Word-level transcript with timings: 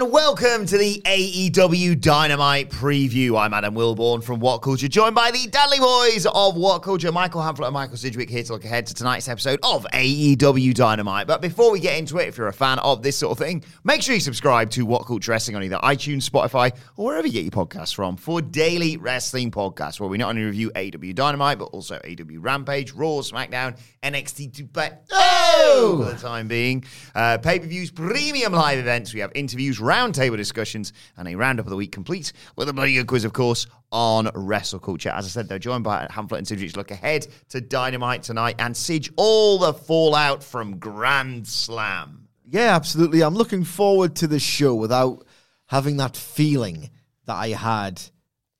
and 0.00 0.12
welcome 0.12 0.64
to 0.64 0.78
the 0.78 1.02
AEW 1.06 2.00
Dynamite 2.00 2.70
preview. 2.70 3.36
I'm 3.36 3.52
Adam 3.52 3.74
Wilborn 3.74 4.22
from 4.22 4.38
What 4.38 4.58
Culture, 4.58 4.86
joined 4.86 5.16
by 5.16 5.32
the 5.32 5.48
Dudley 5.48 5.80
Boys 5.80 6.24
of 6.24 6.56
What 6.56 6.82
Culture, 6.82 7.10
Michael 7.10 7.40
Hamflett 7.40 7.66
and 7.66 7.74
Michael 7.74 7.96
Sidgwick, 7.96 8.30
here 8.30 8.44
to 8.44 8.52
look 8.52 8.64
ahead 8.64 8.86
to 8.86 8.94
tonight's 8.94 9.28
episode 9.28 9.58
of 9.64 9.84
AEW 9.92 10.72
Dynamite. 10.74 11.26
But 11.26 11.42
before 11.42 11.72
we 11.72 11.80
get 11.80 11.98
into 11.98 12.18
it, 12.18 12.28
if 12.28 12.38
you're 12.38 12.46
a 12.46 12.52
fan 12.52 12.78
of 12.78 13.02
this 13.02 13.16
sort 13.16 13.32
of 13.32 13.38
thing, 13.44 13.64
make 13.82 14.02
sure 14.02 14.14
you 14.14 14.20
subscribe 14.20 14.70
to 14.70 14.86
What 14.86 15.04
Culture 15.04 15.32
Wrestling 15.32 15.56
on 15.56 15.64
either 15.64 15.78
iTunes, 15.78 16.28
Spotify, 16.28 16.76
or 16.96 17.06
wherever 17.06 17.26
you 17.26 17.32
get 17.32 17.42
your 17.42 17.66
podcasts 17.66 17.94
from 17.94 18.16
for 18.16 18.40
daily 18.40 18.98
wrestling 18.98 19.50
podcasts, 19.50 19.98
where 19.98 20.08
we 20.08 20.18
not 20.18 20.28
only 20.28 20.44
review 20.44 20.70
AEW 20.76 21.12
Dynamite, 21.14 21.58
but 21.58 21.66
also 21.66 21.98
AEW 21.98 22.38
Rampage, 22.40 22.92
Raw, 22.92 23.20
SmackDown, 23.20 23.76
NXT 24.04 24.54
to 24.58 24.64
but 24.64 25.02
oh, 25.10 26.04
for 26.04 26.12
the 26.12 26.20
time 26.20 26.46
being, 26.46 26.84
uh, 27.16 27.38
pay 27.38 27.58
per 27.58 27.66
views, 27.66 27.90
premium 27.90 28.52
live 28.52 28.78
events. 28.78 29.12
We 29.12 29.20
have 29.20 29.32
interviews, 29.34 29.80
roundtable 29.88 30.36
discussions, 30.36 30.92
and 31.16 31.26
a 31.26 31.34
roundup 31.34 31.66
of 31.66 31.70
the 31.70 31.76
week 31.76 31.92
complete 31.92 32.32
with 32.56 32.68
a 32.68 32.72
bloody 32.72 32.94
good 32.94 33.06
quiz, 33.06 33.24
of 33.24 33.32
course, 33.32 33.66
on 33.90 34.30
Wrestle 34.34 34.78
Culture. 34.78 35.10
As 35.10 35.24
I 35.24 35.28
said, 35.28 35.48
they're 35.48 35.58
joined 35.58 35.84
by 35.84 36.06
Hamflett 36.10 36.38
and 36.38 36.46
Sidge. 36.46 36.76
Look 36.76 36.90
ahead 36.90 37.26
to 37.48 37.60
Dynamite 37.60 38.22
tonight 38.22 38.56
and 38.58 38.76
Sidge 38.76 39.10
all 39.16 39.58
the 39.58 39.72
fallout 39.72 40.44
from 40.44 40.78
Grand 40.78 41.48
Slam. 41.48 42.28
Yeah, 42.44 42.74
absolutely. 42.76 43.22
I'm 43.22 43.34
looking 43.34 43.64
forward 43.64 44.16
to 44.16 44.26
the 44.26 44.38
show 44.38 44.74
without 44.74 45.26
having 45.66 45.96
that 45.98 46.16
feeling 46.16 46.90
that 47.26 47.36
I 47.36 47.48
had 47.48 48.00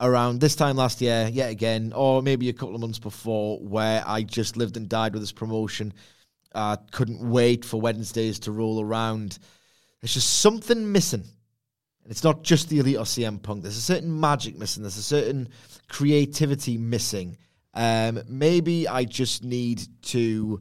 around 0.01 0.41
this 0.41 0.55
time 0.55 0.77
last 0.77 1.01
year, 1.01 1.29
yet 1.33 1.51
again, 1.51 1.93
or 1.95 2.23
maybe 2.23 2.49
a 2.49 2.53
couple 2.53 2.75
of 2.75 2.81
months 2.81 2.99
before, 2.99 3.59
where 3.59 4.03
I 4.07 4.23
just 4.23 4.57
lived 4.57 4.77
and 4.77 4.89
died 4.89 5.13
with 5.13 5.23
this 5.23 5.33
promotion. 5.33 5.93
I 6.55 6.73
uh, 6.73 6.77
couldn't 6.93 7.21
wait 7.21 7.65
for 7.65 7.81
Wednesdays 7.81 8.39
to 8.41 8.53
roll 8.53 8.81
around. 8.81 9.39
There's 10.01 10.15
just 10.15 10.41
something 10.41 10.91
missing. 10.93 11.25
And 12.03 12.11
it's 12.11 12.25
not 12.25 12.43
just 12.43 12.69
the 12.69 12.79
Elite 12.79 12.97
or 12.97 13.05
CM 13.05 13.43
Punk. 13.43 13.63
There's 13.63 13.77
a 13.77 13.83
certain 13.83 14.19
magic 14.19 14.57
missing. 14.57 14.83
There's 14.83 14.97
a 14.97 15.03
certain 15.03 15.49
creativity 15.89 16.79
missing. 16.79 17.37
Um, 17.75 18.23
maybe 18.29 18.89
I 18.89 19.05
just 19.05 19.45
need 19.45 19.87
to 20.03 20.61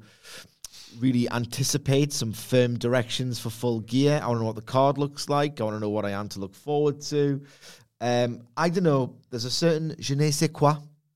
really 0.99 1.29
anticipate 1.29 2.11
some 2.13 2.33
firm 2.33 2.77
directions 2.77 3.39
for 3.39 3.49
full 3.49 3.81
gear. 3.81 4.19
I 4.21 4.27
want 4.27 4.37
to 4.37 4.41
know 4.41 4.47
what 4.47 4.55
the 4.55 4.61
card 4.61 4.97
looks 4.97 5.29
like. 5.29 5.59
I 5.59 5.63
want 5.63 5.75
to 5.75 5.79
know 5.79 5.89
what 5.89 6.05
I 6.05 6.11
am 6.11 6.27
to 6.29 6.39
look 6.39 6.55
forward 6.55 7.01
to. 7.01 7.41
Um, 8.01 8.41
I 8.55 8.69
don't 8.69 8.83
know. 8.83 9.15
There's 9.29 9.45
a 9.45 9.51
certain 9.51 9.95
je 9.99 10.15
ne 10.15 10.31
sais 10.31 10.49
quoi 10.49 10.75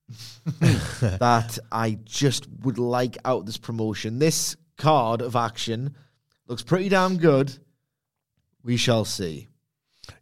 that 0.60 1.60
I 1.72 2.00
just 2.06 2.48
would 2.62 2.78
like 2.78 3.18
out 3.26 3.46
this 3.46 3.58
promotion. 3.58 4.20
This 4.20 4.56
card 4.78 5.22
of 5.22 5.36
action 5.36 5.96
looks 6.48 6.64
pretty 6.64 6.90
damn 6.90 7.18
good. 7.18 7.56
We 8.64 8.78
shall 8.78 9.06
see. 9.06 9.48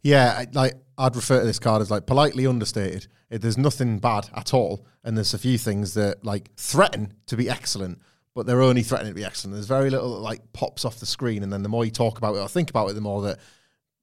Yeah, 0.02 0.34
I- 0.38 0.46
like 0.52 0.74
I'd 0.98 1.16
refer 1.16 1.40
to 1.40 1.46
this 1.46 1.58
card 1.58 1.80
as 1.82 1.90
like 1.90 2.06
politely 2.06 2.46
understated. 2.46 3.06
It, 3.30 3.42
there's 3.42 3.56
nothing 3.58 3.98
bad 3.98 4.28
at 4.34 4.52
all, 4.52 4.84
and 5.04 5.16
there's 5.16 5.34
a 5.34 5.38
few 5.38 5.56
things 5.58 5.94
that 5.94 6.24
like 6.24 6.50
threaten 6.56 7.14
to 7.26 7.36
be 7.36 7.48
excellent, 7.48 8.00
but 8.34 8.46
they're 8.46 8.60
only 8.60 8.82
threatening 8.82 9.12
to 9.12 9.16
be 9.16 9.24
excellent. 9.24 9.54
There's 9.54 9.66
very 9.66 9.88
little 9.90 10.14
that 10.14 10.20
like 10.20 10.52
pops 10.52 10.84
off 10.84 11.00
the 11.00 11.06
screen, 11.06 11.42
and 11.42 11.52
then 11.52 11.62
the 11.62 11.68
more 11.68 11.84
you 11.84 11.90
talk 11.90 12.18
about 12.18 12.34
it 12.34 12.40
or 12.40 12.48
think 12.48 12.68
about 12.70 12.90
it, 12.90 12.94
the 12.94 13.00
more 13.00 13.22
that 13.22 13.38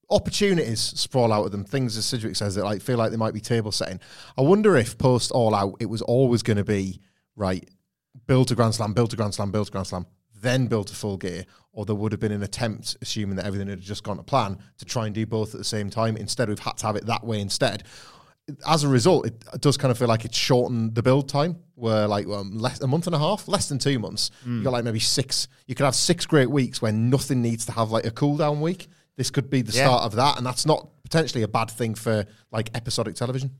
opportunities 0.09 0.79
sprawl 0.81 1.33
out 1.33 1.45
of 1.45 1.51
them. 1.51 1.63
Things, 1.65 1.97
as 1.97 2.05
Sidgwick 2.05 2.35
says, 2.35 2.55
that 2.55 2.63
like 2.63 2.81
feel 2.81 2.97
like 2.97 3.11
they 3.11 3.17
might 3.17 3.33
be 3.33 3.41
table 3.41 3.71
setting. 3.71 3.99
I 4.37 4.41
wonder 4.41 4.75
if 4.77 4.97
post 4.97 5.31
All 5.31 5.53
Out, 5.53 5.75
it 5.79 5.87
was 5.87 6.01
always 6.01 6.43
going 6.43 6.57
to 6.57 6.63
be 6.63 7.01
right. 7.35 7.67
Build 8.25 8.47
to 8.47 8.55
Grand 8.55 8.73
Slam, 8.75 8.93
build 8.93 9.11
to 9.11 9.15
Grand 9.15 9.33
Slam, 9.33 9.51
build 9.51 9.67
to 9.67 9.71
Grand 9.71 9.87
Slam, 9.87 10.05
then 10.47 10.67
build 10.67 10.89
a 10.89 10.93
full 10.93 11.17
gear, 11.17 11.45
or 11.73 11.85
there 11.85 11.95
would 11.95 12.11
have 12.11 12.21
been 12.21 12.31
an 12.31 12.41
attempt, 12.43 12.97
assuming 13.01 13.35
that 13.35 13.45
everything 13.45 13.67
had 13.67 13.81
just 13.81 14.03
gone 14.03 14.17
to 14.17 14.23
plan, 14.23 14.57
to 14.77 14.85
try 14.85 15.05
and 15.05 15.13
do 15.13 15.25
both 15.25 15.53
at 15.53 15.59
the 15.59 15.63
same 15.65 15.89
time. 15.89 16.17
Instead, 16.17 16.49
we've 16.49 16.57
had 16.59 16.77
to 16.77 16.85
have 16.87 16.95
it 16.95 17.05
that 17.05 17.23
way 17.23 17.39
instead. 17.39 17.83
As 18.65 18.83
a 18.85 18.87
result, 18.87 19.25
it 19.25 19.43
does 19.61 19.75
kind 19.75 19.91
of 19.91 19.97
feel 19.97 20.07
like 20.07 20.23
it's 20.23 20.37
shortened 20.37 20.95
the 20.95 21.03
build 21.03 21.27
time. 21.27 21.57
Where 21.75 22.07
like 22.07 22.25
um, 22.27 22.57
less 22.57 22.81
a 22.81 22.87
month 22.87 23.05
and 23.05 23.15
a 23.15 23.19
half, 23.19 23.47
less 23.47 23.69
than 23.69 23.77
two 23.77 23.99
months. 23.99 24.31
You 24.45 24.63
got 24.63 24.73
like 24.73 24.83
maybe 24.83 24.99
six. 24.99 25.47
You 25.67 25.75
could 25.75 25.83
have 25.83 25.93
six 25.95 26.25
great 26.25 26.49
weeks 26.49 26.81
where 26.81 26.91
nothing 26.91 27.41
needs 27.43 27.65
to 27.67 27.71
have 27.73 27.91
like 27.91 28.05
a 28.05 28.09
cool 28.11 28.35
down 28.37 28.61
week. 28.61 28.87
This 29.15 29.29
could 29.29 29.49
be 29.49 29.61
the 29.61 29.73
Yeah. 29.73 29.85
start 29.85 30.03
of 30.03 30.15
that, 30.15 30.37
and 30.37 30.45
that's 30.45 30.65
not 30.65 30.87
potentially 31.03 31.43
a 31.43 31.47
bad 31.47 31.69
thing 31.69 31.93
for 31.93 32.25
like 32.51 32.69
episodic 32.75 33.13
television. 33.15 33.51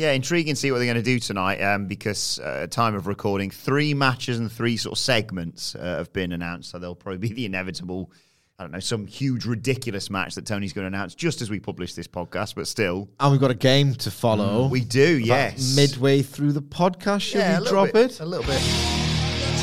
Yeah, 0.00 0.12
intriguing 0.12 0.54
to 0.54 0.58
see 0.58 0.70
what 0.72 0.78
they're 0.78 0.86
going 0.86 0.96
to 0.96 1.02
do 1.02 1.18
tonight 1.18 1.60
um, 1.60 1.86
because 1.86 2.38
uh, 2.38 2.66
time 2.70 2.94
of 2.94 3.06
recording, 3.06 3.50
three 3.50 3.92
matches 3.92 4.38
and 4.38 4.50
three 4.50 4.78
sort 4.78 4.92
of 4.92 4.98
segments 4.98 5.74
uh, 5.74 5.98
have 5.98 6.10
been 6.14 6.32
announced. 6.32 6.70
So 6.70 6.78
there'll 6.78 6.94
probably 6.94 7.18
be 7.18 7.34
the 7.34 7.44
inevitable, 7.44 8.10
I 8.58 8.62
don't 8.62 8.72
know, 8.72 8.80
some 8.80 9.06
huge, 9.06 9.44
ridiculous 9.44 10.08
match 10.08 10.36
that 10.36 10.46
Tony's 10.46 10.72
going 10.72 10.84
to 10.84 10.86
announce 10.96 11.14
just 11.14 11.42
as 11.42 11.50
we 11.50 11.60
publish 11.60 11.92
this 11.92 12.06
podcast, 12.08 12.54
but 12.54 12.66
still. 12.66 13.10
And 13.20 13.30
we've 13.30 13.40
got 13.42 13.50
a 13.50 13.54
game 13.54 13.94
to 13.96 14.10
follow. 14.10 14.68
We 14.68 14.80
do, 14.80 15.16
About 15.18 15.26
yes. 15.26 15.76
Midway 15.76 16.22
through 16.22 16.52
the 16.52 16.62
podcast, 16.62 17.20
should 17.20 17.40
Yeah, 17.40 17.60
we 17.60 17.68
drop 17.68 17.92
bit, 17.92 18.12
it? 18.12 18.20
A 18.20 18.24
little 18.24 18.46
bit. 18.46 18.56
It's 18.62 19.62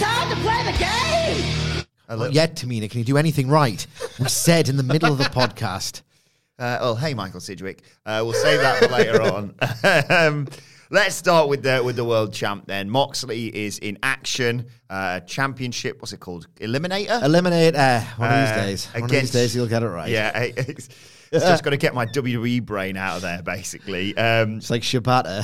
time 0.00 0.30
to 0.30 0.36
play 0.36 0.64
the 0.64 0.78
game! 0.78 1.84
A 2.08 2.12
Not 2.16 2.18
little. 2.18 2.34
yet, 2.34 2.56
Tamina. 2.56 2.90
Can 2.90 3.00
you 3.00 3.04
do 3.04 3.18
anything 3.18 3.48
right? 3.48 3.86
We 4.18 4.28
said 4.28 4.70
in 4.70 4.78
the 4.78 4.82
middle 4.82 5.12
of 5.12 5.18
the 5.18 5.24
podcast. 5.40 6.00
Uh, 6.62 6.78
well, 6.80 6.94
hey, 6.96 7.12
Michael 7.12 7.40
Sidgwick. 7.40 7.82
Uh, 8.06 8.20
we'll 8.24 8.34
save 8.34 8.60
that 8.60 8.78
for 8.82 8.88
later 8.88 9.20
on. 9.34 9.54
um, 10.08 10.46
let's 10.90 11.16
start 11.16 11.48
with 11.48 11.62
the 11.64 11.82
with 11.84 11.96
the 11.96 12.04
world 12.04 12.32
champ. 12.32 12.66
Then 12.66 12.88
Moxley 12.88 13.48
is 13.48 13.78
in 13.80 13.98
action. 14.04 14.66
Uh, 14.88 15.18
championship. 15.20 16.00
What's 16.00 16.12
it 16.12 16.20
called? 16.20 16.46
Eliminator. 16.60 17.20
Eliminate 17.24 17.74
uh, 17.74 18.00
one 18.16 18.28
of 18.30 18.34
Uh, 18.36 18.44
these 18.44 18.64
days. 18.64 18.86
One 18.94 19.02
of 19.04 19.10
these 19.10 19.30
days 19.32 19.56
you'll 19.56 19.66
get 19.66 19.82
it 19.82 19.88
right. 19.88 20.08
Yeah, 20.08 20.38
it's, 20.38 20.88
it's 21.32 21.44
just 21.44 21.64
got 21.64 21.70
to 21.70 21.76
get 21.76 21.94
my 21.94 22.06
WWE 22.06 22.64
brain 22.64 22.96
out 22.96 23.16
of 23.16 23.22
there, 23.22 23.42
basically. 23.42 24.16
Um, 24.16 24.58
It's 24.58 24.70
like 24.70 24.82
Shibata. 24.82 25.42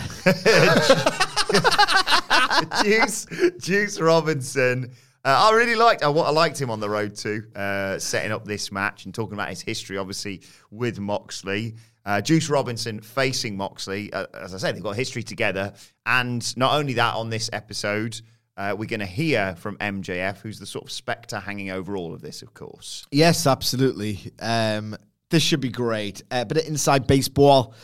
Juice, 2.84 3.26
Juice 3.58 4.00
Robinson. 4.00 4.92
Uh, 5.28 5.50
I 5.50 5.54
really 5.54 5.74
liked. 5.74 6.02
I, 6.02 6.08
I 6.08 6.30
liked 6.30 6.58
him 6.58 6.70
on 6.70 6.80
the 6.80 6.88
road 6.88 7.14
too, 7.14 7.48
uh, 7.54 7.98
setting 7.98 8.32
up 8.32 8.46
this 8.46 8.72
match 8.72 9.04
and 9.04 9.12
talking 9.12 9.34
about 9.34 9.50
his 9.50 9.60
history, 9.60 9.98
obviously 9.98 10.40
with 10.70 10.98
Moxley. 10.98 11.74
Uh, 12.06 12.22
Juice 12.22 12.48
Robinson 12.48 13.02
facing 13.02 13.54
Moxley. 13.54 14.10
Uh, 14.10 14.24
as 14.32 14.54
I 14.54 14.56
said, 14.56 14.74
they've 14.74 14.82
got 14.82 14.96
history 14.96 15.22
together, 15.22 15.74
and 16.06 16.56
not 16.56 16.72
only 16.72 16.94
that, 16.94 17.14
on 17.14 17.28
this 17.28 17.50
episode, 17.52 18.18
uh, 18.56 18.74
we're 18.78 18.88
going 18.88 19.00
to 19.00 19.06
hear 19.06 19.54
from 19.56 19.76
MJF, 19.76 20.38
who's 20.38 20.58
the 20.58 20.64
sort 20.64 20.86
of 20.86 20.90
spectre 20.90 21.38
hanging 21.38 21.72
over 21.72 21.94
all 21.94 22.14
of 22.14 22.22
this, 22.22 22.40
of 22.40 22.54
course. 22.54 23.04
yes, 23.10 23.46
absolutely. 23.46 24.32
Um, 24.40 24.96
this 25.28 25.42
should 25.42 25.60
be 25.60 25.68
great. 25.68 26.22
Uh, 26.30 26.46
bit 26.46 26.56
of 26.56 26.66
inside 26.66 27.06
baseball, 27.06 27.74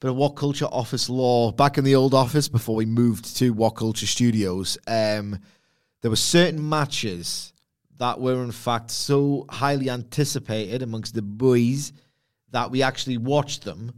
bit 0.00 0.10
of 0.10 0.16
What 0.16 0.36
Culture 0.36 0.66
office 0.66 1.08
law. 1.08 1.50
Back 1.50 1.78
in 1.78 1.84
the 1.84 1.94
old 1.94 2.12
office 2.12 2.46
before 2.46 2.76
we 2.76 2.84
moved 2.84 3.38
to 3.38 3.54
What 3.54 3.70
Culture 3.70 4.06
Studios, 4.06 4.76
um, 4.86 5.38
there 6.02 6.10
were 6.10 6.16
certain 6.16 6.66
matches 6.68 7.52
that 7.98 8.20
were 8.20 8.42
in 8.42 8.52
fact 8.52 8.90
so 8.90 9.44
highly 9.50 9.90
anticipated 9.90 10.82
amongst 10.82 11.14
the 11.14 11.22
boys 11.22 11.92
that 12.50 12.70
we 12.70 12.82
actually 12.82 13.18
watched 13.18 13.64
them 13.64 13.92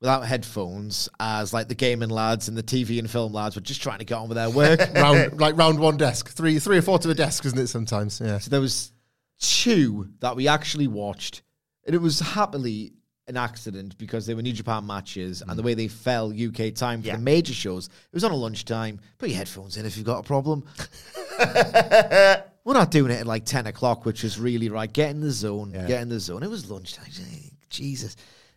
without 0.00 0.24
headphones 0.24 1.08
as 1.18 1.52
like 1.52 1.68
the 1.68 1.74
gaming 1.74 2.08
lads 2.08 2.48
and 2.48 2.56
the 2.56 2.62
TV 2.62 2.98
and 2.98 3.10
film 3.10 3.32
lads 3.32 3.54
were 3.54 3.60
just 3.60 3.82
trying 3.82 3.98
to 3.98 4.04
get 4.04 4.14
on 4.14 4.28
with 4.28 4.36
their 4.36 4.50
work. 4.50 4.80
round 4.94 5.38
like 5.38 5.56
round 5.56 5.78
one 5.78 5.96
desk, 5.96 6.30
three 6.30 6.58
three 6.58 6.78
or 6.78 6.82
four 6.82 6.98
to 6.98 7.10
a 7.10 7.14
desk, 7.14 7.44
isn't 7.44 7.58
it? 7.58 7.66
Sometimes, 7.66 8.20
yeah. 8.24 8.38
so 8.38 8.50
there 8.50 8.60
was 8.60 8.92
two 9.38 10.08
that 10.20 10.36
we 10.36 10.48
actually 10.48 10.86
watched, 10.86 11.42
and 11.84 11.94
it 11.94 12.00
was 12.00 12.20
happily 12.20 12.92
an 13.30 13.36
accident 13.36 13.96
because 13.96 14.26
they 14.26 14.34
were 14.34 14.42
New 14.42 14.52
Japan 14.52 14.86
matches 14.86 15.40
and 15.40 15.50
the 15.58 15.62
mm. 15.62 15.66
way 15.66 15.74
they 15.74 15.88
fell 15.88 16.30
UK 16.30 16.74
time 16.74 17.00
for 17.00 17.08
Yeah. 17.08 17.16
the 17.16 17.22
major 17.22 17.54
shows. 17.54 17.86
It 17.86 18.14
was 18.14 18.24
on 18.24 18.32
a 18.32 18.36
lunchtime. 18.36 19.00
Put 19.18 19.30
your 19.30 19.38
headphones 19.38 19.76
in 19.76 19.86
if 19.86 19.96
you've 19.96 20.06
got 20.06 20.18
a 20.18 20.22
problem. 20.22 20.64
We're 22.64 22.74
not 22.74 22.90
doing 22.90 23.10
it 23.10 23.20
at 23.20 23.26
like 23.26 23.46
10 23.46 23.66
o'clock, 23.66 24.04
which 24.04 24.22
is 24.22 24.38
really 24.38 24.68
right. 24.68 24.92
Get 24.92 25.10
in 25.10 25.20
the 25.20 25.30
zone. 25.30 25.72
Yeah. 25.74 25.86
Get 25.86 26.02
in 26.02 26.08
the 26.08 26.20
zone. 26.20 26.42
It 26.42 26.50
was 26.50 26.70
lunchtime. 26.70 27.06
Jesus. 27.70 28.16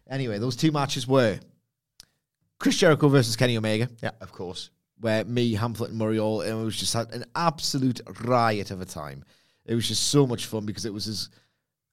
Anyway, 0.09 0.37
those 0.39 0.55
two 0.55 0.71
matches 0.71 1.07
were 1.07 1.39
Chris 2.59 2.77
Jericho 2.77 3.07
versus 3.09 3.35
Kenny 3.35 3.57
Omega, 3.57 3.89
Yeah, 4.01 4.11
of 4.21 4.31
course. 4.31 4.69
where 4.99 5.23
me, 5.25 5.55
Hamflett, 5.55 5.89
and 5.89 5.97
Murray 5.97 6.19
all, 6.19 6.41
and 6.41 6.61
it 6.61 6.63
was 6.63 6.77
just 6.77 6.95
an 6.95 7.25
absolute 7.35 8.01
riot 8.25 8.71
of 8.71 8.81
a 8.81 8.85
time. 8.85 9.23
It 9.65 9.75
was 9.75 9.87
just 9.87 10.07
so 10.09 10.27
much 10.27 10.45
fun 10.45 10.65
because 10.65 10.85
it 10.85 10.93
was 10.93 11.07
as 11.07 11.29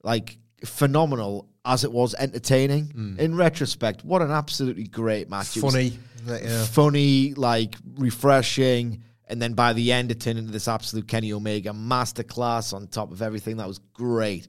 like 0.02 0.38
phenomenal 0.64 1.48
as 1.64 1.84
it 1.84 1.92
was 1.92 2.14
entertaining. 2.14 2.86
Hmm. 2.86 3.20
In 3.20 3.34
retrospect, 3.36 4.04
what 4.04 4.22
an 4.22 4.30
absolutely 4.30 4.84
great 4.84 5.28
match. 5.28 5.56
It 5.56 5.62
was 5.62 5.74
Funny, 5.74 5.98
yeah. 6.26 6.64
funny, 6.64 7.34
like 7.34 7.76
refreshing. 7.96 9.02
And 9.28 9.40
then 9.40 9.54
by 9.54 9.72
the 9.74 9.92
end, 9.92 10.10
it 10.10 10.20
turned 10.20 10.38
into 10.38 10.50
this 10.52 10.66
absolute 10.68 11.06
Kenny 11.06 11.32
Omega 11.32 11.70
masterclass 11.70 12.72
on 12.74 12.86
top 12.88 13.12
of 13.12 13.22
everything. 13.22 13.58
That 13.58 13.68
was 13.68 13.78
great. 13.92 14.48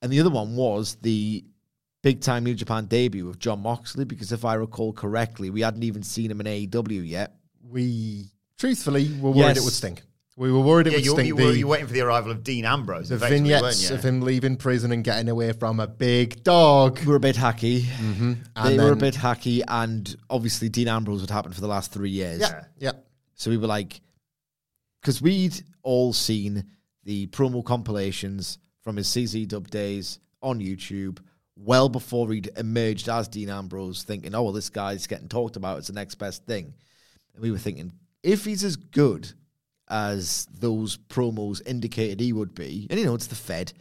And 0.00 0.10
the 0.12 0.18
other 0.20 0.30
one 0.30 0.56
was 0.56 0.96
the 1.02 1.44
big 2.02 2.20
time 2.20 2.42
New 2.42 2.54
Japan 2.54 2.86
debut 2.86 3.28
of 3.28 3.38
Jon 3.38 3.60
Moxley, 3.60 4.04
because 4.04 4.32
if 4.32 4.44
I 4.44 4.54
recall 4.54 4.92
correctly, 4.92 5.50
we 5.50 5.60
hadn't 5.60 5.84
even 5.84 6.02
seen 6.02 6.30
him 6.32 6.40
in 6.40 6.46
AEW 6.46 7.06
yet. 7.06 7.36
We 7.70 8.26
truthfully 8.58 9.08
were 9.20 9.30
worried 9.30 9.38
Yes. 9.54 9.58
it 9.58 9.64
would 9.64 9.72
stink. 9.72 10.02
We 10.36 10.50
were 10.50 10.60
worried 10.60 10.86
it 10.86 10.92
Yeah, 10.92 10.96
would 10.96 11.04
you, 11.04 11.12
stink. 11.12 11.28
you, 11.28 11.36
the, 11.36 11.44
were, 11.44 11.52
you 11.52 11.66
were 11.66 11.72
waiting 11.72 11.86
for 11.86 11.92
the 11.92 12.00
arrival 12.00 12.30
of 12.30 12.42
Dean 12.42 12.64
Ambrose. 12.64 13.10
the 13.10 13.18
vignettes 13.18 13.90
you? 13.90 13.94
of 13.94 14.02
him 14.02 14.22
leaving 14.22 14.56
prison 14.56 14.90
and 14.90 15.04
getting 15.04 15.28
away 15.28 15.52
from 15.52 15.78
a 15.78 15.86
big 15.86 16.42
dog. 16.42 17.00
We 17.00 17.06
were 17.06 17.16
a 17.16 17.20
bit 17.20 17.36
hacky. 17.36 17.82
Mm-hmm. 17.82 18.32
They 18.66 18.78
were 18.78 18.92
a 18.92 18.96
bit 18.96 19.14
hacky, 19.14 19.62
and 19.68 20.14
obviously 20.30 20.70
Dean 20.70 20.88
Ambrose 20.88 21.20
had 21.20 21.30
happened 21.30 21.54
for 21.54 21.60
the 21.60 21.68
last 21.68 21.92
three 21.92 22.10
years. 22.10 22.40
Yeah, 22.40 22.64
yeah. 22.78 22.92
So 23.34 23.50
we 23.50 23.58
were 23.58 23.66
like, 23.66 24.00
because 25.00 25.20
we'd 25.20 25.62
all 25.82 26.12
seen 26.12 26.64
the 27.04 27.26
promo 27.26 27.62
compilations 27.64 28.58
from 28.80 28.96
his 28.96 29.08
CZ 29.08 29.48
dub 29.48 29.68
days 29.68 30.18
on 30.42 30.60
YouTube 30.60 31.18
well 31.56 31.88
before 31.88 32.32
he'd 32.32 32.50
emerged 32.56 33.08
as 33.08 33.28
Dean 33.28 33.50
Ambrose, 33.50 34.02
thinking, 34.02 34.34
oh, 34.34 34.44
well, 34.44 34.52
this 34.52 34.70
guy's 34.70 35.06
getting 35.06 35.28
talked 35.28 35.56
about. 35.56 35.78
It's 35.78 35.88
the 35.88 35.92
next 35.92 36.16
best 36.16 36.46
thing. 36.46 36.72
And 37.34 37.42
we 37.42 37.50
were 37.50 37.58
thinking, 37.58 37.92
if 38.22 38.44
he's 38.44 38.64
as 38.64 38.76
good 38.76 39.30
as 39.92 40.46
those 40.58 40.96
promos 40.96 41.60
indicated 41.66 42.18
he 42.18 42.32
would 42.32 42.54
be, 42.54 42.86
and 42.90 42.98
you 42.98 43.06
know, 43.06 43.14
it's 43.14 43.28
the 43.28 43.34
Fed. 43.34 43.72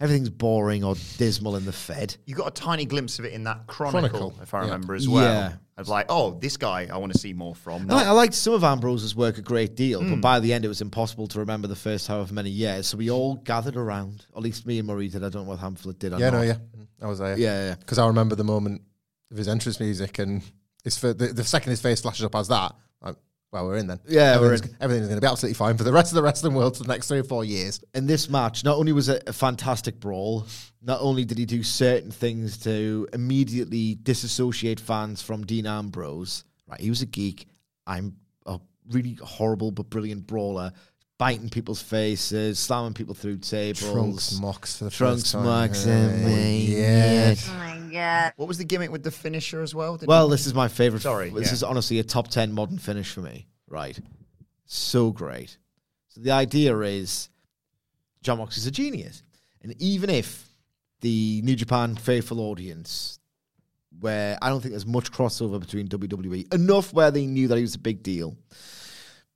Everything's 0.00 0.30
boring 0.30 0.82
or 0.82 0.94
dismal 1.18 1.56
in 1.56 1.66
the 1.66 1.72
Fed. 1.72 2.16
You 2.24 2.34
got 2.34 2.48
a 2.48 2.50
tiny 2.50 2.86
glimpse 2.86 3.18
of 3.18 3.26
it 3.26 3.34
in 3.34 3.44
that 3.44 3.66
Chronicle, 3.66 4.08
Chronicle, 4.08 4.34
if 4.40 4.54
I 4.54 4.60
yeah. 4.60 4.64
remember 4.64 4.94
as 4.94 5.06
well. 5.06 5.24
Yeah. 5.24 5.52
Of 5.76 5.88
like, 5.88 6.06
oh, 6.08 6.38
this 6.40 6.56
guy 6.56 6.88
I 6.90 6.96
want 6.96 7.12
to 7.12 7.18
see 7.18 7.34
more 7.34 7.54
from. 7.54 7.90
I, 7.90 8.04
I 8.04 8.10
liked 8.10 8.32
some 8.32 8.54
of 8.54 8.64
Ambrose's 8.64 9.14
work 9.14 9.36
a 9.36 9.42
great 9.42 9.76
deal, 9.76 10.00
but 10.00 10.08
hmm. 10.08 10.20
by 10.20 10.40
the 10.40 10.54
end 10.54 10.64
it 10.64 10.68
was 10.68 10.80
impossible 10.80 11.26
to 11.28 11.40
remember 11.40 11.68
the 11.68 11.76
first 11.76 12.06
however 12.06 12.32
many 12.32 12.48
years. 12.48 12.86
So 12.86 12.96
we 12.96 13.10
all 13.10 13.34
gathered 13.34 13.76
around, 13.76 14.24
at 14.34 14.42
least 14.42 14.66
me 14.66 14.78
and 14.78 14.86
Murray 14.86 15.08
did. 15.08 15.22
I 15.22 15.28
don't 15.28 15.44
know 15.44 15.50
what 15.50 15.58
Hamflett 15.58 15.98
did. 15.98 16.14
Or 16.14 16.18
Yeah, 16.18 16.30
not. 16.30 16.38
no, 16.38 16.42
yeah. 16.44 16.56
I 17.02 17.06
was 17.06 17.18
there. 17.18 17.36
Yeah, 17.36 17.68
yeah. 17.68 17.74
Because 17.74 17.98
I 17.98 18.06
remember 18.06 18.36
the 18.36 18.44
moment 18.44 18.82
of 19.30 19.36
his 19.36 19.48
entrance 19.48 19.80
music 19.80 20.18
and 20.18 20.42
his 20.82 20.96
fa- 20.96 21.14
the, 21.14 21.28
the 21.28 21.44
second 21.44 21.70
his 21.70 21.80
face 21.80 22.00
flashes 22.00 22.24
up 22.24 22.34
as 22.36 22.48
that, 22.48 22.74
like, 23.02 23.16
well, 23.52 23.66
we're 23.66 23.76
in 23.78 23.86
then. 23.88 23.98
Yeah, 24.06 24.38
we're 24.38 24.46
everything's, 24.46 24.74
everything's 24.80 25.08
going 25.08 25.16
to 25.20 25.26
be 25.26 25.30
absolutely 25.30 25.54
fine 25.54 25.76
for 25.76 25.84
the 25.84 25.92
rest 25.92 26.12
of 26.12 26.16
the 26.16 26.22
wrestling 26.22 26.54
world 26.54 26.76
for 26.76 26.84
the 26.84 26.88
next 26.88 27.08
three 27.08 27.18
or 27.18 27.24
four 27.24 27.44
years. 27.44 27.82
In 27.94 28.06
this 28.06 28.28
match, 28.28 28.64
not 28.64 28.76
only 28.76 28.92
was 28.92 29.08
it 29.08 29.24
a 29.26 29.32
fantastic 29.32 29.98
brawl, 29.98 30.46
not 30.82 31.00
only 31.00 31.24
did 31.24 31.36
he 31.38 31.46
do 31.46 31.62
certain 31.62 32.10
things 32.10 32.58
to 32.58 33.08
immediately 33.12 33.96
disassociate 34.02 34.78
fans 34.80 35.20
from 35.20 35.44
Dean 35.44 35.66
Ambrose, 35.66 36.44
right? 36.68 36.80
He 36.80 36.90
was 36.90 37.02
a 37.02 37.06
geek. 37.06 37.46
I'm 37.86 38.16
a 38.46 38.60
really 38.90 39.18
horrible 39.22 39.72
but 39.72 39.90
brilliant 39.90 40.26
brawler, 40.28 40.72
biting 41.18 41.48
people's 41.50 41.82
faces, 41.82 42.58
slamming 42.58 42.94
people 42.94 43.14
through 43.14 43.38
tables. 43.38 43.80
Trunks 43.92 44.40
mocks 44.40 44.78
for 44.78 44.84
the 44.84 44.90
Trunks 44.90 45.22
first 45.22 45.32
time. 45.32 45.44
mocks 45.44 45.86
Yeah, 45.86 45.92
and 45.92 46.24
me. 46.24 46.64
yeah. 46.66 47.34
Oh 47.36 47.79
My 47.90 47.94
god. 47.94 48.32
what 48.36 48.48
was 48.48 48.58
the 48.58 48.64
gimmick 48.64 48.90
with 48.90 49.02
the 49.02 49.10
finisher 49.10 49.62
as 49.62 49.74
well? 49.74 49.96
Did 49.96 50.08
Well, 50.08 50.26
you- 50.26 50.30
this 50.30 50.46
is 50.46 50.54
my 50.54 50.68
favorite. 50.68 51.02
Sorry, 51.02 51.30
this 51.30 51.48
yeah. 51.48 51.52
is 51.54 51.62
honestly 51.62 51.98
a 51.98 52.04
top 52.04 52.28
ten 52.28 52.52
modern 52.52 52.78
finish 52.78 53.10
for 53.12 53.20
me. 53.20 53.46
Right, 53.68 53.98
so 54.66 55.10
great. 55.12 55.56
So 56.08 56.20
the 56.20 56.32
idea 56.32 56.76
is, 56.80 57.28
Jon 58.22 58.38
Mox 58.38 58.56
is 58.56 58.66
a 58.66 58.70
genius, 58.70 59.22
and 59.62 59.74
even 59.80 60.10
if 60.10 60.48
the 61.00 61.40
New 61.44 61.54
Japan 61.56 61.94
faithful 61.94 62.40
audience, 62.40 63.18
where 64.00 64.38
I 64.42 64.48
don't 64.48 64.60
think 64.60 64.72
there's 64.72 64.86
much 64.86 65.12
crossover 65.12 65.58
between 65.60 65.88
WWE, 65.88 66.52
enough 66.52 66.92
where 66.92 67.10
they 67.10 67.26
knew 67.26 67.48
that 67.48 67.56
he 67.56 67.62
was 67.62 67.74
a 67.74 67.78
big 67.78 68.02
deal, 68.02 68.36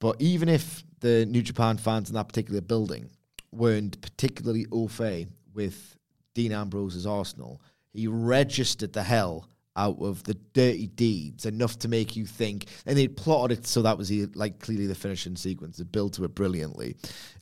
but 0.00 0.21
even 0.21 0.49
if 0.49 0.83
the 1.00 1.27
New 1.27 1.43
Japan 1.43 1.77
fans 1.77 2.09
in 2.09 2.15
that 2.15 2.29
particular 2.29 2.61
building 2.61 3.11
weren't 3.53 4.00
particularly 4.00 4.67
au 4.73 4.89
fait 4.89 5.29
with 5.53 5.97
Dean 6.35 6.53
Ambrose's 6.53 7.07
Arsenal, 7.07 7.61
he 7.94 8.08
registered 8.08 8.93
the 8.93 9.02
hell 9.02 9.49
out 9.76 9.96
of 10.00 10.23
the 10.25 10.35
dirty 10.52 10.87
deeds 10.87 11.46
enough 11.46 11.79
to 11.81 11.88
make 11.88 12.14
you 12.14 12.26
think. 12.26 12.67
And 12.87 12.96
they 12.96 13.08
plotted 13.08 13.58
it 13.58 13.67
so 13.67 13.82
that 13.82 13.99
was 13.99 14.08
the, 14.08 14.26
like 14.35 14.61
clearly 14.61 14.87
the 14.87 14.94
finishing 14.94 15.37
sequence. 15.37 15.79
They 15.79 15.85
built 15.85 16.14
to 16.14 16.25
it 16.25 16.35
brilliantly, 16.35 16.96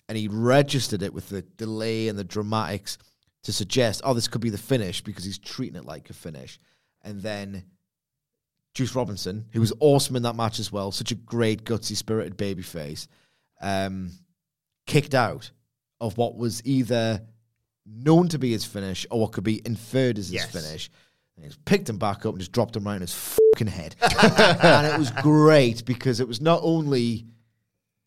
and 0.09 0.17
he 0.17 0.29
registered 0.29 1.03
it 1.03 1.13
with 1.13 1.29
the 1.29 1.43
delay 1.43 2.09
and 2.09 2.19
the 2.19 2.25
dramatics 2.25 2.99
to 3.45 3.53
suggest, 3.53 4.03
oh, 4.05 4.15
this 4.15 4.29
could 4.29 4.41
be 4.41 4.51
the 4.51 4.59
finish 4.59 5.03
because 5.03 5.25
he's 5.25 5.39
treating 5.39 5.77
it 5.77 5.85
like 5.85 6.09
a 6.11 6.15
finish, 6.15 6.61
and 7.03 7.21
then. 7.21 7.65
Juice 8.75 8.95
Robinson, 8.95 9.45
who 9.53 9.61
was 9.61 9.75
awesome 9.81 10.17
in 10.17 10.23
that 10.23 10.35
match 10.35 10.59
as 10.59 10.73
well, 10.73 10.93
such 10.93 11.13
a 11.13 11.15
great, 11.15 11.65
gutsy, 11.65 11.95
spirited 11.95 12.39
babyface, 12.39 13.07
um, 13.61 14.11
kicked 14.87 15.15
out 15.15 15.51
of 16.01 16.17
what 16.17 16.39
was 16.39 16.63
either 16.65 17.21
known 17.87 18.29
to 18.29 18.39
be 18.39 18.53
his 18.53 18.65
finish 18.65 19.07
or 19.11 19.21
what 19.21 19.33
could 19.33 19.45
be 19.45 19.61
inferred 19.67 20.19
as 20.19 20.27
his 20.27 20.35
Yes. 20.35 20.51
finish. 20.51 20.91
And 21.37 21.45
he 21.45 21.49
just 21.49 21.65
picked 21.65 21.89
him 21.89 21.99
back 21.99 22.27
up 22.27 22.33
and 22.35 22.39
just 22.39 22.53
dropped 22.53 22.77
him 22.77 22.85
right 22.85 22.95
on 22.95 23.01
his 23.01 23.15
fucking 23.15 23.67
head. 23.69 23.97
and 24.23 24.87
it 24.87 24.99
was 24.99 25.11
great 25.23 25.85
because 25.85 26.21
it 26.21 26.29
was 26.29 26.41
not 26.41 26.61
only 26.63 27.27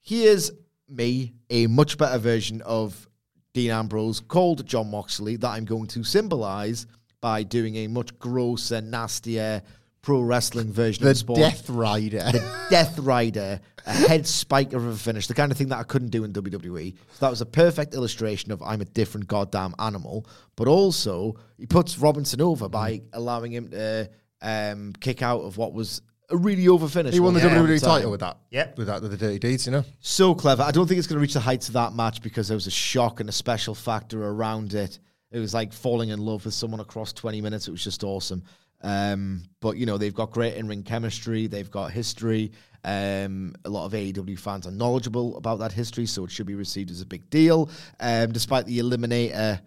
here's 0.01 0.51
me, 0.87 1.33
a 1.49 1.65
much 1.67 1.97
better 1.97 2.19
version 2.19 2.61
of 2.61 3.07
Dean 3.53 3.71
Ambrose 3.71 4.19
called 4.19 4.65
Jon 4.65 4.91
Moxley 4.91 5.35
that 5.37 5.49
I'm 5.49 5.65
going 5.65 5.87
to 5.87 6.03
symbolize 6.03 6.85
by 7.21 7.41
doing 7.43 7.75
a 7.77 7.87
much 7.87 8.17
grosser, 8.19 8.81
nastier 8.81 9.63
pro 10.05 10.21
wrestling 10.21 10.71
version 10.71 11.03
The 11.03 11.11
of 11.11 11.17
sport 11.17 11.39
Death 11.39 11.69
Rider. 11.69 12.19
the 12.31 12.67
Death 12.69 12.97
Rider, 12.99 13.59
a 13.87 13.91
head 13.91 14.27
spiker 14.27 14.77
of 14.77 14.85
a 14.85 14.95
finish, 14.95 15.25
the 15.27 15.33
kind 15.33 15.51
of 15.51 15.57
thing 15.57 15.69
that 15.69 15.79
I 15.79 15.83
couldn't 15.83 16.09
do 16.09 16.23
in 16.23 16.31
WWE. 16.31 16.93
So 17.13 17.25
that 17.25 17.29
was 17.31 17.41
a 17.41 17.45
perfect 17.45 17.95
illustration 17.95 18.51
of 18.51 18.61
I'm 18.61 18.81
a 18.81 18.85
different 18.85 19.27
goddamn 19.27 19.73
animal. 19.79 20.27
But 20.55 20.67
also, 20.67 21.35
he 21.57 21.65
puts 21.65 21.97
Robinson 21.97 22.39
over 22.39 22.69
by 22.69 23.01
allowing 23.13 23.51
him 23.51 23.69
to 23.69 24.09
um, 24.41 24.93
kick 25.01 25.23
out 25.23 25.41
of 25.41 25.57
what 25.57 25.73
was 25.73 26.03
a 26.29 26.37
really 26.37 26.67
over 26.67 26.87
finish. 26.87 27.13
he 27.13 27.19
won 27.19 27.33
the 27.33 27.39
once 27.39 27.51
upon 27.51 27.65
a 27.65 27.67
WWE 27.67 27.79
time. 27.81 27.89
title 27.89 28.11
with 28.11 28.19
that. 28.19 28.37
Yep. 28.51 28.77
With 28.77 28.87
that, 28.87 29.01
with 29.01 29.11
the 29.11 29.17
Dirty 29.17 29.39
Deeds, 29.39 29.65
you 29.65 29.71
know? 29.71 29.83
So 30.01 30.35
clever. 30.35 30.61
I 30.63 30.71
don't 30.71 30.87
think 30.87 30.99
it's 30.99 31.07
going 31.07 31.17
to 31.17 31.21
reach 31.21 31.33
the 31.33 31.39
heights 31.39 31.67
of 31.67 31.73
that 31.73 31.93
match 31.93 32.21
because 32.21 32.47
there 32.47 32.55
was 32.55 32.67
a 32.67 32.71
shock 32.71 33.19
and 33.19 33.29
a 33.29 33.31
special 33.31 33.73
factor 33.73 34.23
around 34.23 34.75
it. 34.75 34.99
It 35.31 35.39
was 35.39 35.53
like 35.53 35.73
falling 35.73 36.09
in 36.09 36.19
love 36.19 36.45
with 36.45 36.53
someone 36.53 36.79
across 36.79 37.11
20 37.11 37.41
minutes. 37.41 37.67
It 37.67 37.71
was 37.71 37.83
just 37.83 38.03
awesome. 38.03 38.43
Um, 38.81 39.43
but, 39.61 39.77
you 39.77 39.85
know, 39.85 39.97
they've 39.97 40.13
got 40.13 40.31
great 40.31 40.55
in 40.55 40.67
ring 40.67 40.83
chemistry, 40.83 41.47
they've 41.47 41.71
got 41.71 41.91
history. 41.91 42.51
Um, 42.83 43.55
a 43.65 43.69
lot 43.69 43.85
of 43.85 43.93
AEW 43.93 44.37
fans 44.37 44.67
are 44.67 44.71
knowledgeable 44.71 45.37
about 45.37 45.57
that 45.59 45.71
history, 45.71 46.05
so 46.05 46.23
it 46.25 46.31
should 46.31 46.45
be 46.45 46.53
received 46.53 46.91
as 46.91 47.01
a 47.01 47.05
big 47.05 47.29
deal. 47.31 47.69
Um, 47.99 48.31
despite 48.31 48.67
the 48.67 48.77
Eliminator 48.77 49.59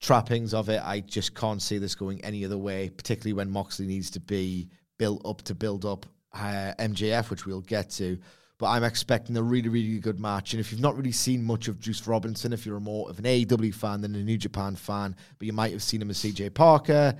trappings 0.00 0.54
of 0.54 0.70
it, 0.70 0.80
I 0.82 1.00
just 1.00 1.34
can't 1.34 1.60
see 1.60 1.76
this 1.76 1.94
going 1.94 2.24
any 2.24 2.44
other 2.44 2.56
way, 2.56 2.88
particularly 2.88 3.34
when 3.34 3.50
Moxley 3.50 3.86
needs 3.86 4.10
to 4.12 4.20
be 4.20 4.70
built 4.96 5.20
up 5.26 5.42
to 5.42 5.54
build 5.54 5.84
up 5.84 6.06
uh, 6.32 6.72
MJF, 6.78 7.28
which 7.30 7.44
we'll 7.44 7.60
get 7.60 7.90
to. 7.90 8.18
But 8.58 8.68
I'm 8.68 8.82
expecting 8.82 9.36
a 9.36 9.42
really, 9.42 9.68
really 9.68 9.98
good 10.00 10.18
match. 10.18 10.52
And 10.52 10.60
if 10.60 10.72
you've 10.72 10.80
not 10.80 10.96
really 10.96 11.12
seen 11.12 11.44
much 11.44 11.68
of 11.68 11.78
Juice 11.78 12.06
Robinson, 12.06 12.52
if 12.52 12.66
you're 12.66 12.80
more 12.80 13.08
of 13.08 13.18
an 13.18 13.24
AEW 13.24 13.72
fan 13.74 14.00
than 14.00 14.14
a 14.16 14.24
New 14.24 14.36
Japan 14.36 14.74
fan, 14.74 15.14
but 15.38 15.46
you 15.46 15.52
might 15.52 15.72
have 15.72 15.82
seen 15.82 16.02
him 16.02 16.10
as 16.10 16.18
CJ 16.18 16.54
Parker, 16.54 17.14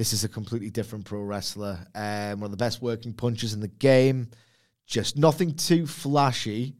this 0.00 0.14
is 0.14 0.24
a 0.24 0.28
completely 0.30 0.70
different 0.70 1.04
pro 1.04 1.20
wrestler. 1.20 1.78
Um, 1.94 2.40
one 2.40 2.44
of 2.44 2.52
the 2.52 2.56
best 2.56 2.80
working 2.80 3.12
punches 3.12 3.52
in 3.52 3.60
the 3.60 3.68
game. 3.68 4.30
Just 4.86 5.18
nothing 5.18 5.54
too 5.54 5.86
flashy, 5.86 6.74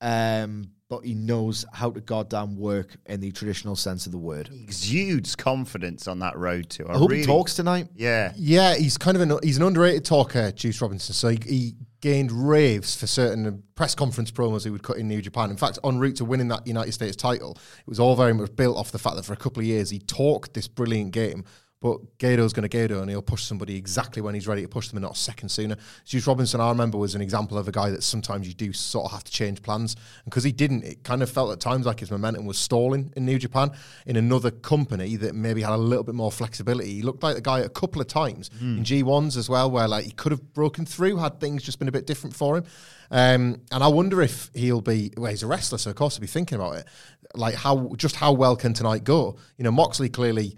um, 0.00 0.70
but 0.88 1.00
he 1.00 1.14
knows 1.14 1.64
how 1.72 1.90
to 1.90 2.00
goddamn 2.00 2.56
work 2.56 2.96
in 3.06 3.18
the 3.18 3.32
traditional 3.32 3.74
sense 3.74 4.06
of 4.06 4.12
the 4.12 4.18
word. 4.18 4.50
Exudes 4.52 5.34
confidence 5.34 6.06
on 6.06 6.20
that 6.20 6.38
road 6.38 6.70
too. 6.70 6.86
I, 6.86 6.94
I 6.94 6.98
hope 6.98 7.10
really- 7.10 7.22
he 7.22 7.26
talks 7.26 7.56
tonight. 7.56 7.88
Yeah. 7.96 8.32
Yeah, 8.36 8.76
he's 8.76 8.96
kind 8.96 9.16
of 9.16 9.22
an 9.28 9.36
he's 9.42 9.56
an 9.56 9.64
underrated 9.64 10.04
talker, 10.04 10.52
Juice 10.52 10.80
Robinson. 10.80 11.14
So 11.14 11.30
he, 11.30 11.40
he 11.44 11.74
gained 12.00 12.30
raves 12.30 12.94
for 12.94 13.08
certain 13.08 13.64
press 13.74 13.96
conference 13.96 14.30
promos 14.30 14.62
he 14.62 14.70
would 14.70 14.84
cut 14.84 14.98
in 14.98 15.08
New 15.08 15.20
Japan. 15.20 15.50
In 15.50 15.56
fact, 15.56 15.80
en 15.82 15.98
route 15.98 16.14
to 16.14 16.24
winning 16.24 16.46
that 16.48 16.68
United 16.68 16.92
States 16.92 17.16
title, 17.16 17.58
it 17.80 17.88
was 17.88 17.98
all 17.98 18.14
very 18.14 18.32
much 18.32 18.54
built 18.54 18.76
off 18.76 18.92
the 18.92 18.98
fact 19.00 19.16
that 19.16 19.24
for 19.24 19.32
a 19.32 19.36
couple 19.36 19.58
of 19.58 19.66
years 19.66 19.90
he 19.90 19.98
talked 19.98 20.54
this 20.54 20.68
brilliant 20.68 21.10
game. 21.10 21.44
But 21.80 22.18
Gedo's 22.18 22.52
going 22.52 22.68
to 22.68 22.76
Gedo 22.76 23.00
and 23.00 23.08
he'll 23.08 23.22
push 23.22 23.44
somebody 23.44 23.76
exactly 23.76 24.20
when 24.20 24.34
he's 24.34 24.48
ready 24.48 24.62
to 24.62 24.68
push 24.68 24.88
them 24.88 24.96
and 24.96 25.04
not 25.04 25.12
a 25.12 25.18
second 25.18 25.50
sooner. 25.50 25.76
Juice 26.04 26.26
Robinson, 26.26 26.60
I 26.60 26.70
remember, 26.70 26.98
was 26.98 27.14
an 27.14 27.20
example 27.20 27.56
of 27.56 27.68
a 27.68 27.72
guy 27.72 27.90
that 27.90 28.02
sometimes 28.02 28.48
you 28.48 28.54
do 28.54 28.72
sort 28.72 29.06
of 29.06 29.12
have 29.12 29.22
to 29.22 29.30
change 29.30 29.62
plans. 29.62 29.94
And 29.94 30.24
because 30.24 30.42
he 30.42 30.50
didn't, 30.50 30.82
it 30.82 31.04
kind 31.04 31.22
of 31.22 31.30
felt 31.30 31.52
at 31.52 31.60
times 31.60 31.86
like 31.86 32.00
his 32.00 32.10
momentum 32.10 32.46
was 32.46 32.58
stalling 32.58 33.12
in 33.16 33.24
New 33.24 33.38
Japan. 33.38 33.70
In 34.06 34.16
another 34.16 34.50
company 34.50 35.14
that 35.16 35.36
maybe 35.36 35.62
had 35.62 35.72
a 35.72 35.76
little 35.76 36.02
bit 36.02 36.16
more 36.16 36.32
flexibility, 36.32 36.94
he 36.94 37.02
looked 37.02 37.22
like 37.22 37.36
the 37.36 37.40
guy 37.40 37.60
a 37.60 37.68
couple 37.68 38.00
of 38.00 38.08
times 38.08 38.50
in 38.60 38.82
G1s 38.82 39.36
as 39.36 39.48
well, 39.48 39.70
where 39.70 39.86
like 39.86 40.04
he 40.04 40.10
could 40.10 40.32
have 40.32 40.52
broken 40.54 40.84
through 40.84 41.18
had 41.18 41.38
things 41.38 41.62
just 41.62 41.78
been 41.78 41.88
a 41.88 41.92
bit 41.92 42.06
different 42.08 42.34
for 42.34 42.56
him. 42.56 42.64
Um, 43.12 43.60
and 43.70 43.84
I 43.84 43.88
wonder 43.88 44.20
if 44.20 44.50
he'll 44.52 44.80
be, 44.80 45.12
well, 45.16 45.30
he's 45.30 45.44
a 45.44 45.46
wrestler, 45.46 45.78
so 45.78 45.90
of 45.90 45.96
course 45.96 46.16
he'll 46.16 46.22
be 46.22 46.26
thinking 46.26 46.56
about 46.56 46.74
it. 46.76 46.86
Like 47.34 47.54
how, 47.54 47.92
just 47.96 48.16
how 48.16 48.32
well 48.32 48.56
can 48.56 48.74
tonight 48.74 49.04
go? 49.04 49.36
You 49.56 49.64
know, 49.64 49.70
Moxley 49.70 50.08
clearly 50.08 50.56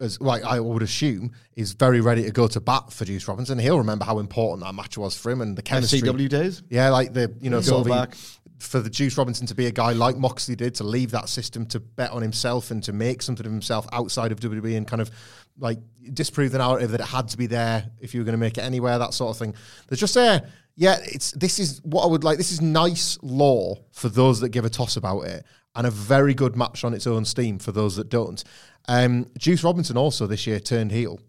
as 0.00 0.20
like 0.20 0.44
I 0.44 0.60
would 0.60 0.82
assume, 0.82 1.32
is 1.56 1.72
very 1.72 2.00
ready 2.00 2.22
to 2.24 2.30
go 2.30 2.46
to 2.48 2.60
bat 2.60 2.92
for 2.92 3.04
Juice 3.04 3.26
Robinson. 3.26 3.58
He'll 3.58 3.78
remember 3.78 4.04
how 4.04 4.18
important 4.18 4.64
that 4.64 4.74
match 4.74 4.96
was 4.96 5.16
for 5.16 5.30
him 5.30 5.40
and 5.40 5.56
the 5.56 5.62
chemistry. 5.62 6.00
FCW 6.00 6.28
days? 6.28 6.62
Yeah, 6.68 6.90
like 6.90 7.12
the 7.12 7.34
you 7.40 7.50
know 7.50 7.60
sort 7.60 7.90
of 7.90 8.14
for 8.58 8.80
the 8.80 8.90
Juice 8.90 9.16
Robinson 9.16 9.46
to 9.46 9.54
be 9.54 9.66
a 9.66 9.70
guy 9.70 9.92
like 9.92 10.16
Moxley 10.16 10.56
did 10.56 10.74
to 10.76 10.84
leave 10.84 11.12
that 11.12 11.28
system 11.28 11.64
to 11.66 11.80
bet 11.80 12.10
on 12.10 12.22
himself 12.22 12.70
and 12.70 12.82
to 12.84 12.92
make 12.92 13.22
something 13.22 13.46
of 13.46 13.52
himself 13.52 13.86
outside 13.92 14.32
of 14.32 14.40
WWE 14.40 14.76
and 14.76 14.86
kind 14.86 15.00
of 15.00 15.10
like 15.58 15.78
disprove 16.12 16.52
the 16.52 16.58
narrative 16.58 16.90
that 16.92 17.00
it 17.00 17.06
had 17.06 17.28
to 17.28 17.36
be 17.36 17.46
there 17.46 17.88
if 18.00 18.14
you 18.14 18.20
were 18.20 18.24
going 18.24 18.32
to 18.32 18.38
make 18.38 18.58
it 18.58 18.62
anywhere, 18.62 18.98
that 18.98 19.14
sort 19.14 19.30
of 19.30 19.38
thing. 19.38 19.54
There's 19.88 20.00
just 20.00 20.14
there. 20.14 20.48
Yeah, 20.76 20.98
it's 21.02 21.32
this 21.32 21.58
is 21.58 21.80
what 21.82 22.04
I 22.04 22.06
would 22.06 22.22
like. 22.24 22.38
This 22.38 22.52
is 22.52 22.60
nice 22.60 23.18
law 23.22 23.76
for 23.92 24.08
those 24.08 24.40
that 24.40 24.50
give 24.50 24.64
a 24.64 24.70
toss 24.70 24.96
about 24.96 25.22
it, 25.22 25.44
and 25.74 25.86
a 25.86 25.90
very 25.90 26.34
good 26.34 26.56
match 26.56 26.84
on 26.84 26.94
its 26.94 27.06
own 27.06 27.24
steam 27.24 27.58
for 27.58 27.72
those 27.72 27.96
that 27.96 28.08
don't. 28.08 28.42
Um, 28.88 29.30
Juice 29.38 29.62
Robinson 29.62 29.96
also 29.96 30.26
this 30.26 30.46
year 30.46 30.60
turned 30.60 30.92
heel 30.92 31.20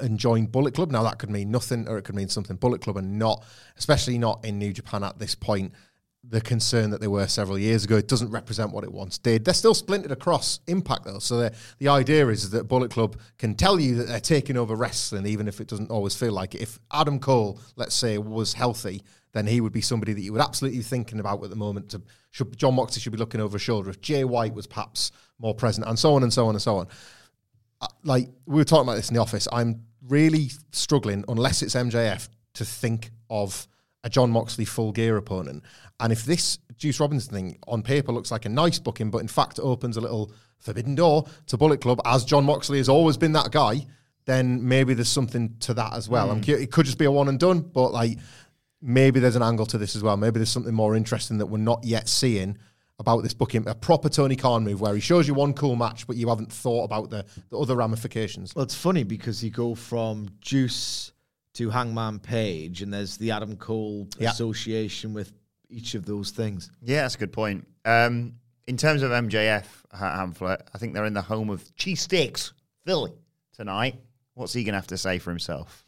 and 0.00 0.18
joined 0.18 0.52
Bullet 0.52 0.74
Club. 0.74 0.90
Now 0.90 1.02
that 1.02 1.18
could 1.18 1.30
mean 1.30 1.50
nothing, 1.50 1.88
or 1.88 1.98
it 1.98 2.02
could 2.02 2.14
mean 2.14 2.28
something. 2.28 2.56
Bullet 2.56 2.80
Club 2.80 2.96
and 2.96 3.18
not, 3.18 3.44
especially 3.76 4.18
not 4.18 4.44
in 4.44 4.58
New 4.58 4.72
Japan 4.72 5.04
at 5.04 5.18
this 5.18 5.34
point. 5.34 5.72
The 6.24 6.40
concern 6.40 6.90
that 6.90 7.00
they 7.00 7.08
were 7.08 7.26
several 7.26 7.58
years 7.58 7.84
ago, 7.84 7.96
it 7.96 8.06
doesn't 8.06 8.30
represent 8.30 8.70
what 8.70 8.84
it 8.84 8.92
once 8.92 9.18
did. 9.18 9.44
They're 9.44 9.54
still 9.54 9.74
splintered 9.74 10.12
across 10.12 10.60
Impact 10.68 11.04
though, 11.04 11.18
so 11.18 11.36
the 11.38 11.52
the 11.78 11.88
idea 11.88 12.28
is 12.28 12.50
that 12.50 12.68
Bullet 12.68 12.92
Club 12.92 13.18
can 13.38 13.56
tell 13.56 13.80
you 13.80 13.96
that 13.96 14.06
they're 14.06 14.20
taking 14.20 14.56
over 14.56 14.76
wrestling, 14.76 15.26
even 15.26 15.48
if 15.48 15.60
it 15.60 15.66
doesn't 15.66 15.90
always 15.90 16.14
feel 16.14 16.32
like 16.32 16.54
it. 16.54 16.62
If 16.62 16.78
Adam 16.92 17.18
Cole, 17.18 17.58
let's 17.74 17.96
say, 17.96 18.18
was 18.18 18.52
healthy, 18.52 19.02
then 19.32 19.48
he 19.48 19.60
would 19.60 19.72
be 19.72 19.80
somebody 19.80 20.12
that 20.12 20.20
you 20.20 20.32
would 20.32 20.40
absolutely 20.40 20.78
be 20.78 20.84
thinking 20.84 21.18
about 21.18 21.42
at 21.42 21.50
the 21.50 21.56
moment. 21.56 21.90
To, 21.90 22.02
should 22.32 22.56
Jon 22.58 22.74
Moxley 22.74 23.00
should 23.00 23.12
be 23.12 23.18
looking 23.18 23.40
over 23.40 23.54
his 23.54 23.62
shoulder 23.62 23.88
if 23.88 24.00
Jay 24.00 24.24
White 24.24 24.54
was 24.54 24.66
perhaps 24.66 25.12
more 25.38 25.54
present, 25.54 25.86
and 25.86 25.98
so 25.98 26.14
on 26.14 26.24
and 26.24 26.32
so 26.32 26.46
on 26.46 26.54
and 26.54 26.62
so 26.62 26.76
on 26.78 26.88
uh, 27.82 27.86
like 28.04 28.28
we 28.46 28.56
were 28.56 28.64
talking 28.64 28.88
about 28.88 28.96
this 28.96 29.08
in 29.08 29.14
the 29.14 29.20
office. 29.20 29.46
I'm 29.52 29.84
really 30.08 30.50
struggling 30.70 31.24
unless 31.28 31.62
it's 31.62 31.74
MJF 31.74 32.28
to 32.54 32.64
think 32.64 33.10
of 33.28 33.66
a 34.04 34.10
Jon 34.10 34.30
Moxley 34.30 34.64
full 34.64 34.92
gear 34.92 35.16
opponent. 35.16 35.62
And 36.00 36.12
if 36.12 36.24
this 36.24 36.58
Juice 36.76 36.98
Robinson 36.98 37.32
thing 37.32 37.58
on 37.68 37.82
paper 37.82 38.12
looks 38.12 38.30
like 38.30 38.44
a 38.44 38.48
nice 38.48 38.78
booking, 38.78 39.10
but 39.10 39.18
in 39.18 39.28
fact 39.28 39.60
opens 39.62 39.96
a 39.96 40.00
little 40.00 40.32
forbidden 40.58 40.94
door 40.94 41.26
to 41.46 41.56
Bullet 41.56 41.80
Club, 41.80 42.00
as 42.04 42.24
Jon 42.24 42.44
Moxley 42.44 42.78
has 42.78 42.88
always 42.88 43.16
been 43.16 43.32
that 43.32 43.50
guy, 43.52 43.86
then 44.24 44.66
maybe 44.66 44.94
there's 44.94 45.08
something 45.08 45.56
to 45.60 45.74
that 45.74 45.94
as 45.94 46.08
well. 46.08 46.30
I'm 46.30 46.38
hmm. 46.38 46.44
cu- 46.44 46.58
it 46.58 46.70
could 46.70 46.86
just 46.86 46.98
be 46.98 47.04
a 47.04 47.10
one 47.10 47.28
and 47.28 47.38
done, 47.38 47.60
but 47.60 47.92
like 47.92 48.18
maybe 48.82 49.20
there's 49.20 49.36
an 49.36 49.42
angle 49.42 49.66
to 49.66 49.78
this 49.78 49.94
as 49.96 50.02
well. 50.02 50.16
Maybe 50.16 50.38
there's 50.38 50.50
something 50.50 50.74
more 50.74 50.94
interesting 50.96 51.38
that 51.38 51.46
we're 51.46 51.58
not 51.58 51.84
yet 51.84 52.08
seeing 52.08 52.58
about 52.98 53.22
this 53.22 53.32
booking. 53.34 53.66
A 53.68 53.74
proper 53.74 54.08
Tony 54.08 54.36
Khan 54.36 54.64
move 54.64 54.80
where 54.80 54.94
he 54.94 55.00
shows 55.00 55.26
you 55.26 55.34
one 55.34 55.54
cool 55.54 55.76
match, 55.76 56.06
but 56.06 56.16
you 56.16 56.28
haven't 56.28 56.52
thought 56.52 56.84
about 56.84 57.10
the, 57.10 57.24
the 57.50 57.58
other 57.58 57.74
ramifications. 57.76 58.54
Well, 58.54 58.64
it's 58.64 58.74
funny 58.74 59.02
because 59.04 59.42
you 59.42 59.50
go 59.50 59.74
from 59.74 60.28
Juice 60.40 61.12
to 61.54 61.70
Hangman 61.70 62.18
Page, 62.18 62.82
and 62.82 62.92
there's 62.92 63.16
the 63.16 63.30
Adam 63.30 63.56
Cole 63.56 64.08
Yeah. 64.18 64.30
association 64.30 65.14
with 65.14 65.32
each 65.68 65.94
of 65.94 66.04
those 66.06 66.30
things. 66.30 66.70
Yeah, 66.82 67.02
that's 67.02 67.14
a 67.14 67.18
good 67.18 67.32
point. 67.32 67.66
Um, 67.84 68.34
in 68.66 68.76
terms 68.76 69.02
of 69.02 69.10
MJF 69.10 69.64
Hamlet, 69.92 70.68
I 70.72 70.78
think 70.78 70.94
they're 70.94 71.04
in 71.04 71.14
the 71.14 71.22
home 71.22 71.50
of 71.50 71.62
cheesesteaks, 71.76 72.52
Philly, 72.84 73.12
tonight. 73.56 73.96
What's 74.34 74.52
he 74.52 74.64
going 74.64 74.72
to 74.72 74.78
have 74.78 74.86
to 74.88 74.98
say 74.98 75.18
for 75.18 75.30
himself? 75.30 75.84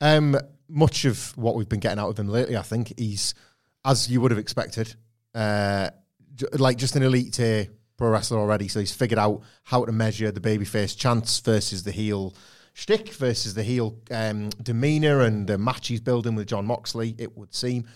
Um, 0.00 0.36
much 0.68 1.04
of 1.04 1.36
what 1.36 1.54
we've 1.54 1.68
been 1.68 1.80
getting 1.80 1.98
out 1.98 2.08
of 2.08 2.18
him 2.18 2.28
lately, 2.28 2.56
I 2.56 2.62
think 2.62 2.92
he's, 2.98 3.34
as 3.84 4.10
you 4.10 4.20
would 4.20 4.30
have 4.30 4.38
expected, 4.38 4.94
uh, 5.34 5.90
like 6.52 6.76
just 6.76 6.96
an 6.96 7.02
elite 7.02 7.34
tier 7.34 7.68
pro 7.96 8.10
wrestler 8.10 8.38
already. 8.38 8.68
So 8.68 8.80
he's 8.80 8.94
figured 8.94 9.18
out 9.18 9.42
how 9.64 9.84
to 9.84 9.92
measure 9.92 10.30
the 10.30 10.40
babyface 10.40 10.96
chance 10.96 11.40
versus 11.40 11.82
the 11.82 11.92
heel 11.92 12.34
shtick 12.72 13.12
versus 13.14 13.54
the 13.54 13.62
heel 13.62 13.98
um, 14.10 14.50
demeanor 14.62 15.22
and 15.22 15.46
the 15.46 15.58
match 15.58 15.88
he's 15.88 16.00
building 16.00 16.34
with 16.34 16.46
Jon 16.46 16.64
Moxley. 16.64 17.14
It 17.18 17.36
would 17.36 17.52
seem. 17.52 17.86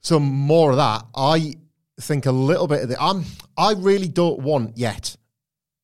So 0.00 0.18
more 0.18 0.70
of 0.70 0.76
that. 0.78 1.04
I 1.14 1.54
think 2.00 2.26
a 2.26 2.32
little 2.32 2.66
bit 2.66 2.82
of 2.82 2.88
the. 2.88 3.00
I'm. 3.02 3.24
I 3.56 3.72
really 3.74 4.08
don't 4.08 4.40
want 4.40 4.78
yet 4.78 5.16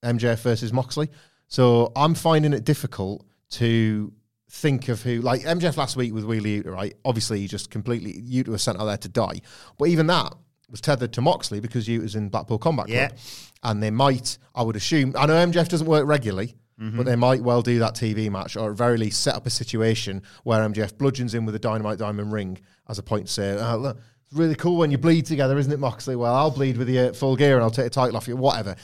MJF 0.05 0.41
versus 0.41 0.73
Moxley. 0.73 1.11
So 1.49 1.93
I'm 1.95 2.15
finding 2.15 2.53
it 2.53 2.65
difficult 2.65 3.27
to 3.51 4.13
think 4.55 4.89
of 4.89 5.03
who, 5.03 5.21
like 5.21 5.43
MJF 5.43 5.77
last 5.77 5.97
week 5.97 6.15
with 6.15 6.25
Wheeler 6.25 6.47
Yuta, 6.47 6.73
right? 6.73 6.95
Obviously, 7.05 7.41
he 7.41 7.49
just 7.49 7.71
completely, 7.71 8.15
Yuta 8.23 8.49
was 8.49 8.63
sent 8.63 8.81
out 8.81 8.85
there 8.85 8.97
to 8.97 9.09
die. 9.09 9.41
But 9.79 9.89
even 9.89 10.07
that 10.07 10.33
was 10.71 10.81
tethered 10.81 11.13
to 11.15 11.21
Moxley 11.21 11.61
because 11.61 11.89
Yuta's 11.89 12.15
in 12.15 12.29
Blackpool 12.29 12.59
Combat 12.59 12.87
Club. 12.87 13.11
Yeah. 13.13 13.19
And 13.65 13.83
they 13.83 13.91
might, 13.91 14.39
I 14.55 14.63
would 14.63 14.77
assume, 14.77 15.15
I 15.19 15.27
know 15.27 15.35
MJF 15.35 15.69
doesn't 15.69 15.87
work 15.87 16.07
regularly, 16.07 16.57
but 16.77 17.07
they 17.07 17.15
might 17.15 17.41
well 17.41 17.63
do 17.63 17.79
that 17.79 17.95
TV 17.95 18.29
match 18.31 18.57
or 18.57 18.73
at 18.73 18.77
very 18.77 18.99
least 18.99 19.23
set 19.23 19.37
up 19.37 19.47
a 19.47 19.51
situation 19.51 20.23
where 20.43 20.61
MJF 20.69 20.99
bludgeons 20.99 21.35
in 21.35 21.47
with 21.47 21.55
a 21.55 21.59
dynamite 21.59 21.99
diamond 21.99 22.33
ring 22.33 22.59
as 22.89 22.99
a 22.99 23.03
point 23.03 23.29
to 23.29 23.33
say, 23.33 23.57
oh, 23.59 23.77
look, 23.77 23.97
it's 24.25 24.33
really 24.33 24.57
cool 24.57 24.77
when 24.77 24.91
you 24.91 24.99
bleed 24.99 25.25
together, 25.25 25.57
isn't 25.57 25.73
it, 25.73 25.79
Moxley? 25.79 26.17
Well, 26.17 26.35
I'll 26.35 26.51
bleed 26.51 26.77
with 26.77 26.89
you 26.89 27.01
at 27.01 27.17
full 27.17 27.37
gear 27.37 27.55
and 27.55 27.63
I'll 27.63 27.71
take 27.71 27.87
a 27.87 27.91
title 27.91 28.17
off 28.17 28.27
you, 28.27 28.37
whatever. 28.37 28.75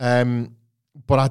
Um, 0.00 0.56
but 1.06 1.18
I, 1.18 1.30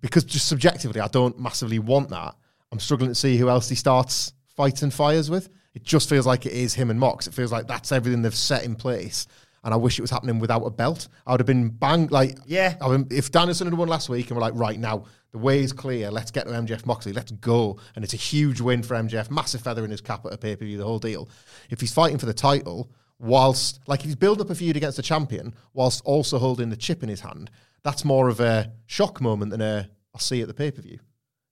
because 0.00 0.24
just 0.24 0.46
subjectively, 0.46 1.00
I 1.00 1.08
don't 1.08 1.38
massively 1.38 1.78
want 1.78 2.10
that. 2.10 2.34
I'm 2.72 2.78
struggling 2.78 3.10
to 3.10 3.14
see 3.14 3.36
who 3.36 3.48
else 3.48 3.68
he 3.68 3.74
starts 3.74 4.32
fighting 4.56 4.90
fires 4.90 5.30
with. 5.30 5.48
It 5.74 5.82
just 5.82 6.08
feels 6.08 6.26
like 6.26 6.46
it 6.46 6.52
is 6.52 6.74
him 6.74 6.90
and 6.90 6.98
Mox. 6.98 7.26
It 7.26 7.34
feels 7.34 7.52
like 7.52 7.66
that's 7.66 7.92
everything 7.92 8.22
they've 8.22 8.34
set 8.34 8.64
in 8.64 8.74
place. 8.74 9.26
And 9.62 9.74
I 9.74 9.76
wish 9.76 9.98
it 9.98 10.02
was 10.02 10.10
happening 10.10 10.38
without 10.38 10.62
a 10.62 10.70
belt. 10.70 11.08
I 11.26 11.32
would 11.32 11.40
have 11.40 11.46
been 11.46 11.68
bang 11.68 12.06
like 12.08 12.38
Yeah. 12.46 12.76
I 12.80 12.88
mean, 12.88 13.06
if 13.10 13.30
Danielson 13.30 13.66
had 13.66 13.74
won 13.74 13.88
last 13.88 14.08
week 14.08 14.28
and 14.28 14.36
we're 14.36 14.42
like, 14.42 14.54
right 14.54 14.78
now, 14.78 15.04
the 15.32 15.38
way 15.38 15.60
is 15.60 15.72
clear. 15.72 16.10
Let's 16.10 16.30
get 16.30 16.46
to 16.46 16.52
MJF 16.52 16.86
Moxley. 16.86 17.12
Let's 17.12 17.32
go. 17.32 17.78
And 17.94 18.04
it's 18.04 18.14
a 18.14 18.18
huge 18.18 18.60
win 18.60 18.82
for 18.82 18.94
MJF. 18.94 19.30
Massive 19.30 19.60
feather 19.60 19.84
in 19.84 19.90
his 19.90 20.00
cap 20.00 20.24
at 20.26 20.32
a 20.32 20.38
pay 20.38 20.56
per 20.56 20.64
view. 20.64 20.78
The 20.78 20.84
whole 20.84 20.98
deal. 20.98 21.28
If 21.68 21.80
he's 21.80 21.92
fighting 21.92 22.18
for 22.18 22.26
the 22.26 22.34
title, 22.34 22.90
whilst 23.18 23.80
like 23.86 24.00
if 24.00 24.06
he's 24.06 24.16
building 24.16 24.42
up 24.42 24.50
a 24.50 24.54
feud 24.54 24.76
against 24.76 24.96
the 24.96 25.02
champion, 25.02 25.54
whilst 25.74 26.02
also 26.04 26.38
holding 26.38 26.70
the 26.70 26.76
chip 26.76 27.02
in 27.02 27.08
his 27.08 27.20
hand, 27.20 27.50
that's 27.82 28.04
more 28.04 28.28
of 28.28 28.40
a 28.40 28.72
shock 28.86 29.20
moment 29.20 29.50
than 29.50 29.60
a 29.60 29.88
I'll 30.14 30.20
see 30.20 30.40
at 30.40 30.48
the 30.48 30.54
pay 30.54 30.70
per 30.70 30.82
view. 30.82 30.98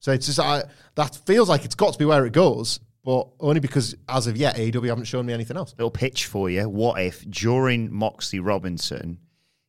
So 0.00 0.12
it's 0.12 0.26
just 0.26 0.40
I, 0.40 0.64
that 0.94 1.16
feels 1.26 1.48
like 1.48 1.64
it's 1.64 1.74
got 1.74 1.92
to 1.92 1.98
be 1.98 2.04
where 2.04 2.24
it 2.26 2.32
goes, 2.32 2.80
but 3.04 3.28
only 3.40 3.60
because 3.60 3.94
as 4.08 4.26
of 4.26 4.36
yet 4.36 4.56
AEW 4.56 4.88
haven't 4.88 5.04
shown 5.04 5.26
me 5.26 5.32
anything 5.32 5.56
else. 5.56 5.74
Little 5.76 5.90
pitch 5.90 6.26
for 6.26 6.48
you. 6.50 6.68
What 6.68 7.00
if 7.00 7.28
during 7.28 7.92
Moxley 7.92 8.40
Robinson, 8.40 9.18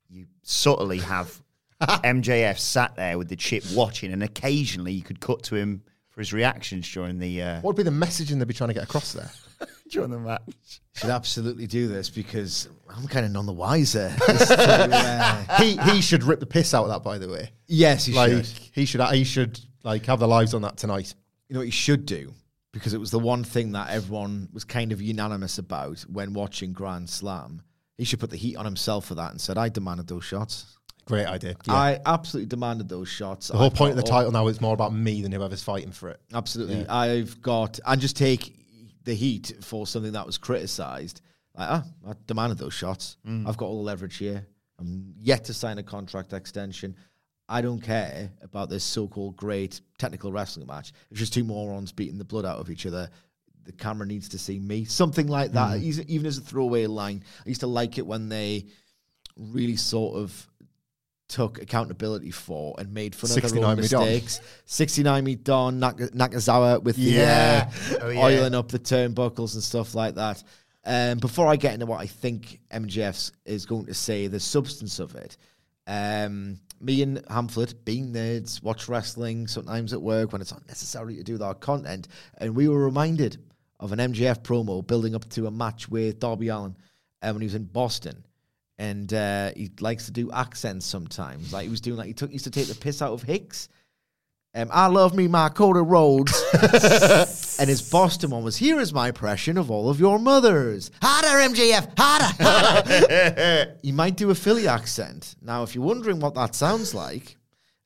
you 0.09 0.27
subtly 0.43 0.99
have 0.99 1.41
MJF 1.81 2.59
sat 2.59 2.95
there 2.95 3.17
with 3.17 3.29
the 3.29 3.35
chip 3.35 3.63
watching, 3.73 4.11
and 4.11 4.23
occasionally 4.23 4.93
you 4.93 5.01
could 5.01 5.19
cut 5.19 5.43
to 5.43 5.55
him 5.55 5.83
for 6.09 6.21
his 6.21 6.33
reactions 6.33 6.91
during 6.91 7.19
the 7.19 7.41
uh, 7.41 7.55
What 7.61 7.75
would 7.75 7.83
be 7.85 7.89
the 7.89 7.95
messaging 7.95 8.39
they'd 8.39 8.47
be 8.47 8.53
trying 8.53 8.69
to 8.69 8.73
get 8.73 8.83
across 8.83 9.13
there? 9.13 9.31
during 9.89 10.11
the 10.11 10.19
match. 10.19 10.81
Should 10.95 11.09
absolutely 11.09 11.67
do 11.67 11.87
this 11.87 12.09
because 12.09 12.69
I'm 12.89 13.07
kind 13.07 13.25
of 13.25 13.31
none 13.31 13.45
the 13.45 13.53
wiser. 13.53 14.13
to, 14.25 14.89
uh, 14.91 15.57
he 15.57 15.77
he 15.77 16.01
should 16.01 16.23
rip 16.23 16.39
the 16.39 16.45
piss 16.45 16.73
out 16.73 16.83
of 16.83 16.89
that. 16.89 17.03
By 17.03 17.17
the 17.17 17.29
way, 17.29 17.51
yes, 17.67 18.05
he 18.05 18.13
like 18.13 18.31
should. 18.31 18.45
he 18.73 18.85
should 18.85 19.01
he 19.01 19.23
should 19.23 19.59
like 19.83 20.05
have 20.05 20.19
their 20.19 20.27
lives 20.27 20.53
on 20.53 20.61
that 20.63 20.77
tonight. 20.77 21.13
You 21.47 21.55
know 21.55 21.59
what 21.61 21.67
he 21.67 21.71
should 21.71 22.05
do? 22.05 22.33
Because 22.71 22.93
it 22.93 22.99
was 22.99 23.11
the 23.11 23.19
one 23.19 23.43
thing 23.43 23.71
that 23.71 23.89
everyone 23.89 24.49
was 24.53 24.63
kind 24.63 24.91
of 24.91 25.01
unanimous 25.01 25.57
about 25.57 26.01
when 26.01 26.33
watching 26.33 26.71
Grand 26.73 27.09
Slam. 27.09 27.61
He 27.97 28.05
should 28.05 28.19
put 28.19 28.29
the 28.29 28.37
heat 28.37 28.55
on 28.55 28.65
himself 28.65 29.05
for 29.05 29.15
that 29.15 29.31
and 29.31 29.41
said, 29.41 29.57
I 29.57 29.69
demanded 29.69 30.07
those 30.07 30.23
shots. 30.23 30.77
Great 31.05 31.25
idea. 31.25 31.55
Yeah. 31.65 31.73
I 31.73 31.99
absolutely 32.05 32.47
demanded 32.47 32.87
those 32.87 33.09
shots. 33.09 33.47
the 33.47 33.57
whole 33.57 33.65
I 33.65 33.69
point 33.69 33.91
of 33.91 33.97
the 33.97 34.03
title 34.03 34.31
now 34.31 34.47
is 34.47 34.61
more 34.61 34.75
about 34.75 34.93
me 34.93 35.23
than 35.23 35.31
whoever's 35.31 35.63
fighting 35.63 35.91
for 35.91 36.09
it. 36.09 36.21
Absolutely. 36.31 36.87
I've 36.87 37.41
got, 37.41 37.79
and 37.85 37.99
just 37.99 38.15
take 38.15 38.55
the 39.05 39.15
heat 39.15 39.53
for 39.61 39.87
something 39.87 40.11
that 40.11 40.25
was 40.25 40.37
criticized. 40.37 41.21
Like, 41.55 41.67
ah, 41.69 41.85
I 42.07 42.13
demanded 42.27 42.59
those 42.59 42.75
shots. 42.75 43.17
I've 43.27 43.57
got 43.57 43.65
all 43.65 43.77
the 43.77 43.83
leverage 43.83 44.17
here. 44.17 44.45
I'm 44.79 45.15
yet 45.19 45.45
to 45.45 45.53
sign 45.53 45.79
a 45.79 45.83
contract 45.83 46.31
extension. 46.31 46.95
I 47.51 47.61
don't 47.61 47.81
care 47.81 48.31
about 48.43 48.69
this 48.69 48.83
so-called 48.83 49.35
great 49.35 49.81
technical 49.97 50.31
wrestling 50.31 50.67
match. 50.67 50.93
It's 51.09 51.19
just 51.19 51.33
two 51.33 51.43
morons 51.43 51.91
beating 51.91 52.19
the 52.19 52.23
blood 52.23 52.45
out 52.45 52.59
of 52.59 52.69
each 52.69 52.85
other. 52.85 53.09
The 53.65 53.71
camera 53.73 54.05
needs 54.05 54.29
to 54.29 54.37
see 54.39 54.59
me. 54.59 54.85
Something 54.85 55.27
like 55.27 55.51
that. 55.53 55.79
Even- 55.81 56.09
Even 56.09 56.27
as 56.27 56.37
a 56.37 56.41
throwaway 56.41 56.85
line. 56.85 57.23
I 57.45 57.49
used 57.49 57.61
to 57.61 57.67
like 57.67 57.97
it 57.97 58.05
when 58.05 58.29
they 58.29 58.67
really 59.35 59.75
sort 59.77 60.17
of 60.17 60.47
took 61.27 61.61
accountability 61.61 62.31
for 62.31 62.75
and 62.79 62.91
made 62.93 63.13
fun 63.15 63.29
of 63.29 63.35
their 63.35 63.41
69 63.41 63.63
own 63.71 63.77
mistakes. 63.77 64.41
69 64.65 65.23
me 65.23 65.35
Don, 65.35 65.79
Nak- 65.79 65.97
Nakazawa 65.97 66.81
with 66.83 66.95
the 66.95 67.01
Yeah. 67.03 67.71
uh, 67.93 67.97
Oh, 68.01 68.09
yeah. 68.09 68.19
oiling 68.21 68.55
up 68.55 68.69
the 68.69 68.79
turnbuckles 68.79 69.53
and 69.53 69.63
stuff 69.63 69.93
like 69.95 70.15
that. 70.15 70.43
Um, 70.85 71.19
before 71.19 71.45
I 71.47 71.55
get 71.55 71.73
into 71.73 71.85
what 71.85 71.99
I 71.99 72.07
think 72.07 72.59
MJF 72.71 73.31
is 73.45 73.65
going 73.65 73.85
to 73.87 73.93
say, 73.93 74.27
the 74.27 74.39
substance 74.39 74.99
of 74.99 75.13
it, 75.15 75.37
um, 75.89 76.59
me 76.79 77.01
and 77.01 77.17
Hamflett, 77.25 77.73
being 77.83 78.13
nerds, 78.13 78.61
watch 78.61 78.87
wrestling 78.87 79.47
sometimes 79.47 79.91
at 79.91 80.01
work 80.01 80.31
when 80.31 80.39
it's 80.39 80.51
not 80.51 80.67
necessary 80.67 81.15
to 81.15 81.23
do 81.23 81.33
with 81.33 81.41
our 81.41 81.55
content, 81.55 82.07
and 82.37 82.55
we 82.55 82.69
were 82.69 82.85
reminded 82.85 83.37
of 83.79 83.91
an 83.91 83.99
MJF 83.99 84.41
promo 84.43 84.85
building 84.85 85.15
up 85.15 85.27
to 85.29 85.47
a 85.47 85.51
match 85.51 85.89
with 85.89 86.19
Darby 86.19 86.49
Allin 86.49 86.75
uh, 87.21 87.31
when 87.31 87.41
he 87.41 87.47
was 87.47 87.55
in 87.55 87.63
Boston. 87.65 88.23
And 88.77 89.13
uh, 89.13 89.51
he 89.57 89.71
likes 89.81 90.05
to 90.05 90.11
do 90.11 90.31
accents 90.31 90.85
sometimes. 90.85 91.51
Like 91.51 91.63
he 91.63 91.69
was 91.69 91.81
doing, 91.81 91.97
like 91.97 92.07
he 92.07 92.13
took 92.13 92.31
used 92.31 92.45
to 92.45 92.51
take 92.51 92.67
the 92.67 92.75
piss 92.75 93.01
out 93.01 93.11
of 93.11 93.23
Hicks. 93.23 93.67
Um, 94.55 94.69
I 94.71 94.87
love 94.87 95.15
me 95.15 95.27
my 95.27 95.49
Coda 95.49 95.81
Rhodes. 95.81 96.43
and 97.59 97.69
his 97.69 97.87
Boston 97.87 98.31
one 98.31 98.43
was, 98.43 98.57
here 98.57 98.79
is 98.79 98.91
my 98.93 99.09
impression 99.09 99.57
of 99.57 99.69
all 99.69 99.89
of 99.89 99.99
your 99.99 100.17
mothers. 100.17 100.89
Harder, 101.01 101.53
MJF, 101.53 101.91
harder, 101.97 102.43
harder. 102.43 103.77
he 103.83 103.91
might 103.91 104.17
do 104.17 104.31
a 104.31 104.35
Philly 104.35 104.67
accent. 104.67 105.35
Now, 105.41 105.63
if 105.63 105.75
you're 105.75 105.83
wondering 105.83 106.19
what 106.19 106.33
that 106.33 106.55
sounds 106.55 106.95
like, 106.95 107.37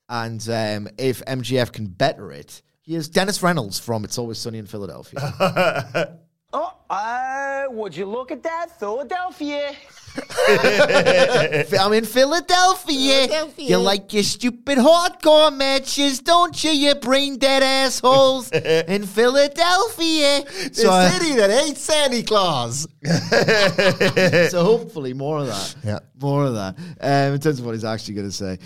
and 0.08 0.46
um, 0.48 0.88
if 0.96 1.22
MJF 1.26 1.72
can 1.72 1.86
better 1.86 2.32
it, 2.32 2.62
here's 2.80 3.08
Dennis 3.08 3.42
Reynolds 3.42 3.78
from 3.78 4.04
It's 4.04 4.16
Always 4.16 4.38
Sunny 4.38 4.58
in 4.58 4.66
Philadelphia. 4.66 6.18
Oh, 6.56 6.72
uh, 6.88 7.64
would 7.70 7.96
you 7.96 8.06
look 8.06 8.30
at 8.30 8.44
that? 8.44 8.78
Philadelphia. 8.78 9.74
I'm 11.80 11.92
in 11.92 12.04
Philadelphia. 12.04 13.48
You 13.56 13.78
like 13.78 14.12
your 14.12 14.22
stupid 14.22 14.78
hardcore 14.78 15.54
matches, 15.56 16.20
don't 16.20 16.62
you, 16.62 16.70
you 16.70 16.94
brain 16.94 17.38
dead 17.38 17.62
assholes? 17.62 18.50
in 18.52 19.06
Philadelphia. 19.06 20.44
The 20.44 20.70
So, 20.72 20.90
uh, 20.90 21.10
city 21.10 21.34
that 21.36 21.50
hates 21.50 21.80
Santa 21.80 22.22
Claus. 22.22 22.86
so 24.50 24.64
hopefully 24.64 25.14
more 25.14 25.38
of 25.38 25.46
that. 25.48 25.74
Yeah. 25.84 25.98
More 26.20 26.44
of 26.44 26.54
that. 26.54 26.76
Um, 27.00 27.34
in 27.34 27.40
terms 27.40 27.58
of 27.58 27.66
what 27.66 27.72
he's 27.72 27.84
actually 27.84 28.14
going 28.14 28.28
to 28.28 28.32
say. 28.32 28.58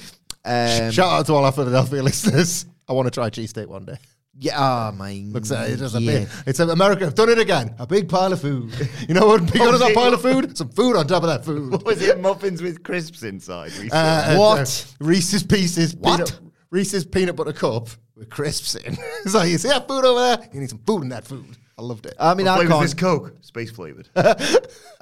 Um, 0.45 0.91
Shout 0.91 1.21
out 1.21 1.27
to 1.27 1.35
all 1.35 1.45
our 1.45 1.53
Philadelphia 1.53 2.03
listeners. 2.03 2.67
I 2.89 2.93
want 2.93 3.07
to 3.07 3.11
try 3.11 3.31
cheesesteak 3.31 3.67
one 3.67 3.85
day. 3.85 3.97
Yeah, 4.41 4.55
oh 4.57 4.93
my 4.93 5.25
Looks 5.27 5.51
like 5.51 5.71
it's 5.71 5.81
just 5.81 5.95
a 5.97 6.01
yeah. 6.01 6.19
big. 6.21 6.29
It's 6.47 6.61
a, 6.61 6.69
America. 6.69 7.05
have 7.05 7.15
done 7.15 7.29
it 7.29 7.39
again. 7.39 7.75
A 7.79 7.87
big 7.87 8.09
pile 8.09 8.33
of 8.33 8.41
food. 8.41 8.73
You 9.09 9.15
know 9.15 9.27
what? 9.27 9.41
would 9.41 9.53
Be 9.53 9.59
good 9.59 9.75
as 9.75 9.81
that 9.81 9.95
pile 9.95 10.13
of 10.15 10.23
food. 10.23 10.57
Some 10.59 10.69
food 10.69 10.97
on 10.97 11.07
top 11.07 11.23
of 11.23 11.29
that 11.29 11.45
food. 11.45 11.73
What 11.73 11.85
was 11.85 12.03
it? 12.03 12.21
Muffins 12.21 12.63
with 12.63 12.83
crisps 12.83 13.23
inside. 13.23 13.73
We 13.81 13.91
Uh, 13.91 13.97
uh, 13.97 14.37
What? 14.37 14.87
uh, 15.01 15.05
Reese's 15.05 15.43
Pieces. 15.43 15.97
What? 15.97 16.19
Peanut, 16.19 16.41
Reese's 16.71 17.05
peanut 17.05 17.37
butter 17.37 17.53
cup 17.53 17.89
with 18.15 18.29
crisps 18.29 18.75
in. 18.75 18.97
so 19.27 19.43
you 19.43 19.57
see 19.59 19.69
that 19.69 19.89
food 19.89 20.05
over 20.05 20.21
there? 20.21 20.49
You 20.53 20.61
need 20.61 20.69
some 20.71 20.81
food 20.87 21.03
in 21.03 21.09
that 21.11 21.25
food. 21.25 21.57
I 21.79 21.83
loved 21.83 22.07
it. 22.07 22.15
I 22.19 22.35
mean, 22.35 22.47
what 22.47 22.61
I 22.61 22.67
can't. 22.67 22.85
is 22.85 22.93
this 22.93 23.01
Coke? 23.01 23.33
Space 23.41 23.71
flavored. 23.71 24.09
I 24.17 24.35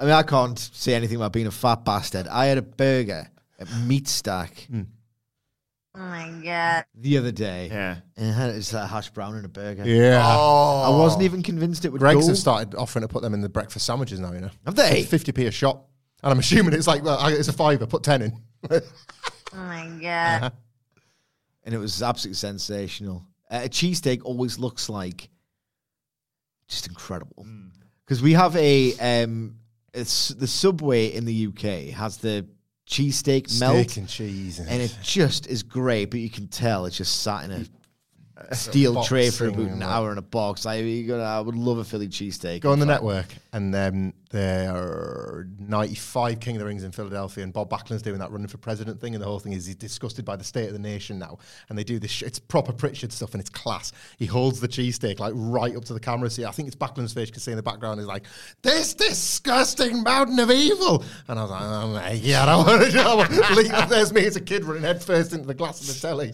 mean, 0.01 0.11
I 0.11 0.23
can't 0.23 0.57
say 0.57 0.93
anything 0.93 1.17
about 1.17 1.33
being 1.33 1.47
a 1.47 1.51
fat 1.51 1.83
bastard. 1.83 2.27
I 2.27 2.45
had 2.45 2.57
a 2.57 2.61
burger 2.61 3.27
at 3.59 3.67
Meat 3.85 4.07
Stack 4.07 4.67
Oh 4.73 4.85
my 5.99 6.31
god. 6.43 6.85
the 6.95 7.17
other 7.17 7.31
day. 7.31 7.67
yeah. 7.71 7.97
And 8.15 8.29
it 8.29 8.33
had 8.33 8.49
it's 8.51 8.73
a 8.73 8.85
hash 8.85 9.09
brown 9.09 9.35
and 9.35 9.45
a 9.45 9.49
burger. 9.49 9.83
yeah. 9.87 10.25
I 10.25 10.89
wasn't 10.89 11.23
even 11.23 11.41
convinced 11.43 11.85
it 11.85 11.91
would 11.91 11.99
Greggs 11.99 12.21
go. 12.21 12.27
have 12.27 12.37
started 12.37 12.75
offering 12.75 13.01
to 13.01 13.07
put 13.07 13.21
them 13.21 13.33
in 13.33 13.41
the 13.41 13.49
breakfast 13.49 13.85
sandwiches 13.85 14.19
now, 14.19 14.31
you 14.33 14.41
know. 14.41 14.49
Have 14.65 14.75
they? 14.75 15.03
50p 15.03 15.47
a 15.47 15.51
shot. 15.51 15.81
And 16.23 16.31
I'm 16.31 16.39
assuming 16.39 16.73
it's 16.73 16.87
like, 16.87 17.03
well, 17.03 17.17
I- 17.19 17.31
it's 17.33 17.47
a 17.47 17.53
fiver, 17.53 17.85
put 17.87 18.03
10 18.03 18.21
in. 18.21 18.41
Oh 19.53 19.57
my 19.59 19.87
god. 20.01 20.51
and 21.63 21.73
it 21.73 21.77
was 21.77 22.03
absolutely 22.03 22.35
sensational. 22.35 23.25
Uh, 23.49 23.61
a 23.63 23.69
cheesesteak 23.69 24.21
always 24.25 24.59
looks 24.59 24.89
like 24.89 25.29
just 26.67 26.87
incredible 26.87 27.45
because 28.05 28.21
we 28.21 28.33
have 28.33 28.55
a 28.57 28.93
um, 29.23 29.55
it's 29.93 30.29
the 30.29 30.47
Subway 30.47 31.07
in 31.13 31.23
the 31.23 31.47
UK 31.47 31.93
has 31.95 32.17
the 32.17 32.45
cheesesteak 32.87 33.59
melt, 33.59 33.89
Steak 33.91 33.97
and 33.97 34.07
cheese. 34.07 34.59
and 34.59 34.81
it 34.81 34.97
just 35.01 35.47
is 35.47 35.63
great. 35.63 36.05
But 36.09 36.19
you 36.19 36.29
can 36.29 36.47
tell 36.47 36.85
it's 36.85 36.97
just 36.97 37.21
sat 37.21 37.45
in 37.45 37.51
a 37.51 37.65
steel 38.51 39.03
tray 39.03 39.29
for 39.29 39.47
about 39.47 39.67
an 39.67 39.81
hour 39.81 40.11
in 40.11 40.17
a 40.17 40.21
box. 40.21 40.65
I, 40.65 40.75
I 41.09 41.39
would 41.39 41.55
love 41.55 41.77
a 41.77 41.83
Philly 41.83 42.07
cheesesteak. 42.07 42.61
Go 42.61 42.71
on 42.71 42.79
the 42.79 42.85
fact, 42.85 43.01
network, 43.01 43.25
and 43.53 43.75
um, 43.75 44.13
there 44.29 44.73
are 44.73 45.47
95 45.59 46.39
King 46.39 46.55
of 46.55 46.59
the 46.59 46.65
Rings 46.65 46.83
in 46.83 46.91
Philadelphia, 46.91 47.43
and 47.43 47.53
Bob 47.53 47.69
Backlund's 47.69 48.03
doing 48.03 48.19
that 48.19 48.31
running 48.31 48.47
for 48.47 48.57
president 48.57 48.99
thing, 48.99 49.15
and 49.15 49.21
the 49.21 49.27
whole 49.27 49.39
thing 49.39 49.53
is 49.53 49.65
he's 49.65 49.75
disgusted 49.75 50.25
by 50.25 50.35
the 50.35 50.43
state 50.43 50.67
of 50.67 50.73
the 50.73 50.79
nation 50.79 51.17
now, 51.17 51.37
and 51.69 51.77
they 51.77 51.83
do 51.83 51.99
this. 51.99 52.11
Sh- 52.11 52.23
it's 52.23 52.39
proper 52.39 52.73
Prichard 52.73 53.11
stuff, 53.11 53.33
and 53.33 53.41
it's 53.41 53.49
class. 53.49 53.91
He 54.17 54.25
holds 54.25 54.59
the 54.59 54.67
cheesesteak 54.67 55.19
like 55.19 55.33
right 55.35 55.75
up 55.75 55.85
to 55.85 55.93
the 55.93 55.99
camera. 55.99 56.29
See, 56.29 56.45
I 56.45 56.51
think 56.51 56.67
it's 56.67 56.75
Backlund's 56.75 57.13
face. 57.13 57.27
You 57.27 57.33
can 57.33 57.41
see 57.41 57.51
in 57.51 57.57
the 57.57 57.63
background 57.63 57.99
is 57.99 58.07
like 58.07 58.25
this 58.61 58.93
disgusting 58.93 60.03
mountain 60.03 60.39
of 60.39 60.51
evil, 60.51 61.03
and 61.27 61.39
I 61.39 61.41
was 61.41 61.51
like, 61.51 61.61
oh 61.61 61.87
my 61.93 62.17
god, 62.17 62.49
I 62.49 62.55
want 62.55 63.31
to. 63.31 63.55
Leave. 63.55 63.89
There's 63.89 64.13
me 64.13 64.25
as 64.25 64.35
a 64.35 64.41
kid 64.41 64.65
running 64.65 64.83
headfirst 64.83 65.33
into 65.33 65.47
the 65.47 65.53
glass 65.53 65.81
of 65.81 65.87
the 65.87 65.99
telly. 66.07 66.33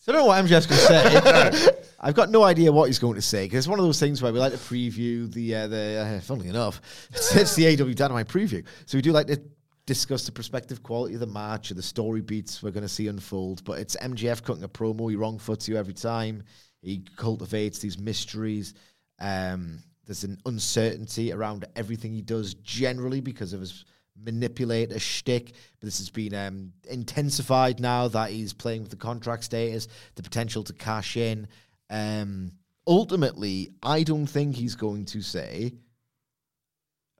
So 0.00 0.12
I 0.12 0.16
don't 0.16 0.22
know 0.22 0.28
what 0.28 0.44
MJF's 0.44 0.66
going 0.66 0.80
to 0.80 1.62
say. 1.62 1.72
I've 2.00 2.14
got 2.14 2.30
no 2.30 2.42
idea 2.42 2.72
what 2.72 2.86
he's 2.86 2.98
going 2.98 3.16
to 3.16 3.22
say 3.22 3.44
because 3.44 3.58
it's 3.58 3.68
one 3.68 3.78
of 3.78 3.84
those 3.84 4.00
things 4.00 4.22
where 4.22 4.32
we 4.32 4.38
like 4.38 4.52
to 4.52 4.58
preview 4.58 5.30
the 5.30 5.54
uh, 5.54 5.68
the. 5.68 6.16
Uh, 6.16 6.20
funnily 6.20 6.48
enough, 6.48 6.80
it's, 7.10 7.54
the 7.54 7.68
AW 7.68 7.92
Dynamite 7.92 8.26
preview, 8.26 8.64
so 8.86 8.96
we 8.96 9.02
do 9.02 9.12
like 9.12 9.26
to 9.26 9.38
discuss 9.84 10.24
the 10.24 10.32
perspective 10.32 10.82
quality 10.82 11.14
of 11.14 11.20
the 11.20 11.26
match 11.26 11.70
or 11.70 11.74
the 11.74 11.82
story 11.82 12.22
beats 12.22 12.62
we're 12.62 12.70
going 12.70 12.82
to 12.82 12.88
see 12.88 13.08
unfold. 13.08 13.62
But 13.64 13.78
it's 13.78 13.94
MJF 13.96 14.42
cutting 14.42 14.64
a 14.64 14.68
promo. 14.68 15.10
He 15.10 15.16
wrong 15.16 15.38
foots 15.38 15.68
you 15.68 15.76
every 15.76 15.92
time. 15.92 16.44
He 16.80 17.04
cultivates 17.16 17.80
these 17.80 17.98
mysteries. 17.98 18.72
Um, 19.20 19.80
there's 20.06 20.24
an 20.24 20.38
uncertainty 20.46 21.30
around 21.30 21.66
everything 21.76 22.14
he 22.14 22.22
does 22.22 22.54
generally 22.54 23.20
because 23.20 23.52
of 23.52 23.60
his 23.60 23.84
manipulator 24.22 24.98
shtick. 24.98 25.52
But 25.78 25.86
this 25.86 25.98
has 25.98 26.10
been 26.10 26.34
um, 26.34 26.72
intensified 26.88 27.80
now 27.80 28.08
that 28.08 28.30
he's 28.30 28.52
playing 28.52 28.82
with 28.82 28.90
the 28.90 28.96
contract 28.96 29.44
status, 29.44 29.88
the 30.14 30.22
potential 30.22 30.62
to 30.64 30.72
cash 30.72 31.16
in. 31.16 31.48
Um, 31.88 32.52
ultimately, 32.86 33.70
I 33.82 34.02
don't 34.02 34.26
think 34.26 34.56
he's 34.56 34.76
going 34.76 35.06
to 35.06 35.22
say, 35.22 35.74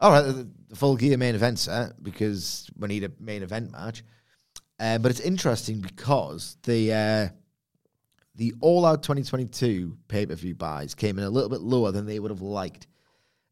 all 0.01 0.13
right, 0.13 0.23
the, 0.23 0.49
the 0.69 0.77
full 0.77 0.97
gear 0.97 1.17
main 1.19 1.35
event 1.35 1.59
set 1.59 2.03
because 2.03 2.71
we 2.79 2.89
need 2.89 3.05
a 3.05 3.11
main 3.21 3.43
event 3.43 3.71
match. 3.71 4.03
Uh, 4.79 4.97
but 4.97 5.11
it's 5.11 5.21
interesting 5.21 5.81
because 5.81 6.57
the 6.63 6.93
uh, 6.93 7.29
the 8.37 8.55
All 8.61 8.87
Out 8.87 9.03
2022 9.03 9.99
pay 10.09 10.25
per 10.25 10.35
view 10.35 10.55
buys 10.55 10.95
came 10.95 11.19
in 11.19 11.25
a 11.25 11.31
little 11.31 11.51
bit 11.51 11.61
lower 11.61 11.93
than 11.93 12.07
they 12.07 12.19
would 12.19 12.31
have 12.31 12.41
liked, 12.41 12.87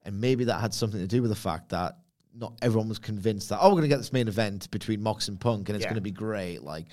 and 0.04 0.18
maybe 0.20 0.44
that 0.44 0.60
had 0.60 0.72
something 0.72 1.00
to 1.00 1.06
do 1.06 1.20
with 1.20 1.30
the 1.30 1.36
fact 1.36 1.68
that 1.68 1.98
not 2.38 2.52
everyone 2.62 2.88
was 2.88 2.98
convinced 2.98 3.48
that 3.48 3.58
oh 3.60 3.68
we're 3.68 3.80
going 3.80 3.82
to 3.82 3.88
get 3.88 3.98
this 3.98 4.12
main 4.12 4.28
event 4.28 4.70
between 4.70 5.02
Mox 5.02 5.28
and 5.28 5.40
Punk 5.40 5.68
and 5.68 5.76
it's 5.76 5.82
Yeah. 5.82 5.90
going 5.90 5.96
to 5.96 6.00
be 6.00 6.10
great. 6.10 6.62
Like 6.62 6.86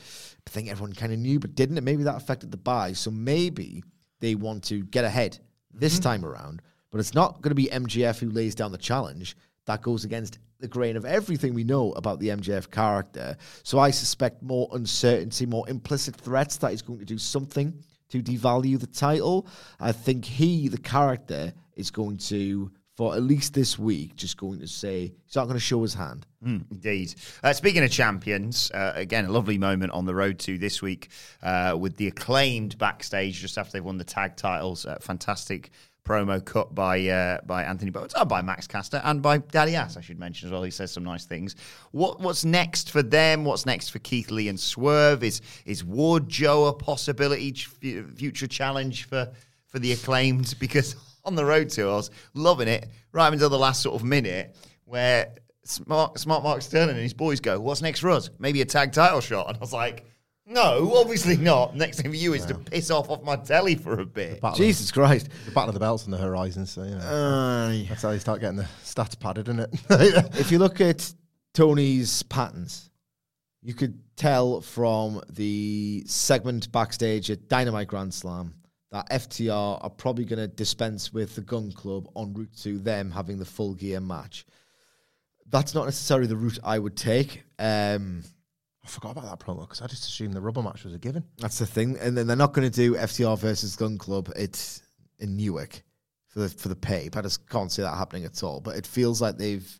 I 0.47 0.49
think 0.49 0.69
everyone 0.69 0.93
kind 0.93 1.13
of 1.13 1.19
knew, 1.19 1.39
but 1.39 1.55
didn't 1.55 1.77
it? 1.77 1.83
Maybe 1.83 2.03
that 2.03 2.15
affected 2.15 2.51
the 2.51 2.57
buy. 2.57 2.93
So 2.93 3.11
maybe 3.11 3.83
they 4.19 4.35
want 4.35 4.63
to 4.65 4.83
get 4.83 5.05
ahead 5.05 5.39
this 5.73 5.95
mm-hmm. 5.95 6.03
time 6.03 6.25
around. 6.25 6.61
But 6.91 6.99
it's 6.99 7.13
not 7.13 7.41
going 7.41 7.51
to 7.51 7.55
be 7.55 7.67
MJF 7.67 8.19
who 8.19 8.29
lays 8.29 8.55
down 8.55 8.71
the 8.71 8.77
challenge. 8.77 9.35
That 9.65 9.81
goes 9.81 10.05
against 10.05 10.39
the 10.59 10.67
grain 10.67 10.95
of 10.95 11.05
everything 11.05 11.53
we 11.53 11.63
know 11.63 11.91
about 11.93 12.19
the 12.19 12.29
MJF 12.29 12.71
character. 12.71 13.35
So 13.63 13.79
I 13.79 13.91
suspect 13.91 14.41
more 14.41 14.69
uncertainty, 14.71 15.45
more 15.45 15.67
implicit 15.67 16.15
threats 16.15 16.57
that 16.57 16.71
he's 16.71 16.81
going 16.81 16.99
to 16.99 17.05
do 17.05 17.17
something 17.17 17.83
to 18.09 18.21
devalue 18.21 18.79
the 18.79 18.87
title. 18.87 19.47
I 19.79 19.91
think 19.91 20.23
he, 20.23 20.69
the 20.69 20.77
character, 20.77 21.53
is 21.75 21.91
going 21.91 22.17
to, 22.17 22.71
for 22.95 23.13
at 23.15 23.23
least 23.23 23.53
this 23.53 23.77
week, 23.77 24.15
just 24.15 24.37
going 24.37 24.59
to 24.59 24.67
say 24.67 25.13
he's 25.25 25.35
not 25.35 25.45
going 25.45 25.55
to 25.55 25.59
show 25.59 25.81
his 25.81 25.93
hand. 25.93 26.25
Indeed. 26.71 27.15
Uh, 27.43 27.53
speaking 27.53 27.83
of 27.83 27.91
champions, 27.91 28.71
uh, 28.71 28.93
again, 28.95 29.25
a 29.25 29.31
lovely 29.31 29.57
moment 29.57 29.91
on 29.91 30.05
the 30.05 30.15
road 30.15 30.39
to 30.39 30.57
this 30.57 30.81
week 30.81 31.09
uh, 31.43 31.75
with 31.77 31.97
the 31.97 32.07
acclaimed 32.07 32.77
backstage 32.77 33.39
just 33.39 33.57
after 33.57 33.73
they've 33.73 33.83
won 33.83 33.97
the 33.97 34.03
tag 34.03 34.37
titles. 34.37 34.85
Uh, 34.85 34.97
fantastic 35.01 35.71
promo 36.05 36.43
cut 36.43 36.73
by 36.73 37.07
uh, 37.07 37.39
by 37.45 37.63
Anthony 37.63 37.91
Bowens, 37.91 38.13
uh, 38.15 38.23
by 38.23 38.41
Max 38.41 38.67
Caster, 38.67 39.01
and 39.03 39.21
by 39.21 39.39
Daddy 39.39 39.75
Ass, 39.75 39.97
I 39.97 40.01
should 40.01 40.19
mention 40.19 40.47
as 40.47 40.51
well. 40.51 40.63
He 40.63 40.71
says 40.71 40.91
some 40.91 41.03
nice 41.03 41.25
things. 41.25 41.55
What 41.91 42.21
What's 42.21 42.45
next 42.45 42.91
for 42.91 43.01
them? 43.01 43.43
What's 43.43 43.65
next 43.65 43.89
for 43.89 43.99
Keith 43.99 44.31
Lee 44.31 44.47
and 44.47 44.59
Swerve? 44.59 45.23
Is 45.23 45.41
is 45.65 45.83
Wardlow 45.83 46.69
a 46.69 46.73
possibility, 46.73 47.51
future 47.53 48.47
challenge 48.47 49.05
for, 49.05 49.31
for 49.67 49.79
the 49.79 49.91
acclaimed? 49.91 50.55
Because 50.65 50.95
on 51.25 51.35
the 51.35 51.45
road 51.45 51.69
to, 51.71 51.83
I 51.89 51.95
was 51.95 52.11
loving 52.33 52.67
it 52.67 52.87
right 53.11 53.31
until 53.31 53.49
the 53.49 53.59
last 53.59 53.81
sort 53.81 53.95
of 53.95 54.03
minute 54.03 54.55
where 54.85 55.33
Smart, 55.63 56.19
Smart 56.19 56.43
Mark 56.43 56.61
Sterling 56.61 56.91
and 56.91 56.99
his 56.99 57.13
boys 57.13 57.39
go, 57.39 57.59
"What's 57.59 57.81
next 57.81 57.99
for 57.99 58.11
us? 58.11 58.29
Maybe 58.37 58.61
a 58.61 58.65
tag 58.65 58.91
title 58.91 59.19
shot." 59.19 59.47
And 59.47 59.57
I 59.57 59.59
was 59.59 59.73
like, 59.73 60.05
"No, 60.45 60.93
obviously 60.95 61.37
not. 61.37 61.75
Next 61.75 61.99
thing 61.99 62.11
for 62.11 62.15
you 62.15 62.33
is 62.33 62.45
to 62.45 62.55
piss 62.55 62.91
off 62.91 63.09
off 63.09 63.23
my 63.23 63.35
telly 63.35 63.75
for 63.75 63.99
a 63.99 64.05
bit." 64.05 64.41
Battle 64.41 64.57
Jesus 64.57 64.91
Christ. 64.91 65.29
the 65.45 65.51
battle 65.51 65.69
of 65.69 65.73
the 65.73 65.79
belts 65.79 66.05
on 66.05 66.11
the 66.11 66.17
horizon. 66.17 66.67
So 66.67 66.83
you 66.83 66.95
know, 66.95 66.99
Aye. 67.71 67.87
that's 67.89 68.03
how 68.03 68.11
you 68.11 68.19
start 68.19 68.41
getting 68.41 68.57
the 68.57 68.67
stats 68.83 69.19
padded, 69.19 69.47
isn't 69.47 69.61
it? 69.61 69.69
if 70.39 70.51
you 70.51 70.59
look 70.59 70.79
at 70.81 71.11
Tony's 71.55 72.21
patterns, 72.23 72.91
you 73.63 73.73
could 73.73 73.99
tell 74.15 74.61
from 74.61 75.21
the 75.31 76.03
segment 76.05 76.71
backstage 76.71 77.31
at 77.31 77.49
Dynamite 77.49 77.87
Grand 77.87 78.13
Slam 78.13 78.53
that 78.95 79.09
FTR 79.09 79.83
are 79.83 79.89
probably 79.89 80.23
going 80.23 80.39
to 80.39 80.47
dispense 80.47 81.11
with 81.11 81.35
the 81.35 81.41
Gun 81.41 81.69
Club 81.73 82.07
en 82.15 82.33
route 82.33 82.55
to 82.61 82.79
them 82.79 83.11
having 83.11 83.37
the 83.37 83.43
full 83.43 83.73
gear 83.73 83.99
match. 83.99 84.45
That's 85.49 85.75
not 85.75 85.83
necessarily 85.83 86.27
the 86.27 86.37
route 86.37 86.59
I 86.63 86.79
would 86.79 86.95
take. 86.95 87.43
Um, 87.59 88.23
I 88.85 88.87
forgot 88.87 89.11
about 89.11 89.25
that 89.25 89.45
promo 89.45 89.61
because 89.61 89.81
I 89.81 89.87
just 89.87 90.05
assumed 90.05 90.33
the 90.33 90.39
rubber 90.39 90.61
match 90.61 90.85
was 90.85 90.93
a 90.93 90.97
given. 90.97 91.25
that's 91.39 91.59
the 91.59 91.65
thing, 91.65 91.97
and 91.99 92.17
then 92.17 92.25
they're 92.25 92.37
not 92.37 92.53
going 92.53 92.71
to 92.71 92.73
do 92.73 92.95
FTR 92.95 93.37
versus 93.37 93.75
Gun 93.75 93.97
Club. 93.97 94.31
It's 94.37 94.81
in 95.19 95.35
Newark 95.35 95.83
for 96.27 96.39
the 96.39 96.49
for 96.49 96.69
the 96.69 96.75
pay. 96.77 97.09
I 97.13 97.21
just 97.21 97.49
can't 97.49 97.69
see 97.69 97.81
that 97.81 97.97
happening 97.97 98.23
at 98.23 98.43
all. 98.43 98.61
But 98.61 98.77
it 98.77 98.87
feels 98.87 99.21
like 99.21 99.37
they've 99.37 99.77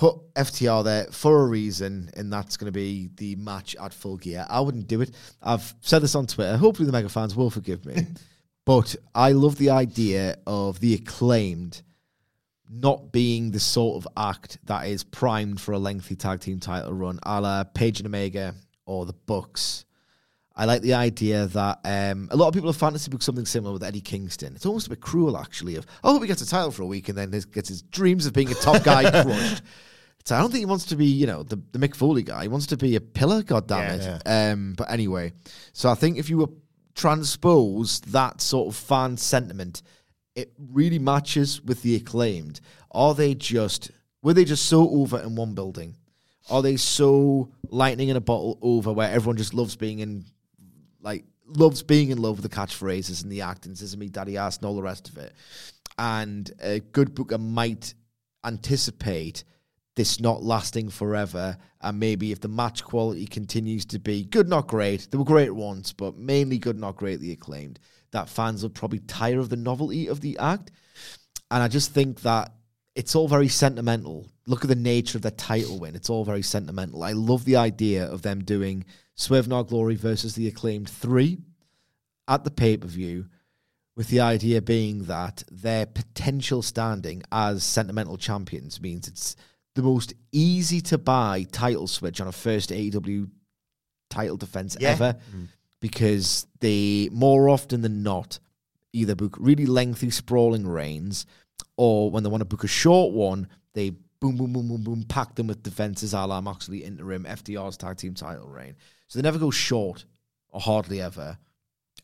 put 0.00 0.32
FTR 0.32 0.82
there 0.82 1.04
for 1.12 1.42
a 1.42 1.46
reason, 1.46 2.10
and 2.16 2.32
that's 2.32 2.56
going 2.56 2.72
to 2.72 2.72
be 2.72 3.10
the 3.16 3.36
match 3.36 3.76
at 3.78 3.92
full 3.92 4.16
gear. 4.16 4.46
I 4.48 4.60
wouldn't 4.60 4.88
do 4.88 5.02
it. 5.02 5.10
I've 5.42 5.74
said 5.82 6.00
this 6.00 6.14
on 6.14 6.26
Twitter. 6.26 6.56
Hopefully, 6.56 6.86
the 6.86 6.92
mega 6.92 7.10
fans 7.10 7.36
will 7.36 7.50
forgive 7.50 7.84
me. 7.84 8.06
but 8.64 8.96
I 9.14 9.32
love 9.32 9.58
the 9.58 9.68
idea 9.68 10.38
of 10.46 10.80
the 10.80 10.94
acclaimed 10.94 11.82
not 12.66 13.12
being 13.12 13.50
the 13.50 13.60
sort 13.60 14.02
of 14.02 14.08
act 14.16 14.56
that 14.64 14.86
is 14.86 15.04
primed 15.04 15.60
for 15.60 15.72
a 15.72 15.78
lengthy 15.78 16.16
tag 16.16 16.40
team 16.40 16.60
title 16.60 16.94
run, 16.94 17.18
a 17.24 17.38
la 17.38 17.64
Page 17.64 18.00
and 18.00 18.06
Omega 18.06 18.54
or 18.86 19.04
the 19.04 19.12
Bucks. 19.12 19.84
I 20.56 20.64
like 20.64 20.80
the 20.80 20.94
idea 20.94 21.46
that 21.46 21.80
um, 21.84 22.28
a 22.30 22.36
lot 22.36 22.48
of 22.48 22.54
people 22.54 22.70
have 22.70 22.76
fantasy 22.76 23.10
booked 23.10 23.24
something 23.24 23.44
similar 23.44 23.74
with 23.74 23.82
Eddie 23.82 24.00
Kingston. 24.00 24.54
It's 24.54 24.66
almost 24.66 24.86
a 24.86 24.90
bit 24.90 25.00
cruel, 25.00 25.36
actually. 25.36 25.76
Of 25.76 25.86
I 26.02 26.10
hope 26.10 26.22
he 26.22 26.28
gets 26.28 26.42
a 26.42 26.46
title 26.46 26.70
for 26.70 26.82
a 26.84 26.86
week 26.86 27.08
and 27.10 27.18
then 27.18 27.32
his, 27.32 27.44
gets 27.44 27.68
his 27.68 27.82
dreams 27.82 28.24
of 28.24 28.32
being 28.32 28.50
a 28.50 28.54
top 28.54 28.82
guy 28.82 29.10
crushed. 29.22 29.62
So 30.24 30.36
I 30.36 30.40
don't 30.40 30.50
think 30.50 30.60
he 30.60 30.66
wants 30.66 30.86
to 30.86 30.96
be, 30.96 31.06
you 31.06 31.26
know, 31.26 31.42
the, 31.42 31.60
the 31.72 31.78
Mick 31.78 31.94
Foley 31.94 32.22
guy. 32.22 32.42
He 32.42 32.48
wants 32.48 32.66
to 32.68 32.76
be 32.76 32.96
a 32.96 33.00
pillar. 33.00 33.42
God 33.42 33.66
damn 33.66 33.98
it. 34.00 34.22
Um, 34.26 34.74
but 34.76 34.90
anyway, 34.90 35.32
so 35.72 35.88
I 35.90 35.94
think 35.94 36.18
if 36.18 36.28
you 36.28 36.38
were 36.38 36.48
transpose 36.94 38.00
that 38.00 38.40
sort 38.40 38.68
of 38.68 38.76
fan 38.76 39.16
sentiment, 39.16 39.82
it 40.34 40.52
really 40.58 40.98
matches 40.98 41.62
with 41.62 41.82
the 41.82 41.96
acclaimed. 41.96 42.60
Are 42.90 43.14
they 43.14 43.34
just 43.34 43.90
were 44.22 44.34
they 44.34 44.44
just 44.44 44.66
so 44.66 44.88
over 44.90 45.18
in 45.20 45.34
one 45.34 45.54
building? 45.54 45.96
Are 46.50 46.62
they 46.62 46.76
so 46.76 47.52
lightning 47.70 48.08
in 48.08 48.16
a 48.16 48.20
bottle 48.20 48.58
over 48.60 48.92
where 48.92 49.10
everyone 49.10 49.36
just 49.36 49.54
loves 49.54 49.76
being 49.76 50.00
in 50.00 50.24
like 51.00 51.24
loves 51.46 51.82
being 51.82 52.10
in 52.10 52.18
love 52.18 52.40
with 52.40 52.50
the 52.50 52.56
catchphrases 52.56 53.22
and 53.22 53.32
the 53.32 53.40
acting, 53.42 53.74
says 53.74 53.96
me 53.96 54.08
daddy 54.08 54.36
ass 54.36 54.58
and 54.58 54.66
all 54.66 54.76
the 54.76 54.82
rest 54.82 55.08
of 55.08 55.16
it. 55.18 55.32
And 55.98 56.50
a 56.62 56.80
good 56.80 57.14
booker 57.14 57.38
might 57.38 57.94
anticipate 58.44 59.44
this 60.00 60.18
not 60.18 60.42
lasting 60.42 60.88
forever. 60.88 61.58
And 61.82 62.00
maybe 62.00 62.32
if 62.32 62.40
the 62.40 62.48
match 62.48 62.82
quality 62.82 63.26
continues 63.26 63.84
to 63.86 63.98
be 63.98 64.24
good, 64.24 64.48
not 64.48 64.66
great, 64.66 65.08
they 65.10 65.18
were 65.18 65.24
great 65.24 65.54
once, 65.54 65.92
but 65.92 66.16
mainly 66.16 66.56
good, 66.56 66.78
not 66.78 66.96
greatly 66.96 67.32
acclaimed, 67.32 67.78
that 68.12 68.30
fans 68.30 68.62
will 68.62 68.70
probably 68.70 69.00
tire 69.00 69.38
of 69.38 69.50
the 69.50 69.56
novelty 69.56 70.06
of 70.06 70.22
the 70.22 70.38
act. 70.38 70.70
And 71.50 71.62
I 71.62 71.68
just 71.68 71.92
think 71.92 72.22
that 72.22 72.54
it's 72.94 73.14
all 73.14 73.28
very 73.28 73.48
sentimental. 73.48 74.26
Look 74.46 74.64
at 74.64 74.68
the 74.68 74.74
nature 74.74 75.18
of 75.18 75.22
the 75.22 75.30
title 75.30 75.78
win. 75.78 75.94
It's 75.94 76.08
all 76.08 76.24
very 76.24 76.42
sentimental. 76.42 77.04
I 77.04 77.12
love 77.12 77.44
the 77.44 77.56
idea 77.56 78.06
of 78.06 78.22
them 78.22 78.42
doing 78.42 78.86
Swerve 79.14 79.50
in 79.50 79.62
Glory 79.64 79.96
versus 79.96 80.34
the 80.34 80.48
acclaimed 80.48 80.88
three 80.88 81.38
at 82.26 82.44
the 82.44 82.50
pay 82.50 82.78
per 82.78 82.88
view, 82.88 83.26
with 83.96 84.08
the 84.08 84.20
idea 84.20 84.62
being 84.62 85.04
that 85.04 85.44
their 85.50 85.84
potential 85.84 86.62
standing 86.62 87.22
as 87.30 87.62
sentimental 87.62 88.16
champions 88.16 88.80
means 88.80 89.06
it's 89.06 89.36
the 89.80 89.86
most 89.86 90.14
easy 90.32 90.80
to 90.82 90.98
buy 90.98 91.44
title 91.50 91.86
switch 91.86 92.20
on 92.20 92.28
a 92.28 92.32
first 92.32 92.70
AEW 92.70 93.28
title 94.08 94.36
defense 94.36 94.76
Yeah. 94.80 94.90
ever 94.90 95.16
because 95.80 96.46
they 96.60 97.08
more 97.12 97.48
often 97.48 97.82
than 97.82 98.02
not 98.02 98.38
either 98.92 99.14
book 99.14 99.36
really 99.38 99.66
lengthy 99.66 100.10
sprawling 100.10 100.66
reigns 100.66 101.26
or 101.76 102.10
when 102.10 102.22
they 102.22 102.28
want 102.28 102.40
to 102.42 102.44
book 102.44 102.64
a 102.64 102.68
short 102.68 103.12
one, 103.14 103.48
they 103.72 103.90
boom, 104.20 104.36
boom, 104.36 104.52
boom, 104.52 104.68
boom, 104.68 104.82
boom, 104.82 105.04
pack 105.04 105.34
them 105.36 105.46
with 105.46 105.62
defenses 105.62 106.12
a 106.12 106.26
la 106.26 106.40
Moxley 106.40 106.84
interim 106.84 107.24
FTR's 107.24 107.76
tag 107.76 107.96
team 107.96 108.14
title 108.14 108.48
reign. 108.48 108.74
So 109.08 109.18
they 109.18 109.22
never 109.22 109.38
go 109.38 109.50
short 109.50 110.04
or 110.50 110.60
hardly 110.60 111.00
ever. 111.00 111.38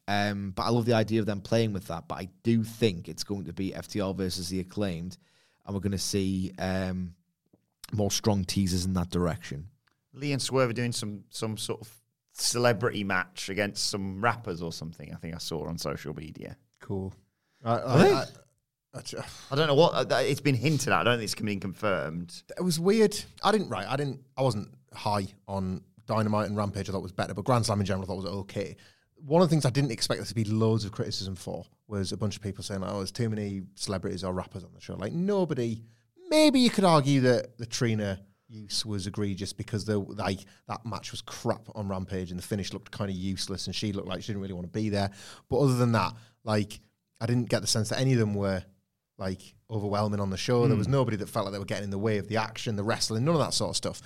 Um, 0.09 0.53
but 0.55 0.63
I 0.63 0.69
love 0.71 0.87
the 0.87 0.93
idea 0.95 1.21
of 1.21 1.27
them 1.27 1.41
playing 1.41 1.73
with 1.73 1.89
that. 1.89 2.07
But 2.09 2.15
I 2.21 2.29
do 2.45 2.63
think 2.63 3.09
it's 3.09 3.25
going 3.25 3.45
to 3.47 3.53
be 3.53 3.73
FTR 3.73 4.17
versus 4.17 4.49
the 4.49 4.61
acclaimed, 4.61 5.19
and 5.67 5.75
we're 5.75 5.81
going 5.81 5.93
to 5.93 5.99
see 5.99 6.53
um, 6.59 7.13
more 7.93 8.11
strong 8.11 8.45
teasers 8.45 8.85
in 8.85 8.95
that 8.95 9.11
direction. 9.11 9.69
Lee 10.13 10.33
and 10.33 10.41
Swerve 10.41 10.71
are 10.71 10.75
doing 10.75 10.93
some 10.93 11.25
some 11.31 11.57
sort 11.57 11.81
of 11.81 11.91
celebrity 12.33 13.05
match 13.05 13.49
against 13.49 13.89
some 13.89 14.21
rappers 14.21 14.63
or 14.63 14.73
something. 14.73 15.13
I 15.13 15.17
think 15.17 15.35
I 15.35 15.39
saw 15.39 15.67
on 15.67 15.79
social 15.79 16.15
media. 16.15 16.57
Cool. 16.81 17.15
I, 17.65 17.75
I, 17.75 18.07
I, 18.07 18.25
I, 18.95 19.01
I 19.51 19.57
don't 19.57 19.67
know 19.67 19.75
what 19.75 20.13
uh, 20.13 20.17
it's 20.17 20.41
been 20.41 20.55
hinted 20.55 20.93
at. 20.93 21.01
I 21.01 21.05
don't 21.05 21.19
think 21.19 21.25
it's 21.25 21.41
been 21.41 21.61
confirmed. 21.61 22.43
it 22.57 22.63
was 22.63 22.79
weird. 22.79 23.19
I 23.43 23.53
didn't 23.53 23.69
right. 23.69 23.87
I 23.89 23.97
didn't. 23.97 24.21
I 24.37 24.43
wasn't 24.43 24.69
high 24.93 25.27
on 25.49 25.83
Dynamite 26.07 26.49
and 26.49 26.57
Rampage. 26.57 26.89
I 26.89 26.93
thought 26.93 27.03
was 27.03 27.13
better, 27.13 27.35
but 27.35 27.45
Grand 27.45 27.67
Slam 27.67 27.81
in 27.81 27.87
general 27.87 28.05
I 28.05 28.07
thought 28.07 28.23
was 28.23 28.27
okay. 28.27 28.77
One 29.17 29.43
of 29.43 29.49
the 29.49 29.53
things 29.53 29.65
I 29.65 29.71
didn't 29.71 29.93
expect 29.93 30.21
there 30.21 30.27
to 30.27 30.35
be 30.35 30.45
loads 30.45 30.85
of 30.85 30.93
criticism 30.93 31.37
for 31.37 31.65
was 31.89 32.13
a 32.13 32.17
bunch 32.17 32.37
of 32.37 32.43
people 32.43 32.63
saying, 32.63 32.83
"Oh, 32.85 32.99
there's 32.99 33.13
too 33.13 33.29
many 33.31 33.63
celebrities 33.75 34.25
or 34.25 34.33
rappers 34.33 34.65
on 34.65 34.71
the 34.75 34.81
show." 34.81 34.95
Like 34.95 35.13
nobody. 35.13 35.83
Maybe 36.29 36.61
you 36.61 36.71
could 36.71 36.85
argue 36.85 37.21
that 37.23 37.59
the 37.59 37.67
Trina 37.67 38.21
use 38.49 38.87
was 38.87 39.07
egregious 39.07 39.53
because 39.53 39.85
the 39.85 39.99
like 39.99 40.41
that 40.69 40.85
match 40.87 41.11
was 41.11 41.21
crap 41.21 41.69
on 41.75 41.89
Rampage 41.89 42.31
and 42.31 42.39
the 42.39 42.47
finish 42.47 42.73
looked 42.73 42.91
kind 42.93 43.11
of 43.11 43.17
useless 43.17 43.67
and 43.67 43.75
she 43.75 43.93
looked 43.93 44.09
like 44.09 44.23
she 44.23 44.29
didn't 44.29 44.43
really 44.43 44.55
want 44.55 44.67
to 44.67 44.79
be 44.79 44.89
there. 44.89 45.11
But 45.49 45.59
other 45.59 45.77
than 45.77 45.93
that, 45.93 46.15
like 46.45 46.81
I 47.21 47.27
didn't 47.27 47.49
get 47.49 47.61
the 47.61 47.67
sense 47.67 47.89
that 47.89 48.01
any 48.01 48.13
of 48.13 48.19
them 48.19 48.35
were 48.35 48.63
like 49.19 49.55
overwhelming 49.71 50.21
on 50.21 50.31
the 50.31 50.37
show. 50.37 50.67
There 50.69 50.77
was 50.77 50.89
nobody 50.89 51.17
that 51.17 51.29
felt 51.29 51.47
like 51.47 51.53
they 51.53 51.59
were 51.59 51.65
getting 51.65 51.85
in 51.85 51.91
the 51.91 51.99
way 51.99 52.19
of 52.19 52.29
the 52.29 52.37
action, 52.37 52.77
the 52.77 52.85
wrestling, 52.85 53.25
none 53.25 53.35
of 53.35 53.41
that 53.41 53.55
sort 53.55 53.71
of 53.71 53.77
stuff. 53.77 54.03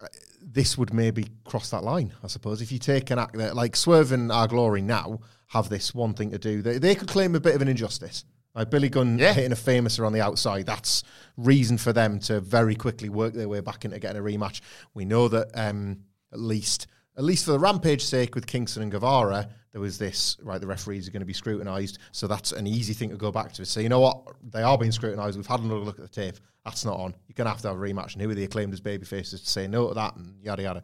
Uh, 0.00 0.06
This 0.40 0.78
would 0.78 0.94
maybe 0.94 1.26
cross 1.44 1.70
that 1.70 1.82
line, 1.82 2.14
I 2.22 2.28
suppose. 2.28 2.62
If 2.62 2.70
you 2.72 2.78
take 2.78 3.10
an 3.10 3.18
act 3.18 3.36
that, 3.36 3.56
like 3.56 3.76
Swerve 3.76 4.12
In 4.12 4.30
Our 4.30 4.46
Glory 4.48 4.80
now 4.82 5.20
have 5.48 5.68
this 5.68 5.94
one 5.94 6.14
thing 6.14 6.30
to 6.30 6.38
do, 6.38 6.62
they, 6.62 6.78
they 6.78 6.94
could 6.94 7.08
claim 7.08 7.34
a 7.34 7.40
bit 7.40 7.54
of 7.56 7.60
an 7.60 7.68
injustice. 7.68 8.24
Like 8.54 8.70
Billy 8.70 8.88
Gunn 8.88 9.18
Yeah. 9.18 9.32
hitting 9.32 9.52
a 9.52 9.56
famouser 9.56 10.04
on 10.06 10.12
the 10.12 10.20
outside, 10.20 10.66
that's 10.66 11.02
reason 11.36 11.78
for 11.78 11.92
them 11.92 12.18
to 12.20 12.40
very 12.40 12.74
quickly 12.74 13.08
work 13.08 13.32
their 13.34 13.48
way 13.48 13.60
back 13.60 13.84
into 13.84 13.98
getting 13.98 14.20
a 14.20 14.24
rematch. 14.24 14.60
We 14.94 15.04
know 15.04 15.28
that 15.28 15.48
um, 15.54 16.04
at 16.32 16.40
least 16.40 16.86
at 17.16 17.24
least 17.24 17.44
for 17.44 17.50
the 17.52 17.58
Rampage 17.58 18.02
sake 18.02 18.34
with 18.34 18.46
Kingston 18.46 18.82
and 18.82 18.90
Guevara, 18.90 19.48
there 19.72 19.80
was 19.80 19.98
this, 19.98 20.38
right, 20.42 20.60
the 20.60 20.66
referees 20.66 21.06
are 21.06 21.10
going 21.10 21.20
to 21.20 21.26
be 21.26 21.32
scrutinised. 21.34 21.98
So 22.12 22.26
that's 22.26 22.52
an 22.52 22.66
easy 22.66 22.94
thing 22.94 23.10
to 23.10 23.16
go 23.16 23.30
back 23.30 23.52
to. 23.54 23.66
So, 23.66 23.80
you 23.80 23.88
know 23.90 24.00
what? 24.00 24.22
They 24.42 24.62
are 24.62 24.78
being 24.78 24.92
scrutinised. 24.92 25.36
We've 25.36 25.46
had 25.46 25.60
another 25.60 25.80
look 25.80 25.98
at 25.98 26.02
the 26.02 26.08
tape. 26.08 26.36
That's 26.64 26.84
not 26.84 26.98
on. 26.98 27.14
You're 27.26 27.34
going 27.34 27.46
to 27.46 27.50
have 27.50 27.60
to 27.62 27.68
have 27.68 27.76
a 27.76 27.80
rematch. 27.80 28.14
And 28.14 28.22
who 28.22 28.30
are 28.30 28.34
the 28.34 28.44
acclaimed 28.44 28.72
as 28.72 28.80
babyfaces 28.80 29.42
to 29.42 29.50
say 29.50 29.66
no 29.66 29.88
to 29.88 29.94
that 29.94 30.16
and 30.16 30.40
yada, 30.42 30.62
yada. 30.62 30.82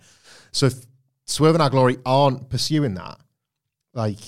So 0.53 0.67
if 0.67 0.75
Swerve 1.25 1.55
In 1.55 1.61
Our 1.61 1.71
Glory 1.71 1.97
aren't 2.05 2.51
pursuing 2.51 2.95
that, 2.95 3.19
like, 3.95 4.19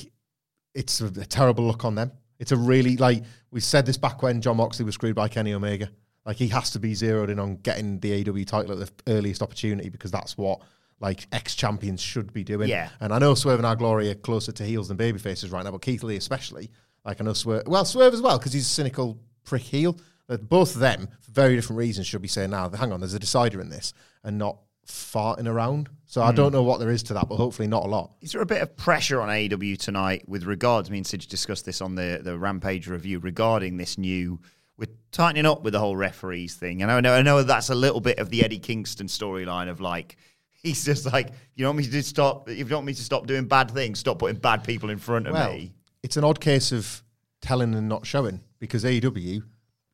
it's 0.75 1.01
a, 1.01 1.07
a 1.07 1.27
terrible 1.27 1.67
look 1.67 1.85
on 1.85 1.95
them. 1.95 2.13
It's 2.39 2.53
a 2.53 2.57
really, 2.57 2.97
like, 2.97 3.25
we 3.51 3.61
said 3.61 3.87
this 3.87 3.97
back 3.97 4.23
when 4.23 4.41
Jon 4.41 4.57
Moxley 4.57 4.85
was 4.85 4.95
screwed 4.95 5.17
by 5.17 5.29
Kenny 5.29 5.53
Omega. 5.53 5.91
Like, 6.25 6.37
he 6.37 6.49
has 6.49 6.71
to 6.71 6.79
be 6.79 6.95
zeroed 6.95 7.31
in 7.31 7.39
on 7.39 7.57
getting 7.57 8.01
the 8.01 8.21
AW 8.21 8.45
title 8.45 8.81
at 8.81 8.87
the 8.87 9.13
earliest 9.13 9.43
opportunity 9.43 9.89
because 9.89 10.11
that's 10.11 10.37
what, 10.37 10.61
like, 11.01 11.27
ex 11.33 11.55
champions 11.55 12.01
should 12.01 12.33
be 12.33 12.45
doing. 12.45 12.69
Yeah. 12.69 12.91
And 13.01 13.13
I 13.13 13.19
know 13.19 13.35
Swerve 13.35 13.59
In 13.59 13.65
Our 13.65 13.77
Glory 13.77 14.11
are 14.11 14.15
closer 14.15 14.53
to 14.53 14.65
heels 14.65 14.89
than 14.89 14.97
baby 14.97 15.19
faces 15.19 15.51
right 15.51 15.65
now, 15.65 15.71
but 15.71 15.83
Keith 15.83 16.03
Lee 16.03 16.17
especially. 16.17 16.71
Like, 17.05 17.21
I 17.21 17.25
know 17.25 17.33
Swerve, 17.33 17.67
well, 17.67 17.85
Swerve 17.85 18.15
as 18.15 18.21
well 18.21 18.39
because 18.39 18.53
he's 18.53 18.67
a 18.67 18.71
cynical 18.71 19.19
prick 19.45 19.63
heel. 19.63 19.99
But 20.27 20.47
both 20.47 20.75
of 20.75 20.81
them, 20.81 21.09
for 21.21 21.31
very 21.31 21.57
different 21.57 21.79
reasons, 21.79 22.07
should 22.07 22.21
be 22.21 22.29
saying, 22.29 22.51
now, 22.51 22.69
hang 22.69 22.93
on, 22.93 23.01
there's 23.01 23.15
a 23.15 23.19
decider 23.19 23.61
in 23.63 23.71
this 23.71 23.95
and 24.23 24.37
not 24.37 24.59
farting 24.87 25.47
around. 25.47 25.89
So 26.09 26.23
I 26.23 26.33
don't 26.33 26.49
hmm. 26.49 26.55
know 26.55 26.63
what 26.63 26.81
there 26.81 26.89
is 26.89 27.03
to 27.05 27.15
that, 27.15 27.29
but 27.29 27.37
hopefully 27.37 27.69
not 27.69 27.85
a 27.85 27.87
lot. 27.87 28.13
Is 28.23 28.33
there 28.33 28.41
a 28.41 28.47
bit 28.47 28.63
of 28.63 28.75
pressure 28.79 29.21
on 29.21 29.29
AEW 29.29 29.77
tonight 29.77 30.27
with 30.27 30.45
regards? 30.45 30.91
Me 30.91 30.97
and 30.97 31.07
Sid 31.07 31.29
discussed 31.29 31.67
this 31.67 31.83
on 31.83 31.97
the, 31.97 32.21
the 32.23 32.39
Rampage 32.39 32.89
review 32.89 33.19
regarding 33.19 33.77
this 33.77 33.99
new. 33.99 34.41
We're 34.79 34.89
tightening 35.13 35.45
up 35.45 35.65
with 35.65 35.75
the 35.75 35.81
whole 35.81 35.97
referees 35.97 36.55
thing, 36.55 36.81
and 36.81 36.91
I 36.91 37.01
know 37.01 37.13
I 37.13 37.21
know 37.21 37.43
that's 37.43 37.69
a 37.69 37.75
little 37.75 38.01
bit 38.01 38.19
of 38.19 38.31
the 38.31 38.43
Eddie 38.43 38.59
Kingston 38.59 39.07
storyline 39.07 39.69
of 39.69 39.83
like 39.83 40.17
he's 40.63 40.83
just 40.83 41.05
like 41.13 41.29
you 41.55 41.65
don't 41.65 41.77
want 41.77 41.87
me 41.87 41.93
to 41.93 42.03
stop. 42.03 42.49
If 42.49 42.57
you 42.57 42.65
don't 42.65 42.79
want 42.79 42.87
me 42.87 42.95
to 42.95 43.05
stop 43.05 43.27
doing 43.27 43.45
bad 43.45 43.71
things, 43.71 43.99
stop 43.99 44.19
putting 44.19 44.39
bad 44.39 44.65
people 44.65 44.89
in 44.89 44.99
front 44.99 45.27
of 45.27 45.35
Well, 45.35 45.53
me. 45.53 45.75
it's 46.03 46.17
an 46.17 46.25
odd 46.25 46.41
case 46.41 46.73
of 46.73 47.03
telling 47.43 47.75
and 47.75 47.87
not 47.87 48.07
showing 48.07 48.41
because 48.59 48.83
AEW 48.83 49.43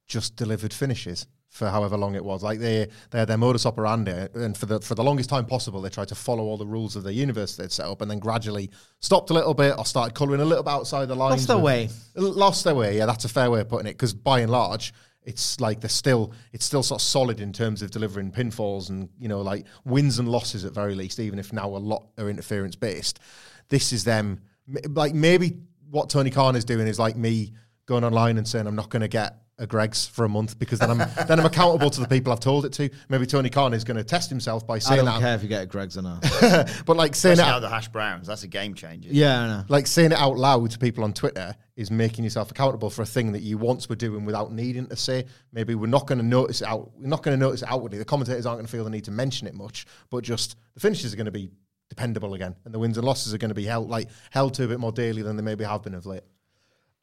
just 0.07 0.37
delivered 0.37 0.73
finishes 0.73 1.27
for 1.55 1.71
however 1.71 1.97
long 1.97 2.17
it 2.17 2.25
was. 2.25 2.43
Like 2.43 2.59
they 2.59 2.89
they 3.11 3.21
had 3.21 3.29
their 3.29 3.39
modus 3.39 3.65
operandi, 3.65 4.27
and 4.35 4.57
for 4.57 4.67
the 4.67 4.81
for 4.81 4.97
the 4.97 5.05
longest 5.05 5.31
time 5.31 5.47
possible, 5.47 5.81
they 5.81 5.89
tried 5.89 6.09
to 6.09 6.17
follow 6.17 6.43
all 6.43 6.57
the 6.57 6.67
rules 6.67 6.97
of 6.97 7.05
the 7.05 7.13
universe 7.13 7.57
they'd 7.57 7.71
set 7.71 7.87
up, 7.87 8.01
and 8.01 8.11
then 8.11 8.19
gradually 8.19 8.71
stopped 8.99 9.31
a 9.31 9.35
little 9.35 9.55
bit 9.55 9.79
or 9.79 9.87
started 9.87 10.15
colouring 10.15 10.41
a 10.41 10.45
little 10.45 10.65
bit 10.65 10.71
outside 10.71 11.07
the 11.07 11.15
lines. 11.15 11.43
Lost 11.43 11.49
their 11.49 11.59
way. 11.59 11.89
Lost 12.17 12.65
their 12.65 12.75
way. 12.75 12.99
Yeah, 12.99 13.07
that's 13.07 13.25
a 13.25 13.29
fair 13.29 13.53
way 13.53 13.61
of 13.61 13.69
putting 13.69 13.87
it. 13.87 13.93
Because 13.93 14.13
by 14.13 14.41
and 14.41 14.51
large, 14.51 14.93
it's 15.23 15.61
like 15.61 15.81
they're 15.81 15.89
still 15.89 16.33
it's 16.53 16.65
still 16.65 16.83
sort 16.83 17.01
of 17.01 17.07
solid 17.07 17.41
in 17.41 17.53
terms 17.53 17.83
of 17.83 17.93
delivering 17.93 18.33
pinfalls 18.33 18.91
and 18.91 19.09
you 19.21 19.29
know 19.29 19.41
like 19.41 19.65
wins 19.85 20.19
and 20.19 20.29
losses 20.29 20.65
at 20.65 20.73
very 20.73 20.97
least. 20.97 21.21
Even 21.21 21.39
if 21.39 21.53
now 21.53 21.69
a 21.69 21.79
lot 21.79 22.09
are 22.19 22.29
interference 22.29 22.75
based, 22.75 23.21
this 23.69 23.93
is 23.93 24.03
them. 24.03 24.41
Like 24.89 25.15
maybe 25.15 25.59
what 25.89 26.11
Tony 26.11 26.31
Khan 26.31 26.57
is 26.57 26.65
doing 26.65 26.89
is 26.89 26.99
like 26.99 27.17
me 27.17 27.53
going 27.87 28.03
online 28.03 28.39
and 28.39 28.49
saying 28.49 28.67
I'm 28.67 28.75
not 28.75 28.91
going 28.91 29.03
to 29.03 29.09
get 29.09 29.44
a 29.59 29.67
Greggs 29.67 30.07
for 30.07 30.25
a 30.25 30.29
month 30.29 30.59
because 30.59 30.81
then 30.81 30.91
I'm 30.91 30.99
then 31.29 31.39
I'm 31.39 31.47
accountable 31.47 31.89
to 31.91 32.01
the 32.01 32.09
people 32.09 32.33
I've 32.33 32.41
told 32.41 32.65
it 32.65 32.73
to. 32.75 32.91
Maybe 33.09 33.25
Tony 33.25 33.51
Khan 33.51 33.73
is 33.73 33.85
going 33.85 33.97
to 33.97 34.05
test 34.05 34.29
himself 34.29 34.67
by 34.67 34.81
saying 34.81 35.05
that 35.05 35.11
I 35.11 35.13
don't 35.13 35.21
that, 35.21 35.27
care 35.27 35.35
if 35.37 35.43
you 35.43 35.49
get 35.49 35.63
a 35.63 35.67
Greggs 35.67 35.97
or 35.97 36.03
not. 36.03 36.23
but 36.87 36.97
like 36.97 37.15
saying 37.15 37.35
Especially 37.35 37.51
it 37.51 37.55
out 37.55 37.61
the 37.61 37.69
hash 37.69 37.89
browns. 37.89 38.27
That's 38.27 38.43
a 38.43 38.49
game 38.49 38.75
changer. 38.75 39.11
yeah, 39.13 39.41
I 39.41 39.47
know. 39.47 39.65
like 39.69 39.87
saying 39.87 40.13
it 40.13 40.19
out 40.19 40.37
loud 40.37 40.71
to 40.71 40.79
people 40.79 41.05
on 41.05 41.13
Twitter 41.13 41.55
is 41.77 41.91
making 41.91 42.25
yourself 42.25 42.51
accountable 42.51 42.91
for 42.91 43.03
a 43.03 43.07
thing 43.07 43.33
that 43.33 43.43
you 43.43 43.57
once 43.59 43.89
were 43.89 43.97
doing 43.97 44.25
without 44.25 44.53
needing 44.53 44.87
to 44.87 44.97
say. 44.97 45.25
Maybe 45.53 45.75
we're 45.75 45.87
not 45.87 46.07
going 46.07 46.19
to 46.19 46.25
notice 46.25 46.61
it 46.61 46.69
out. 46.69 46.91
We're 46.97 47.07
not 47.07 47.23
going 47.23 47.39
to 47.39 47.45
notice 47.45 47.63
it 47.63 47.71
outwardly. 47.71 47.99
The 47.99 48.05
commentators 48.05 48.47
aren't 48.47 48.59
going 48.59 48.67
to 48.67 48.73
feel 48.73 48.85
the 48.85 48.91
need 48.91 49.05
to 49.05 49.13
mention 49.13 49.47
it 49.47 49.55
much, 49.55 49.87
but 50.11 50.25
just 50.25 50.57
the 50.75 50.81
finishes 50.81 51.13
are 51.13 51.17
going 51.17 51.27
to 51.27 51.33
be 51.33 51.51
dependable 51.89 52.35
again, 52.35 52.57
and 52.65 52.75
the 52.75 52.79
wins 52.79 52.99
and 52.99 53.07
losses 53.07 53.33
are 53.33 53.39
going 53.39 53.51
to 53.51 53.55
be 53.55 53.65
held 53.65 53.89
like 53.89 54.09
held 54.31 54.55
to 54.55 54.65
a 54.65 54.69
bit 54.69 54.81
more 54.81 54.93
daily 54.93 55.23
than 55.23 55.37
they 55.37 55.43
maybe 55.43 55.63
have 55.63 55.83
been 55.83 55.95
of 55.95 56.07
late. 56.07 56.23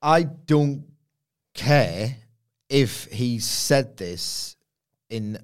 I 0.02 0.24
don't 0.24 0.86
care 1.54 2.16
if 2.72 3.06
he 3.12 3.38
said 3.38 3.98
this 3.98 4.56
in 5.10 5.38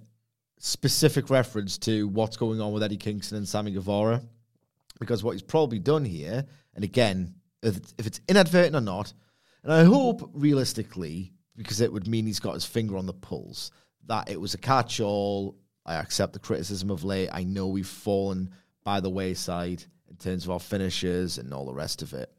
specific 0.60 1.30
reference 1.30 1.78
to 1.78 2.08
what's 2.08 2.38
going 2.38 2.62
on 2.62 2.72
with 2.72 2.82
Eddie 2.82 2.96
Kingston 2.96 3.38
and 3.38 3.48
Sammy 3.48 3.72
Guevara, 3.72 4.22
because 4.98 5.24
what 5.24 5.34
he's 5.34 5.42
probably 5.42 5.78
done 5.78 6.06
here, 6.06 6.46
and 6.74 6.86
again, 6.86 7.36
if 7.62 7.76
it's, 7.76 7.94
if 7.98 8.08
it's 8.08 8.22
inadvertent 8.30 8.76
or 8.76 8.82
not, 8.82 9.14
and 9.62 9.74
I 9.74 9.84
hope 9.84 10.32
realistically, 10.34 11.34
because 11.58 11.82
it 11.82 11.92
would 11.92 12.08
mean 12.08 12.26
he's 12.26 12.40
got 12.40 12.54
his 12.54 12.66
finger 12.66 12.96
on 12.96 13.06
the 13.06 13.14
pulse, 13.14 13.72
that 14.06 14.30
it 14.30 14.40
was 14.40 14.54
a 14.54 14.58
catch-all. 14.58 15.58
I 15.86 15.96
accept 15.96 16.32
the 16.32 16.40
criticism 16.40 16.90
of 16.90 17.04
late. 17.04 17.30
I 17.34 17.44
know 17.44 17.68
we've 17.68 17.86
fallen 17.86 18.52
by 18.86 19.02
the 19.02 19.10
wayside 19.10 19.84
in 20.10 20.16
terms 20.16 20.46
of 20.46 20.52
our 20.52 20.60
finishes 20.62 21.40
and 21.40 21.54
all 21.54 21.66
the 21.66 21.74
rest 21.74 22.02
of 22.02 22.14
it. 22.14 22.32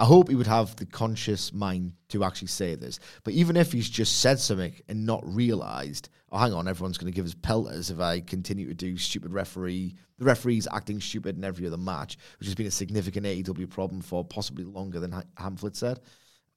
I 0.00 0.04
hope 0.06 0.28
he 0.30 0.34
would 0.34 0.46
have 0.46 0.74
the 0.76 0.86
conscious 0.86 1.52
mind 1.52 1.92
to 2.08 2.24
actually 2.24 2.48
say 2.48 2.74
this. 2.74 2.98
But 3.22 3.34
even 3.34 3.54
if 3.56 3.70
he's 3.70 3.88
just 3.88 4.20
said 4.20 4.40
something 4.40 4.74
and 4.88 5.04
not 5.04 5.22
realised, 5.24 6.08
oh, 6.32 6.38
hang 6.38 6.54
on, 6.54 6.66
everyone's 6.66 6.96
going 6.96 7.12
to 7.12 7.14
give 7.14 7.26
us 7.26 7.34
pelters 7.34 7.90
if 7.90 8.00
I 8.00 8.20
continue 8.20 8.66
to 8.66 8.74
do 8.74 8.96
stupid 8.96 9.32
referee. 9.32 9.94
The 10.18 10.24
referee's 10.24 10.66
acting 10.72 11.00
stupid 11.02 11.36
in 11.36 11.44
every 11.44 11.66
other 11.66 11.76
match, 11.76 12.16
which 12.38 12.46
has 12.46 12.54
been 12.54 12.66
a 12.66 12.70
significant 12.70 13.26
AEW 13.26 13.68
problem 13.68 14.00
for 14.00 14.24
possibly 14.24 14.64
longer 14.64 15.00
than 15.00 15.12
Ha- 15.12 15.22
Hamflett 15.38 15.76
said. 15.76 16.00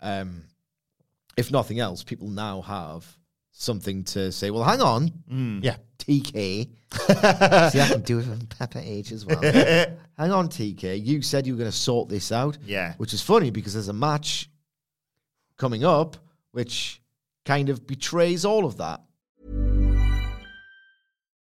Um, 0.01 0.43
if 1.36 1.51
nothing 1.51 1.79
else, 1.79 2.01
people 2.03 2.29
now 2.29 2.62
have 2.62 3.06
something 3.51 4.03
to 4.06 4.32
say. 4.32 4.51
Well, 4.51 4.63
hang 4.63 4.82
on, 4.82 5.12
Yeah, 5.63 5.75
TK. 6.03 6.69
See, 7.71 7.81
I 7.81 7.87
can 7.87 8.01
do 8.01 8.19
it 8.19 8.27
on 8.27 8.39
Pepper 8.59 8.81
H 8.83 9.11
as 9.11 9.25
well. 9.25 9.39
Hang 10.17 10.31
on, 10.31 10.49
TK. 10.49 11.03
You 11.03 11.21
said 11.21 11.47
you 11.47 11.53
were 11.53 11.59
going 11.59 11.71
to 11.71 11.75
sort 11.75 12.09
this 12.09 12.31
out. 12.31 12.57
Yeah. 12.65 12.93
Which 12.97 13.13
is 13.13 13.21
funny 13.21 13.51
because 13.51 13.73
there's 13.73 13.87
a 13.87 13.93
match 13.93 14.49
coming 15.57 15.83
up 15.85 16.17
which 16.51 17.01
kind 17.45 17.69
of 17.69 17.87
betrays 17.87 18.45
all 18.45 18.65
of 18.65 18.77
that. 18.77 19.01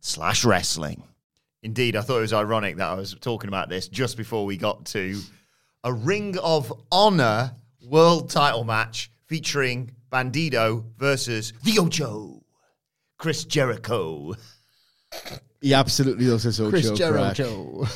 slash 0.00 0.44
wrestling. 0.44 1.02
Indeed, 1.62 1.94
I 1.96 2.00
thought 2.00 2.18
it 2.18 2.22
was 2.22 2.32
ironic 2.32 2.76
that 2.78 2.88
I 2.88 2.94
was 2.94 3.14
talking 3.20 3.48
about 3.48 3.68
this 3.68 3.88
just 3.88 4.16
before 4.16 4.46
we 4.46 4.56
got 4.56 4.86
to 4.86 5.20
a 5.84 5.92
Ring 5.92 6.38
of 6.38 6.72
Honor 6.90 7.54
world 7.82 8.30
title 8.30 8.64
match 8.64 9.10
featuring 9.26 9.90
Bandido 10.10 10.84
versus 10.96 11.52
the 11.62 11.78
Ocho, 11.78 12.42
Chris 13.18 13.44
Jericho. 13.44 14.34
He 15.60 15.74
absolutely 15.74 16.24
does 16.24 16.44
this 16.44 16.58
Chris 16.58 16.90
Ocho 16.90 17.12
crack. 17.12 17.36
Jericho. 17.36 17.86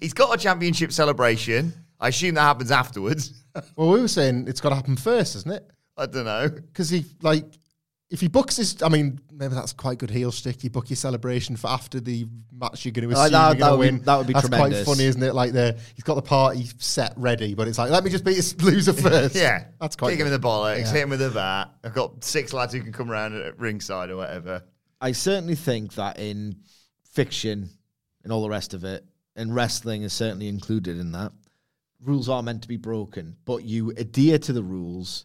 He's 0.00 0.12
got 0.12 0.34
a 0.34 0.38
championship 0.38 0.92
celebration. 0.92 1.72
I 1.98 2.08
assume 2.08 2.34
that 2.34 2.42
happens 2.42 2.70
afterwards. 2.70 3.44
well, 3.76 3.90
we 3.90 4.00
were 4.00 4.08
saying 4.08 4.46
it's 4.48 4.60
got 4.60 4.70
to 4.70 4.74
happen 4.74 4.96
first, 4.96 5.36
isn't 5.36 5.50
it? 5.50 5.70
I 5.96 6.06
don't 6.06 6.24
know. 6.24 6.48
Because 6.48 6.90
he 6.90 7.04
like 7.22 7.46
if 8.12 8.20
he 8.20 8.28
books 8.28 8.56
his, 8.56 8.82
I 8.82 8.88
mean, 8.88 9.18
maybe 9.32 9.54
that's 9.54 9.72
quite 9.72 9.98
good 9.98 10.10
heel 10.10 10.30
stick. 10.30 10.62
You 10.62 10.70
book 10.70 10.90
your 10.90 10.96
celebration 10.98 11.56
for 11.56 11.68
after 11.68 11.98
the 11.98 12.26
match 12.52 12.84
you're 12.84 12.92
going 12.92 13.08
to 13.08 13.14
assume 13.14 13.32
that- 13.32 13.56
you're 13.58 13.66
going 13.66 13.72
to 13.72 13.76
would 13.78 13.84
be- 13.86 13.90
win. 13.96 14.04
that 14.04 14.16
would 14.18 14.26
be 14.26 14.32
that's 14.34 14.48
tremendous. 14.48 14.84
quite 14.84 14.94
funny, 14.94 15.06
isn't 15.06 15.22
it? 15.22 15.34
Like 15.34 15.52
the 15.52 15.78
he's 15.94 16.04
got 16.04 16.14
the 16.16 16.22
party 16.22 16.68
set 16.78 17.14
ready, 17.16 17.54
but 17.54 17.66
it's 17.68 17.78
like 17.78 17.90
let 17.90 18.04
me 18.04 18.10
just 18.10 18.22
beat 18.24 18.34
this 18.36 18.54
loser 18.62 18.92
first. 18.92 19.34
Yeah, 19.34 19.64
that's 19.80 19.96
quite. 19.96 20.10
Kick 20.10 20.20
him 20.20 20.26
in 20.26 20.32
good. 20.32 20.42
the 20.42 20.46
bollocks, 20.46 20.78
Yeah. 20.80 20.92
hit 20.92 21.02
him 21.04 21.10
with 21.10 21.22
a 21.22 21.30
bat. 21.30 21.70
I've 21.82 21.94
got 21.94 22.22
six 22.22 22.52
lads 22.52 22.72
who 22.74 22.82
can 22.82 22.92
come 22.92 23.10
around 23.10 23.34
at 23.34 23.58
ringside 23.58 24.10
or 24.10 24.16
whatever. 24.16 24.62
I 25.00 25.12
certainly 25.12 25.54
think 25.56 25.94
that 25.94 26.18
in 26.20 26.56
fiction 27.10 27.70
and 28.24 28.32
all 28.32 28.42
the 28.42 28.50
rest 28.50 28.74
of 28.74 28.84
it, 28.84 29.04
and 29.34 29.54
wrestling 29.54 30.02
is 30.02 30.12
certainly 30.12 30.48
included 30.48 30.98
in 30.98 31.12
that, 31.12 31.32
rules 32.00 32.28
are 32.28 32.42
meant 32.42 32.62
to 32.62 32.68
be 32.68 32.76
broken, 32.76 33.36
but 33.44 33.64
you 33.64 33.90
adhere 33.96 34.38
to 34.38 34.52
the 34.52 34.62
rules 34.62 35.24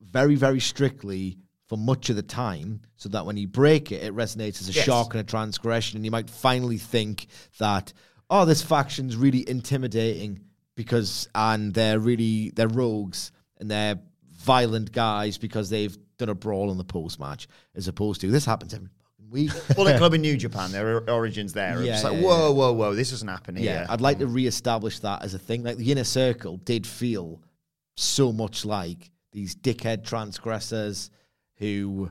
very, 0.00 0.34
very 0.36 0.60
strictly 0.60 1.38
for 1.68 1.76
much 1.78 2.08
of 2.10 2.16
the 2.16 2.22
time 2.22 2.80
so 2.96 3.08
that 3.10 3.24
when 3.26 3.36
you 3.36 3.46
break 3.46 3.92
it, 3.92 4.02
it 4.02 4.14
resonates 4.16 4.60
as 4.60 4.68
a 4.68 4.72
Yes. 4.72 4.84
shock 4.84 5.14
and 5.14 5.20
a 5.20 5.24
transgression, 5.24 5.96
and 5.96 6.04
you 6.04 6.10
might 6.10 6.28
finally 6.30 6.78
think 6.78 7.26
that, 7.58 7.92
oh, 8.30 8.44
this 8.44 8.62
faction's 8.62 9.16
really 9.16 9.48
intimidating 9.48 10.40
because, 10.74 11.28
and 11.34 11.74
they're 11.74 11.98
really, 11.98 12.50
they're 12.50 12.68
rogues 12.68 13.32
and 13.58 13.70
they're 13.70 13.98
violent 14.32 14.92
guys 14.92 15.36
because 15.36 15.68
they've 15.68 15.96
done 16.16 16.28
a 16.30 16.34
brawl 16.34 16.70
in 16.72 16.78
the 16.78 16.84
post 16.84 17.20
match, 17.20 17.48
as 17.74 17.86
opposed 17.86 18.20
to 18.22 18.30
this 18.30 18.44
happens 18.46 18.72
every 18.72 18.88
fucking 18.88 19.30
week. 19.30 19.50
Bullet 19.76 19.98
Club 19.98 20.14
in 20.14 20.20
New 20.22 20.36
Japan, 20.46 20.72
their 20.72 21.08
origins 21.10 21.52
there. 21.52 21.82
Yeah, 21.82 21.94
it's 21.94 22.04
like, 22.04 22.14
yeah, 22.14 22.22
whoa, 22.22 22.52
whoa, 22.52 22.72
whoa, 22.72 22.94
this 22.94 23.10
doesn't 23.10 23.28
happen 23.28 23.56
here. 23.56 23.72
Yeah, 23.82 23.86
I'd 23.92 24.00
like 24.00 24.18
to 24.20 24.26
re-establish 24.26 25.00
that 25.00 25.22
as 25.22 25.34
a 25.34 25.38
thing. 25.38 25.64
Like 25.64 25.76
the 25.76 25.92
inner 25.92 26.04
circle 26.04 26.56
did 26.58 26.86
feel 26.86 27.42
so 27.96 28.32
much 28.32 28.64
like 28.64 29.10
these 29.32 29.54
dickhead 29.54 30.04
transgressors 30.04 31.10
who 31.58 32.10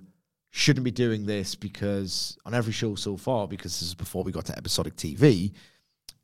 shouldn't 0.49 0.83
be 0.83 0.91
doing 0.91 1.25
this 1.25 1.55
because 1.55 2.37
on 2.45 2.53
every 2.53 2.73
show 2.73 2.95
so 2.95 3.17
far, 3.17 3.47
because 3.47 3.79
this 3.79 3.89
is 3.89 3.95
before 3.95 4.23
we 4.23 4.31
got 4.31 4.45
to 4.45 4.57
episodic 4.57 4.95
TV, 4.95 5.53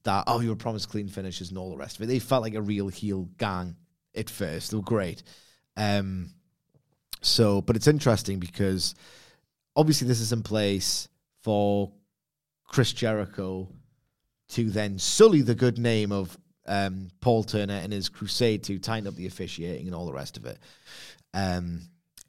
that 0.04 0.26
oh 0.28 0.40
you 0.40 0.50
were 0.50 0.56
promised 0.56 0.90
clean 0.90 1.08
finishes 1.08 1.50
and 1.50 1.58
all 1.58 1.70
the 1.70 1.78
rest 1.78 1.98
of 1.98 2.04
it. 2.04 2.08
They 2.08 2.20
felt 2.20 2.44
like 2.44 2.56
a 2.56 2.62
real 2.62 2.88
heel 2.88 3.30
gang 3.38 3.76
at 4.16 4.30
first. 4.30 4.72
They 4.72 4.78
were 4.78 4.84
great. 4.84 5.24
Um, 5.78 6.30
so, 7.22 7.62
but 7.62 7.76
it's 7.76 7.88
interesting 7.88 8.40
because 8.40 8.96
obviously 9.76 10.08
this 10.08 10.20
is 10.20 10.34
in 10.34 10.44
place 10.44 11.08
for 11.42 11.92
Chris 12.68 12.92
Jericho 12.92 13.70
to 14.50 14.70
then 14.70 15.00
sully 15.00 15.42
the 15.42 15.56
good 15.56 15.78
name 15.78 16.12
of 16.12 16.38
um, 16.66 17.10
Paul 17.22 17.44
Turner 17.44 17.80
and 17.82 17.92
his 17.92 18.10
crusade 18.10 18.64
to 18.64 18.80
tighten 18.80 19.08
up 19.08 19.16
the 19.16 19.28
officiating 19.28 19.88
and 19.88 19.96
all 19.96 20.06
the 20.06 20.14
rest 20.14 20.38
of 20.38 20.46
it. 20.46 20.60
Um, 21.34 21.82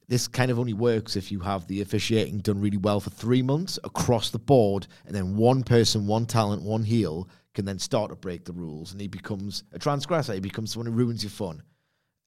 this 0.09 0.29
kind 0.29 0.51
of 0.51 0.59
only 0.59 0.75
works 0.75 1.17
if 1.17 1.33
you 1.33 1.40
have 1.40 1.67
the 1.67 1.81
officiating 1.81 2.38
done 2.38 2.61
really 2.61 2.77
well 2.77 3.01
for 3.01 3.11
three 3.11 3.43
months 3.43 3.79
across 3.85 4.31
the 4.31 4.38
board, 4.38 4.87
and 5.07 5.14
then 5.14 5.37
one 5.37 5.62
person, 5.62 6.07
one 6.07 6.27
talent, 6.27 6.62
one 6.62 6.83
heel 6.83 7.29
can 7.55 7.64
then 7.64 7.79
start 7.79 8.11
to 8.11 8.17
break 8.17 8.45
the 8.45 8.53
rules, 8.53 8.93
and 8.93 9.01
he 9.01 9.09
becomes 9.09 9.64
a 9.73 9.79
transgressor. 9.79 10.35
He 10.35 10.40
becomes 10.40 10.73
someone 10.73 10.93
who 10.93 10.99
ruins 10.99 11.23
your 11.23 11.31
fun 11.31 11.62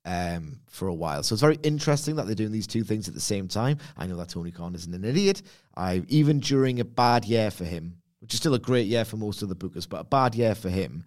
um, 0.06 0.60
for 0.68 0.88
a 0.88 0.94
while. 0.94 1.22
So 1.22 1.34
it's 1.34 1.42
very 1.42 1.60
interesting 1.63 2.16
that 2.16 2.26
they're 2.26 2.36
doing 2.36 2.52
these 2.52 2.66
two 2.68 2.84
things 2.84 3.08
at 3.08 3.13
the 3.13 3.20
same 3.20 3.48
time. 3.48 3.78
I 3.98 4.08
know 4.08 4.16
that 4.18 4.30
Tony 4.30 4.52
Khan 4.52 4.74
isn't 4.74 4.94
an 4.94 5.04
idiot. 5.04 5.42
I 5.76 6.04
even 6.08 6.40
during 6.40 6.80
a 6.80 6.86
bad 6.86 7.26
year 7.26 7.52
for 7.52 7.66
him, 7.66 7.98
which 8.22 8.34
is 8.34 8.40
still 8.40 8.54
a 8.54 8.60
great 8.60 8.88
year 8.88 9.06
for 9.06 9.18
most 9.18 9.42
of 9.42 9.50
the 9.50 9.56
bookers, 9.56 9.88
but 9.88 10.02
a 10.02 10.06
bad 10.06 10.34
year 10.34 10.56
for 10.56 10.70
him, 10.70 11.04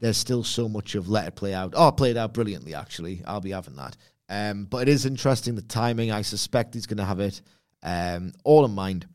there's 0.00 0.16
still 0.16 0.42
so 0.42 0.68
much 0.68 0.94
of 0.94 1.08
let 1.08 1.28
it 1.28 1.36
play 1.36 1.54
out. 1.54 1.74
Oh, 1.76 1.88
it 1.88 1.96
played 1.96 2.16
out 2.16 2.34
brilliantly, 2.34 2.74
actually. 2.74 3.22
I'll 3.26 3.40
be 3.40 3.50
having 3.52 3.76
that. 3.76 3.96
Um, 4.28 4.64
but 4.64 4.88
it 4.88 4.88
is 4.88 5.06
interesting 5.06 5.54
the 5.54 5.62
timing. 5.62 6.10
I 6.10 6.22
suspect 6.22 6.74
he's 6.74 6.86
going 6.86 6.98
to 6.98 7.04
have 7.04 7.20
it 7.20 7.42
um, 7.82 8.32
all 8.44 8.64
in 8.64 8.72
mind. 8.72 9.06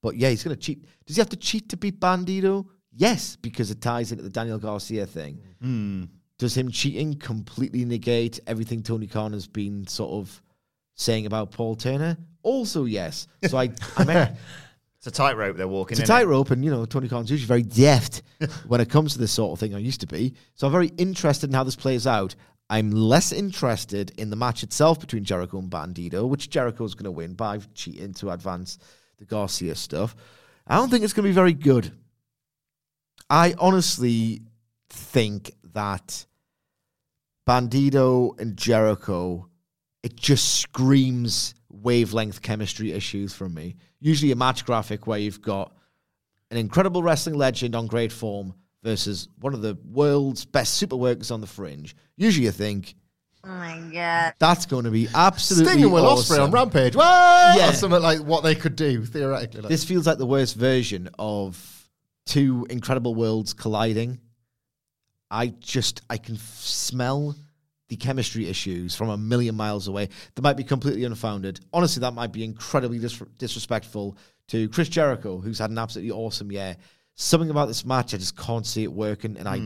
But 0.00 0.16
yeah, 0.16 0.30
he's 0.30 0.42
going 0.42 0.56
to 0.56 0.60
cheat. 0.60 0.84
Does 1.06 1.16
he 1.16 1.20
have 1.20 1.30
to 1.30 1.36
cheat 1.36 1.68
to 1.70 1.76
beat 1.76 2.00
Bandido? 2.00 2.66
Yes, 2.94 3.36
because 3.36 3.70
it 3.70 3.80
ties 3.80 4.12
into 4.12 4.24
the 4.24 4.30
Daniel 4.30 4.58
Garcia 4.58 5.06
thing. 5.06 5.40
Hmm. 5.60 6.04
Does 6.38 6.56
him 6.56 6.70
cheating 6.70 7.14
completely 7.18 7.84
negate 7.84 8.40
everything 8.46 8.82
Tony 8.82 9.06
Khan 9.06 9.32
has 9.32 9.46
been 9.46 9.86
sort 9.86 10.12
of 10.12 10.42
saying 10.96 11.26
about 11.26 11.52
Paul 11.52 11.76
Turner? 11.76 12.16
Also, 12.42 12.84
yes. 12.84 13.28
So 13.46 13.56
I, 13.56 13.70
I 13.96 14.04
meant 14.04 14.36
It's 15.04 15.08
a 15.08 15.10
tightrope 15.10 15.56
they're 15.56 15.66
walking 15.66 15.98
it's 15.98 16.08
a 16.08 16.12
tightrope, 16.12 16.52
and 16.52 16.64
you 16.64 16.70
know 16.70 16.84
Tony 16.84 17.08
Khan's 17.08 17.28
usually 17.28 17.48
very 17.48 17.64
deft 17.64 18.22
when 18.68 18.80
it 18.80 18.88
comes 18.88 19.14
to 19.14 19.18
this 19.18 19.32
sort 19.32 19.50
of 19.50 19.58
thing. 19.58 19.74
I 19.74 19.78
used 19.78 20.00
to 20.02 20.06
be, 20.06 20.34
so 20.54 20.64
I'm 20.64 20.72
very 20.72 20.92
interested 20.96 21.50
in 21.50 21.54
how 21.54 21.64
this 21.64 21.74
plays 21.74 22.06
out. 22.06 22.36
I'm 22.72 22.90
less 22.90 23.32
interested 23.32 24.12
in 24.16 24.30
the 24.30 24.36
match 24.36 24.62
itself 24.62 24.98
between 24.98 25.24
Jericho 25.24 25.58
and 25.58 25.70
Bandido, 25.70 26.26
which 26.26 26.48
Jericho's 26.48 26.94
going 26.94 27.04
to 27.04 27.10
win 27.10 27.34
by 27.34 27.58
cheating 27.74 28.14
to 28.14 28.30
advance 28.30 28.78
the 29.18 29.26
Garcia 29.26 29.74
stuff. 29.74 30.16
I 30.66 30.76
don't 30.76 30.88
think 30.88 31.04
it's 31.04 31.12
going 31.12 31.24
to 31.24 31.28
be 31.28 31.34
very 31.34 31.52
good. 31.52 31.92
I 33.28 33.54
honestly 33.58 34.40
think 34.88 35.52
that 35.74 36.24
Bandito 37.46 38.40
and 38.40 38.56
Jericho, 38.56 39.50
it 40.02 40.16
just 40.16 40.54
screams 40.54 41.54
wavelength 41.68 42.40
chemistry 42.40 42.92
issues 42.92 43.34
from 43.34 43.52
me. 43.52 43.76
Usually 44.00 44.32
a 44.32 44.36
match 44.36 44.64
graphic 44.64 45.06
where 45.06 45.18
you've 45.18 45.42
got 45.42 45.76
an 46.50 46.56
incredible 46.56 47.02
wrestling 47.02 47.36
legend 47.36 47.76
on 47.76 47.86
great 47.86 48.12
form 48.12 48.54
versus 48.82 49.28
one 49.40 49.54
of 49.54 49.62
the 49.62 49.76
world's 49.90 50.44
best 50.44 50.74
super 50.74 50.96
workers 50.96 51.30
on 51.30 51.40
the 51.40 51.46
fringe. 51.46 51.94
Usually 52.16 52.46
you 52.46 52.52
think 52.52 52.94
Oh 53.44 53.48
my 53.48 53.80
god. 53.92 54.34
that's 54.38 54.66
going 54.66 54.84
to 54.84 54.90
be 54.90 55.08
absolutely 55.14 55.72
Sting 55.72 55.84
and 55.84 55.92
Will 55.92 56.06
awesome. 56.06 56.36
Ospreay 56.38 56.42
on 56.44 56.50
Rampage. 56.50 56.94
Well, 56.96 57.58
Yeah. 57.58 57.70
or 57.70 57.72
something 57.72 58.02
like 58.02 58.20
what 58.20 58.42
they 58.42 58.54
could 58.54 58.76
do 58.76 59.04
theoretically. 59.04 59.60
Like, 59.62 59.68
This 59.70 59.84
feels 59.84 60.06
like 60.06 60.18
the 60.18 60.26
worst 60.26 60.56
version 60.56 61.08
of 61.18 61.88
two 62.26 62.66
incredible 62.70 63.14
worlds 63.14 63.52
colliding. 63.52 64.20
I 65.30 65.48
just 65.60 66.02
I 66.10 66.18
can 66.18 66.34
f- 66.36 66.40
smell 66.60 67.34
the 67.88 67.96
chemistry 67.96 68.48
issues 68.48 68.94
from 68.94 69.08
a 69.10 69.16
million 69.16 69.54
miles 69.54 69.88
away. 69.88 70.08
That 70.34 70.42
might 70.42 70.56
be 70.56 70.64
completely 70.64 71.04
unfounded. 71.04 71.60
Honestly, 71.72 72.00
that 72.00 72.14
might 72.14 72.32
be 72.32 72.44
incredibly 72.44 72.98
dis- 72.98 73.22
disrespectful 73.38 74.16
to 74.48 74.68
Chris 74.70 74.88
Jericho, 74.88 75.38
who's 75.38 75.58
had 75.58 75.70
an 75.70 75.78
absolutely 75.78 76.10
awesome 76.12 76.50
year. 76.52 76.76
Something 77.14 77.50
about 77.50 77.66
this 77.66 77.84
match, 77.84 78.14
I 78.14 78.18
just 78.18 78.36
can't 78.36 78.66
see 78.66 78.82
it 78.82 78.92
working, 78.92 79.36
and 79.36 79.48
I 79.48 79.60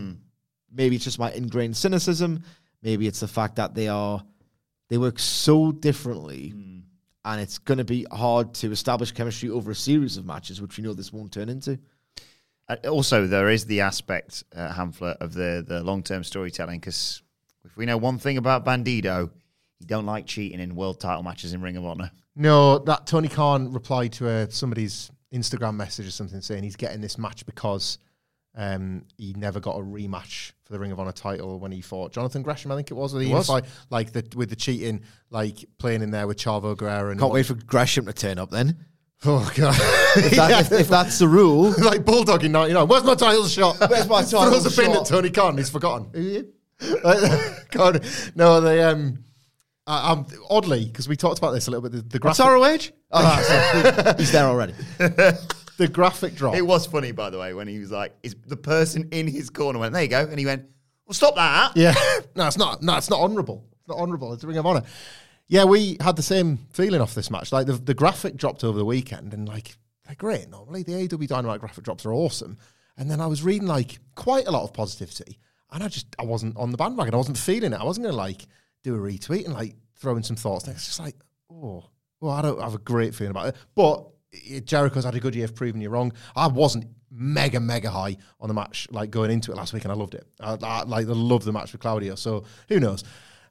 maybe 0.73 0.97
it's 0.97 1.05
just 1.05 1.19
my 1.19 1.33
ingrained 1.33 1.77
cynicism. 1.77 2.43
Maybe 2.83 3.07
it's 3.07 3.21
the 3.21 3.29
fact 3.29 3.57
that 3.57 3.75
they 3.75 3.89
are 3.89 4.23
they 4.89 4.99
work 4.99 5.19
so 5.19 5.73
differently 5.73 6.55
and 7.27 7.41
it's 7.41 7.59
going 7.59 7.79
to 7.79 7.85
be 7.85 8.07
hard 8.13 8.55
to 8.55 8.71
establish 8.71 9.11
chemistry 9.11 9.51
over 9.51 9.73
a 9.73 9.75
series 9.75 10.17
of 10.17 10.25
matches, 10.25 10.63
which 10.63 10.79
we 10.79 10.85
know 10.85 10.95
this 10.95 11.13
won't 11.13 11.33
turn 11.33 11.49
into. 11.49 11.77
Uh, 12.69 12.77
also, 12.89 13.27
there 13.27 13.51
is 13.51 13.67
the 13.67 13.81
aspect, 13.81 14.45
uh, 14.55 14.73
Hamflett, 14.73 15.17
of 15.17 15.35
the, 15.35 15.65
the 15.67 15.83
long 15.83 16.05
term 16.05 16.23
storytelling. 16.23 16.79
Because 16.79 17.23
if 17.65 17.77
we 17.77 17.85
know 17.85 17.97
one 17.97 18.19
thing 18.19 18.37
about 18.37 18.65
Bandido, 18.65 19.31
he 19.81 19.85
don't 19.85 20.07
like 20.07 20.27
cheating 20.27 20.61
in 20.61 20.77
world 20.77 21.01
title 21.01 21.25
matches 21.25 21.53
in 21.53 21.61
Ring 21.61 21.77
of 21.77 21.85
Honor. 21.85 22.13
No, 22.37 22.79
that 22.79 23.09
Tony 23.09 23.29
Khan 23.29 23.73
replied 23.73 24.13
to 24.15 24.29
uh, 24.29 24.47
somebody's 24.49 25.11
Instagram 25.33 25.77
message 25.77 26.07
or 26.07 26.11
something 26.11 26.41
saying 26.41 26.63
he's 26.63 26.77
getting 26.77 27.01
this 27.01 27.19
match 27.19 27.45
because 27.47 27.99
um, 28.57 29.05
he 29.19 29.35
never 29.35 29.61
got 29.61 29.77
a 29.77 29.83
rematch 29.83 30.53
for 30.65 30.73
the 30.73 30.79
Ring 30.79 30.91
of 30.91 30.99
Honor 30.99 31.13
title 31.13 31.59
when 31.59 31.73
he 31.73 31.81
fought 31.81 32.13
Jonathan 32.13 32.43
Gresham, 32.43 32.73
I 32.73 32.77
think 32.77 32.91
it 32.91 32.95
was. 32.95 33.13
With 33.13 33.25
the 33.25 33.33
was. 33.33 33.47
fight, 33.47 33.65
like 33.91 34.13
the, 34.13 34.27
with 34.35 34.49
the 34.49 34.57
cheating, 34.57 35.03
like 35.31 35.65
playing 35.79 36.03
in 36.03 36.11
there 36.11 36.27
with 36.27 36.39
Chavo 36.39 36.77
Guerrero. 36.77 37.11
And 37.11 37.21
Can't 37.21 37.33
wait 37.33 37.47
for 37.47 37.55
Gresham 37.55 38.07
to 38.07 38.13
turn 38.13 38.39
up 38.39 38.51
then. 38.51 38.77
Oh 39.25 39.51
god! 39.57 39.75
If, 40.17 40.33
that, 40.33 40.67
if, 40.67 40.73
if 40.73 40.89
that's 40.91 41.19
the 41.19 41.27
rule, 41.27 41.75
like 41.83 42.05
Bulldog 42.05 42.45
in 42.45 42.53
'99. 42.53 42.87
Where's 42.87 43.03
my 43.03 43.15
title 43.15 43.47
shot? 43.47 43.81
Where's 43.89 44.07
my 44.07 44.21
title 44.23 44.51
Throws 44.51 44.67
a 44.67 44.83
pin 44.83 44.93
shot? 44.93 45.01
at 45.01 45.07
Tony 45.07 45.31
Khan. 45.31 45.57
He's 45.57 45.71
forgotten. 45.71 46.11
Who 46.13 46.47
are 47.03 47.17
you? 47.17 47.57
God, 47.71 48.05
no, 48.35 48.61
they 48.61 48.83
um, 48.83 49.25
I, 49.87 50.13
I'm 50.13 50.27
oddly 50.51 50.85
because 50.85 51.09
we 51.09 51.17
talked 51.17 51.39
about 51.39 51.53
this 51.53 51.67
a 51.67 51.71
little 51.71 51.89
bit. 51.89 52.11
The, 52.11 52.19
the 52.19 52.25
what's 52.27 52.41
ROH? 52.41 52.95
Oh, 53.11 54.15
he's 54.19 54.33
there 54.33 54.45
already. 54.45 54.75
the 54.99 55.89
graphic 55.89 56.35
drop. 56.35 56.55
It 56.57 56.63
was 56.63 56.87
funny, 56.87 57.13
by 57.13 57.31
the 57.31 57.39
way, 57.39 57.55
when 57.55 57.69
he 57.69 57.79
was 57.79 57.91
like, 57.91 58.15
is 58.23 58.35
the 58.47 58.57
person 58.57 59.09
in 59.13 59.29
his 59.29 59.51
corner 59.51 59.79
went, 59.79 59.93
there 59.93 60.03
you 60.03 60.09
go. 60.09 60.21
And 60.21 60.39
he 60.39 60.47
went, 60.47 60.65
well, 61.07 61.15
stop 61.15 61.37
that. 61.37 61.77
Yeah, 61.77 61.95
no, 62.35 62.47
it's 62.47 62.59
not. 62.59 62.83
No, 62.83 62.97
it's 62.97 63.11
not 63.11 63.21
honourable. 63.21 63.65
It's 63.79 63.89
not 63.89 63.99
honourable. 63.99 64.33
It's 64.33 64.43
a 64.43 64.47
Ring 64.47 64.59
of 64.59 64.67
Honor. 64.67 64.83
Yeah, 65.47 65.65
we 65.65 65.97
had 66.01 66.17
the 66.17 66.23
same 66.23 66.59
feeling 66.73 67.01
off 67.01 67.15
this 67.15 67.31
match. 67.31 67.53
Like 67.53 67.67
the 67.67 67.75
the 67.75 67.95
graphic 67.95 68.37
dropped 68.37 68.65
over 68.65 68.77
the 68.77 68.85
weekend, 68.85 69.33
and 69.33 69.49
like 69.49 69.77
they're 70.05 70.17
great. 70.17 70.49
Normally, 70.49 70.83
the 70.83 70.97
AW 70.97 71.27
Dynamite 71.27 71.61
graphic 71.61 71.85
drops 71.85 72.05
are 72.05 72.13
awesome. 72.13 72.59
And 72.97 73.11
then 73.11 73.21
I 73.21 73.27
was 73.27 73.43
reading 73.43 73.69
like 73.69 74.01
quite 74.17 74.49
a 74.49 74.51
lot 74.51 74.65
of 74.65 74.73
positivity, 74.73 75.39
and 75.71 75.85
I 75.85 75.89
just 75.89 76.07
I 76.19 76.25
wasn't 76.25 76.57
on 76.57 76.73
the 76.73 76.77
bandwagon. 76.77 77.15
I 77.15 77.19
wasn't 77.19 77.39
feeling 77.39 77.73
it. 77.73 77.81
I 77.81 77.85
wasn't 77.85 78.07
gonna 78.07 78.17
like 78.17 78.47
do 78.83 78.97
a 78.97 78.99
retweet 78.99 79.45
and 79.45 79.55
like 79.55 79.77
throw 79.95 80.17
in 80.17 80.25
some 80.25 80.37
thoughts. 80.37 80.67
And 80.67 80.75
it's 80.75 80.87
just 80.87 80.99
like, 80.99 81.15
oh, 81.53 81.85
well, 82.21 82.33
I 82.33 82.43
don't 82.43 82.61
have 82.61 82.75
a 82.75 82.79
great 82.79 83.15
feeling 83.15 83.31
about 83.31 83.49
it. 83.49 83.57
But 83.75 84.07
Jericho's 84.65 85.05
had 85.05 85.15
a 85.15 85.21
good 85.21 85.35
year 85.35 85.45
of 85.45 85.55
proving 85.55 85.81
you 85.81 85.91
wrong. 85.91 86.13
I 86.35 86.47
wasn't 86.49 86.87
mega 87.11 87.61
mega 87.61 87.91
high 87.91 88.17
on 88.41 88.49
the 88.49 88.55
match 88.55 88.89
like 88.91 89.11
going 89.11 89.31
into 89.31 89.53
it 89.53 89.57
last 89.57 89.73
week, 89.73 89.85
and 89.85 89.93
I 89.93 89.97
loved 89.97 90.15
it. 90.15 90.27
I, 90.41 90.57
I 90.63 90.83
like 90.85 91.07
I 91.07 91.13
love 91.13 91.45
the 91.45 91.53
match 91.53 91.73
with 91.73 91.81
Claudio. 91.81 92.15
So 92.15 92.45
who 92.69 92.81
knows? 92.81 93.05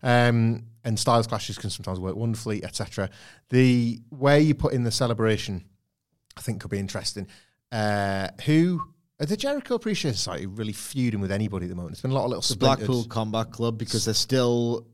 Um, 0.04 0.66
and 0.84 1.00
styles 1.00 1.26
clashes 1.26 1.58
can 1.58 1.70
sometimes 1.70 2.00
work 2.00 2.16
wonderfully, 2.16 2.64
etc. 2.64 3.10
The 3.50 4.00
way 4.12 4.42
you 4.42 4.54
put 4.54 4.74
in 4.74 4.84
the 4.84 4.92
celebration, 4.92 5.66
I 6.38 6.42
think, 6.42 6.62
could 6.62 6.70
be 6.70 6.78
interesting. 6.78 7.28
Uh, 7.72 8.28
who 8.46 8.82
are 9.20 9.26
the 9.26 9.36
Jericho 9.36 9.76
Appreciation 9.76 10.16
Society 10.16 10.46
really 10.46 10.74
feuding 10.74 11.22
with 11.22 11.32
anybody 11.32 11.66
at 11.66 11.70
the 11.70 11.76
moment? 11.76 11.94
It's 11.94 12.02
been 12.02 12.12
a 12.12 12.14
lot 12.14 12.26
of 12.26 12.30
little 12.30 12.42
splinters. 12.44 12.86
Blackpool 12.86 13.04
Combat 13.06 13.52
Club 13.52 13.78
because 13.80 14.06
they're 14.06 14.14
still 14.14 14.86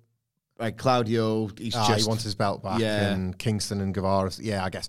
like 0.62 0.78
Claudio. 0.78 1.47
He's 1.57 1.76
Ah, 1.76 1.88
just 1.88 2.01
he 2.05 2.07
wants 2.07 2.24
his 2.24 2.36
belt 2.36 2.64
back, 2.64 2.80
Yeah. 2.80 3.12
and 3.12 3.38
Kingston 3.38 3.82
and 3.82 3.93
Guevara. 3.93 4.32
Yeah, 4.39 4.64
I 4.64 4.70
guess 4.70 4.88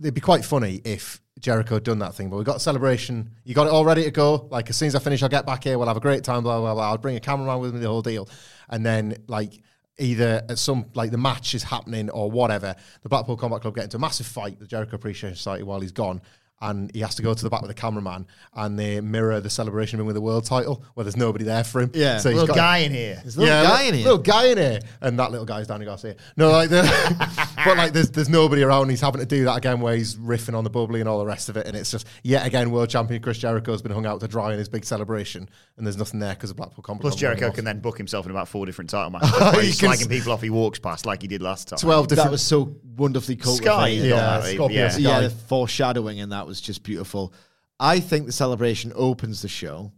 it'd 0.00 0.14
be 0.14 0.20
quite 0.20 0.44
funny 0.44 0.80
if 0.84 1.20
Jericho 1.38 1.74
had 1.74 1.84
done 1.84 1.98
that 2.00 2.14
thing. 2.14 2.30
But 2.30 2.36
we 2.38 2.44
got 2.44 2.56
a 2.56 2.60
celebration. 2.60 3.30
You 3.44 3.54
got 3.54 3.66
it 3.66 3.72
all 3.72 3.84
ready 3.84 4.04
to 4.04 4.10
go. 4.10 4.48
Like 4.50 4.70
as 4.70 4.76
soon 4.76 4.88
as 4.88 4.94
I 4.94 4.98
finish, 4.98 5.22
I'll 5.22 5.28
get 5.28 5.46
back 5.46 5.64
here. 5.64 5.78
We'll 5.78 5.88
have 5.88 5.96
a 5.96 6.00
great 6.00 6.24
time. 6.24 6.42
Blah 6.42 6.60
blah 6.60 6.74
blah. 6.74 6.88
I'll 6.90 6.98
bring 6.98 7.16
a 7.16 7.20
cameraman 7.20 7.60
with 7.60 7.74
me. 7.74 7.80
The 7.80 7.88
whole 7.88 8.02
deal, 8.02 8.28
and 8.68 8.84
then 8.84 9.16
like. 9.28 9.62
Either 9.98 10.42
at 10.48 10.58
some 10.58 10.86
like 10.94 11.10
the 11.10 11.18
match 11.18 11.54
is 11.54 11.62
happening 11.62 12.08
or 12.10 12.30
whatever, 12.30 12.74
the 13.02 13.10
Blackpool 13.10 13.36
Combat 13.36 13.60
Club 13.60 13.74
get 13.74 13.84
into 13.84 13.98
a 13.98 14.00
massive 14.00 14.26
fight 14.26 14.58
with 14.58 14.66
Jericho 14.70 14.96
Appreciation 14.96 15.36
Society 15.36 15.62
while 15.64 15.80
he's 15.80 15.92
gone, 15.92 16.22
and 16.62 16.90
he 16.94 17.00
has 17.00 17.16
to 17.16 17.22
go 17.22 17.34
to 17.34 17.42
the 17.42 17.50
back 17.50 17.60
with 17.60 17.68
the 17.68 17.74
cameraman, 17.74 18.26
and 18.54 18.78
they 18.78 19.00
mirror 19.00 19.40
the 19.40 19.50
celebration 19.50 19.98
of 19.98 20.04
him 20.04 20.06
with 20.06 20.14
the 20.14 20.20
world 20.20 20.44
title, 20.44 20.82
where 20.94 21.04
there's 21.04 21.16
nobody 21.16 21.44
there 21.44 21.64
for 21.64 21.82
him. 21.82 21.90
Yeah. 21.92 22.18
so 22.18 22.30
he's 22.30 22.38
Little 22.38 22.54
got 22.54 22.56
guy 22.56 22.78
in 22.78 22.92
here. 22.92 23.18
There's 23.22 23.36
a 23.36 23.40
little 23.40 23.54
yeah, 23.54 23.62
guy 23.64 23.82
li- 23.82 23.88
in 23.88 23.94
here. 23.94 24.04
Little 24.04 24.18
guy 24.22 24.44
in 24.46 24.58
here, 24.58 24.80
and 25.00 25.18
that 25.18 25.30
little 25.32 25.44
guy's 25.44 25.66
Danny 25.66 25.84
Garcia. 25.84 26.16
No, 26.36 26.50
like 26.50 26.70
the, 26.70 26.82
but 27.64 27.76
like 27.76 27.92
there's 27.92 28.10
there's 28.10 28.28
nobody 28.28 28.62
around. 28.62 28.88
He's 28.88 29.00
having 29.00 29.20
to 29.20 29.26
do 29.26 29.44
that 29.44 29.56
again, 29.56 29.80
where 29.80 29.96
he's 29.96 30.16
riffing 30.16 30.54
on 30.56 30.64
the 30.64 30.70
bubbly 30.70 31.00
and 31.00 31.08
all 31.08 31.18
the 31.18 31.26
rest 31.26 31.48
of 31.48 31.56
it, 31.56 31.66
and 31.66 31.76
it's 31.76 31.90
just 31.90 32.06
yet 32.22 32.46
again 32.46 32.70
world 32.70 32.90
champion 32.90 33.22
Chris 33.22 33.38
Jericho's 33.38 33.82
been 33.82 33.92
hung 33.92 34.06
out 34.06 34.20
to 34.20 34.28
dry 34.28 34.52
in 34.52 34.58
his 34.58 34.68
big 34.68 34.84
celebration, 34.84 35.48
and 35.76 35.86
there's 35.86 35.96
nothing 35.96 36.20
there 36.20 36.34
because 36.34 36.50
of 36.50 36.56
Blackpool 36.56 36.82
Combat. 36.82 37.02
Plus, 37.02 37.16
Jericho 37.16 37.50
can 37.50 37.64
then 37.64 37.80
book 37.80 37.96
himself 37.98 38.24
in 38.26 38.30
about 38.30 38.48
four 38.48 38.66
different 38.66 38.90
title 38.90 39.10
matches. 39.18 39.30
where 39.32 39.54
You 39.56 39.60
he's 39.62 39.80
can 39.80 39.90
slagging 39.90 40.08
people 40.08 40.32
off 40.32 40.42
he 40.42 40.50
walks 40.50 40.78
past 40.78 41.06
like 41.06 41.22
he 41.22 41.28
did 41.28 41.42
last 41.42 41.68
time. 41.68 41.78
twelve 41.78 42.08
different. 42.08 42.26
that 42.28 42.32
was 42.32 42.42
so 42.42 42.76
wonderfully 42.96 43.36
cool. 43.36 43.56
Sky, 43.56 43.88
yeah, 43.88 44.04
yeah, 44.04 44.40
Scorpio 44.42 44.76
yeah. 44.78 44.88
Sky. 44.88 45.00
yeah, 45.00 45.20
the 45.20 45.30
foreshadowing 45.30 46.20
and 46.20 46.32
that 46.32 46.46
was 46.46 46.60
just 46.60 46.82
beautiful. 46.82 47.32
I 47.80 47.98
think 48.00 48.26
the 48.26 48.32
celebration 48.32 48.92
opens 48.94 49.42
the 49.42 49.48
show, 49.48 49.92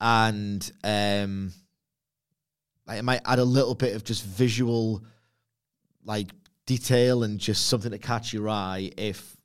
and 0.00 0.68
um, 0.82 1.52
it 2.88 3.02
might 3.04 3.20
add 3.24 3.38
a 3.38 3.44
little 3.44 3.74
bit 3.76 3.94
of 3.94 4.02
just 4.02 4.24
visual, 4.24 5.04
like 6.04 6.30
detail 6.70 7.24
and 7.24 7.40
just 7.40 7.66
something 7.66 7.90
to 7.90 7.98
catch 7.98 8.32
your 8.32 8.48
eye. 8.48 8.92
If 8.96 9.36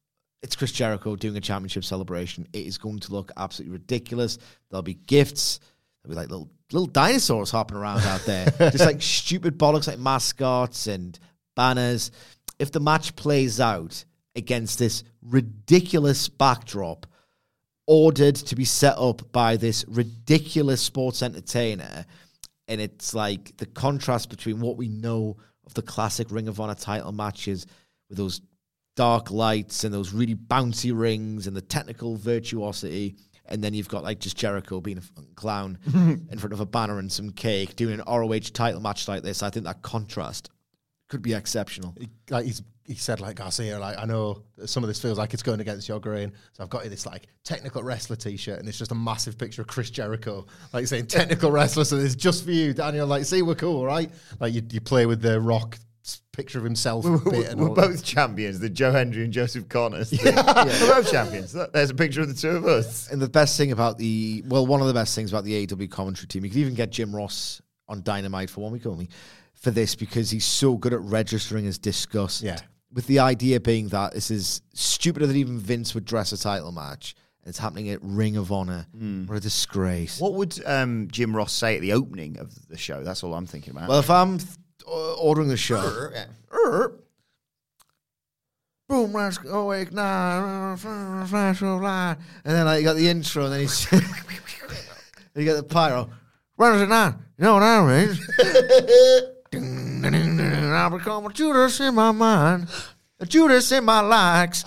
it's 0.44 0.56
Chris 0.56 0.72
Jericho 0.72 1.16
doing 1.16 1.36
a 1.36 1.42
championship 1.42 1.84
celebration, 1.84 2.48
it 2.54 2.68
is 2.68 2.78
going 2.78 3.00
to 3.00 3.12
look 3.12 3.32
absolutely 3.36 3.74
ridiculous. 3.74 4.38
There'll 4.70 4.84
be 4.84 4.94
gifts. 4.94 5.60
There'll 6.04 6.14
be 6.14 6.22
like 6.22 6.30
little 6.30 6.52
little 6.72 6.86
dinosaurs 6.86 7.50
hopping 7.50 7.78
around 7.78 8.02
out 8.02 8.22
there, 8.26 8.46
just 8.60 8.86
like 8.86 9.02
stupid 9.02 9.58
bollocks 9.58 9.88
like 9.88 9.98
mascots 9.98 10.86
and 10.86 11.18
banners. 11.56 12.12
If 12.60 12.72
the 12.72 12.80
match 12.80 13.16
plays 13.16 13.60
out 13.60 14.06
against 14.36 14.78
this 14.78 15.04
ridiculous 15.24 16.30
backdrop, 16.30 17.08
ordered 17.88 18.36
to 18.36 18.56
be 18.56 18.66
set 18.66 19.00
up 19.00 19.32
by 19.32 19.58
this 19.58 19.84
ridiculous 19.88 20.80
sports 20.80 21.24
entertainer, 21.24 22.06
and 22.68 22.80
it's 22.80 23.16
like 23.16 23.58
the 23.58 23.66
contrast 23.66 24.30
between 24.30 24.60
what 24.60 24.78
we 24.78 24.90
know 24.90 25.38
of 25.66 25.74
the 25.74 25.82
classic 25.82 26.32
Ring 26.32 26.48
of 26.48 26.60
Honor 26.60 26.76
title 26.76 27.12
matches 27.12 27.66
with 28.10 28.18
those 28.18 28.42
dark 28.96 29.32
lights 29.32 29.84
and 29.84 29.94
those 29.94 30.14
really 30.14 30.36
bouncy 30.36 30.98
rings 30.98 31.48
and 31.48 31.56
the 31.56 31.62
technical 31.62 32.16
virtuosity. 32.16 33.16
And 33.48 33.64
then 33.64 33.74
you've 33.74 33.90
got 33.90 34.04
like 34.04 34.20
just 34.20 34.38
Jericho 34.38 34.82
being 34.82 34.98
a 34.98 35.22
clown 35.36 35.78
in 35.94 36.38
front 36.40 36.54
of 36.54 36.60
a 36.60 36.66
banner 36.66 36.98
and 36.98 37.12
some 37.12 37.32
cake 37.32 37.76
doing 37.76 38.00
an 38.00 38.06
ROH 38.08 38.52
title 38.54 38.82
match 38.82 39.08
like 39.08 39.24
this. 39.24 39.44
I 39.44 39.50
think 39.50 39.66
that 39.66 39.82
contrast 39.82 40.50
could 41.10 41.22
be 41.22 41.34
exceptional. 41.34 41.96
like 42.30 42.46
he's 42.46 42.64
he 42.86 42.96
said 42.96 43.20
like 43.20 43.38
Garcia, 43.38 43.80
like 43.80 43.98
I 43.98 44.06
know 44.06 44.44
some 44.66 44.84
of 44.84 44.88
this 44.88 45.02
feels 45.02 45.18
like 45.18 45.34
it's 45.34 45.44
going 45.44 45.60
against 45.60 45.90
your 45.90 46.00
grain, 46.00 46.32
so 46.54 46.64
I've 46.64 46.70
got 46.70 46.84
you 46.84 46.90
this 46.90 47.06
like 47.06 47.28
technical 47.44 47.82
wrestler 47.84 48.16
T-shirt, 48.16 48.60
and 48.60 48.70
it's 48.70 48.78
just 48.78 48.92
a 48.92 48.96
massive 48.96 49.38
picture 49.38 49.64
of 49.64 49.68
Chris 49.68 49.90
Jericho, 49.90 50.46
like 50.72 50.86
saying 50.88 51.08
technical 51.08 51.52
wrestler. 51.52 51.84
So 51.84 51.98
it's 51.98 52.16
just 52.16 52.46
for 52.46 52.52
you, 52.52 52.74
Daniel. 52.74 53.08
Like, 53.08 53.26
see, 53.26 53.42
we're 53.42 53.56
cool, 53.56 53.86
right? 53.86 54.12
Like 54.40 54.54
you, 54.54 54.62
you 54.72 54.82
play 54.82 55.06
with 55.06 55.22
the 55.22 55.42
Rock 55.42 55.78
picture 56.32 56.60
of 56.60 56.64
himself. 56.64 57.06
We're, 57.06 57.18
bit 57.18 57.48
and 57.50 57.60
we're 57.60 57.70
all 57.70 57.76
that. 57.76 57.90
both 57.90 58.04
champions, 58.04 58.60
the 58.60 58.70
Joe 58.70 58.92
Hendry 58.92 59.24
and 59.24 59.34
Joseph 59.34 59.68
Conners. 59.68 60.10
thing. 60.22 60.36
We're 60.36 61.02
both 61.02 61.12
champions. 61.12 61.54
There's 61.54 61.90
a 61.90 61.96
picture 61.96 62.22
of 62.22 62.28
the 62.28 62.34
two 62.34 62.50
of 62.50 62.66
us. 62.66 63.10
And 63.10 63.22
the 63.22 63.30
best 63.30 63.58
thing 63.58 63.72
about 63.72 63.98
the 63.98 64.44
well, 64.48 64.68
one 64.68 64.82
of 64.82 64.88
the 64.88 64.94
best 64.94 65.16
things 65.16 65.32
about 65.32 65.44
the 65.44 65.64
AW 65.64 65.88
commentary 65.90 66.28
team, 66.28 66.44
you 66.46 66.52
could 66.52 66.60
even 66.60 66.76
get 66.76 66.92
Jim 66.92 67.16
Ross 67.16 67.62
on 67.88 68.04
Dynamite 68.04 68.50
for 68.50 68.62
one 68.62 68.72
week 68.72 68.86
only 68.86 69.10
for 69.54 69.72
this 69.72 69.96
because 69.96 70.30
he's 70.30 70.46
so 70.46 70.76
good 70.76 70.94
at 70.94 71.02
registering 71.02 71.66
his 71.66 71.78
disgust. 71.78 72.44
Yeah. 72.44 72.60
With 72.96 73.06
the 73.08 73.20
idea 73.20 73.60
being 73.60 73.90
that 73.90 74.14
this 74.14 74.32
is 74.32 74.62
stupider 74.74 75.28
than 75.28 75.36
even 75.36 75.60
Vince 75.60 75.94
would 75.94 76.06
dress 76.06 76.32
a 76.32 76.38
title 76.38 76.72
match. 76.72 77.14
And 77.44 77.50
it's 77.50 77.60
happening 77.60 77.90
at 77.90 78.00
Ring 78.02 78.38
of 78.38 78.52
Honor. 78.54 78.88
What 79.28 79.36
a 79.36 79.42
disgrace. 79.42 80.20
What 80.20 80.34
would 80.34 80.66
um, 80.66 81.10
Jim 81.12 81.36
Ross 81.36 81.52
say 81.52 81.76
at 81.76 81.82
the 81.82 81.92
opening 81.92 82.40
of 82.40 82.68
the 82.70 82.78
show? 82.78 83.04
That's 83.04 83.22
all 83.24 83.34
I'm 83.34 83.46
thinking 83.46 83.72
about. 83.76 83.90
Well, 83.90 84.00
if 84.00 84.10
I'm 84.10 84.38
th- 84.38 84.50
uh, 84.88 85.14
ordering 85.16 85.50
the 85.50 85.58
show, 85.58 86.10
Er, 86.54 86.98
boom, 88.88 89.12
let's 89.12 89.38
go 89.40 89.64
awake 89.64 89.92
now, 89.92 90.76
flash 90.78 91.62
of 91.62 91.82
light, 91.82 92.16
and 92.46 92.56
then 92.56 92.66
like, 92.66 92.80
you 92.80 92.86
got 92.86 92.96
the 92.96 93.10
intro, 93.10 93.44
and 93.44 93.54
then 93.54 93.60
he's 93.60 93.92
you 93.92 95.46
got 95.46 95.56
the 95.58 95.64
pyro. 95.64 96.10
Is 96.60 96.82
it 96.82 96.90
now? 96.90 97.20
You 97.38 97.44
know 97.44 97.54
what 97.56 97.64
I 97.64 98.06
mean? 98.06 98.18
I 100.14 100.90
become 100.90 101.26
a 101.26 101.34
Judas 101.34 101.80
in 101.80 101.96
my 101.96 102.12
mind, 102.12 102.68
a 103.20 103.26
Judas 103.26 103.72
in 103.72 103.86
my 103.86 104.02
likes. 104.02 104.64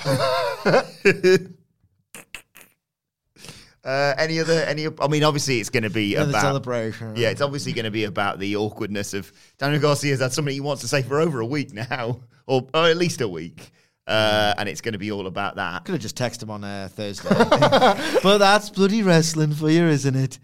Uh, 3.85 4.15
any 4.19 4.39
other? 4.39 4.65
Any? 4.65 4.87
I 5.01 5.09
mean, 5.09 5.25
obviously, 5.25 5.61
it's 5.61 5.71
going 5.71 5.85
to 5.85 5.89
be 5.89 6.13
Yeah, 6.13 6.25
the 6.25 6.31
about 6.31 6.43
celebration. 6.43 7.17
Yeah, 7.17 7.31
it's 7.31 7.41
obviously 7.41 7.73
going 7.73 7.87
to 7.87 7.91
be 7.91 8.05
about 8.05 8.39
the 8.39 8.57
awkwardness 8.57 9.15
of 9.15 9.33
Daniel 9.57 9.81
Garcia's 9.81 10.21
had 10.21 10.33
something 10.33 10.53
he 10.53 10.61
wants 10.61 10.83
to 10.83 10.89
say 10.89 11.03
for 11.03 11.21
over 11.21 11.41
a 11.41 11.47
week 11.47 11.73
now, 11.73 12.21
or, 12.47 12.67
or 12.75 12.87
at 12.87 12.99
least 12.99 13.23
a 13.23 13.29
week, 13.29 13.71
uh, 14.07 14.53
and 14.59 14.69
it's 14.69 14.83
going 14.83 14.93
to 14.93 14.99
be 14.99 15.11
all 15.11 15.27
about 15.27 15.57
that. 15.57 15.87
Could 15.87 15.93
have 15.93 16.03
just 16.03 16.19
texted 16.19 16.43
him 16.43 16.51
on 16.51 16.65
uh, 16.65 16.89
Thursday. 16.93 17.29
but 18.23 18.37
that's 18.37 18.69
bloody 18.69 19.03
wrestling 19.03 19.55
for 19.55 19.71
you, 19.71 19.87
isn't 19.87 20.17
it? 20.17 20.39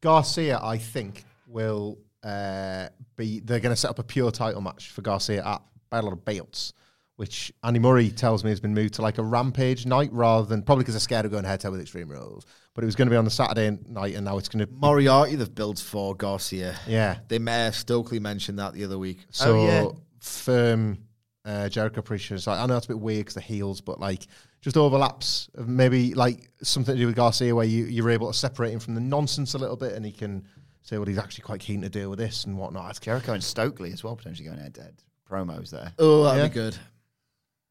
Garcia, 0.00 0.58
I 0.60 0.78
think, 0.78 1.24
will 1.46 1.98
uh, 2.24 2.88
be. 3.22 3.40
They're 3.40 3.60
going 3.60 3.74
to 3.74 3.80
set 3.80 3.90
up 3.90 3.98
a 3.98 4.04
pure 4.04 4.30
title 4.30 4.60
match 4.60 4.90
for 4.90 5.02
Garcia 5.02 5.44
at 5.44 5.62
Battle 5.90 6.12
of 6.12 6.18
the 6.18 6.22
Belts, 6.22 6.72
which 7.16 7.52
Andy 7.62 7.78
Murray 7.78 8.10
tells 8.10 8.44
me 8.44 8.50
has 8.50 8.60
been 8.60 8.74
moved 8.74 8.94
to 8.94 9.02
like 9.02 9.18
a 9.18 9.22
Rampage 9.22 9.86
night 9.86 10.10
rather 10.12 10.46
than 10.46 10.62
probably 10.62 10.82
because 10.82 10.94
they're 10.94 11.00
scared 11.00 11.24
of 11.24 11.30
going 11.30 11.44
head 11.44 11.60
to 11.60 11.66
head 11.66 11.72
with 11.72 11.80
Extreme 11.80 12.10
Rules. 12.10 12.46
But 12.74 12.84
it 12.84 12.86
was 12.86 12.96
going 12.96 13.06
to 13.06 13.10
be 13.10 13.16
on 13.16 13.24
the 13.24 13.30
Saturday 13.30 13.78
night, 13.86 14.14
and 14.14 14.24
now 14.24 14.38
it's 14.38 14.48
going 14.48 14.66
to. 14.66 14.72
Moriarty 14.72 15.36
they've 15.36 15.54
built 15.54 15.78
for 15.78 16.14
Garcia. 16.14 16.76
Yeah. 16.86 17.18
They 17.28 17.38
may 17.38 17.64
have 17.64 17.74
Stokely 17.74 18.18
mentioned 18.18 18.58
that 18.58 18.72
the 18.72 18.84
other 18.84 18.98
week. 18.98 19.18
So 19.30 19.66
yeah. 19.66 19.88
firm 20.20 20.98
uh, 21.44 21.68
Jericho 21.68 22.02
Preacher 22.02 22.34
is 22.34 22.46
like 22.46 22.58
I 22.58 22.66
know 22.66 22.76
it's 22.76 22.86
a 22.86 22.88
bit 22.88 23.00
weird 23.00 23.20
because 23.20 23.34
the 23.34 23.40
heels, 23.40 23.80
but 23.80 23.98
like 23.98 24.26
just 24.60 24.76
overlaps 24.76 25.50
of 25.56 25.68
maybe 25.68 26.14
like 26.14 26.50
something 26.62 26.94
to 26.94 27.00
do 27.00 27.06
with 27.06 27.16
Garcia 27.16 27.54
where 27.54 27.66
you 27.66 27.84
you're 27.86 28.10
able 28.10 28.30
to 28.30 28.38
separate 28.38 28.72
him 28.72 28.78
from 28.78 28.94
the 28.94 29.00
nonsense 29.00 29.54
a 29.54 29.58
little 29.58 29.76
bit, 29.76 29.94
and 29.94 30.06
he 30.06 30.12
can 30.12 30.46
say 30.82 30.98
what 30.98 31.08
he's 31.08 31.18
actually 31.18 31.42
quite 31.42 31.60
keen 31.60 31.80
to 31.82 31.88
deal 31.88 32.10
with 32.10 32.18
this 32.18 32.44
and 32.44 32.58
whatnot. 32.58 32.90
It's 32.90 33.00
Jericho 33.00 33.32
and 33.32 33.42
Stokely 33.42 33.92
as 33.92 34.02
well 34.04 34.16
potentially 34.16 34.46
going 34.48 34.58
head 34.60 34.74
to 34.74 34.82
head 34.82 35.02
promos 35.30 35.70
there. 35.70 35.92
Oh, 35.98 36.24
that'd 36.24 36.42
Yeah. 36.42 36.48
be 36.48 36.54
good. 36.54 36.76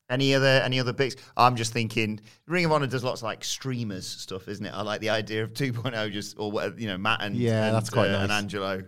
Any 0.09 0.35
other 0.35 0.61
any 0.65 0.77
other 0.79 0.91
picks? 0.91 1.15
I'm 1.37 1.55
just 1.55 1.71
thinking 1.71 2.19
Ring 2.45 2.65
of 2.65 2.71
Honor 2.73 2.87
does 2.87 3.03
lots 3.03 3.21
of 3.21 3.25
like 3.25 3.43
streamers 3.45 4.05
stuff, 4.05 4.49
isn't 4.49 4.65
it? 4.65 4.71
I 4.73 4.81
like 4.81 4.99
the 4.99 5.09
idea 5.09 5.41
of 5.43 5.53
2.0 5.53 6.11
just 6.11 6.37
or 6.37 6.51
whatever, 6.51 6.77
you 6.79 6.87
know, 6.87 6.97
Matt 6.97 7.21
and 7.21 7.35
Yeah, 7.35 7.67
and, 7.67 7.75
that's 7.75 7.89
quite 7.89 8.11
uh, 8.11 8.17
and. 8.19 8.31
Angelo. 8.31 8.83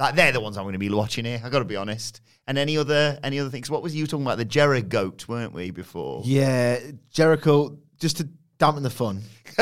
Like 0.00 0.16
they're 0.16 0.32
the 0.32 0.40
ones 0.40 0.56
I'm 0.56 0.64
going 0.64 0.72
to 0.72 0.78
be 0.80 0.90
watching 0.90 1.24
here. 1.24 1.40
I 1.44 1.48
got 1.48 1.60
to 1.60 1.64
be 1.64 1.76
honest. 1.76 2.20
And 2.48 2.58
any 2.58 2.76
other 2.76 3.20
any 3.22 3.38
other 3.38 3.50
things? 3.50 3.70
What 3.70 3.82
was 3.84 3.94
you 3.94 4.06
talking 4.08 4.26
about? 4.26 4.38
The 4.38 4.44
Jericho 4.44 4.88
goat, 4.88 5.28
weren't 5.28 5.52
we 5.52 5.70
before? 5.70 6.22
Yeah, 6.24 6.80
Jericho, 7.12 7.78
just 8.00 8.16
to 8.16 8.28
dampen 8.58 8.82
the 8.82 8.90
fun 8.90 9.22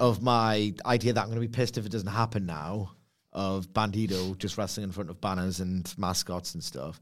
of 0.00 0.22
my 0.22 0.74
idea 0.84 1.12
that 1.12 1.20
I'm 1.20 1.28
going 1.28 1.40
to 1.40 1.46
be 1.46 1.48
pissed 1.48 1.78
if 1.78 1.86
it 1.86 1.92
doesn't 1.92 2.08
happen 2.08 2.46
now, 2.46 2.90
of 3.32 3.72
Bandido 3.72 4.36
just 4.38 4.58
wrestling 4.58 4.84
in 4.84 4.92
front 4.92 5.10
of 5.10 5.20
banners 5.20 5.60
and 5.60 5.92
mascots 5.96 6.54
and 6.54 6.62
stuff, 6.62 7.00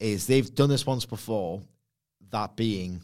is 0.00 0.26
they've 0.26 0.54
done 0.54 0.68
this 0.68 0.86
once 0.86 1.04
before, 1.04 1.62
that 2.30 2.56
being 2.56 3.02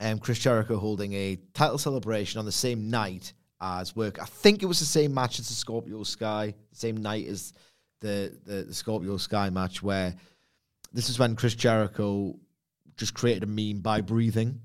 um, 0.00 0.18
Chris 0.18 0.38
Jericho 0.38 0.78
holding 0.78 1.12
a 1.12 1.38
title 1.54 1.78
celebration 1.78 2.38
on 2.38 2.44
the 2.44 2.52
same 2.52 2.90
night 2.90 3.32
as 3.60 3.94
work. 3.94 4.20
I 4.20 4.24
think 4.24 4.62
it 4.62 4.66
was 4.66 4.78
the 4.78 4.86
same 4.86 5.12
match 5.12 5.38
as 5.38 5.48
the 5.48 5.54
Scorpio 5.54 6.02
Sky, 6.02 6.54
same 6.72 6.96
night 6.96 7.26
as 7.26 7.52
the, 8.00 8.32
the, 8.46 8.62
the 8.62 8.74
Scorpio 8.74 9.16
Sky 9.18 9.50
match, 9.50 9.82
where 9.82 10.14
this 10.92 11.08
is 11.10 11.18
when 11.18 11.36
Chris 11.36 11.54
Jericho 11.54 12.34
just 12.96 13.14
created 13.14 13.42
a 13.42 13.46
meme 13.46 13.80
by 13.80 14.00
breathing, 14.00 14.60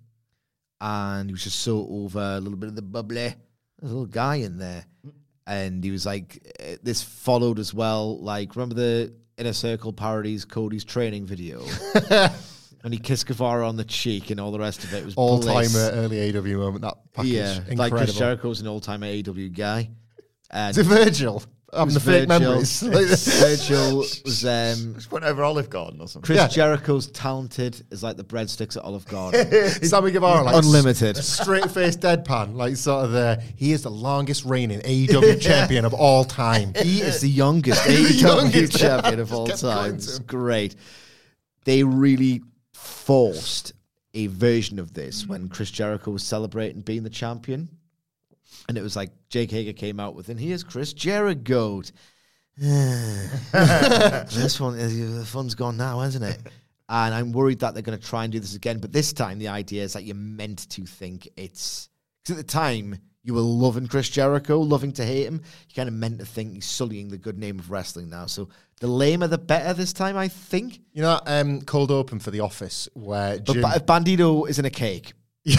and 0.81 1.29
he 1.29 1.33
was 1.33 1.43
just 1.43 1.59
so 1.59 1.87
over 1.89 2.19
a 2.19 2.39
little 2.39 2.57
bit 2.57 2.69
of 2.69 2.75
the 2.75 2.81
bubbly. 2.81 3.33
There's 3.79 3.91
a 3.91 3.95
little 3.95 4.05
guy 4.05 4.35
in 4.35 4.57
there, 4.57 4.85
and 5.47 5.83
he 5.83 5.91
was 5.91 6.05
like, 6.05 6.55
eh, 6.59 6.77
this 6.83 7.01
followed 7.01 7.59
as 7.59 7.73
well. 7.73 8.17
Like, 8.19 8.55
remember 8.55 8.75
the 8.75 9.13
Inner 9.37 9.53
Circle 9.53 9.93
parodies 9.93 10.45
Cody's 10.45 10.83
training 10.83 11.25
video, 11.25 11.63
and 12.83 12.93
he 12.93 12.97
kissed 12.99 13.27
Guevara 13.27 13.67
on 13.67 13.75
the 13.75 13.83
cheek 13.83 14.29
and 14.29 14.39
all 14.39 14.51
the 14.51 14.59
rest 14.59 14.83
of 14.83 14.93
it. 14.93 14.97
It 14.99 15.05
was 15.05 15.15
all 15.15 15.39
timer 15.41 15.89
early 15.93 16.29
AW 16.37 16.41
moment. 16.57 16.81
That 16.83 16.97
package, 17.13 17.31
Yeah, 17.31 17.51
incredible. 17.57 17.77
like 17.77 17.91
Chris 17.93 18.17
Jericho's 18.17 18.61
an 18.61 18.67
all-timer 18.67 19.07
AW 19.07 19.49
guy. 19.53 19.89
And 20.51 20.71
Is 20.71 20.77
it 20.77 20.83
Virgil? 20.85 21.43
Having 21.73 21.87
the 21.89 21.93
was 21.95 22.03
fake 22.05 22.27
Virgil. 22.27 22.49
memories. 22.49 22.83
Like 22.83 23.07
this. 23.07 23.41
Virgil 23.41 23.97
was 23.97 24.45
um, 24.45 24.93
Just 24.95 25.11
went 25.11 25.25
over 25.25 25.43
Olive 25.43 25.69
Garden 25.69 25.99
or 25.99 26.07
something. 26.07 26.25
Chris 26.25 26.37
Yeah. 26.37 26.47
Jericho's 26.47 27.07
talented 27.07 27.85
is 27.91 28.01
like 28.03 28.17
the 28.17 28.23
breadsticks 28.23 28.77
at 28.77 28.83
Olive 28.83 29.05
Garden. 29.07 29.51
Sammy 29.83 30.11
Guevara, 30.11 30.43
like 30.43 30.55
Unlimited. 30.63 31.17
straight 31.17 31.69
face 31.71 31.97
deadpan, 31.97 32.55
like 32.55 32.75
sort 32.77 33.05
of 33.05 33.11
the 33.11 33.41
he 33.55 33.71
is 33.71 33.81
the 33.83 33.91
longest 33.91 34.45
reigning 34.45 34.79
AEW 34.81 35.41
champion 35.41 35.85
of 35.85 35.93
all 35.93 36.23
time. 36.23 36.73
He 36.81 37.01
is 37.01 37.21
the 37.21 37.29
youngest 37.29 37.81
AEW 37.83 38.21
youngest. 38.21 38.77
champion 38.77 39.19
of 39.19 39.33
all 39.33 39.47
time. 39.47 39.95
It's 39.95 40.19
great. 40.19 40.75
They 41.65 41.83
really 41.83 42.41
forced 42.73 43.73
a 44.13 44.27
version 44.27 44.79
of 44.79 44.93
this 44.93 45.25
when 45.27 45.49
Chris 45.49 45.71
Jericho 45.71 46.11
was 46.11 46.23
celebrating 46.23 46.81
being 46.81 47.03
the 47.03 47.09
champion. 47.09 47.67
And 48.67 48.77
it 48.77 48.81
was 48.81 48.95
like 48.95 49.11
Jake 49.29 49.51
Hager 49.51 49.73
came 49.73 49.99
out 49.99 50.15
with, 50.15 50.29
and 50.29 50.39
here's 50.39 50.63
Chris 50.63 50.93
Jericho. 50.93 51.81
this 52.57 54.59
one, 54.59 54.77
the 54.77 55.25
fun's 55.25 55.55
gone 55.55 55.77
now, 55.77 55.99
hasn't 55.99 56.23
it? 56.23 56.39
And 56.87 57.13
I'm 57.13 57.31
worried 57.31 57.59
that 57.59 57.73
they're 57.73 57.83
going 57.83 57.99
to 57.99 58.05
try 58.05 58.23
and 58.23 58.31
do 58.31 58.39
this 58.39 58.55
again. 58.55 58.79
But 58.79 58.91
this 58.91 59.11
time, 59.11 59.39
the 59.39 59.47
idea 59.47 59.83
is 59.83 59.93
that 59.93 60.03
you're 60.03 60.15
meant 60.15 60.69
to 60.69 60.85
think 60.85 61.27
it's 61.35 61.89
because 62.23 62.39
at 62.39 62.45
the 62.45 62.51
time 62.51 62.97
you 63.23 63.33
were 63.33 63.41
loving 63.41 63.87
Chris 63.87 64.09
Jericho, 64.09 64.59
loving 64.59 64.91
to 64.93 65.05
hate 65.05 65.25
him. 65.25 65.41
You 65.67 65.75
kind 65.75 65.89
of 65.89 65.95
meant 65.95 66.19
to 66.19 66.25
think 66.25 66.53
he's 66.53 66.65
sullying 66.65 67.09
the 67.09 67.17
good 67.17 67.39
name 67.39 67.57
of 67.57 67.71
wrestling 67.71 68.09
now. 68.09 68.27
So 68.27 68.49
the 68.79 68.87
lamer, 68.87 69.27
the 69.27 69.39
better 69.39 69.73
this 69.73 69.93
time, 69.93 70.15
I 70.15 70.27
think. 70.27 70.79
You 70.93 71.01
know, 71.01 71.19
um, 71.25 71.61
cold 71.61 71.89
open 71.89 72.19
for 72.19 72.29
The 72.29 72.41
Office 72.41 72.87
where 72.93 73.39
But 73.39 73.61
ba- 73.61 73.83
Bandido 73.85 74.47
is 74.47 74.59
in 74.59 74.65
a 74.65 74.69
cake 74.69 75.13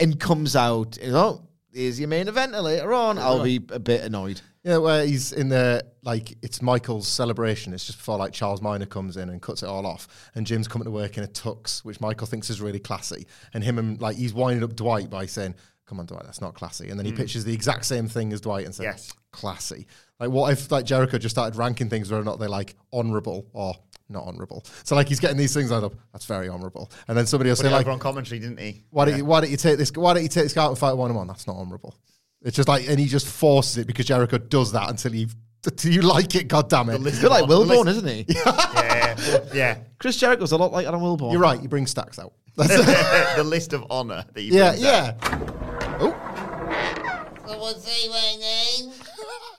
and 0.00 0.20
comes 0.20 0.54
out, 0.54 0.98
you 1.02 1.10
know, 1.10 1.47
here's 1.78 1.98
your 1.98 2.08
main 2.08 2.26
eventer 2.26 2.62
later 2.62 2.92
on, 2.92 3.18
I'll 3.18 3.42
be 3.42 3.56
a 3.70 3.78
bit 3.78 4.02
annoyed. 4.02 4.40
yeah, 4.64 4.78
where 4.78 5.06
he's 5.06 5.32
in 5.32 5.48
the 5.48 5.84
like 6.02 6.36
it's 6.42 6.60
Michael's 6.60 7.08
celebration. 7.08 7.72
It's 7.72 7.86
just 7.86 7.98
before 7.98 8.18
like 8.18 8.32
Charles 8.32 8.60
Miner 8.60 8.86
comes 8.86 9.16
in 9.16 9.28
and 9.28 9.40
cuts 9.40 9.62
it 9.62 9.68
all 9.68 9.86
off, 9.86 10.08
and 10.34 10.46
Jim's 10.46 10.68
coming 10.68 10.84
to 10.84 10.90
work 10.90 11.16
in 11.16 11.24
a 11.24 11.28
tux, 11.28 11.84
which 11.84 12.00
Michael 12.00 12.26
thinks 12.26 12.50
is 12.50 12.60
really 12.60 12.80
classy, 12.80 13.26
and 13.54 13.62
him 13.62 13.78
and 13.78 14.00
like 14.00 14.16
he's 14.16 14.34
winding 14.34 14.64
up 14.64 14.74
Dwight 14.74 15.08
by 15.08 15.26
saying. 15.26 15.54
Come 15.86 16.00
on, 16.00 16.04
Dwight, 16.04 16.24
that's 16.24 16.42
not 16.42 16.52
classy. 16.52 16.90
And 16.90 16.98
then 16.98 17.06
he 17.06 17.12
hmm. 17.12 17.16
pitches 17.16 17.46
the 17.46 17.54
exact 17.54 17.86
same 17.86 18.08
thing 18.08 18.34
as 18.34 18.42
Dwight 18.42 18.66
and 18.66 18.74
says, 18.74 18.84
Yes. 18.84 19.12
classy. 19.32 19.86
Like, 20.20 20.28
what 20.28 20.52
if 20.52 20.70
like 20.70 20.84
Jericho 20.84 21.16
just 21.16 21.34
started 21.34 21.56
ranking 21.56 21.88
things 21.88 22.10
whether 22.10 22.20
or 22.20 22.26
not 22.26 22.38
they're 22.38 22.46
like 22.46 22.76
honorable 22.92 23.46
or 23.54 23.74
not 24.08 24.24
honorable? 24.24 24.64
So 24.84 24.94
like 24.94 25.08
he's 25.08 25.20
getting 25.20 25.36
these 25.36 25.54
things 25.54 25.70
lined 25.70 25.84
up. 25.84 25.94
That's 26.12 26.24
very 26.24 26.48
honorable. 26.48 26.90
And 27.08 27.16
then 27.16 27.26
somebody 27.26 27.50
will 27.50 27.56
Put 27.56 27.66
say 27.66 27.70
like, 27.70 27.82
over 27.82 27.90
on 27.92 27.98
commentary, 27.98 28.40
didn't 28.40 28.58
he? 28.58 28.82
why 28.90 29.04
don't 29.04 29.16
you 29.18 29.24
why 29.24 29.40
don't 29.40 29.50
you 29.50 29.56
take 29.56 29.78
this 29.78 29.92
why 29.94 30.14
don't 30.14 30.22
you 30.22 30.28
take 30.28 30.44
this 30.44 30.52
guy 30.52 30.64
out 30.64 30.70
and 30.70 30.78
fight 30.78 30.94
one 30.94 31.10
on 31.10 31.16
one? 31.16 31.26
That's 31.26 31.46
not 31.46 31.56
honourable. 31.56 31.94
It's 32.42 32.56
just 32.56 32.68
like 32.68 32.88
and 32.88 32.98
he 32.98 33.06
just 33.06 33.26
forces 33.26 33.78
it 33.78 33.86
because 33.86 34.06
Jericho 34.06 34.38
does 34.38 34.72
that 34.72 34.88
until 34.90 35.14
you 35.14 35.28
until 35.66 35.92
you 35.92 36.02
like 36.02 36.34
it, 36.36 36.48
god 36.48 36.68
damn 36.70 36.88
it. 36.88 37.00
He's 37.00 37.18
a 37.18 37.22
bit 37.22 37.30
like 37.30 37.44
Wilborn, 37.44 37.88
isn't 37.88 38.06
he? 38.06 38.24
Yeah, 38.28 39.44
yeah. 39.52 39.78
Chris 39.98 40.16
Jericho's 40.16 40.52
a 40.52 40.56
lot 40.56 40.72
like 40.72 40.86
Adam 40.86 41.00
Wilborn. 41.00 41.32
You're 41.32 41.40
right, 41.40 41.60
you 41.60 41.68
bring 41.68 41.86
stacks 41.86 42.18
out. 42.18 42.32
That's 42.56 43.36
the 43.36 43.44
list 43.44 43.72
of 43.72 43.84
honor 43.90 44.24
that 44.32 44.42
you 44.42 44.52
yeah, 44.52 44.70
brings 44.70 44.84
out. 44.84 45.16
yeah. 45.20 45.96
Oh, 46.00 47.44
Someone 47.46 47.78
say 47.80 48.08
my 48.08 48.36
name. 48.40 48.92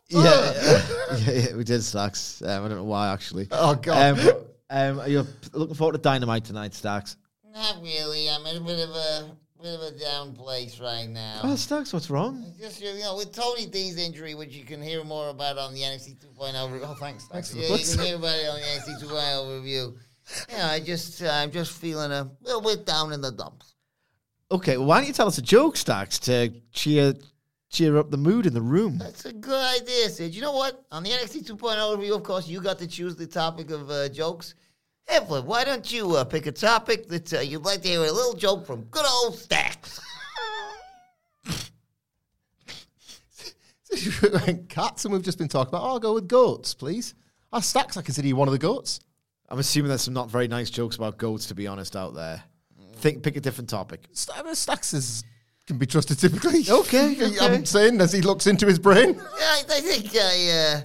Yeah, 0.10 0.24
yeah, 0.24 0.82
yeah, 1.18 1.32
yeah, 1.32 1.56
we 1.56 1.64
did 1.64 1.84
Stacks. 1.84 2.42
Um, 2.42 2.66
I 2.66 2.68
don't 2.68 2.78
know 2.78 2.84
why 2.84 3.14
actually. 3.14 3.48
Oh, 3.52 3.76
God. 3.76 4.20
Um, 4.20 4.30
um, 4.70 5.00
are 5.00 5.08
you 5.08 5.26
looking 5.54 5.76
forward 5.76 5.94
to 5.94 6.00
Dynamite 6.00 6.46
tonight, 6.46 6.74
Stacks? 6.74 7.16
Not 7.54 7.82
really. 7.82 8.30
I'm 8.30 8.46
in 8.46 8.58
a 8.58 8.62
bit 8.62 8.80
of 8.80 8.90
a 8.90 9.32
bit 9.62 9.76
of 9.76 9.82
a 9.82 9.92
down 10.00 10.34
place 10.34 10.80
right 10.80 11.08
now. 11.10 11.42
Oh, 11.44 11.56
Stacks, 11.56 11.92
what's 11.92 12.10
wrong? 12.10 12.54
Just 12.60 12.82
you 12.82 12.98
know, 13.00 13.18
with 13.18 13.34
Tony 13.34 13.66
D's 13.66 13.98
injury, 13.98 14.34
which 14.34 14.56
you 14.56 14.64
can 14.64 14.82
hear 14.82 15.04
more 15.04 15.30
about 15.30 15.58
on 15.58 15.74
the 15.74 15.82
NXT 15.82 16.18
2.0 16.38 16.72
review. 16.72 16.88
Oh, 16.88 16.96
thanks. 16.96 17.28
thanks. 17.28 17.54
Yeah, 17.54 17.76
you 17.76 17.86
can 17.86 18.06
hear 18.06 18.16
about 18.16 18.40
it 18.40 18.50
on 18.50 18.60
the 18.60 18.66
NXT 18.66 19.04
2.0 19.04 19.58
review. 19.58 19.98
Yeah, 20.50 20.70
I 20.70 20.80
just 20.80 21.22
uh, 21.22 21.30
I'm 21.30 21.52
just 21.52 21.72
feeling 21.72 22.12
a 22.12 22.30
little 22.42 22.62
bit 22.62 22.86
down 22.86 23.14
in 23.14 23.22
the 23.22 23.32
dumps. 23.32 23.76
Okay, 24.52 24.78
well, 24.78 24.88
why 24.88 25.00
don't 25.00 25.08
you 25.08 25.14
tell 25.14 25.28
us 25.28 25.38
a 25.38 25.44
joke, 25.44 25.78
Stacks, 25.78 26.20
to 26.20 26.52
cheer 26.72 27.14
cheer 27.70 27.98
up 27.98 28.12
the 28.12 28.18
mood 28.18 28.46
in 28.46 28.54
the 28.54 28.62
room? 28.62 28.98
That's 28.98 29.26
a 29.26 29.34
good 29.34 29.82
idea, 29.82 30.10
Sid. 30.10 30.36
You 30.36 30.42
know 30.42 30.54
what? 30.54 30.84
On 30.92 31.04
the 31.04 31.10
NXT 31.10 31.50
2.0 31.50 31.98
review, 31.98 32.16
of 32.16 32.24
course, 32.24 32.48
you 32.48 32.62
got 32.62 32.80
to 32.80 32.88
choose 32.88 33.16
the 33.16 33.28
topic 33.28 33.72
of 33.72 33.90
uh, 33.90 34.10
jokes. 34.10 34.56
Hey, 35.08 35.20
Flip, 35.26 35.46
why 35.46 35.64
don't 35.64 35.92
you 35.92 36.16
uh, 36.16 36.24
pick 36.24 36.46
a 36.46 36.52
topic 36.52 37.08
that 37.08 37.34
uh, 37.34 37.40
you'd 37.40 37.66
like 37.66 37.82
to 37.82 37.88
hear 37.88 38.02
a 38.02 38.12
little 38.12 38.34
joke 38.34 38.66
from 38.66 38.84
good 38.86 39.06
old 39.08 39.38
Stacks? 39.38 40.00
cats 44.70 45.06
and 45.06 45.14
we've 45.14 45.24
just 45.24 45.40
been 45.40 45.48
talking 45.48 45.70
about 45.70 45.82
oh, 45.82 45.88
I'll 45.88 46.00
go 46.00 46.14
with 46.14 46.28
goats, 46.28 46.74
please. 46.74 47.16
Our 47.52 47.62
stacks 47.62 47.98
I 47.98 48.04
consider 48.04 48.28
you 48.28 48.36
one 48.36 48.48
of 48.48 48.52
the 48.52 48.60
goats. 48.60 49.00
I'm 49.50 49.58
assuming 49.58 49.90
there's 49.90 50.04
some 50.04 50.14
not 50.14 50.30
very 50.30 50.48
nice 50.48 50.70
jokes 50.70 50.96
about 50.96 51.18
goats, 51.18 51.48
to 51.48 51.56
be 51.56 51.66
honest, 51.66 51.96
out 51.96 52.14
there. 52.14 52.44
Think, 52.98 53.24
pick 53.24 53.36
a 53.36 53.42
different 53.42 53.70
topic. 53.70 54.06
St- 54.12 54.56
Stacks 54.56 54.94
is 54.94 55.24
can 55.70 55.78
be 55.78 55.86
trusted 55.86 56.18
typically. 56.18 56.64
Okay, 56.70 57.16
I'm 57.42 57.64
saying 57.64 58.02
as 58.02 58.12
he 58.12 58.22
looks 58.22 58.48
into 58.48 58.66
his 58.66 58.80
brain. 58.80 59.14
Yeah, 59.14 59.22
I, 59.40 59.64
I 59.70 59.82
think 59.82 60.16
I, 60.16 60.50
uh, 60.50 60.82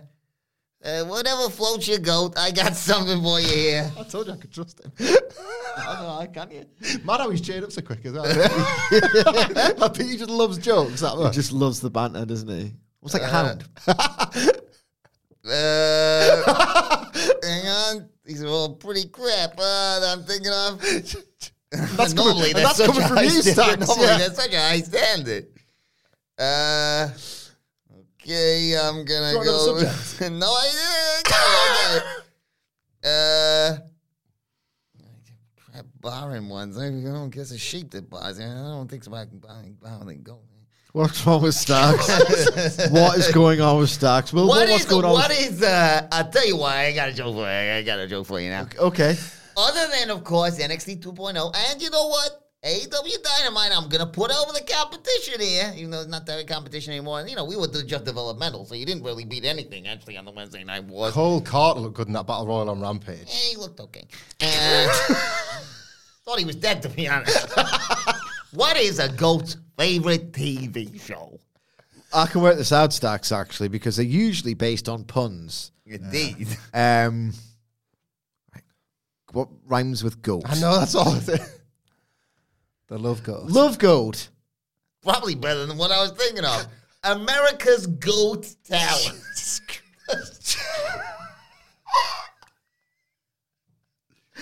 uh, 0.87 1.05
whatever 1.07 1.49
floats 1.49 1.89
your 1.89 1.99
goat, 1.99 2.35
I 2.37 2.51
got 2.51 2.77
something 2.77 3.23
for 3.23 3.41
you 3.41 3.49
here. 3.49 3.93
I 3.99 4.03
told 4.03 4.27
you 4.27 4.35
I 4.35 4.37
could 4.37 4.53
trust 4.53 4.81
him. 4.85 4.93
Oh, 5.79 6.21
no, 6.21 6.33
can't 6.33 6.53
you? 6.53 6.67
Mad 7.03 7.21
how 7.21 7.31
he's 7.31 7.41
chained 7.41 7.65
up 7.65 7.73
so 7.73 7.81
quick 7.81 8.05
as 8.05 8.13
well. 8.13 8.27
I 8.27 9.89
think 9.89 10.11
he 10.11 10.19
just 10.19 10.31
loves 10.31 10.59
jokes 10.59 11.01
that 11.01 11.17
He 11.19 11.31
just 11.31 11.53
loves 11.53 11.81
the 11.81 11.91
banter, 11.91 12.27
doesn't 12.27 12.49
he? 12.49 12.75
Almost 13.01 13.15
like 13.15 13.23
a 13.23 13.29
hound. 13.29 13.65
Uh, 15.47 17.07
hang 17.43 17.67
on. 17.67 18.09
These 18.25 18.43
are 18.43 18.49
all 18.49 18.75
pretty 18.77 19.09
crap 19.09 19.53
uh, 19.59 20.01
that 20.01 20.17
I'm 20.19 20.25
thinking 20.25 20.53
of. 20.53 20.81
That's 21.97 22.15
normally 22.15 22.53
coming- 22.53 22.65
that's, 22.65 22.79
that's 22.79 22.93
coming 22.93 23.09
from 23.09 23.25
you. 23.25 23.31
Stacks, 23.43 23.87
Normally 23.87 24.07
yeah. 24.07 24.19
that's 24.19 24.37
such 24.37 24.53
a 24.53 24.61
high 24.61 24.81
standard. 24.81 25.47
Uh, 26.39 27.09
okay, 28.21 28.77
I'm 28.79 29.05
gonna 29.05 29.33
you 29.39 29.45
go. 29.45 29.75
with- 29.75 30.21
no, 30.33 30.47
I 30.47 30.69
didn't. 31.93 32.05
Uh, 33.05 33.79
barring 36.01 36.49
ones. 36.49 36.79
I 36.79 36.91
don't 36.91 37.31
guess 37.31 37.51
a 37.51 37.59
sheep 37.59 37.91
that 37.93 38.09
bars. 38.11 38.39
I 38.39 38.45
don't 38.45 38.89
think 38.89 39.05
so. 39.05 39.15
I 39.15 39.25
can 39.27 39.39
buy, 39.39 39.73
buy 39.81 39.99
they 40.05 40.15
go. 40.17 40.39
What's 40.93 41.27
wrong 41.27 41.43
with 41.43 41.55
Stacks? 41.57 42.09
what 42.91 43.19
is 43.19 43.33
going 43.33 43.61
on 43.61 43.79
with 43.79 43.91
Stacks? 43.91 44.33
Will, 44.33 44.47
What 44.47 44.69
what's 44.69 44.85
is 44.85 44.89
going 44.89 45.05
on? 45.05 45.13
what 45.13 45.29
with- 45.29 45.55
is 45.55 45.63
uh? 45.63 46.07
I'll 46.13 46.29
tell 46.31 46.47
you 46.47 46.57
why. 46.57 46.87
I 46.87 46.93
got 46.95 47.09
a 47.09 47.13
joke 47.13 47.35
for 47.35 47.41
you. 47.41 47.47
I 47.73 47.83
got 47.83 47.99
a 47.99 48.07
joke 48.07 48.27
for 48.27 48.41
you 48.41 48.51
now. 48.51 48.69
Okay. 48.79 49.17
Other 49.57 49.87
than, 49.89 50.11
of 50.11 50.25
course, 50.25 50.59
NXT 50.59 51.01
2.0, 51.01 51.55
and 51.71 51.83
you 51.83 51.91
know 51.91 52.09
what? 52.09 52.41
AEW 52.65 53.23
Dynamite, 53.23 53.77
I'm 53.77 53.91
gonna 53.91 54.07
put 54.07 54.31
over 54.31 54.53
the 54.53 54.65
competition 54.67 55.39
here, 55.39 55.71
even 55.77 55.91
though 55.91 56.01
it's 56.01 56.09
not 56.09 56.25
that 56.25 56.47
competition 56.47 56.95
anymore. 56.95 57.21
And, 57.21 57.29
you 57.29 57.37
know, 57.37 57.45
we 57.45 57.57
were 57.57 57.67
just 57.67 58.05
developmental, 58.07 58.65
so 58.65 58.75
you 58.75 58.87
didn't 58.87 59.03
really 59.03 59.27
beat 59.27 59.45
anything 59.45 59.87
actually 59.87 60.17
on 60.17 60.25
the 60.25 60.31
Wednesday 60.31 60.65
night 60.65 60.85
wars. 60.85 61.13
Cole 61.13 61.43
Carter 61.43 61.81
looked 61.81 61.97
good 61.97 62.07
in 62.07 62.15
that 62.15 62.27
Battle 62.27 62.47
Royal 62.47 62.71
on 62.71 62.81
Rampage. 62.81 63.29
Eh, 63.29 63.51
he 63.51 63.57
looked 63.57 63.81
okay. 63.81 64.07
And 64.41 64.91
thought 66.25 66.39
he 66.39 66.47
was 66.47 66.57
dead, 66.57 66.81
to 66.83 66.89
be 66.89 67.07
honest. 67.07 67.53
what 68.53 68.79
is 68.79 68.99
a 68.99 69.11
goat's 69.11 69.59
favorite 69.77 70.33
TV 70.33 70.99
show? 71.01 71.39
I 72.15 72.27
can 72.27 72.41
work 72.41 72.57
this 72.57 72.73
out, 72.73 72.93
Stacks, 72.93 73.31
actually, 73.31 73.69
because 73.69 73.97
they're 73.97 74.07
usually 74.07 74.55
based 74.55 74.89
on 74.89 75.05
puns. 75.05 75.73
Indeed. 75.85 76.49
Um, 76.73 77.33
what 79.35 79.49
rhymes 79.67 80.03
with 80.03 80.23
goat? 80.23 80.43
I 80.47 80.59
know 80.61 80.79
that's 80.79 80.95
all. 80.95 81.13
the 82.89 82.99
love 82.99 83.23
goes. 83.23 83.51
Love 83.51 83.79
goat. 83.79 84.29
Probably 85.03 85.35
better 85.35 85.67
than 85.67 85.77
what 85.77 85.91
I 85.91 86.01
was 86.01 86.13
thinking 86.13 86.45
of. 86.45 86.67
America's 87.03 87.87
Goat 87.87 88.47
Talent. 88.65 89.21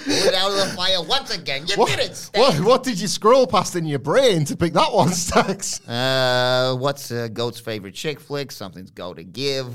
Pull 0.04 0.12
it 0.14 0.34
out 0.34 0.50
of 0.50 0.56
the 0.56 0.74
fire 0.74 1.02
once 1.02 1.30
again. 1.30 1.64
You 1.66 1.76
What, 1.76 1.90
did 1.90 1.98
it, 2.00 2.16
Stan. 2.16 2.40
what, 2.40 2.60
what 2.60 2.82
did 2.82 2.98
you 2.98 3.06
scroll 3.06 3.46
past 3.46 3.76
in 3.76 3.84
your 3.84 3.98
brain 3.98 4.44
to 4.46 4.56
pick 4.56 4.72
that 4.72 4.92
one, 4.92 5.10
Stacks? 5.10 5.86
Uh, 5.86 6.74
what's 6.78 7.10
a 7.10 7.28
goat's 7.28 7.60
favorite 7.60 7.94
chick 7.94 8.18
flick? 8.18 8.50
Something's 8.52 8.90
go 8.90 9.12
to 9.14 9.22
give. 9.22 9.66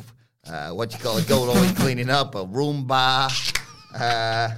Uh, 0.46 0.70
what 0.72 0.92
you 0.92 1.00
call 1.00 1.18
a 1.18 1.22
goat 1.24 1.50
always 1.50 1.72
cleaning 1.74 2.10
up? 2.10 2.36
A 2.36 2.44
Roomba. 2.46 3.30
Uh, 3.94 4.50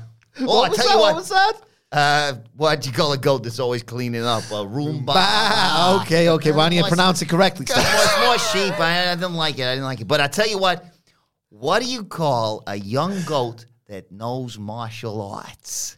oh, 0.42 0.64
I 0.64 0.70
was 0.70 0.78
tell 0.78 0.88
that? 0.88 0.94
you 0.94 1.00
What 1.00 1.14
what. 1.14 1.16
was 1.16 1.30
that? 1.30 1.54
Uh, 1.92 2.34
what 2.56 2.82
do 2.82 2.90
you 2.90 2.96
call 2.96 3.12
a 3.14 3.18
goat 3.18 3.42
that's 3.44 3.60
always 3.60 3.82
cleaning 3.82 4.24
up? 4.24 4.44
A 4.52 4.64
Roomba. 4.64 5.06
Bah, 5.08 6.00
okay, 6.04 6.30
okay. 6.30 6.52
Why 6.52 6.70
don't 6.70 6.78
you 6.78 6.84
pronounce 6.84 7.22
it 7.24 7.30
correctly, 7.30 7.66
It's 7.68 8.18
more, 8.18 8.26
more 8.28 8.38
sheep. 8.38 8.80
I, 8.80 9.12
I 9.12 9.16
didn't 9.16 9.34
like 9.34 9.58
it. 9.58 9.64
I 9.64 9.72
didn't 9.74 9.86
like 9.86 10.00
it. 10.02 10.08
But 10.08 10.22
I 10.22 10.28
tell 10.28 10.48
you 10.48 10.60
what. 10.60 10.86
What 11.52 11.82
do 11.82 11.88
you 11.90 12.04
call 12.04 12.62
a 12.68 12.76
young 12.76 13.24
goat 13.24 13.66
that 13.88 14.12
knows 14.12 14.60
martial 14.60 15.20
arts? 15.20 15.98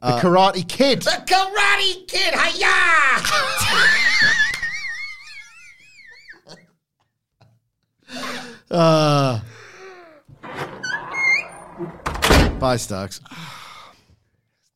The 0.00 0.12
Karate 0.12 0.66
Kid. 0.66 1.02
The 1.02 1.22
Karate 1.26 2.08
Kid. 2.08 2.32
Hiya! 2.34 3.20
Uh, 8.70 9.40
bye, 12.60 12.76
Stacks. 12.76 13.20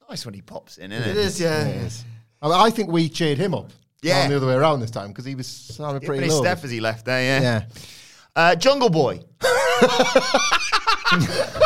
Nice 0.09 0.25
when 0.25 0.35
he 0.35 0.43
pops 0.43 0.79
in, 0.79 0.93
isn't 0.93 1.09
it? 1.09 1.13
It 1.13 1.17
is, 1.17 1.41
yeah. 1.41 1.89
I, 2.43 2.49
mean, 2.49 2.55
I 2.57 2.71
think 2.71 2.91
we 2.91 3.09
cheered 3.09 3.39
him 3.39 3.55
up. 3.55 3.71
Yeah. 4.03 4.23
Not 4.23 4.29
the 4.31 4.37
other 4.37 4.47
way 4.49 4.55
around 4.55 4.81
this 4.81 4.91
time 4.91 5.09
because 5.09 5.25
he 5.25 5.35
was 5.35 5.47
sounding 5.47 6.03
He 6.03 6.07
pretty 6.07 6.21
finished 6.23 6.37
low. 6.37 6.43
Steph 6.43 6.65
as 6.65 6.71
he 6.71 6.81
left 6.81 7.07
there, 7.07 7.23
yeah. 7.23 7.41
Yeah. 7.41 7.65
Uh, 8.37 8.55
Jungle 8.55 8.91
Boy. 8.91 9.21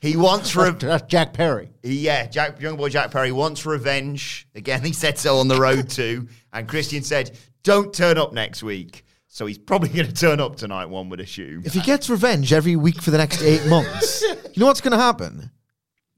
He 0.00 0.16
wants 0.16 0.54
re- 0.54 0.70
That's 0.70 1.02
Jack 1.08 1.32
Perry. 1.32 1.70
yeah, 1.82 2.26
Jack 2.26 2.60
young 2.60 2.76
boy 2.76 2.88
Jack 2.88 3.10
Perry 3.10 3.32
wants 3.32 3.66
revenge. 3.66 4.46
Again, 4.54 4.84
he 4.84 4.92
said 4.92 5.18
so 5.18 5.38
on 5.38 5.48
the 5.48 5.58
road 5.58 5.90
too. 5.90 6.28
And 6.52 6.68
Christian 6.68 7.02
said, 7.02 7.36
"Don't 7.64 7.92
turn 7.92 8.16
up 8.16 8.32
next 8.32 8.62
week." 8.62 9.04
So 9.28 9.46
he's 9.46 9.58
probably 9.58 9.88
going 9.94 10.06
to 10.08 10.12
turn 10.12 10.40
up 10.40 10.56
tonight. 10.56 10.86
One 10.86 11.08
would 11.10 11.20
assume. 11.20 11.62
If 11.64 11.74
he 11.74 11.80
gets 11.80 12.08
revenge 12.10 12.52
every 12.52 12.76
week 12.76 13.00
for 13.00 13.10
the 13.10 13.18
next 13.18 13.42
eight 13.42 13.66
months, 13.66 14.22
you 14.52 14.60
know 14.60 14.66
what's 14.66 14.80
going 14.80 14.92
to 14.92 14.98
happen? 14.98 15.50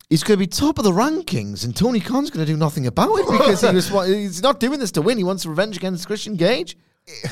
He's 0.08 0.24
going 0.24 0.38
to 0.38 0.44
be 0.44 0.48
top 0.48 0.78
of 0.78 0.84
the 0.84 0.90
rankings, 0.90 1.64
and 1.64 1.76
Tony 1.76 2.00
Khan's 2.00 2.30
going 2.30 2.44
to 2.44 2.50
do 2.52 2.56
nothing 2.58 2.86
about 2.86 3.14
it 3.18 3.26
because 3.30 3.60
he 3.60 3.68
was, 3.92 4.08
he's 4.08 4.42
not 4.42 4.58
doing 4.58 4.80
this 4.80 4.90
to 4.92 5.02
win. 5.02 5.18
He 5.18 5.24
wants 5.24 5.46
revenge 5.46 5.76
against 5.76 6.06
Christian 6.06 6.36
Cage. 6.36 6.76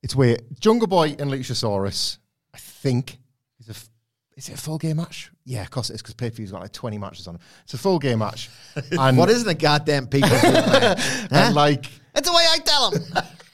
It's 0.00 0.14
weird. 0.14 0.42
Jungle 0.60 0.86
Boy 0.86 1.16
and 1.18 1.28
Luchasaurus, 1.28 2.18
I 2.54 2.58
think, 2.58 3.18
is 3.58 3.66
a 3.66 3.72
f- 3.72 3.88
is 4.36 4.48
it 4.48 4.54
a 4.54 4.56
full 4.56 4.78
gear 4.78 4.94
match? 4.94 5.32
Yeah, 5.44 5.62
of 5.62 5.70
course 5.72 5.90
it 5.90 5.94
is 5.94 6.02
because 6.02 6.14
pay 6.14 6.30
per 6.30 6.36
view's 6.36 6.52
got 6.52 6.60
like 6.60 6.72
twenty 6.72 6.98
matches 6.98 7.26
on 7.26 7.34
it. 7.34 7.40
It's 7.64 7.74
a 7.74 7.78
full 7.78 7.98
gear 7.98 8.16
match. 8.16 8.48
And 8.92 9.18
What 9.18 9.28
isn't 9.28 9.48
a 9.48 9.54
goddamn 9.54 10.06
people? 10.06 10.30
Huh? 10.32 10.94
and 11.32 11.54
like 11.56 11.86
That's 12.14 12.28
the 12.28 12.32
way 12.32 12.44
I 12.48 12.58
tell 12.58 12.90
him. 12.92 13.02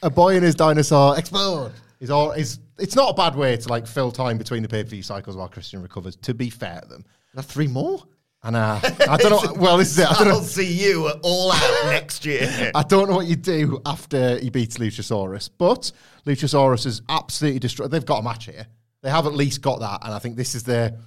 A 0.04 0.10
boy 0.10 0.36
and 0.36 0.44
his 0.44 0.54
dinosaur 0.54 1.18
explode. 1.18 1.72
Is 2.00 2.10
all 2.10 2.32
is 2.32 2.58
it's 2.78 2.94
not 2.96 3.10
a 3.10 3.14
bad 3.14 3.34
way 3.34 3.56
to 3.56 3.68
like 3.68 3.86
fill 3.86 4.12
time 4.12 4.36
between 4.38 4.62
the 4.62 4.68
pay 4.68 4.82
per 4.82 4.90
view 4.90 5.02
cycles 5.02 5.36
while 5.36 5.48
Christian 5.48 5.82
recovers. 5.82 6.16
To 6.16 6.34
be 6.34 6.50
fair 6.50 6.80
to 6.82 6.88
them, 6.88 7.04
Not 7.34 7.44
three 7.46 7.66
more. 7.68 8.02
and 8.42 8.56
uh, 8.56 8.78
I 9.08 9.16
don't 9.16 9.30
know. 9.30 9.54
Well, 9.60 9.78
this 9.78 9.90
is 9.92 9.98
it. 10.00 10.06
I 10.10 10.14
don't 10.18 10.28
I'll 10.28 10.38
know. 10.40 10.42
see 10.42 10.70
you 10.70 11.08
at 11.08 11.16
all 11.22 11.50
out 11.52 11.86
next 11.86 12.26
year. 12.26 12.70
I 12.74 12.82
don't 12.82 13.08
know 13.08 13.16
what 13.16 13.26
you 13.26 13.36
do 13.36 13.80
after 13.86 14.38
he 14.38 14.50
beats 14.50 14.76
Luchasaurus, 14.78 15.48
but 15.56 15.90
Luchasaurus 16.26 16.84
is 16.84 17.00
absolutely 17.08 17.60
destroyed. 17.60 17.90
They've 17.90 18.04
got 18.04 18.18
a 18.18 18.22
match 18.22 18.44
here. 18.46 18.66
They 19.02 19.10
have 19.10 19.26
at 19.26 19.34
least 19.34 19.62
got 19.62 19.80
that, 19.80 20.00
and 20.04 20.12
I 20.12 20.18
think 20.18 20.36
this 20.36 20.54
is 20.54 20.62
the 20.64 20.98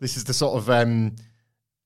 this 0.00 0.16
is 0.18 0.24
the 0.24 0.34
sort 0.34 0.56
of 0.58 0.68
um, 0.68 1.14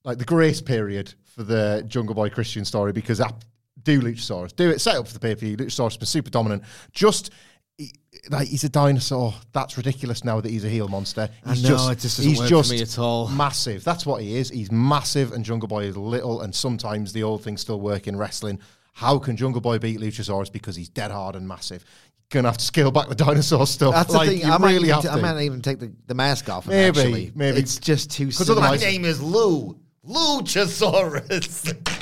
like 0.03 0.19
the 0.19 0.25
grace 0.25 0.61
period 0.61 1.15
for 1.25 1.45
the 1.45 1.85
Jungle 1.87 2.15
Boy 2.15 2.31
Christian 2.31 2.65
story 2.65 2.93
because 2.93 3.21
ap- 3.21 3.45
do 3.87 4.03
Luchasaurus 4.03 4.55
do 4.55 4.69
it 4.69 4.81
set 4.81 4.97
up 4.97 5.07
for 5.07 5.15
the 5.15 5.21
pay 5.21 5.35
per 5.35 5.41
view. 5.41 5.57
Luchasaurus 5.57 5.93
has 5.93 5.97
been 5.97 6.07
super 6.07 6.29
dominant. 6.31 6.63
Just 6.93 7.31
he- 7.79 7.93
like 8.31 8.49
he's 8.49 8.65
a 8.65 8.69
dinosaur. 8.69 9.33
That's 9.53 9.77
ridiculous 9.77 10.25
now 10.25 10.41
that 10.41 10.51
he's 10.51 10.65
a 10.65 10.69
heel 10.69 10.89
monster. 10.89 11.29
I 11.45 11.55
He's 11.55 11.63
know, 11.63 11.69
just, 11.71 11.91
it 11.93 11.99
just 12.01 12.17
doesn't 12.19 12.29
he's 12.31 12.39
work 12.41 12.49
for 12.49 12.51
just 12.57 12.71
me 12.73 12.83
at 12.83 12.99
all. 12.99 13.29
massive. 13.29 13.85
That's 13.85 14.05
what 14.05 14.21
he 14.23 14.37
is. 14.37 14.51
He's 14.51 14.71
massive, 14.73 15.33
and 15.33 15.45
Jungle 15.45 15.69
Boy 15.69 15.85
is 15.85 15.97
little. 15.97 16.41
And 16.43 16.55
sometimes 16.55 17.13
the 17.13 17.23
old 17.23 17.43
things 17.45 17.61
still 17.61 17.81
work 17.81 18.07
in 18.09 18.17
wrestling. 18.17 18.59
How 18.95 19.19
can 19.19 19.37
Jungle 19.37 19.61
Boy 19.61 19.79
beat 19.79 20.01
Luchasaurus? 20.01 20.51
Because 20.51 20.75
he's 20.75 20.89
dead 20.89 21.11
hard 21.11 21.37
and 21.37 21.47
massive. 21.47 21.85
You're 22.33 22.43
gonna 22.43 22.49
have 22.49 22.59
to 22.59 22.65
scale 22.65 22.91
back 22.91 23.09
the 23.09 23.15
dinosaur 23.27 23.67
stuff. 23.67 23.95
That's 23.95 24.11
like, 24.13 24.29
the 24.31 24.37
thing. 24.39 24.47
You 24.49 24.53
I 24.53 24.59
might, 24.59 24.73
really 24.73 24.89
even 24.89 24.95
have 24.95 25.03
t- 25.03 25.09
to. 25.09 25.15
I 25.15 25.21
might 25.35 25.43
even 25.43 25.63
take 25.63 25.79
the, 25.79 25.93
the 26.07 26.15
mask 26.15 26.49
off. 26.49 26.67
Maybe, 26.67 26.99
actually. 26.99 27.33
maybe. 27.37 27.59
It's 27.59 27.79
just 27.79 28.11
too. 28.11 28.27
'Cause 28.27 28.39
silly. 28.47 28.59
My 28.61 28.69
otherwise- 28.69 28.83
name 28.83 29.05
is 29.05 29.21
Lou 29.23 29.79
Luchasaurus. 30.09 31.77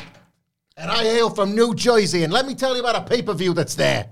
and 0.76 0.90
I 0.90 1.04
hail 1.04 1.30
from 1.30 1.54
New 1.54 1.74
Jersey, 1.74 2.24
and 2.24 2.32
let 2.32 2.46
me 2.46 2.54
tell 2.54 2.74
you 2.74 2.80
about 2.80 2.96
a 2.96 3.02
pay 3.02 3.22
per 3.22 3.34
view 3.34 3.54
that's 3.54 3.74
there. 3.74 4.10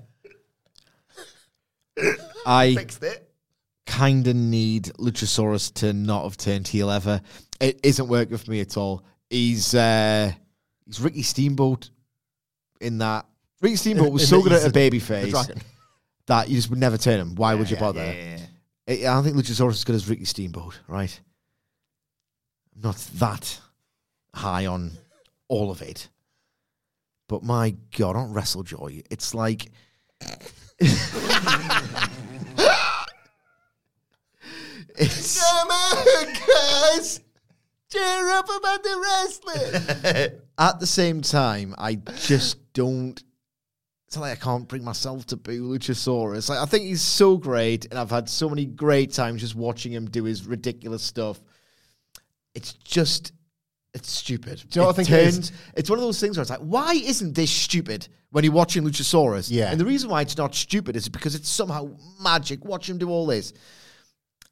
I 2.46 2.74
Fixed 2.74 3.02
it. 3.02 3.30
kind 3.86 4.26
of 4.26 4.34
need 4.36 4.84
Luchasaurus 4.98 5.72
to 5.74 5.92
not 5.92 6.24
have 6.24 6.36
turned 6.36 6.66
heel 6.68 6.90
ever. 6.90 7.20
It 7.60 7.80
isn't 7.82 8.08
working 8.08 8.36
for 8.38 8.50
me 8.50 8.60
at 8.60 8.76
all. 8.76 9.04
He's 9.30 9.74
uh, 9.74 10.32
he's 10.86 11.00
Ricky 11.00 11.22
Steamboat 11.22 11.90
in 12.80 12.98
that. 12.98 13.26
Ricky 13.60 13.76
Steamboat 13.76 14.12
was 14.12 14.22
In 14.22 14.28
so 14.28 14.36
that 14.38 14.42
good 14.42 14.52
at 14.52 14.58
he's 14.62 14.70
a 14.70 14.72
baby 14.72 14.98
face 14.98 15.34
that 16.26 16.48
you 16.48 16.56
just 16.56 16.70
would 16.70 16.78
never 16.78 16.96
turn 16.98 17.20
him. 17.20 17.34
Why 17.34 17.54
would 17.54 17.70
you 17.70 17.76
bother? 17.76 18.04
Yeah, 18.04 18.12
yeah, 18.12 18.38
yeah. 18.86 19.08
I 19.08 19.12
I 19.12 19.14
don't 19.14 19.24
think 19.24 19.36
Luchasaurus 19.36 19.72
is 19.72 19.84
good 19.84 19.94
as 19.94 20.08
Ricky 20.08 20.24
Steamboat, 20.24 20.80
right? 20.88 21.20
Not 22.74 22.96
that 23.14 23.60
high 24.34 24.66
on 24.66 24.92
all 25.48 25.70
of 25.70 25.82
it. 25.82 26.08
But 27.32 27.42
my 27.42 27.74
God, 27.96 28.14
on 28.14 28.34
WrestleJoy, 28.34 29.06
it's 29.10 29.32
like. 29.34 29.72
it's, 30.20 31.10
guys, 36.46 37.20
cheer 37.90 38.28
up 38.28 38.50
about 38.54 38.82
the 38.82 39.00
wrestling. 39.02 40.42
at 40.58 40.78
the 40.78 40.86
same 40.86 41.22
time, 41.22 41.74
I 41.78 41.94
just 41.94 42.58
don't. 42.74 43.18
It's 44.08 44.18
like 44.18 44.32
I 44.32 44.36
can't 44.36 44.68
bring 44.68 44.84
myself 44.84 45.24
to 45.28 45.38
boo 45.38 45.70
Luchasaurus. 45.70 46.50
Like 46.50 46.58
I 46.58 46.66
think 46.66 46.84
he's 46.84 47.00
so 47.00 47.38
great, 47.38 47.86
and 47.86 47.98
I've 47.98 48.10
had 48.10 48.28
so 48.28 48.50
many 48.50 48.66
great 48.66 49.10
times 49.10 49.40
just 49.40 49.54
watching 49.54 49.90
him 49.90 50.04
do 50.10 50.24
his 50.24 50.46
ridiculous 50.46 51.02
stuff. 51.02 51.40
It's 52.54 52.74
just, 52.74 53.32
it's 53.94 54.10
stupid. 54.10 54.62
Do 54.70 54.78
you 54.78 54.80
know 54.80 54.86
what 54.86 54.94
I 54.94 54.96
think 55.04 55.10
it 55.10 55.26
is? 55.26 55.34
turns- 55.36 55.52
It's 55.76 55.90
one 55.90 55.98
of 55.98 56.02
those 56.04 56.18
things 56.20 56.36
where 56.36 56.42
it's 56.42 56.50
like, 56.50 56.60
why 56.60 56.94
isn't 56.94 57.34
this 57.34 57.50
stupid 57.50 58.08
when 58.30 58.42
you're 58.44 58.52
watching 58.52 58.84
Luchasaurus? 58.84 59.48
Yeah. 59.50 59.70
and 59.70 59.78
the 59.78 59.84
reason 59.84 60.08
why 60.08 60.22
it's 60.22 60.36
not 60.36 60.54
stupid 60.54 60.96
is 60.96 61.08
because 61.08 61.34
it's 61.34 61.48
somehow 61.50 61.90
magic. 62.20 62.64
Watch 62.64 62.88
him 62.88 62.96
do 62.98 63.10
all 63.10 63.26
this. 63.26 63.52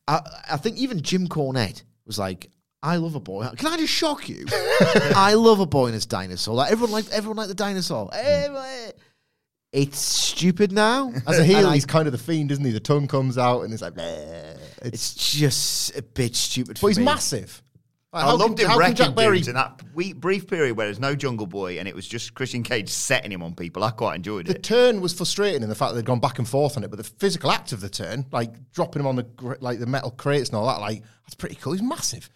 I, 0.06 0.20
I 0.52 0.56
think 0.56 0.76
even 0.78 1.00
Jim 1.02 1.26
Cornette 1.28 1.82
was 2.06 2.18
like, 2.18 2.50
"I 2.82 2.96
love 2.96 3.14
a 3.14 3.20
boy." 3.20 3.46
Can 3.56 3.68
I 3.68 3.76
just 3.76 3.92
shock 3.92 4.28
you? 4.28 4.44
I 5.14 5.34
love 5.34 5.60
a 5.60 5.66
boy 5.66 5.86
and 5.86 5.94
his 5.94 6.06
dinosaur. 6.06 6.54
Like 6.56 6.72
everyone 6.72 6.92
liked 6.92 7.10
everyone 7.10 7.36
liked 7.36 7.48
the 7.48 7.54
dinosaur. 7.54 8.10
Everyone- 8.12 8.92
It's 9.72 9.98
stupid 10.00 10.72
now. 10.72 11.12
As 11.28 11.38
a 11.38 11.44
heel, 11.44 11.58
And 11.58 11.66
I- 11.68 11.74
he's 11.74 11.86
kind 11.86 12.06
of 12.08 12.12
the 12.12 12.18
fiend, 12.18 12.50
isn't 12.50 12.64
he? 12.64 12.72
The 12.72 12.80
tongue 12.80 13.06
comes 13.06 13.38
out, 13.38 13.62
and 13.62 13.72
it's 13.72 13.82
like, 13.82 13.94
"Bleh." 13.94 14.58
it's 14.82 15.14
just 15.14 15.96
a 15.96 16.02
bit 16.02 16.34
stupid. 16.34 16.74
but 16.74 16.78
for 16.80 16.88
he's 16.88 16.98
me. 16.98 17.04
massive. 17.04 17.62
Like, 18.12 18.24
I 18.24 18.26
how 18.26 18.36
loved 18.36 18.58
can, 18.58 18.66
him 18.66 18.72
how 18.72 18.78
wrecking 18.78 18.96
Jack 18.96 19.14
Perry 19.14 19.36
dudes 19.38 19.48
in 19.48 19.54
that 19.54 19.82
wee, 19.94 20.12
brief 20.12 20.48
period 20.48 20.76
where 20.76 20.86
there's 20.86 20.98
no 20.98 21.14
Jungle 21.14 21.46
Boy 21.46 21.78
and 21.78 21.86
it 21.86 21.94
was 21.94 22.08
just 22.08 22.34
Christian 22.34 22.64
Cage 22.64 22.88
setting 22.88 23.30
him 23.30 23.40
on 23.42 23.54
people. 23.54 23.84
I 23.84 23.90
quite 23.90 24.16
enjoyed 24.16 24.46
The 24.46 24.50
it. 24.50 24.54
The 24.54 24.62
turn 24.62 25.00
was 25.00 25.12
frustrating 25.12 25.62
in 25.62 25.68
the 25.68 25.76
fact 25.76 25.92
that 25.92 25.96
they'd 25.96 26.06
gone 26.06 26.18
back 26.18 26.38
and 26.38 26.48
forth 26.48 26.76
on 26.76 26.82
it, 26.82 26.90
but 26.90 26.96
the 26.96 27.04
physical 27.04 27.52
act 27.52 27.70
of 27.70 27.80
the 27.80 27.88
turn, 27.88 28.26
like 28.32 28.72
dropping 28.72 29.00
him 29.00 29.06
on 29.06 29.14
the 29.14 29.56
like 29.60 29.78
the 29.78 29.86
metal 29.86 30.10
crates 30.10 30.48
and 30.48 30.56
all 30.56 30.66
that, 30.66 30.80
like 30.80 31.04
that's 31.24 31.36
pretty 31.36 31.54
cool. 31.54 31.72
He's 31.72 31.82
massive. 31.82 32.28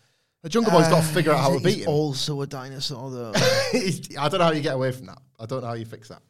The 0.42 0.50
Jungle 0.50 0.72
Boy's 0.72 0.88
got 0.88 1.00
to 1.00 1.08
figure 1.08 1.32
out 1.32 1.40
how 1.40 1.50
to 1.52 1.56
uh, 1.56 1.60
beat 1.60 1.80
him. 1.80 1.88
Also 1.88 2.42
a 2.42 2.46
dinosaur, 2.46 3.10
though. 3.10 3.32
I 3.34 4.28
don't 4.28 4.38
know 4.38 4.44
how 4.44 4.52
you 4.52 4.60
get 4.60 4.74
away 4.74 4.92
from 4.92 5.06
that. 5.06 5.18
I 5.40 5.46
don't 5.46 5.62
know 5.62 5.68
how 5.68 5.72
you 5.72 5.86
fix 5.86 6.08
that. 6.08 6.20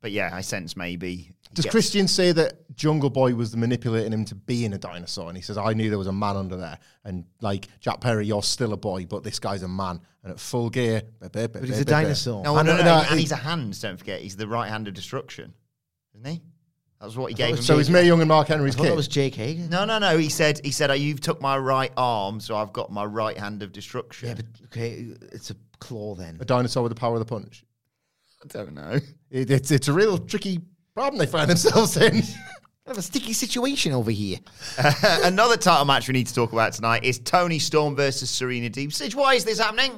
But 0.00 0.10
yeah, 0.10 0.30
I 0.32 0.40
sense 0.40 0.74
maybe. 0.74 1.30
Does 1.52 1.64
Yeah. 1.64 1.70
Christian 1.72 2.06
say 2.08 2.32
that 2.32 2.74
Jungle 2.76 3.10
Boy 3.10 3.34
was 3.34 3.50
the 3.50 3.56
manipulating 3.56 4.12
him 4.12 4.24
to 4.26 4.34
being 4.34 4.72
a 4.72 4.78
dinosaur? 4.78 5.28
And 5.28 5.36
he 5.36 5.42
says, 5.42 5.58
I 5.58 5.72
knew 5.72 5.88
there 5.88 5.98
was 5.98 6.06
a 6.06 6.12
man 6.12 6.36
under 6.36 6.56
there. 6.56 6.78
And 7.04 7.24
like, 7.40 7.66
Jack 7.80 8.00
Perry, 8.00 8.26
you're 8.26 8.42
still 8.42 8.72
a 8.72 8.76
boy, 8.76 9.06
but 9.06 9.24
this 9.24 9.38
guy's 9.40 9.62
a 9.62 9.68
man. 9.68 10.00
And 10.22 10.32
at 10.32 10.38
full 10.38 10.70
gear, 10.70 11.02
but 11.18 11.32
But 11.32 11.64
he's 11.64 11.80
a 11.80 11.84
dinosaur. 11.84 12.44
No, 12.44 12.54
I 12.56 12.62
no, 12.62 12.76
know- 12.76 12.82
no, 12.82 12.84
no, 13.02 13.06
and 13.10 13.18
he's 13.18 13.32
a 13.32 13.36
hand. 13.36 13.80
Don't 13.80 13.96
forget, 13.96 14.20
he's 14.20 14.36
the 14.36 14.46
right 14.46 14.68
hand 14.68 14.86
of 14.86 14.94
destruction, 14.94 15.54
isn't 16.14 16.26
he? 16.30 16.42
That 17.00 17.06
was 17.06 17.16
what 17.16 17.30
he 17.30 17.34
gave 17.34 17.56
him. 17.56 17.62
So 17.62 17.78
he's 17.78 17.88
Mae 17.88 18.04
Young 18.06 18.20
and 18.20 18.28
Mark 18.28 18.48
Henry's 18.48 18.74
I 18.74 18.76
thought 18.76 18.82
kid. 18.84 18.90
that 18.92 18.96
was 18.96 19.08
Jake 19.08 19.34
Hagan. 19.34 19.70
No, 19.70 19.86
no, 19.86 19.98
no. 19.98 20.18
He 20.18 20.28
said, 20.28 20.60
he 20.62 20.70
said, 20.70 20.90
oh, 20.90 20.94
you've 20.94 21.22
took 21.22 21.40
my 21.40 21.56
right 21.56 21.90
arm, 21.96 22.38
so 22.40 22.54
I've 22.56 22.74
got 22.74 22.92
my 22.92 23.04
right 23.06 23.38
hand 23.38 23.62
of 23.62 23.72
destruction. 23.72 24.28
Yeah, 24.28 24.34
but 24.34 24.44
okay, 24.66 25.06
it's 25.32 25.50
a 25.50 25.56
claw 25.78 26.14
then. 26.14 26.36
a 26.38 26.44
dinosaur 26.44 26.82
with 26.82 26.90
the 26.90 27.00
power 27.00 27.14
of 27.14 27.20
the 27.20 27.24
punch. 27.24 27.64
I 28.44 28.48
don't 28.48 28.74
know. 28.74 28.98
It, 29.30 29.50
it's, 29.50 29.70
it's 29.70 29.88
a 29.88 29.92
real 29.94 30.18
tricky 30.18 30.60
problem 30.94 31.18
they 31.18 31.26
find 31.26 31.50
themselves 31.50 31.96
in. 31.96 32.12
Kind 32.86 32.96
of 32.96 32.98
a 32.98 33.02
sticky 33.02 33.32
situation 33.32 33.92
over 33.92 34.10
here. 34.10 34.38
Another 35.22 35.56
title 35.56 35.84
match 35.84 36.08
we 36.08 36.12
need 36.12 36.26
to 36.26 36.34
talk 36.34 36.52
about 36.52 36.72
tonight 36.72 37.04
is 37.04 37.18
Toni 37.18 37.58
Storm 37.58 37.94
versus 37.94 38.30
Serena 38.30 38.70
Deeb. 38.70 38.92
Sidge, 38.92 39.14
why 39.14 39.34
is 39.34 39.44
this 39.44 39.60
happening? 39.60 39.92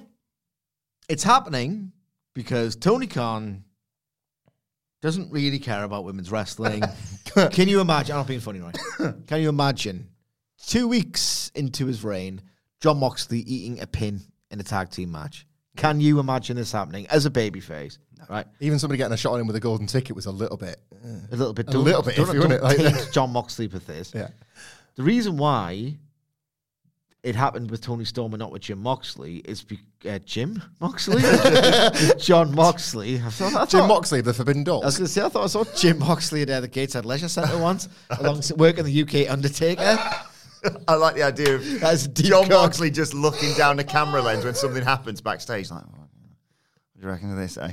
It's 1.09 1.23
happening 1.23 1.93
because 2.35 2.77
Tony 2.77 3.07
Khan 3.07 3.65
doesn't 5.01 5.31
really 5.33 5.59
care 5.59 5.85
about 5.85 6.05
women's 6.05 6.31
wrestling. 6.31 6.83
Can 7.51 7.69
you 7.69 7.81
imagine? 7.81 8.15
I'm 8.15 8.21
not 8.21 8.29
being 8.29 8.41
funny, 8.41 8.61
right? 8.61 8.77
Can 9.27 9.41
you 9.41 9.49
imagine 9.49 10.09
two 10.67 10.89
weeks 10.89 11.51
into 11.55 11.87
his 11.87 12.05
reign, 12.05 12.41
Jon 12.81 12.99
Moxley 12.99 13.41
eating 13.41 13.81
a 13.81 13.87
pin 13.87 14.21
in 14.51 14.61
a 14.61 14.63
tag 14.63 14.91
team 14.91 15.13
match? 15.13 15.47
Can 15.77 16.01
you 16.01 16.21
imagine 16.21 16.57
this 16.57 16.73
happening 16.73 17.07
as 17.09 17.27
a 17.27 17.31
babyface? 17.31 17.99
Right, 18.29 18.47
Even 18.61 18.79
somebody 18.79 18.99
getting 18.99 19.13
a 19.13 19.17
shot 19.17 19.33
on 19.35 19.41
him 19.41 19.47
with 19.47 19.57
a 19.57 19.61
golden 19.61 19.87
ticket 19.87 20.15
was 20.17 20.27
a 20.27 20.31
little 20.31 20.57
bit. 20.57 20.81
a 21.33 21.37
little 21.37 21.53
bit, 21.53 21.69
A 21.75 21.79
little 21.79 22.03
bit, 22.03 22.19
if 22.19 22.27
Don't, 22.27 22.35
you 22.35 22.41
want 22.41 22.51
don't 22.61 22.77
it 22.77 22.83
like. 22.85 23.13
Jon 23.13 23.31
Moxley 23.31 23.67
with 23.67 23.87
this. 23.87 24.13
Yeah. 24.15 24.29
The 24.95 25.03
reason 25.03 25.37
why 25.37 25.97
it 27.23 27.35
happened 27.37 27.71
with 27.71 27.81
Toni 27.81 28.05
Storm 28.05 28.33
and 28.33 28.41
not 28.41 28.51
with 28.51 28.63
Jim 28.63 28.79
Moxley 28.83 29.37
is 29.45 29.63
be- 29.63 29.79
uh, 30.09 30.19
Jim 30.25 30.61
Moxley, 30.81 31.23
Jon 32.19 32.55
Moxley. 32.55 33.17
I 33.25 33.29
thought, 33.31 33.55
I 33.55 33.65
Jim 33.67 33.87
Moxley, 33.87 34.21
the 34.23 34.35
Forbidden 34.35 34.65
Door. 34.65 34.83
I 34.83 34.87
was 34.87 34.99
going 34.99 35.07
to 35.07 35.13
say, 35.13 35.23
I 35.23 35.29
thought 35.29 35.45
I 35.45 35.47
saw 35.47 35.65
Jim 35.77 35.99
Moxley 36.01 36.43
at 36.43 36.51
uh, 36.51 36.61
the 36.61 36.69
Gateshead 36.69 37.05
Leisure 37.07 37.29
Centre 37.29 37.59
once, 37.59 37.89
along 38.19 38.43
working 38.57 38.85
the 38.85 39.03
UK 39.03 39.31
Undertaker. 39.31 39.99
I 40.89 40.95
like 40.95 41.15
the 41.17 41.23
idea 41.25 41.57
of 41.57 41.81
That's 41.81 42.07
deep 42.07 42.27
John 42.27 42.43
cut. 42.49 42.51
Moxley 42.63 42.91
just 42.91 43.15
looking 43.15 43.53
down 43.55 43.77
the 43.77 43.85
camera 43.85 44.21
lens 44.23 44.45
when 44.45 44.55
something 44.55 44.83
happens 44.83 45.21
backstage. 45.21 45.71
Like, 45.71 45.83
what 45.85 46.02
do 47.03 47.09
you 47.09 47.13
reckon 47.15 47.37
this, 47.37 47.59
eh? 47.59 47.73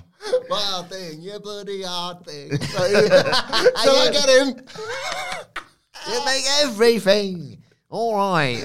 Wild 0.49 0.89
thing, 0.89 1.21
you 1.21 1.39
bloody 1.39 1.83
hard 1.83 2.25
thing. 2.25 2.57
so 2.59 2.81
I 2.81 4.09
get 4.11 4.27
him? 4.27 4.65
You 6.11 6.25
make 6.25 6.43
everything 6.63 7.61
all 7.89 8.15
right. 8.17 8.63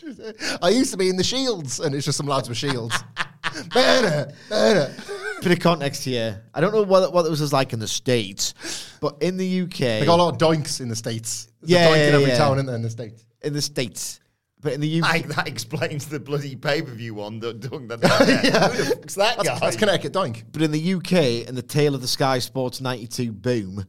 I 0.62 0.70
used 0.70 0.90
to 0.90 0.96
be 0.96 1.08
in 1.08 1.16
the 1.16 1.22
Shields, 1.22 1.78
and 1.78 1.94
it's 1.94 2.04
just 2.04 2.18
some 2.18 2.26
lads 2.26 2.48
with 2.48 2.58
shields. 2.58 2.96
better, 3.72 4.32
better. 4.48 4.92
Bit 5.40 5.52
of 5.52 5.60
context 5.60 6.02
here. 6.02 6.42
I 6.52 6.60
don't 6.60 6.72
know 6.72 6.82
what 6.82 7.12
what 7.12 7.24
it 7.24 7.30
was 7.30 7.52
like 7.52 7.72
in 7.72 7.78
the 7.78 7.86
states, 7.86 8.54
but 9.00 9.16
in 9.20 9.36
the 9.36 9.60
UK, 9.62 9.78
They 9.78 10.06
got 10.06 10.18
a 10.18 10.22
lot 10.24 10.32
of 10.32 10.38
doinks 10.40 10.80
in 10.80 10.88
the 10.88 10.96
states. 10.96 11.52
There's 11.60 11.70
Yeah, 11.70 11.88
a 11.88 11.92
doink 11.92 12.08
in 12.08 12.14
every 12.14 12.28
yeah. 12.28 12.38
town, 12.38 12.56
isn't 12.56 12.66
there, 12.66 12.74
in 12.74 12.82
the 12.82 12.90
states? 12.90 13.24
in 13.42 13.52
the 13.52 13.62
states, 13.62 14.18
but 14.64 14.72
in 14.72 14.80
the 14.80 15.00
UK, 15.00 15.08
Like, 15.08 15.28
that 15.28 15.46
explains 15.46 16.06
the 16.06 16.18
bloody 16.18 16.56
pay 16.56 16.82
per 16.82 16.90
view 16.90 17.14
one 17.14 17.38
that 17.40 17.60
Dung 17.60 17.86
that. 17.88 18.00
yeah. 18.42 18.68
Who 18.70 18.82
the 18.82 18.96
fuck's 18.96 19.14
that 19.14 19.36
That's, 19.36 19.48
guy? 19.48 19.58
that's 19.60 19.76
Connecticut 19.76 20.12
doink. 20.12 20.42
but 20.50 20.62
in 20.62 20.72
the 20.72 20.94
UK, 20.94 21.46
in 21.48 21.54
the 21.54 21.62
tail 21.62 21.94
of 21.94 22.00
the 22.00 22.08
Sky 22.08 22.40
Sports 22.40 22.80
'92 22.80 23.30
boom, 23.30 23.84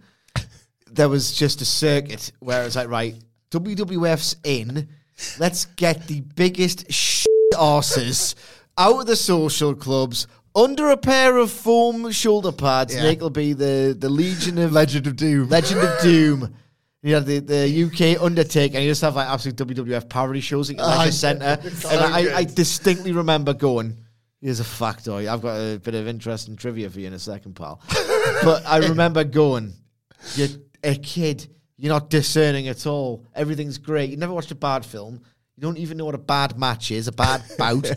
there 0.91 1.09
was 1.09 1.34
just 1.34 1.61
a 1.61 1.65
circuit 1.65 2.32
where 2.39 2.63
it's 2.65 2.76
like, 2.76 2.89
right, 2.89 3.15
WWF's 3.51 4.36
in. 4.43 4.88
Let's 5.39 5.65
get 5.65 6.07
the 6.07 6.21
biggest 6.21 6.91
shit 6.91 7.26
arses 7.53 8.36
out 8.78 8.99
of 8.99 9.05
the 9.07 9.15
social 9.15 9.73
clubs 9.73 10.28
under 10.55 10.89
a 10.89 10.97
pair 10.97 11.38
of 11.38 11.51
foam 11.51 12.11
shoulder 12.11 12.51
pads. 12.51 12.93
Yeah. 12.93 13.01
And 13.01 13.09
it'll 13.09 13.30
be 13.30 13.53
the 13.53 13.95
the 13.97 14.09
Legion 14.09 14.57
of 14.57 14.71
Legend 14.73 15.07
of 15.07 15.15
Doom. 15.15 15.49
Legend 15.49 15.82
of 15.82 16.01
Doom. 16.01 16.55
You 17.06 17.20
the, 17.20 17.38
the 17.39 17.84
UK 18.16 18.20
Undertaker, 18.20 18.78
and 18.78 18.84
you 18.84 18.89
just 18.89 19.01
have 19.03 19.16
like 19.16 19.28
absolute 19.30 19.58
WWF 19.58 20.10
parody 20.10 20.41
shows 20.41 20.72
at 20.72 20.78
your 20.78 20.88
leisure 20.88 21.12
centre. 21.12 21.60
And 21.91 22.01
I, 22.01 22.38
I 22.38 22.43
distinctly 22.45 23.12
remember 23.12 23.53
going, 23.53 23.95
here's 24.41 24.60
a 24.60 24.64
factoid. 24.64 25.28
I've 25.28 25.43
got 25.43 25.56
a 25.56 25.78
bit 25.78 25.93
of 25.93 26.08
interesting 26.08 26.56
trivia 26.56 26.89
for 26.89 26.99
you 26.99 27.06
in 27.06 27.14
a 27.14 27.20
second, 27.20 27.53
pal. 27.56 27.80
but 28.43 28.66
I 28.66 28.78
remember 28.78 29.24
going, 29.24 29.74
you're 30.34 30.47
a 30.84 30.95
kid, 30.95 31.47
you're 31.78 31.93
not 31.93 32.10
discerning 32.10 32.70
at 32.70 32.88
all. 32.88 33.24
Everything's 33.36 33.78
great. 33.78 34.10
You 34.10 34.18
never 34.18 34.34
watched 34.34 34.49
a 34.49 34.56
bad 34.56 34.84
film. 34.84 35.22
You 35.58 35.62
don't 35.62 35.78
even 35.78 35.97
know 35.97 36.06
what 36.06 36.16
a 36.16 36.18
bad 36.18 36.58
match 36.58 36.89
is, 36.89 37.08
a 37.08 37.12
bad 37.12 37.43
bout. 37.60 37.88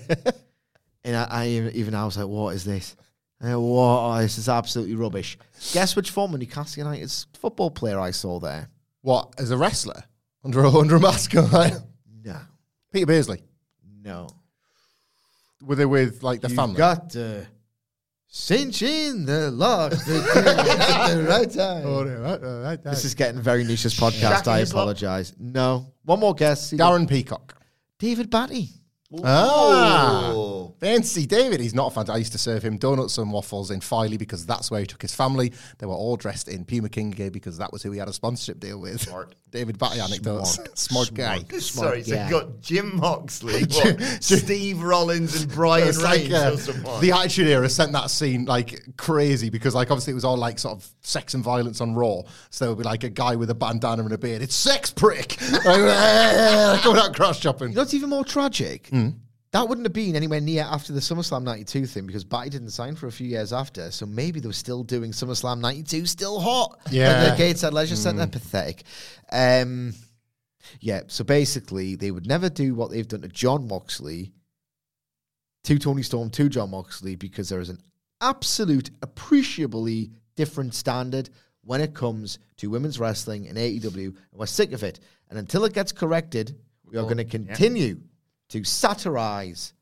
and 1.02 1.16
I, 1.16 1.24
I 1.30 1.46
even- 1.48 1.72
even 1.74 1.94
I 1.94 2.04
was 2.04 2.18
like, 2.18 2.26
what 2.28 2.54
is 2.54 2.62
this? 2.66 2.94
Uh, 3.42 3.58
what? 3.58 4.00
Oh, 4.02 4.18
this 4.20 4.36
is 4.36 4.50
absolutely 4.50 4.96
rubbish. 4.96 5.38
Guess 5.72 5.96
which 5.96 6.10
former 6.10 6.36
Newcastle 6.36 6.84
United's 6.84 7.26
football 7.32 7.70
player 7.70 7.98
I 7.98 8.10
saw 8.10 8.38
there? 8.38 8.68
What, 9.02 9.34
as 9.38 9.50
a 9.50 9.56
wrestler? 9.56 10.04
Under 10.44 10.64
a, 10.64 10.70
under 10.74 10.96
a 10.96 11.00
mask? 11.00 11.34
No. 11.34 11.80
Peter 12.92 13.06
Beardsley. 13.06 13.42
No. 14.02 14.28
Were 15.64 15.74
they 15.74 15.86
with, 15.86 16.22
like, 16.22 16.40
the 16.40 16.48
you 16.48 16.54
family? 16.56 16.76
got 16.76 17.10
to 17.10 17.46
cinch 18.28 18.82
in 18.82 19.24
the 19.24 19.50
lock 19.50 19.92
at 19.92 19.98
the 20.04 21.26
right 21.28 21.50
time. 21.50 21.84
Oh, 21.86 22.02
no, 22.04 22.20
right, 22.20 22.40
right, 22.40 22.62
right, 22.62 22.84
This 22.84 23.04
is 23.04 23.14
getting 23.14 23.40
very 23.40 23.64
niche's 23.64 23.98
podcast. 23.98 24.42
Shaq 24.44 24.48
I 24.48 24.58
apologize. 24.60 25.34
No. 25.38 25.92
One 26.04 26.20
more 26.20 26.34
guess. 26.34 26.72
Darren 26.72 27.08
Peacock. 27.08 27.54
David 27.98 28.30
Batty. 28.30 28.68
Ah, 29.24 30.32
Oh. 30.34 30.74
fancy 30.80 31.24
David. 31.26 31.60
He's 31.60 31.74
not 31.74 31.90
a 31.92 31.94
fan. 31.94 32.10
I 32.14 32.18
used 32.18 32.32
to 32.32 32.38
serve 32.38 32.62
him 32.62 32.76
donuts 32.76 33.16
and 33.16 33.32
waffles 33.32 33.70
in 33.70 33.80
Filey 33.80 34.18
because 34.18 34.44
that's 34.44 34.70
where 34.70 34.80
he 34.80 34.86
took 34.86 35.00
his 35.00 35.14
family. 35.14 35.52
They 35.78 35.86
were 35.86 35.94
all 35.94 36.16
dressed 36.16 36.46
in 36.48 36.64
Puma 36.66 36.90
King 36.90 37.10
gear 37.10 37.30
because 37.30 37.56
that 37.58 37.72
was 37.72 37.82
who 37.82 37.90
he 37.92 37.98
had 37.98 38.08
a 38.08 38.12
sponsorship 38.12 38.60
deal 38.60 38.78
with. 38.80 39.00
Smart. 39.02 39.34
David 39.50 39.78
Batty 39.78 40.00
anecdotes. 40.00 40.58
Smart, 40.74 41.14
guy. 41.14 41.38
Sorry, 41.58 42.02
so 42.02 42.14
guy. 42.14 42.24
you 42.26 42.30
got 42.30 42.60
Jim 42.60 42.96
Moxley, 42.98 43.64
what, 43.70 44.22
Steve 44.22 44.82
Rollins, 44.82 45.42
and 45.44 45.52
Brian 45.52 45.88
It's 45.88 46.02
like, 46.02 46.30
uh, 46.30 46.50
the 47.00 47.12
Attitude 47.12 47.48
Era 47.48 47.66
sent 47.70 47.92
that 47.92 48.10
scene 48.10 48.44
like 48.44 48.78
crazy 48.98 49.48
because 49.48 49.74
like 49.74 49.90
obviously 49.90 50.10
it 50.10 50.14
was 50.14 50.24
all 50.26 50.36
like 50.36 50.58
sort 50.58 50.76
of 50.76 50.86
sex 51.00 51.32
and 51.32 51.42
violence 51.42 51.80
on 51.80 51.94
Raw. 51.94 52.20
So 52.50 52.66
there 52.66 52.74
would 52.74 52.82
be 52.82 52.84
like 52.84 53.04
a 53.04 53.08
guy 53.08 53.36
with 53.36 53.48
a 53.48 53.54
bandana 53.54 54.02
and 54.04 54.12
a 54.12 54.18
beard. 54.18 54.42
It's 54.42 54.54
sex 54.54 54.90
prick. 54.90 55.38
like, 55.64 55.64
going 56.84 56.98
out 56.98 57.14
cross 57.16 57.40
shopping. 57.40 57.70
You 57.70 57.76
know 57.76 57.80
what's 57.82 57.94
even 57.94 58.10
more 58.10 58.26
tragic? 58.26 58.90
That 59.52 59.66
wouldn't 59.66 59.86
have 59.86 59.94
been 59.94 60.14
anywhere 60.14 60.42
near 60.42 60.62
after 60.62 60.92
the 60.92 61.00
SummerSlam 61.00 61.42
92 61.42 61.86
thing 61.86 62.06
because 62.06 62.22
Batty 62.22 62.50
didn't 62.50 62.70
sign 62.70 62.94
for 62.94 63.06
a 63.06 63.12
few 63.12 63.26
years 63.26 63.52
after. 63.52 63.90
So 63.90 64.04
maybe 64.04 64.40
they 64.40 64.46
were 64.46 64.52
still 64.52 64.82
doing 64.82 65.12
SummerSlam 65.12 65.60
92 65.60 66.06
still 66.06 66.40
hot. 66.40 66.78
Yeah. 66.90 67.10
At 67.10 67.30
the 67.30 67.36
Gateshead 67.36 67.72
Leisure 67.72 67.96
Centre. 67.96 68.26
Pathetic. 68.26 68.82
Um, 69.32 69.94
yeah, 70.80 71.02
so 71.06 71.24
basically 71.24 71.96
they 71.96 72.10
would 72.10 72.26
never 72.26 72.50
do 72.50 72.74
what 72.74 72.90
they've 72.90 73.08
done 73.08 73.22
to 73.22 73.28
Jon 73.28 73.68
Moxley, 73.68 74.32
to 75.64 75.78
Toni 75.78 76.02
Storm, 76.02 76.30
to 76.30 76.48
Jon 76.48 76.70
Moxley, 76.70 77.14
because 77.14 77.48
there 77.48 77.60
is 77.60 77.70
an 77.70 77.78
absolute, 78.20 78.90
appreciably 79.02 80.10
different 80.36 80.74
standard 80.74 81.30
when 81.62 81.80
it 81.80 81.94
comes 81.94 82.38
to 82.56 82.70
women's 82.70 82.98
wrestling 82.98 83.46
in 83.46 83.56
AEW. 83.56 84.06
And 84.06 84.16
we're 84.32 84.46
sick 84.46 84.72
of 84.72 84.82
it. 84.82 85.00
And 85.30 85.38
until 85.38 85.64
it 85.64 85.72
gets 85.72 85.92
corrected, 85.92 86.58
we 86.84 86.98
are 86.98 87.02
going 87.02 87.18
to 87.18 87.24
continue 87.24 88.00
to 88.48 88.64
satirize 88.64 89.72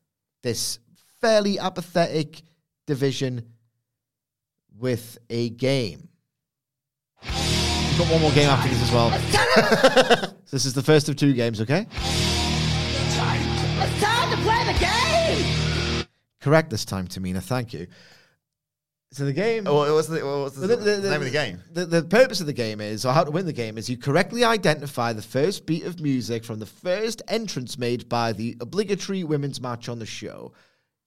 this 0.42 0.78
fairly 1.20 1.58
apathetic 1.58 2.42
division 2.86 3.44
with 4.78 5.18
a 5.30 5.50
game. 5.50 6.08
We've 7.22 7.98
got 7.98 8.12
one 8.12 8.20
more 8.20 8.32
game 8.32 8.50
after 8.50 8.68
this 8.68 8.82
as 8.82 8.92
well. 8.92 9.10
So 9.10 10.36
this 10.50 10.66
is 10.66 10.74
the 10.74 10.82
first 10.82 11.08
of 11.08 11.16
two 11.16 11.32
games, 11.32 11.60
okay? 11.60 11.86
It's 13.78 14.00
time 14.02 14.30
to 14.30 14.36
play 14.42 14.64
the 14.72 14.78
game! 14.78 16.04
Correct 16.40 16.70
this 16.70 16.84
time, 16.84 17.08
Tamina. 17.08 17.42
Thank 17.42 17.72
you. 17.72 17.86
So 19.12 19.24
the 19.24 19.32
game. 19.32 19.66
Oh, 19.66 19.74
what 19.74 19.90
was 19.92 20.08
the, 20.08 20.16
the, 20.16 20.66
The, 20.66 20.76
the- 20.76 20.96
the- 21.00 21.10
name 21.10 21.20
of 21.20 21.24
the 21.24 21.30
game? 21.30 21.62
The, 21.72 21.86
the 21.86 22.02
purpose 22.02 22.40
of 22.40 22.46
the 22.46 22.52
game 22.52 22.80
is, 22.80 23.04
or 23.06 23.12
how 23.12 23.24
to 23.24 23.30
win 23.30 23.46
the 23.46 23.52
game 23.52 23.78
is, 23.78 23.88
you 23.88 23.96
correctly 23.96 24.44
identify 24.44 25.12
the 25.12 25.22
first 25.22 25.64
beat 25.64 25.84
of 25.84 26.00
music 26.00 26.44
from 26.44 26.58
the 26.58 26.66
first 26.66 27.22
entrance 27.28 27.78
made 27.78 28.08
by 28.08 28.32
the 28.32 28.56
obligatory 28.60 29.22
women's 29.24 29.60
match 29.60 29.88
on 29.88 29.98
the 30.00 30.06
show. 30.06 30.52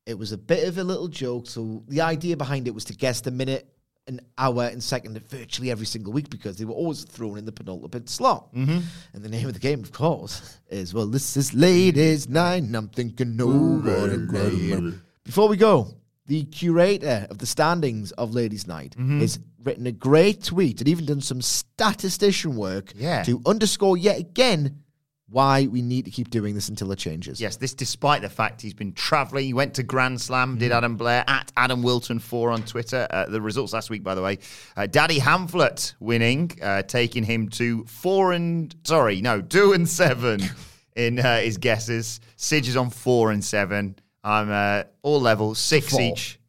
It 0.05 0.17
was 0.17 0.31
a 0.31 0.37
bit 0.37 0.67
of 0.67 0.77
a 0.77 0.83
little 0.83 1.07
joke. 1.09 1.47
So 1.47 1.83
the 1.87 2.01
idea 2.01 2.35
behind 2.37 2.67
it 2.67 2.73
was 2.73 2.85
to 2.85 2.93
guess 2.95 3.21
the 3.21 3.31
minute, 3.31 3.67
an 4.07 4.21
hour, 4.39 4.63
and 4.63 4.81
second 4.81 5.15
of 5.17 5.23
virtually 5.25 5.69
every 5.69 5.85
single 5.85 6.11
week 6.13 6.31
because 6.31 6.57
they 6.57 6.65
were 6.65 6.73
always 6.73 7.03
thrown 7.03 7.37
in 7.37 7.45
the 7.45 7.51
penultimate 7.51 8.09
slot. 8.09 8.51
Mm-hmm. 8.55 8.79
And 9.13 9.23
the 9.23 9.29
name 9.29 9.45
of 9.47 9.53
the 9.53 9.59
game, 9.59 9.81
of 9.83 9.91
course, 9.91 10.57
is 10.69 10.95
well, 10.95 11.05
this 11.05 11.37
is 11.37 11.53
ladies' 11.53 12.27
night. 12.27 12.63
I'm 12.73 12.87
thinking 12.89 13.37
late. 13.37 14.93
Before 15.25 15.47
we 15.47 15.57
go, 15.57 15.93
the 16.29 16.43
curator 16.45 17.25
of 17.29 17.39
the 17.39 17.45
standings 17.45 18.11
of 18.13 18.33
Ladies' 18.33 18.67
Night 18.67 18.95
has 19.19 19.39
written 19.63 19.85
a 19.87 19.91
great 19.91 20.43
tweet 20.43 20.79
and 20.79 20.87
even 20.87 21.05
done 21.05 21.21
some 21.21 21.41
statistician 21.41 22.55
work 22.55 22.93
Yeah. 22.95 23.23
to 23.23 23.41
underscore 23.45 23.97
yet 23.97 24.19
again 24.19 24.83
why 25.31 25.67
we 25.67 25.81
need 25.81 26.05
to 26.05 26.11
keep 26.11 26.29
doing 26.31 26.55
this 26.55 26.69
until 26.69 26.91
it 26.91 26.97
changes. 26.97 27.39
Yes, 27.41 27.57
this 27.57 27.73
despite 27.75 28.21
the 28.23 28.29
fact 28.29 28.61
he's 28.61 28.73
been 28.73 28.93
travelling. 28.93 29.45
He 29.45 29.53
went 29.53 29.73
to 29.75 29.83
Grand 29.83 30.19
Slam, 30.21 30.57
did 30.57 30.71
Adam 30.71 30.97
Blair 30.97 31.23
at 31.27 31.51
Adam 31.57 31.83
Wilton 31.83 32.17
4 32.19 32.51
on 32.51 32.63
Twitter. 32.63 33.07
Uh, 33.11 33.25
the 33.25 33.39
results 33.41 33.73
last 33.73 33.89
week, 33.91 34.03
by 34.03 34.15
the 34.15 34.21
way. 34.23 34.39
Uh, 34.75 34.87
Daddy 34.87 35.19
Hamflett 35.19 35.93
winning, 35.99 36.51
uh, 36.61 36.81
taking 36.83 37.23
him 37.23 37.49
to 37.49 37.85
4 37.85 38.33
and, 38.33 38.75
sorry, 38.83 39.21
no, 39.21 39.41
2 39.41 39.73
and 39.73 39.87
7 39.89 40.41
in 40.95 41.19
uh, 41.19 41.39
his 41.41 41.57
guesses. 41.57 42.19
Sidge 42.35 42.67
is 42.67 42.75
on 42.77 42.89
4 42.89 43.31
and 43.31 43.43
7. 43.43 43.95
I'm 44.23 44.49
uh, 44.49 44.83
all 45.01 45.21
levels, 45.21 45.59
6 45.59 45.89
Four. 45.91 46.01
each. 46.01 46.39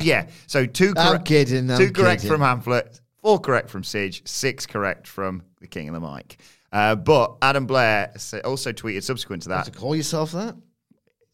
Yeah, 0.00 0.28
so 0.46 0.64
two 0.64 0.94
I'm 0.96 1.08
correct, 1.10 1.24
kidding, 1.26 1.70
I'm 1.70 1.78
two 1.78 1.92
correct 1.92 2.22
kidding. 2.22 2.36
from 2.38 2.40
Hamflett, 2.40 3.00
four 3.20 3.38
correct 3.38 3.68
from 3.68 3.84
Sidge, 3.84 4.26
six 4.26 4.64
correct 4.66 5.06
from 5.06 5.42
the 5.60 5.66
King 5.66 5.88
of 5.90 5.94
the 5.94 6.00
Mic. 6.00 6.38
Uh, 6.72 6.94
but 6.96 7.36
Adam 7.42 7.66
Blair 7.66 8.12
also 8.44 8.72
tweeted 8.72 9.02
subsequent 9.02 9.42
to 9.42 9.50
that 9.50 9.66
To 9.66 9.70
call 9.70 9.94
yourself 9.94 10.32
that? 10.32 10.56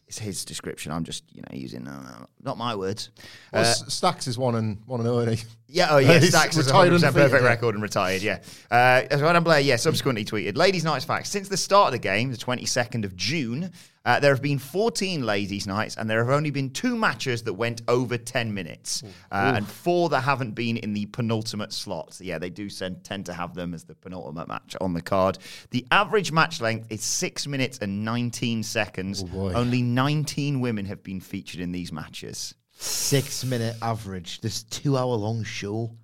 it's 0.09 0.19
his 0.19 0.45
description. 0.45 0.93
I'm 0.93 1.05
just, 1.05 1.25
you 1.33 1.41
know, 1.41 1.49
using 1.57 1.85
no, 1.85 1.93
no, 1.93 2.27
not 2.43 2.59
my 2.59 2.75
words. 2.75 3.11
Well, 3.53 3.63
Uh, 3.63 3.73
Stacks 3.73 4.27
is 4.27 4.37
one 4.37 4.57
and 4.57 4.83
one 4.87 5.01
and 5.01 5.09
only. 5.09 5.39
yeah, 5.69 5.87
oh 5.91 5.99
yeah, 5.99 6.19
Stacks 6.21 6.57
is 6.57 6.67
retired 6.67 6.91
100% 6.91 6.95
undefeated, 6.97 7.15
perfect 7.15 7.43
yeah. 7.45 7.49
record 7.49 7.75
and 7.77 7.83
retired. 7.83 8.21
Yeah. 8.23 8.41
Uh, 8.71 9.03
so 9.17 9.27
Adam 9.27 9.43
Blair, 9.45 9.61
yeah, 9.61 9.77
subsequently 9.77 10.25
tweeted, 10.25 10.57
"Ladies' 10.57 10.85
Nights 10.85 11.05
facts. 11.07 11.31
Since 11.31 11.49
the 11.49 11.57
start 11.57 11.87
of 11.87 11.93
the 11.93 11.99
game, 12.01 12.31
the 12.31 12.37
22nd 12.37 13.05
of 13.05 13.17
June, 13.17 13.71
uh, 14.05 14.21
there 14.21 14.33
have 14.33 14.43
been 14.43 14.59
14 14.59 15.23
Ladies' 15.25 15.67
Nights, 15.67 15.97
and 15.97 16.09
there 16.11 16.19
have 16.25 16.35
only 16.35 16.51
been 16.51 16.71
two 16.71 16.97
matches 16.97 17.43
that 17.45 17.55
went 17.55 17.83
over 17.89 18.19
10 18.19 18.53
minutes, 18.53 19.03
uh, 19.31 19.53
and 19.57 19.67
four 19.67 20.09
that 20.09 20.21
haven't 20.23 20.53
been 20.53 20.77
in 20.77 20.93
the 20.93 21.07
penultimate 21.07 21.73
slot. 21.73 22.15
So, 22.15 22.25
yeah, 22.25 22.39
they 22.39 22.51
do 22.51 22.69
send, 22.69 23.05
tend 23.05 23.27
to 23.27 23.33
have 23.33 23.55
them 23.55 23.75
as 23.75 23.85
the 23.85 23.95
penultimate 23.95 24.49
match 24.49 24.77
on 24.81 24.93
the 24.95 25.03
card. 25.03 25.39
The 25.71 25.87
average 25.91 26.33
match 26.33 26.61
length 26.61 26.91
is 26.91 27.03
six 27.03 27.47
minutes 27.47 27.79
and 27.79 28.05
19 28.05 28.63
seconds. 28.63 29.23
only 29.57 29.83
19 29.83 30.61
women 30.61 30.87
have 30.87 31.03
been 31.03 31.21
featured 31.21 31.61
in 31.61 31.73
these 31.73 31.93
matches." 31.93 32.55
Six 32.79 33.45
minute 33.45 33.77
average. 33.81 34.41
This 34.41 34.65
two 34.65 34.97
hour 34.97 35.15
long 35.15 35.45
show. 35.45 35.97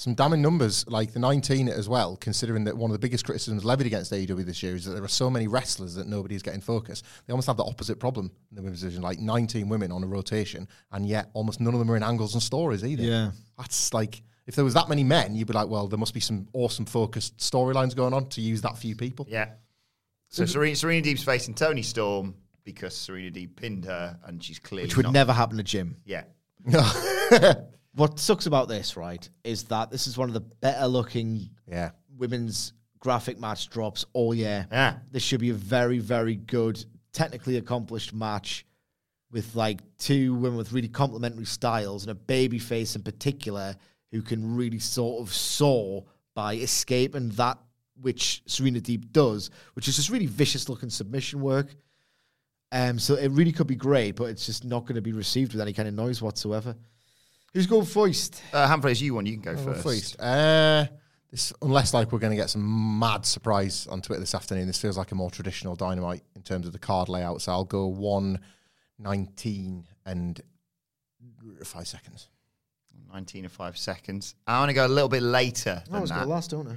Some 0.00 0.14
damning 0.14 0.40
numbers, 0.40 0.86
like 0.88 1.12
the 1.12 1.18
19 1.18 1.68
as 1.68 1.86
well, 1.86 2.16
considering 2.16 2.64
that 2.64 2.74
one 2.74 2.90
of 2.90 2.94
the 2.94 2.98
biggest 2.98 3.26
criticisms 3.26 3.66
levied 3.66 3.86
against 3.86 4.10
AEW 4.10 4.46
this 4.46 4.62
year 4.62 4.74
is 4.74 4.86
that 4.86 4.92
there 4.92 5.04
are 5.04 5.08
so 5.08 5.28
many 5.28 5.46
wrestlers 5.46 5.94
that 5.96 6.06
nobody 6.06 6.34
is 6.34 6.42
getting 6.42 6.62
focus. 6.62 7.02
They 7.26 7.32
almost 7.32 7.48
have 7.48 7.58
the 7.58 7.64
opposite 7.64 8.00
problem 8.00 8.30
in 8.50 8.56
the 8.56 8.62
women's 8.62 8.80
division, 8.80 9.02
like 9.02 9.18
19 9.18 9.68
women 9.68 9.92
on 9.92 10.02
a 10.02 10.06
rotation, 10.06 10.66
and 10.90 11.06
yet 11.06 11.28
almost 11.34 11.60
none 11.60 11.74
of 11.74 11.80
them 11.80 11.90
are 11.90 11.98
in 11.98 12.02
angles 12.02 12.32
and 12.32 12.42
stories 12.42 12.82
either. 12.82 13.02
Yeah. 13.02 13.32
That's 13.58 13.92
like, 13.92 14.22
if 14.46 14.54
there 14.54 14.64
was 14.64 14.72
that 14.72 14.88
many 14.88 15.04
men, 15.04 15.34
you'd 15.34 15.48
be 15.48 15.52
like, 15.52 15.68
well, 15.68 15.86
there 15.86 15.98
must 15.98 16.14
be 16.14 16.20
some 16.20 16.48
awesome 16.54 16.86
focused 16.86 17.36
storylines 17.36 17.94
going 17.94 18.14
on 18.14 18.30
to 18.30 18.40
use 18.40 18.62
that 18.62 18.78
few 18.78 18.96
people. 18.96 19.26
Yeah. 19.28 19.50
So 20.30 20.46
Serena, 20.46 20.76
Serena 20.76 21.06
Deeb's 21.06 21.24
facing 21.24 21.52
Toni 21.52 21.82
Storm 21.82 22.36
because 22.64 22.96
Serena 22.96 23.30
Deeb 23.32 23.54
pinned 23.54 23.84
her, 23.84 24.18
and 24.24 24.42
she's 24.42 24.58
clearly 24.58 24.86
which 24.86 24.96
would 24.96 25.04
not- 25.04 25.12
never 25.12 25.34
happen 25.34 25.58
to 25.58 25.62
Jim. 25.62 25.98
Yeah, 26.06 26.24
What 27.94 28.18
sucks 28.20 28.46
about 28.46 28.68
this, 28.68 28.96
right, 28.96 29.28
is 29.44 29.64
that 29.64 29.90
this 29.90 30.06
is 30.06 30.16
one 30.16 30.28
of 30.28 30.34
the 30.34 30.40
better 30.40 30.86
looking 30.86 31.50
Yeah. 31.68 31.90
women's 32.16 32.72
graphic 33.00 33.38
match 33.40 33.68
drops 33.70 34.04
all 34.12 34.34
year. 34.34 34.68
Yeah. 34.70 34.98
This 35.10 35.22
should 35.22 35.40
be 35.40 35.50
a 35.50 35.54
very, 35.54 35.98
very 35.98 36.36
good, 36.36 36.84
technically 37.12 37.56
accomplished 37.56 38.12
match 38.12 38.64
with 39.30 39.54
like 39.54 39.80
two 39.96 40.34
women 40.34 40.56
with 40.58 40.72
really 40.72 40.88
complementary 40.88 41.44
styles 41.46 42.02
and 42.04 42.10
a 42.10 42.14
baby 42.14 42.58
face 42.58 42.94
in 42.96 43.02
particular 43.02 43.76
who 44.10 44.22
can 44.22 44.54
really 44.56 44.78
sort 44.78 45.22
of 45.22 45.32
soar 45.32 46.04
by 46.34 46.54
escaping 46.56 47.30
that 47.30 47.58
which 48.00 48.42
Serena 48.46 48.80
Deeb 48.80 49.12
does, 49.12 49.50
which 49.74 49.88
is 49.88 49.96
just 49.96 50.10
really 50.10 50.26
vicious 50.26 50.68
looking 50.68 50.90
submission 50.90 51.40
work. 51.40 51.74
Um, 52.72 52.98
so 52.98 53.14
it 53.14 53.28
really 53.32 53.52
could 53.52 53.66
be 53.66 53.74
great, 53.76 54.16
but 54.16 54.24
it's 54.30 54.46
just 54.46 54.64
not 54.64 54.80
going 54.82 54.94
to 54.94 55.02
be 55.02 55.12
received 55.12 55.52
with 55.52 55.60
any 55.60 55.72
kind 55.72 55.88
of 55.88 55.94
noise 55.94 56.22
whatsoever. 56.22 56.76
Who's 57.52 57.66
going 57.66 57.86
first? 57.86 58.42
uh, 58.52 58.68
Hamfrey, 58.68 59.00
you 59.00 59.14
one. 59.14 59.26
You 59.26 59.32
can 59.38 59.42
go 59.42 59.54
Well, 59.54 59.74
first. 59.74 59.82
first. 60.16 60.20
Uh, 60.20 60.86
this, 61.30 61.52
unless 61.62 61.92
like 61.94 62.12
we're 62.12 62.18
going 62.18 62.30
to 62.32 62.36
get 62.36 62.50
some 62.50 62.98
mad 62.98 63.24
surprise 63.26 63.86
on 63.88 64.02
Twitter 64.02 64.20
this 64.20 64.34
afternoon, 64.34 64.66
this 64.66 64.80
feels 64.80 64.96
like 64.98 65.12
a 65.12 65.14
more 65.14 65.30
traditional 65.30 65.74
dynamite 65.76 66.22
in 66.36 66.42
terms 66.42 66.66
of 66.66 66.72
the 66.72 66.78
card 66.78 67.08
layout. 67.08 67.42
So 67.42 67.52
I'll 67.52 67.64
go 67.64 67.86
one 67.86 68.40
nineteen 68.98 69.86
and 70.04 70.40
five 71.64 71.86
seconds. 71.86 72.28
Nineteen 73.12 73.44
and 73.44 73.52
five 73.52 73.76
seconds. 73.78 74.34
I 74.46 74.58
want 74.60 74.70
to 74.70 74.74
go 74.74 74.86
a 74.86 74.88
little 74.88 75.08
bit 75.08 75.22
later 75.22 75.82
I 75.92 76.00
was 76.00 76.10
that. 76.10 76.16
going 76.18 76.28
last, 76.28 76.50
don't 76.50 76.68
I? 76.68 76.76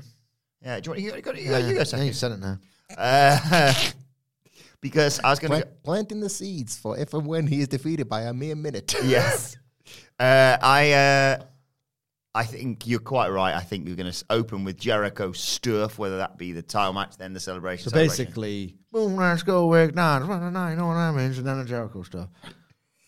Yeah, 0.64 0.80
do 0.80 0.88
you 0.88 0.92
want 0.92 1.02
you 1.02 1.10
got, 1.22 1.38
you 1.42 1.50
got, 1.50 1.64
you 1.64 1.74
go 1.76 1.84
second. 1.84 2.06
you 2.08 2.14
said 2.14 2.32
it 2.32 2.40
now. 2.40 2.58
Uh, 2.98 3.74
because 4.82 5.20
I 5.24 5.30
was 5.30 5.40
going 5.40 5.52
to. 5.52 5.58
Plant, 5.66 5.84
planting 5.84 6.20
the 6.20 6.30
seeds 6.30 6.78
for 6.78 6.98
if 6.98 7.14
and 7.14 7.26
when 7.26 7.48
he 7.48 7.62
is 7.62 7.68
defeated 7.68 8.08
by 8.08 8.22
a 8.24 8.34
mere 8.34 8.56
minute. 8.56 8.96
Yes. 9.04 9.58
Uh, 10.20 10.58
I 10.62 10.92
uh, 10.92 11.44
I 12.36 12.46
think 12.46 12.88
you're 12.88 13.00
quite 13.00 13.30
right. 13.30 13.54
I 13.54 13.62
think 13.62 13.88
you're 13.88 13.96
going 13.96 14.12
to 14.12 14.26
open 14.30 14.64
with 14.64 14.78
Jericho 14.78 15.30
Sturf, 15.30 15.98
whether 15.98 16.18
that 16.18 16.38
be 16.38 16.52
the 16.52 16.64
title 16.64 16.94
match, 16.94 17.18
then 17.18 17.34
the 17.34 17.40
celebration. 17.40 17.84
So 17.86 17.90
celebration. 17.92 18.26
basically, 18.26 18.76
boom, 18.92 19.16
let's 19.16 19.44
go, 19.44 19.68
week 19.68 19.94
nine, 19.94 20.28
nine, 20.28 20.72
you 20.72 20.78
know 20.78 20.88
what 20.88 20.96
that 20.96 21.14
means, 21.14 21.38
and 21.38 21.46
then 21.46 21.60
the 21.60 21.66
Jericho 21.66 22.02
stuff. 22.02 22.30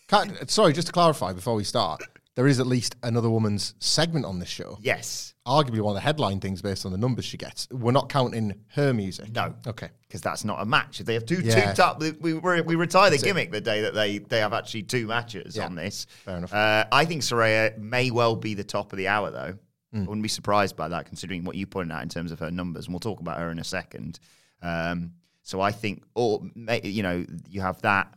Can't- 0.08 0.48
sorry, 0.48 0.72
just 0.72 0.86
to 0.86 0.92
clarify 0.92 1.32
before 1.32 1.56
we 1.56 1.64
start, 1.64 2.02
there 2.36 2.46
is 2.46 2.60
at 2.60 2.66
least 2.66 2.94
another 3.02 3.28
woman's 3.28 3.74
segment 3.80 4.24
on 4.24 4.38
this 4.38 4.48
show. 4.48 4.78
yes, 4.80 5.32
Arguably 5.46 5.80
one 5.80 5.92
of 5.92 5.94
the 5.94 6.00
headline 6.00 6.40
things 6.40 6.60
based 6.60 6.84
on 6.86 6.90
the 6.92 6.98
numbers 6.98 7.24
she 7.24 7.36
gets. 7.36 7.68
We're 7.70 7.92
not 7.92 8.08
counting 8.08 8.54
her 8.74 8.92
music. 8.92 9.32
no, 9.34 9.54
Okay. 9.66 9.88
because 10.08 10.20
that's 10.20 10.44
not 10.44 10.60
a 10.60 10.64
match. 10.64 10.98
If 11.00 11.06
they 11.06 11.14
have 11.14 11.24
two, 11.24 11.40
Yeah. 11.40 11.70
two 11.72 11.76
top, 11.76 12.00
we 12.00 12.12
we, 12.12 12.34
we 12.62 12.74
retire 12.74 13.10
the 13.10 13.16
it. 13.16 13.22
gimmick 13.22 13.50
the 13.52 13.60
day 13.60 13.80
that 13.82 13.94
they 13.94 14.18
they 14.18 14.38
have 14.40 14.52
actually 14.52 14.82
two 14.84 15.06
matches 15.06 15.56
Yeah. 15.56 15.66
on 15.66 15.74
this. 15.76 16.06
Fair 16.24 16.38
enough. 16.38 16.52
Uh, 16.52 16.84
I 16.92 17.04
think 17.04 17.22
Saraya 17.22 17.76
may 17.78 18.10
well 18.10 18.34
be 18.36 18.54
the 18.54 18.64
top 18.64 18.92
of 18.92 18.96
the 18.98 19.08
hour, 19.08 19.30
though. 19.30 19.54
Hmm. 19.92 19.98
I 19.98 20.06
wouldn't 20.06 20.22
be 20.22 20.28
surprised 20.28 20.76
by 20.76 20.88
that, 20.88 21.06
considering 21.06 21.44
what 21.44 21.54
you 21.56 21.66
pointed 21.66 21.94
out 21.94 22.02
in 22.02 22.08
terms 22.08 22.32
of 22.32 22.40
her 22.40 22.50
numbers, 22.50 22.86
and 22.86 22.92
we'll 22.94 23.00
talk 23.00 23.20
about 23.20 23.38
her 23.38 23.50
in 23.52 23.58
a 23.60 23.64
second. 23.64 24.18
Um, 24.62 25.12
so 25.42 25.60
I 25.60 25.70
think, 25.70 26.02
or 26.16 26.42
you 26.82 27.04
know, 27.04 27.24
you 27.48 27.60
have 27.60 27.80
that, 27.82 28.12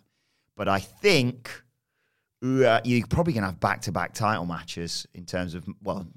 but 0.55 0.67
I 0.67 0.79
think 0.79 1.51
you're 2.41 3.07
probably 3.07 3.33
going 3.33 3.43
to 3.43 3.49
have 3.49 3.59
back-to-back 3.59 4.13
title 4.13 4.45
matches 4.45 5.05
in 5.13 5.25
terms 5.25 5.55
of 5.55 5.65
well, 5.83 6.07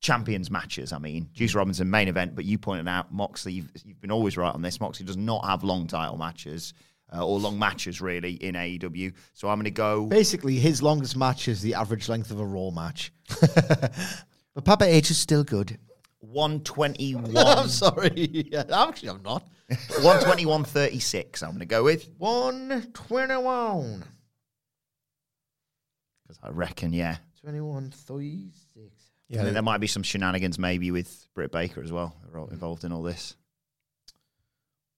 champions 0.00 0.50
matches. 0.50 0.92
I 0.92 0.98
mean, 0.98 1.30
Juice 1.32 1.54
Robinson 1.54 1.88
main 1.88 2.08
event, 2.08 2.34
but 2.34 2.44
you 2.44 2.58
pointed 2.58 2.88
out 2.88 3.12
Moxley. 3.12 3.52
You've, 3.52 3.70
you've 3.84 4.00
been 4.00 4.10
always 4.10 4.36
right 4.36 4.52
on 4.52 4.60
this. 4.60 4.80
Moxley 4.80 5.06
does 5.06 5.16
not 5.16 5.44
have 5.46 5.64
long 5.64 5.86
title 5.86 6.18
matches. 6.18 6.74
Uh, 7.14 7.26
or 7.26 7.38
long 7.38 7.58
matches 7.58 8.00
really 8.00 8.32
in 8.36 8.54
AEW, 8.54 9.12
so 9.34 9.50
I'm 9.50 9.56
going 9.56 9.64
to 9.64 9.70
go. 9.70 10.06
Basically, 10.06 10.56
his 10.56 10.82
longest 10.82 11.14
match 11.14 11.46
is 11.46 11.60
the 11.60 11.74
average 11.74 12.08
length 12.08 12.30
of 12.30 12.40
a 12.40 12.46
Raw 12.46 12.70
match. 12.70 13.12
but 13.38 14.64
Papa 14.64 14.86
H 14.86 15.10
is 15.10 15.18
still 15.18 15.44
good. 15.44 15.76
121. 16.20 17.36
I'm 17.46 17.68
sorry. 17.68 18.46
Yeah, 18.50 18.64
actually, 18.72 19.10
I'm 19.10 19.22
not. 19.22 19.46
121 19.68 20.64
36. 20.64 21.42
I'm 21.42 21.50
going 21.50 21.60
to 21.60 21.66
go 21.66 21.84
with 21.84 22.08
121. 22.16 24.04
Because 26.32 26.50
I 26.50 26.50
reckon, 26.56 26.92
yeah. 26.92 27.16
21, 27.40 27.90
36. 27.90 28.88
Yeah, 29.28 29.38
and 29.38 29.46
then 29.46 29.54
there 29.54 29.62
might 29.62 29.78
be 29.78 29.86
some 29.86 30.02
shenanigans 30.02 30.58
maybe 30.58 30.90
with 30.90 31.26
Britt 31.34 31.52
Baker 31.52 31.82
as 31.82 31.90
well. 31.92 32.14
Involved 32.50 32.84
in 32.84 32.92
all 32.92 33.02
this. 33.02 33.34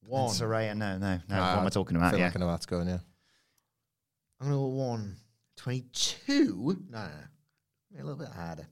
One. 0.07 0.25
And 0.25 0.31
Saraya, 0.33 0.77
no, 0.77 0.99
no, 0.99 1.15
no. 1.15 1.21
Ah, 1.31 1.55
what 1.55 1.61
am 1.61 1.67
I 1.67 1.71
talking 1.71 1.97
I 1.97 2.01
about? 2.01 2.11
feel 2.11 2.19
Yeah. 2.21 2.27
like 2.27 2.37
I 2.37 2.41
know 2.41 2.47
how 2.47 2.53
that's 2.53 2.67
going, 2.67 2.89
yeah. 2.89 2.99
I'm 4.41 4.49
going 4.51 4.53
to 4.53 4.57
go 4.59 4.67
1, 4.67 5.17
22. 5.57 6.85
No, 6.91 6.99
no, 6.99 7.09
no. 7.93 8.03
A 8.03 8.03
little 8.03 8.19
bit 8.19 8.29
harder. 8.29 8.67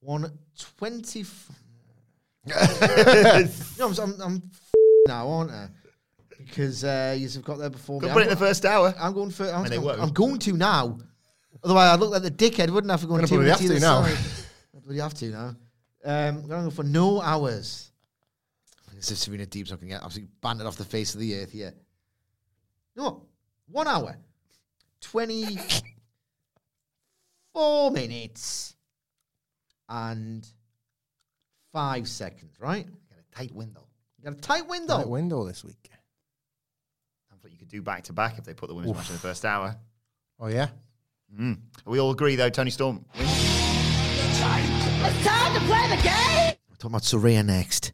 120. 0.00 1.24
no, 3.78 3.88
I'm, 3.88 3.98
I'm, 3.98 4.20
I'm 4.20 4.42
now, 5.08 5.28
aren't 5.28 5.50
I? 5.50 5.68
Because 6.38 6.84
uh, 6.84 7.14
you've 7.18 7.42
got 7.44 7.58
there 7.58 7.70
before 7.70 8.00
Go 8.00 8.08
me. 8.08 8.12
put 8.12 8.22
it 8.22 8.26
I'm 8.26 8.32
in 8.32 8.38
the 8.38 8.44
first 8.44 8.64
hour. 8.64 8.94
I'm 8.98 9.12
going 9.12 9.30
for. 9.30 9.44
I'm, 9.48 9.64
I'm. 9.66 10.00
I'm 10.00 10.12
going 10.12 10.38
to 10.40 10.52
now. 10.56 10.98
Otherwise, 11.64 11.90
I'd 11.90 12.00
look 12.00 12.10
like 12.10 12.22
the 12.22 12.30
dickhead, 12.30 12.68
wouldn't 12.70 12.90
I? 12.90 12.96
For 12.98 13.06
going 13.06 13.20
Gonna 13.20 13.28
two 13.28 13.36
bloody 13.36 13.48
minutes 13.50 13.62
have 13.62 13.70
to 13.70 13.80
now. 13.80 14.02
I 14.02 14.16
bloody 14.84 15.00
have 15.00 15.14
to 15.14 15.30
now. 15.30 15.56
Um, 16.04 16.04
I'm 16.04 16.46
going 16.46 16.64
to 16.64 16.68
go 16.68 16.70
for 16.70 16.82
no 16.82 17.22
hours. 17.22 17.90
This 18.94 19.10
is 19.10 19.18
Serena 19.18 19.46
Deeb's 19.46 19.70
not 19.70 19.80
going 19.80 19.88
to 19.88 19.94
get 19.96 20.04
absolutely 20.04 20.30
banded 20.40 20.66
off 20.66 20.76
the 20.76 20.84
face 20.84 21.14
of 21.14 21.20
the 21.20 21.40
earth 21.40 21.50
here. 21.50 21.72
No, 22.96 23.24
one 23.66 23.88
hour, 23.88 24.16
twenty-four 25.00 27.90
minutes, 27.90 28.76
and 29.88 30.46
five 31.72 32.06
seconds. 32.06 32.54
Right? 32.60 32.86
Got 32.86 33.18
a 33.18 33.24
tight 33.34 33.52
window. 33.54 33.88
You 34.18 34.24
got 34.30 34.38
a 34.38 34.40
tight 34.40 34.68
window. 34.68 34.98
Tight 34.98 35.08
window 35.08 35.44
this 35.44 35.64
week. 35.64 35.90
I 37.32 37.36
thought 37.42 37.50
you 37.50 37.58
could 37.58 37.68
do 37.68 37.82
back 37.82 38.04
to 38.04 38.12
back 38.12 38.38
if 38.38 38.44
they 38.44 38.54
put 38.54 38.68
the 38.68 38.74
women's 38.74 38.96
match 38.96 39.08
in 39.08 39.16
the 39.16 39.20
first 39.20 39.44
hour. 39.44 39.76
Oh, 40.38 40.46
yeah? 40.46 40.68
Mm. 41.38 41.58
We 41.86 41.98
all 42.00 42.10
agree 42.10 42.36
though. 42.36 42.50
Toni 42.50 42.70
Storm 42.70 43.04
wins. 43.18 43.54
We're 46.70 46.76
talking 46.78 46.92
about 46.92 47.02
Saraya 47.02 47.44
next. 47.44 47.92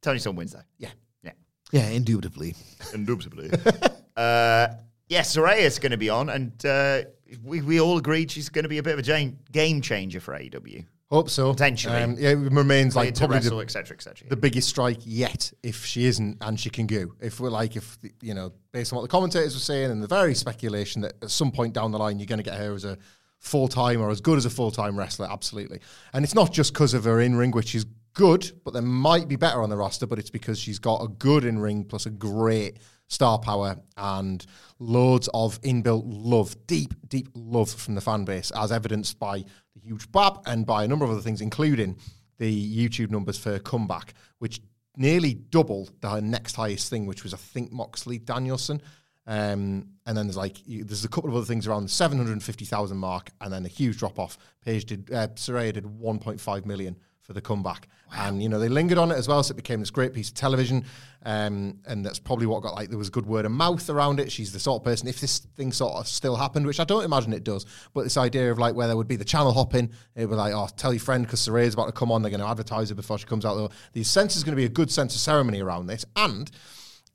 Toni 0.00 0.18
Storm 0.18 0.36
wins 0.36 0.52
though. 0.52 0.62
Yeah. 0.78 0.90
Yeah. 1.22 1.32
Yeah, 1.70 1.88
indubitably. 1.88 2.54
Indubitably. 2.94 3.50
uh, 4.16 4.68
yes, 5.08 5.36
Saraya's 5.36 5.78
going 5.78 5.92
to 5.92 5.98
be 5.98 6.10
on, 6.10 6.28
and 6.28 6.66
uh, 6.66 7.02
we, 7.42 7.62
we 7.62 7.80
all 7.80 7.98
agreed 7.98 8.30
she's 8.30 8.48
going 8.48 8.64
to 8.64 8.68
be 8.68 8.78
a 8.78 8.82
bit 8.82 8.94
of 8.94 8.98
a 8.98 9.02
jam- 9.02 9.38
game 9.50 9.80
changer 9.80 10.20
for 10.20 10.34
AEW. 10.34 10.84
Hope 11.12 11.28
so. 11.28 11.52
Potentially. 11.52 11.94
Um, 11.94 12.16
yeah, 12.18 12.30
it 12.30 12.36
remains 12.36 12.96
Like 12.96 13.14
probably 13.14 13.36
wrestle, 13.36 13.58
the, 13.58 13.64
etc., 13.64 13.94
etc. 13.94 14.28
the 14.30 14.36
biggest 14.36 14.66
strike 14.66 14.96
yet 15.04 15.52
if 15.62 15.84
she 15.84 16.06
isn't 16.06 16.38
and 16.40 16.58
she 16.58 16.70
can 16.70 16.86
go. 16.86 17.12
If 17.20 17.38
we're 17.38 17.50
like, 17.50 17.76
if, 17.76 17.98
you 18.22 18.32
know, 18.32 18.52
based 18.72 18.94
on 18.94 18.96
what 18.96 19.02
the 19.02 19.08
commentators 19.08 19.54
were 19.54 19.60
saying 19.60 19.90
and 19.90 20.02
the 20.02 20.06
very 20.06 20.34
speculation 20.34 21.02
that 21.02 21.22
at 21.22 21.30
some 21.30 21.52
point 21.52 21.74
down 21.74 21.92
the 21.92 21.98
line 21.98 22.18
you're 22.18 22.26
going 22.26 22.38
to 22.38 22.42
get 22.42 22.54
her 22.54 22.72
as 22.72 22.86
a 22.86 22.96
full 23.36 23.68
time 23.68 24.00
or 24.00 24.08
as 24.08 24.22
good 24.22 24.38
as 24.38 24.46
a 24.46 24.50
full 24.50 24.70
time 24.70 24.98
wrestler, 24.98 25.28
absolutely. 25.30 25.80
And 26.14 26.24
it's 26.24 26.34
not 26.34 26.50
just 26.50 26.72
because 26.72 26.94
of 26.94 27.04
her 27.04 27.20
in 27.20 27.36
ring, 27.36 27.50
which 27.50 27.74
is 27.74 27.84
good, 28.14 28.50
but 28.64 28.72
there 28.72 28.80
might 28.80 29.28
be 29.28 29.36
better 29.36 29.62
on 29.62 29.68
the 29.68 29.76
roster, 29.76 30.06
but 30.06 30.18
it's 30.18 30.30
because 30.30 30.58
she's 30.58 30.78
got 30.78 31.02
a 31.02 31.08
good 31.08 31.44
in 31.44 31.58
ring 31.58 31.84
plus 31.84 32.06
a 32.06 32.10
great 32.10 32.78
star 33.12 33.38
power 33.38 33.76
and 33.96 34.46
loads 34.78 35.28
of 35.34 35.60
inbuilt 35.60 36.04
love, 36.06 36.56
deep, 36.66 36.94
deep 37.08 37.28
love 37.34 37.70
from 37.70 37.94
the 37.94 38.00
fan 38.00 38.24
base, 38.24 38.50
as 38.52 38.72
evidenced 38.72 39.18
by 39.18 39.38
the 39.74 39.80
huge 39.80 40.10
bab 40.10 40.40
and 40.46 40.66
by 40.66 40.84
a 40.84 40.88
number 40.88 41.04
of 41.04 41.10
other 41.10 41.20
things, 41.20 41.40
including 41.40 41.96
the 42.38 42.76
YouTube 42.76 43.10
numbers 43.10 43.38
for 43.38 43.58
comeback, 43.58 44.14
which 44.38 44.60
nearly 44.96 45.34
doubled 45.34 45.92
the 46.00 46.20
next 46.20 46.56
highest 46.56 46.88
thing, 46.88 47.06
which 47.06 47.22
was 47.22 47.34
I 47.34 47.36
think 47.36 47.70
Moxley 47.70 48.18
Danielson. 48.18 48.80
Um, 49.24 49.86
and 50.04 50.16
then 50.16 50.26
there's 50.26 50.36
like 50.36 50.56
there's 50.66 51.04
a 51.04 51.08
couple 51.08 51.30
of 51.30 51.36
other 51.36 51.44
things 51.44 51.68
around 51.68 51.84
the 51.84 51.88
750,000 51.90 52.96
mark, 52.96 53.30
and 53.40 53.52
then 53.52 53.64
a 53.64 53.68
huge 53.68 53.98
drop 53.98 54.18
off. 54.18 54.36
Page 54.64 54.86
did 54.86 55.12
uh, 55.12 55.28
Saraya 55.28 55.72
did 55.72 55.84
1.5 55.84 56.66
million 56.66 56.96
for 57.32 57.40
the 57.40 57.40
comeback, 57.40 57.88
and 58.14 58.42
you 58.42 58.48
know 58.48 58.58
they 58.58 58.68
lingered 58.68 58.98
on 58.98 59.10
it 59.10 59.16
as 59.16 59.26
well, 59.26 59.42
so 59.42 59.52
it 59.52 59.56
became 59.56 59.80
this 59.80 59.90
great 59.90 60.12
piece 60.12 60.28
of 60.28 60.34
television. 60.34 60.84
Um, 61.24 61.78
and 61.86 62.04
that's 62.04 62.18
probably 62.18 62.46
what 62.46 62.62
got 62.62 62.74
like 62.74 62.88
there 62.88 62.98
was 62.98 63.10
good 63.10 63.26
word 63.26 63.46
of 63.46 63.52
mouth 63.52 63.88
around 63.88 64.20
it. 64.20 64.30
She's 64.30 64.52
the 64.52 64.60
sort 64.60 64.80
of 64.80 64.84
person 64.84 65.08
if 65.08 65.20
this 65.20 65.38
thing 65.38 65.72
sort 65.72 65.94
of 65.94 66.06
still 66.06 66.36
happened, 66.36 66.66
which 66.66 66.80
I 66.80 66.84
don't 66.84 67.04
imagine 67.04 67.32
it 67.32 67.44
does, 67.44 67.64
but 67.94 68.02
this 68.04 68.16
idea 68.16 68.50
of 68.50 68.58
like 68.58 68.74
where 68.74 68.86
there 68.86 68.96
would 68.96 69.08
be 69.08 69.16
the 69.16 69.24
channel 69.24 69.52
hopping, 69.52 69.90
it 70.14 70.20
would 70.26 70.30
be 70.30 70.36
like 70.36 70.52
oh 70.52 70.68
tell 70.76 70.92
your 70.92 71.00
friend 71.00 71.24
because 71.24 71.40
Saraya's 71.40 71.74
about 71.74 71.86
to 71.86 71.92
come 71.92 72.12
on, 72.12 72.22
they're 72.22 72.30
going 72.30 72.40
to 72.40 72.48
advertise 72.48 72.90
her 72.90 72.94
before 72.94 73.18
she 73.18 73.24
comes 73.24 73.46
out. 73.46 73.72
The 73.92 74.04
sense 74.04 74.36
is 74.36 74.44
going 74.44 74.52
to 74.52 74.60
be 74.60 74.66
a 74.66 74.70
good 74.70 74.90
sense 74.90 75.14
of 75.14 75.20
ceremony 75.20 75.60
around 75.60 75.86
this, 75.86 76.04
and 76.16 76.50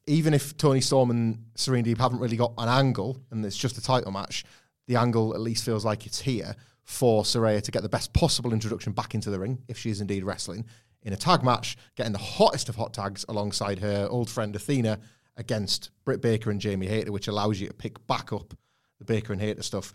even 0.08 0.34
if 0.34 0.58
Toni 0.58 0.82
Storm 0.82 1.12
and 1.12 1.46
Serena 1.56 1.88
Deeb 1.88 2.00
haven't 2.00 2.20
really 2.20 2.38
got 2.38 2.54
an 2.58 2.70
angle 2.70 3.22
and 3.30 3.46
it's 3.46 3.58
just 3.58 3.78
a 3.78 3.82
title 3.82 4.12
match, 4.12 4.46
the 4.88 4.96
angle 4.96 5.34
at 5.36 5.42
least 5.42 5.66
feels 5.66 5.86
like 5.86 6.06
it's 6.06 6.22
here 6.22 6.56
for 6.88 7.24
Saraya 7.24 7.62
to 7.62 7.70
get 7.72 7.84
the 7.84 7.90
best 7.90 8.14
possible 8.14 8.54
introduction 8.54 8.94
back 8.94 9.14
into 9.14 9.30
the 9.30 9.38
ring, 9.38 9.60
if 9.68 9.78
she 9.78 9.90
is 9.90 10.00
indeed 10.00 10.24
wrestling, 10.24 10.66
in 11.04 11.12
a 11.12 11.18
tag 11.18 11.44
match, 11.44 11.76
getting 11.98 12.14
the 12.14 12.18
hottest 12.18 12.70
of 12.70 12.78
hot 12.78 12.94
tags 12.94 13.26
alongside 13.28 13.80
her 13.80 14.08
old 14.10 14.30
friend 14.30 14.56
Athena 14.56 14.98
against 15.36 15.92
Britt 16.06 16.22
Baker 16.22 16.50
and 16.50 16.62
Jamie 16.62 16.88
Hayter, 16.88 17.12
which 17.12 17.28
allows 17.28 17.60
you 17.60 17.68
to 17.68 17.74
pick 17.74 18.06
back 18.08 18.32
up 18.32 18.54
the 19.00 19.06
Baker 19.06 19.34
and 19.34 19.42
Hayter 19.42 19.64
stuff. 19.64 19.92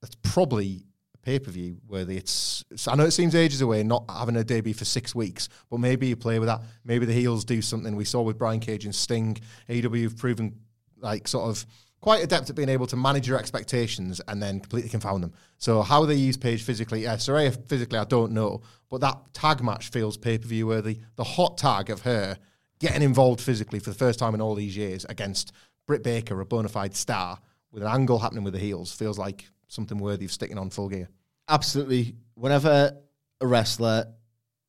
That's 0.00 0.16
probably 0.22 0.86
a 1.14 1.18
pay 1.18 1.38
per 1.38 1.50
view 1.50 1.76
worthy. 1.86 2.16
It's, 2.16 2.64
it's- 2.70 2.88
I 2.88 2.94
know 2.94 3.04
it 3.04 3.10
seems 3.10 3.34
ages 3.34 3.60
away, 3.60 3.82
not 3.82 4.04
having 4.08 4.36
a 4.36 4.42
debut 4.42 4.72
for 4.72 4.86
six 4.86 5.14
weeks, 5.14 5.50
but 5.68 5.78
maybe 5.78 6.06
you 6.08 6.16
play 6.16 6.38
with 6.38 6.48
that. 6.48 6.62
Maybe 6.86 7.04
the 7.04 7.12
heels 7.12 7.44
do 7.44 7.60
something. 7.60 7.94
We 7.96 8.06
saw 8.06 8.22
with 8.22 8.38
Brian 8.38 8.60
Cage 8.60 8.86
and 8.86 8.94
Sting. 8.94 9.36
AEW 9.68 10.04
have 10.04 10.16
proven 10.16 10.56
like 10.98 11.28
sort 11.28 11.50
of 11.50 11.66
quite 12.00 12.24
adept 12.24 12.48
at 12.48 12.56
being 12.56 12.68
able 12.68 12.86
to 12.86 12.96
manage 12.96 13.28
your 13.28 13.38
expectations 13.38 14.20
and 14.28 14.42
then 14.42 14.60
completely 14.60 14.90
confound 14.90 15.22
them. 15.22 15.32
So 15.58 15.82
how 15.82 16.06
they 16.06 16.14
use 16.14 16.36
Page 16.36 16.62
physically, 16.62 17.06
uh, 17.06 17.16
Saraya 17.16 17.68
physically, 17.68 17.98
I 17.98 18.04
don't 18.04 18.32
know, 18.32 18.62
but 18.88 19.00
that 19.02 19.34
tag 19.34 19.62
match 19.62 19.88
feels 19.88 20.16
pay 20.16 20.38
per 20.38 20.48
view 20.48 20.66
worthy. 20.66 21.00
The 21.16 21.24
hot 21.24 21.58
tag 21.58 21.90
of 21.90 22.02
her 22.02 22.38
getting 22.78 23.02
involved 23.02 23.40
physically 23.40 23.78
for 23.78 23.90
the 23.90 23.96
first 23.96 24.18
time 24.18 24.34
in 24.34 24.40
all 24.40 24.54
these 24.54 24.76
years 24.76 25.04
against 25.08 25.52
Britt 25.86 26.02
Baker, 26.02 26.40
a 26.40 26.46
bona 26.46 26.68
fide 26.68 26.94
star, 26.94 27.38
with 27.70 27.82
an 27.82 27.88
angle 27.88 28.18
happening 28.18 28.44
with 28.44 28.54
the 28.54 28.58
heels, 28.58 28.92
feels 28.92 29.18
like 29.18 29.44
something 29.68 29.98
worthy 29.98 30.24
of 30.24 30.32
sticking 30.32 30.58
on 30.58 30.70
full 30.70 30.88
gear. 30.88 31.08
Absolutely. 31.48 32.16
Whenever 32.34 32.96
a 33.40 33.46
wrestler 33.46 34.06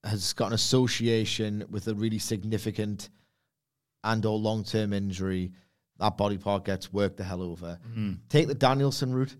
has 0.03 0.33
got 0.33 0.47
an 0.47 0.53
association 0.53 1.63
with 1.69 1.87
a 1.87 1.93
really 1.93 2.19
significant 2.19 3.09
and 4.03 4.25
or 4.25 4.37
long 4.37 4.63
term 4.63 4.93
injury, 4.93 5.51
that 6.01 6.17
body 6.17 6.37
part 6.37 6.65
gets 6.65 6.91
worked 6.91 7.15
the 7.17 7.23
hell 7.23 7.41
over. 7.41 7.79
Take 8.27 8.47
the 8.47 8.55
Danielson 8.55 9.13
route, 9.13 9.35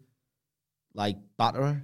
like 0.94 1.18
batter 1.38 1.62
her, 1.66 1.84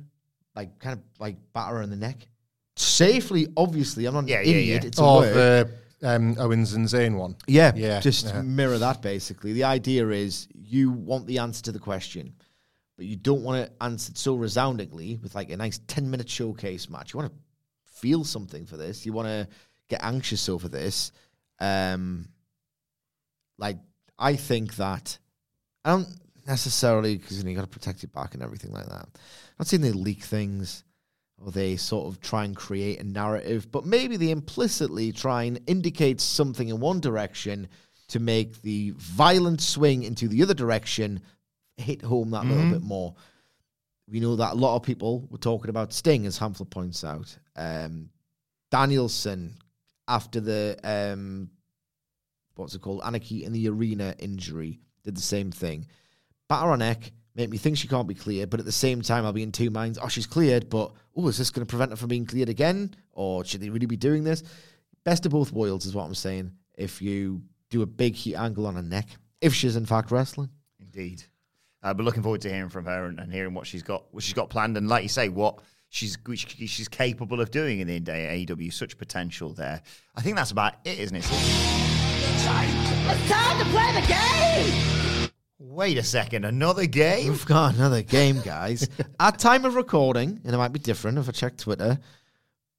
like 0.56 0.80
kind 0.80 0.94
of 0.98 1.04
like 1.20 1.36
batter 1.54 1.76
her 1.78 1.82
in 1.82 1.90
the 1.90 1.96
neck. 1.98 2.28
Safely, 2.76 3.48
obviously. 3.58 4.06
I'm 4.06 4.14
not 4.14 4.20
an 4.24 4.28
Yeah, 4.30 4.42
yeah, 4.42 4.52
idiot. 4.56 4.84
yeah. 4.84 4.88
It's 4.88 5.00
a 5.00 5.04
Oh, 5.04 5.20
word. 5.20 5.74
the 6.00 6.10
um, 6.16 6.36
Owens 6.40 6.74
and 6.74 6.86
Zayn 6.88 7.18
one. 7.18 7.36
Yeah, 7.48 7.74
Yeah, 7.76 8.00
Just 8.00 8.28
yeah. 8.28 8.42
mirror 8.44 8.78
that 8.78 9.02
basically. 9.02 9.54
The 9.54 9.64
idea 9.64 10.08
is 10.10 10.48
you 10.54 10.92
want 10.92 11.26
the 11.26 11.40
answer 11.40 11.64
to 11.64 11.72
the 11.72 11.80
question, 11.80 12.34
but 12.98 13.08
you 13.08 13.16
don't 13.16 13.42
want 13.42 13.64
it 13.66 13.76
answered 13.82 14.16
so 14.18 14.36
resoundingly 14.36 15.18
with 15.18 15.34
like 15.34 15.50
a 15.50 15.58
nice 15.58 15.80
10 15.88 16.08
minute 16.10 16.30
showcase 16.30 16.88
match. 16.88 17.14
You 17.14 17.20
want 17.20 17.32
to 17.34 17.40
feel 18.00 18.24
something 18.24 18.68
for 18.68 18.78
this. 18.78 19.08
You 19.08 19.14
want 19.14 19.28
to 19.28 19.48
get 19.90 20.04
anxious 20.04 20.48
over 20.50 20.68
this. 20.70 21.12
Um, 21.60 22.28
like, 23.58 23.78
I 24.20 24.36
think 24.36 24.76
that 24.76 25.18
I 25.86 25.92
don't 25.92 26.08
necessarily, 26.46 27.18
because 27.18 27.38
you, 27.38 27.44
know, 27.44 27.50
you 27.50 27.56
got 27.56 27.64
to 27.64 27.68
protect 27.68 28.04
your 28.04 28.10
back 28.14 28.34
and 28.34 28.44
everything 28.44 28.72
like 28.72 28.88
that. 28.88 29.06
I'm 29.06 29.60
not 29.60 29.68
saying 29.68 29.82
they 29.82 29.92
leak 29.92 30.24
things 30.24 30.84
or 31.44 31.52
they 31.52 31.76
sort 31.76 32.08
of 32.08 32.20
try 32.20 32.46
and 32.46 32.56
create 32.56 33.00
a 33.00 33.04
narrative, 33.04 33.72
but 33.72 33.86
maybe 33.86 34.18
they 34.18 34.32
implicitly 34.32 35.12
try 35.12 35.44
and 35.44 35.60
indicate 35.68 36.20
something 36.20 36.70
in 36.70 36.80
one 36.80 37.00
direction 37.00 37.68
to 38.10 38.20
make 38.20 38.62
the 38.62 38.94
violent 38.98 39.62
swing 39.62 40.04
into 40.04 40.28
the 40.28 40.42
other 40.42 40.54
direction 40.54 41.22
hit 41.76 42.02
home 42.02 42.32
that 42.32 42.46
little 42.46 42.72
bit 42.72 42.82
more. 42.82 43.14
We 44.10 44.20
know 44.20 44.38
that 44.38 44.54
a 44.54 44.56
lot 44.56 44.78
of 44.78 44.84
people 44.84 45.28
were 45.30 45.38
talking 45.38 45.70
about 45.70 45.94
Sting, 45.94 46.26
as 46.26 46.40
Hamflett 46.40 46.70
points 46.70 47.04
out. 47.04 47.38
Um, 47.56 48.10
Danielson, 48.72 49.56
after 50.08 50.40
the 50.40 50.78
um, 50.84 51.50
what's 52.58 52.76
it 52.76 52.82
called, 52.82 53.02
Anarchy 53.04 53.44
in 53.44 53.54
the 53.54 53.70
Arena 53.70 54.16
injury, 54.20 54.80
did 55.04 55.16
the 55.16 55.22
same 55.22 55.52
thing. 55.52 55.86
Batter 56.48 56.70
on 56.70 56.80
neck, 56.80 57.12
make 57.36 57.50
me 57.50 57.58
think 57.58 57.78
she 57.78 57.88
can't 57.88 58.08
be 58.08 58.14
cleared, 58.14 58.50
but 58.50 58.60
at 58.60 58.66
the 58.66 58.72
same 58.72 59.02
time, 59.02 59.26
I'll 59.26 59.34
be 59.34 59.44
in 59.44 59.52
two 59.52 59.70
minds. 59.70 60.00
Oh, 60.02 60.08
she's 60.08 60.28
cleared, 60.28 60.70
but 60.70 60.92
oh, 61.16 61.28
is 61.28 61.38
this 61.38 61.50
going 61.50 61.66
to 61.66 61.70
prevent 61.70 61.92
her 61.92 61.98
from 61.98 62.10
being 62.10 62.26
cleared 62.26 62.50
again? 62.50 62.96
Or 63.14 63.46
should 63.46 63.62
they 63.62 63.70
really 63.70 63.86
be 63.86 63.98
doing 63.98 64.24
this? 64.24 64.44
Best 65.04 65.26
of 65.26 65.32
both 65.32 65.52
worlds 65.54 65.86
is 65.86 65.96
what 65.96 66.06
I'm 66.06 66.16
saying. 66.16 66.52
If 66.78 67.02
you 67.02 67.42
do 67.70 67.82
a 67.82 67.86
big 67.86 68.16
heat 68.16 68.36
angle 68.36 68.68
on 68.68 68.76
her 68.76 68.82
neck, 68.82 69.08
if 69.42 69.54
she's 69.54 69.76
in 69.76 69.86
fact 69.86 70.12
wrestling. 70.12 70.50
Indeed. 70.80 71.24
Uh, 71.84 71.94
but 71.94 72.04
looking 72.04 72.24
forward 72.24 72.42
to 72.42 72.50
hearing 72.50 72.70
from 72.70 72.86
her 72.86 73.06
and, 73.06 73.20
and 73.20 73.32
hearing 73.32 73.54
what 73.54 73.68
she's 73.68 73.84
got, 73.84 74.06
what 74.12 74.24
she's 74.24 74.34
got 74.34 74.50
planned, 74.50 74.76
and 74.78 74.90
like 74.90 75.04
you 75.04 75.10
say, 75.10 75.30
what 75.30 75.60
she's 75.90 76.18
she's 76.36 76.88
capable 76.88 77.40
of 77.40 77.52
doing 77.52 77.80
in 77.80 77.88
the 77.88 78.00
day 78.00 78.26
at 78.26 78.48
AEW. 78.48 78.74
Such 78.74 78.98
potential 78.98 79.54
there. 79.54 79.82
I 80.16 80.22
think 80.22 80.36
that's 80.36 80.52
about 80.52 80.76
it, 80.84 81.00
isn't 81.00 81.16
it? 81.16 81.97
It's 82.30 83.30
time 83.30 83.58
to 83.60 83.66
play 83.72 84.02
the 84.02 84.08
game! 84.08 85.30
Wait 85.60 85.98
a 85.98 86.04
second, 86.04 86.44
another 86.44 86.86
game? 86.86 87.30
We've 87.30 87.46
got 87.46 87.76
another 87.76 88.02
game, 88.02 88.42
guys. 88.42 88.90
At 89.20 89.40
time 89.40 89.64
of 89.64 89.76
recording, 89.76 90.42
and 90.44 90.54
it 90.54 90.58
might 90.58 90.74
be 90.74 90.80
different 90.80 91.18
if 91.18 91.30
I 91.30 91.32
check 91.32 91.56
Twitter, 91.56 92.00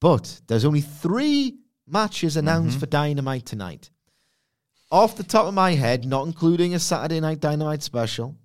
but 0.01 0.41
there's 0.49 0.67
only 0.67 0.83
three 0.83 1.59
matches 1.87 2.37
announced 2.37 2.79
for 2.79 2.87
Dynamite 2.87 3.47
tonight. 3.47 3.91
Off 4.91 5.17
the 5.17 5.23
top 5.23 5.47
of 5.47 5.55
my 5.55 5.73
head, 5.75 6.05
not 6.05 6.27
including 6.27 6.75
a 6.75 6.79
Saturday 6.79 7.21
Night 7.21 7.41
Dynamite 7.41 7.83
special, 7.83 8.37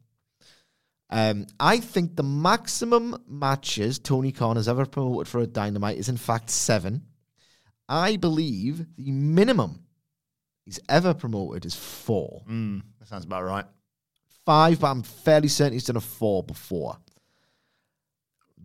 um, 1.09 1.47
I 1.59 1.79
think 1.79 2.15
the 2.15 2.23
maximum 2.23 3.17
matches 3.27 3.99
Tony 3.99 4.31
Khan 4.31 4.55
has 4.55 4.69
ever 4.69 4.85
promoted 4.85 5.27
for 5.27 5.41
a 5.41 5.47
Dynamite 5.47 5.97
is 5.97 6.09
in 6.09 6.17
fact 6.17 6.49
seven. 6.49 7.03
I 7.89 8.15
believe 8.15 8.85
the 8.97 9.11
minimum 9.11 9.82
he's 10.65 10.79
ever 10.89 11.13
promoted 11.13 11.65
is 11.65 11.75
four 11.75 12.43
Mm, 12.49 12.81
that 12.99 13.07
sounds 13.07 13.25
about 13.25 13.43
right. 13.43 13.65
five, 14.45 14.79
but 14.79 14.87
I'm 14.91 15.03
fairly 15.03 15.47
certain 15.47 15.73
he's 15.73 15.85
done 15.85 15.97
a 15.97 16.01
four 16.01 16.43
before. 16.43 16.97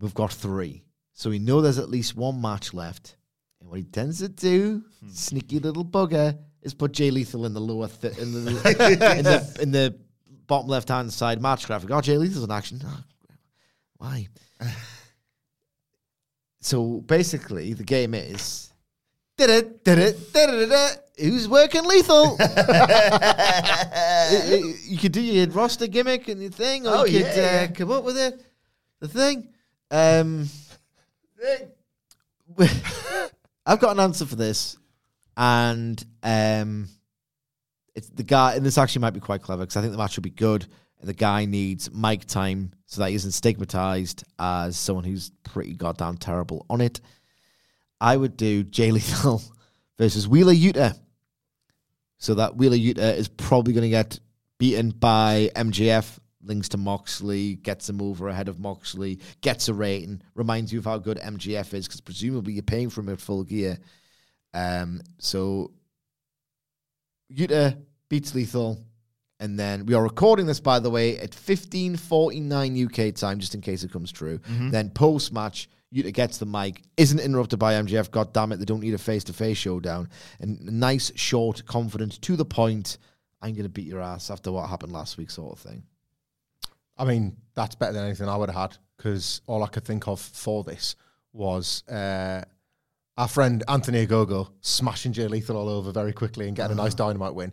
We've 0.01 0.15
got 0.15 0.33
three. 0.33 0.85
So 1.15 1.31
we 1.31 1.39
know 1.41 1.61
there's 1.61 1.79
at 1.79 1.89
least 1.91 2.17
one 2.17 2.41
match 2.41 2.73
left. 2.73 3.17
And 3.61 3.69
what 3.69 3.79
he 3.79 3.85
tends 3.85 4.19
to 4.21 4.29
do, 4.29 4.85
sneaky 5.11 5.59
little 5.59 5.85
bugger, 5.85 6.39
is 6.63 6.75
put 6.75 6.93
Jay 6.93 7.11
Lethal 7.11 7.45
in 7.47 7.55
the 7.55 7.61
lower 7.61 7.89
th- 7.89 8.17
in 8.19 8.33
the 8.33 8.51
in 9.19 9.25
the 9.25 9.59
in 9.61 9.71
the 9.73 9.99
bottom 10.47 10.69
left 10.69 10.89
hand 10.89 11.13
side 11.13 11.43
match 11.43 11.67
graphic. 11.67 11.91
Oh, 11.91 12.01
Jay 12.01 12.17
Lethal's 12.17 12.45
in 12.45 12.51
action. 12.53 12.81
Oh, 12.85 13.03
why? 13.97 14.29
so 16.61 17.01
basically, 17.01 17.73
the 17.75 17.85
game 17.85 18.15
is. 18.15 18.73
Did 19.37 19.51
it? 19.51 19.85
Did 19.85 19.99
it? 19.99 20.33
Did 20.33 20.51
it? 20.73 21.05
Who's 21.21 21.49
working 21.49 21.85
lethal? 21.85 22.37
It- 24.31 24.53
it- 24.53 24.77
you 24.85 24.99
could 24.99 25.13
do 25.13 25.21
your 25.23 25.47
roster 25.49 25.87
gimmick 25.87 26.29
and 26.29 26.41
your 26.41 26.51
thing, 26.51 26.87
or 26.87 26.91
Oh, 26.99 27.05
you 27.05 27.25
could 27.25 27.37
yeah, 27.37 27.67
uh, 27.71 27.75
come 27.75 27.91
up 27.91 28.05
with 28.05 28.19
it. 28.19 28.45
The 29.01 29.09
thing. 29.09 29.49
Um, 29.91 30.49
I've 33.67 33.81
got 33.81 33.93
an 33.93 34.01
answer 34.01 34.27
for 34.27 34.37
this, 34.37 34.77
and 35.37 36.03
um, 36.23 36.89
it's 37.95 38.09
the 38.11 38.23
guy. 38.23 38.55
And 38.55 38.65
this 38.67 38.79
actually 38.79 39.01
might 39.03 39.11
be 39.15 39.21
quite 39.21 39.43
clever 39.43 39.63
because 39.63 39.77
I 39.77 39.81
think 39.81 39.93
the 39.93 39.99
match 39.99 40.17
will 40.17 40.23
be 40.23 40.31
good. 40.31 40.67
And 41.01 41.09
the 41.09 41.15
guy 41.15 41.45
needs 41.45 41.91
mic 41.93 42.25
time 42.27 42.73
so 42.87 43.01
that 43.01 43.11
he 43.11 43.15
isn't 43.15 43.31
stigmatized 43.31 44.25
as 44.39 44.77
someone 44.77 45.05
who's 45.05 45.31
pretty 45.45 45.75
goddamn 45.75 46.17
terrible 46.17 46.67
on 46.69 46.81
it. 46.81 47.01
I 48.01 48.17
would 48.17 48.37
do 48.37 48.65
Jay 48.65 48.91
Lethal 48.91 49.41
versus 49.99 50.27
Wheeler 50.27 50.53
Yuta. 50.55 50.99
So 52.19 52.35
that 52.35 52.57
Wheeler 52.57 52.77
Yuta 52.77 53.17
is 53.17 53.29
probably 53.29 53.73
going 53.73 53.83
to 53.83 53.89
get 53.89 54.19
beaten 54.59 54.91
by 54.91 55.51
MJF, 55.55 56.19
links 56.43 56.69
to 56.71 56.77
Moxley, 56.77 57.55
gets 57.57 57.89
him 57.89 58.03
over 58.03 58.29
ahead 58.29 58.49
of 58.49 58.59
Moxley, 58.59 59.21
gets 59.41 59.69
a 59.69 59.75
rating, 59.75 60.21
reminds 60.35 60.73
you 60.73 60.81
of 60.81 60.85
how 60.85 60.99
good 60.99 61.19
MJF 61.19 61.75
is 61.75 61.87
because 61.87 62.01
presumably 62.01 62.55
you're 62.55 62.63
paying 62.63 62.91
for 62.91 63.01
him 63.01 63.09
at 63.09 63.21
full 63.21 63.45
gear. 63.45 63.79
Um, 64.53 65.01
so 65.19 65.73
Yuta 67.33 67.79
beats 68.09 68.35
Lethal. 68.35 68.85
And 69.41 69.57
then 69.57 69.87
we 69.87 69.95
are 69.95 70.03
recording 70.03 70.47
this, 70.47 70.59
by 70.59 70.81
the 70.81 70.91
way, 70.91 71.17
at 71.19 71.31
15.49 71.31 73.09
UK 73.11 73.15
time, 73.15 73.39
just 73.39 73.55
in 73.55 73.61
case 73.61 73.85
it 73.85 73.93
comes 73.93 74.11
true. 74.11 74.41
Then 74.71 74.91
post 74.91 75.33
match, 75.33 75.69
Yuta 75.95 76.13
gets 76.13 76.39
the 76.39 76.47
mic, 76.47 76.83
isn't 76.97 77.19
interrupted 77.19 77.59
by 77.59 77.75
MJF. 77.75 78.11
God 78.11 78.33
damn 78.33 78.53
it, 78.53 78.59
they 78.59 78.65
don't 78.65 78.81
need 78.81 78.95
a 78.95 78.99
face 78.99 79.25
to 79.25 79.33
face 79.33 79.57
showdown. 79.57 80.09
And 80.41 80.61
nice, 80.81 81.11
short, 81.15 81.65
confident, 81.67 82.21
to 82.23 82.37
the 82.37 82.45
point, 82.45 82.99
I'm 83.41 83.53
going 83.55 83.63
to 83.63 83.69
beat 83.71 83.87
your 83.87 84.01
ass 84.03 84.31
after 84.31 84.53
what 84.53 84.69
happened 84.69 84.93
last 84.93 85.17
week, 85.17 85.31
sort 85.31 85.53
of 85.53 85.59
thing. 85.61 85.83
I 86.99 87.05
mean, 87.05 87.37
that's 87.55 87.75
better 87.77 87.93
than 87.93 88.05
anything 88.05 88.29
I 88.29 88.37
would 88.37 88.51
have 88.51 88.71
had 88.73 88.77
because 88.97 89.41
all 89.47 89.63
I 89.63 89.69
could 89.69 89.85
think 89.85 90.09
of 90.09 90.21
for 90.21 90.65
this 90.65 90.97
was 91.33 91.85
uh, 91.89 92.43
our 93.17 93.29
friend 93.29 93.63
Anthony 93.69 94.07
Ogogo 94.07 94.51
smashing 94.61 95.13
Jay 95.13 95.29
Lethal 95.29 95.57
all 95.57 95.69
over 95.69 95.93
very 95.93 96.13
quickly 96.13 96.49
and 96.49 96.57
getting 96.57 96.73
a 96.79 96.83
nice 96.83 96.95
dynamite 96.95 97.35
win, 97.35 97.53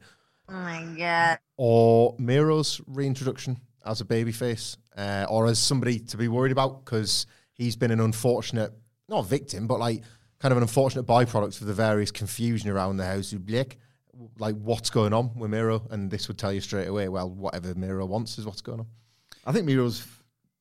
Oh 0.49 0.53
my 0.53 0.83
god. 0.97 1.39
or 1.57 2.15
Miro's 2.17 2.81
reintroduction 2.87 3.59
as 3.85 4.01
a 4.01 4.05
babyface, 4.05 4.77
uh, 4.97 5.25
or 5.29 5.45
as 5.45 5.59
somebody 5.59 5.99
to 5.99 6.17
be 6.17 6.27
worried 6.27 6.51
about 6.51 6.83
because 6.83 7.27
he's 7.55 7.75
been 7.75 7.91
an 7.91 7.99
unfortunate, 7.99 8.71
not 9.09 9.25
victim, 9.25 9.65
but 9.67 9.79
like 9.79 10.03
kind 10.39 10.51
of 10.51 10.57
an 10.57 10.63
unfortunate 10.63 11.05
byproduct 11.05 11.59
of 11.61 11.67
the 11.67 11.73
various 11.73 12.11
confusion 12.11 12.69
around 12.69 12.97
the 12.97 13.05
house 13.05 13.33
of 13.33 13.45
Black. 13.45 13.77
Like, 14.37 14.55
what's 14.55 14.89
going 14.89 15.13
on 15.13 15.31
with 15.35 15.49
Miro? 15.49 15.85
And 15.89 16.09
this 16.09 16.27
would 16.27 16.37
tell 16.37 16.53
you 16.53 16.61
straight 16.61 16.87
away, 16.87 17.09
well, 17.09 17.29
whatever 17.29 17.73
Miro 17.75 18.05
wants 18.05 18.37
is 18.37 18.45
what's 18.45 18.61
going 18.61 18.79
on. 18.79 18.87
I 19.45 19.51
think 19.51 19.65
Miro's, 19.65 20.05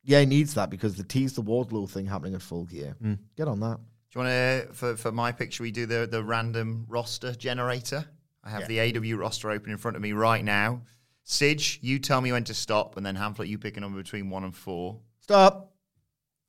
yeah, 0.03 0.21
he 0.21 0.27
needs 0.27 0.55
that 0.55 0.71
because 0.71 0.97
the 0.97 1.05
tease 1.05 1.35
the 1.35 1.43
Wardlow 1.43 1.89
thing 1.89 2.07
happening 2.07 2.35
at 2.35 2.43
full 2.43 2.65
gear. 2.65 2.97
Mm. 3.03 3.19
Get 3.37 3.47
on 3.47 3.61
that. 3.61 3.79
Do 4.11 4.21
you 4.21 4.25
want 4.25 4.31
to, 4.31 4.75
for, 4.75 4.97
for 4.97 5.13
my 5.13 5.33
picture, 5.33 5.63
we 5.63 5.71
do 5.71 5.87
the, 5.87 6.09
the 6.11 6.23
random 6.23 6.87
roster 6.89 7.33
generator? 7.35 8.05
I 8.43 8.51
have 8.51 8.69
the 8.69 8.79
AEW 8.79 9.19
roster 9.19 9.51
open 9.51 9.73
in 9.73 9.79
front 9.79 9.97
of 9.97 10.03
me 10.03 10.13
right 10.13 10.45
now. 10.45 10.83
Sidge, 11.25 11.79
you 11.81 11.99
tell 11.99 12.21
me 12.21 12.31
when 12.31 12.45
to 12.45 12.55
stop, 12.55 12.99
and 12.99 13.07
then 13.07 13.17
Hamflett, 13.17 13.49
you 13.49 13.59
pick 13.59 13.79
a 13.79 13.81
number 13.81 13.97
between 13.97 14.29
one 14.29 14.45
and 14.45 14.55
four. 14.55 15.01
Stop. 15.21 15.74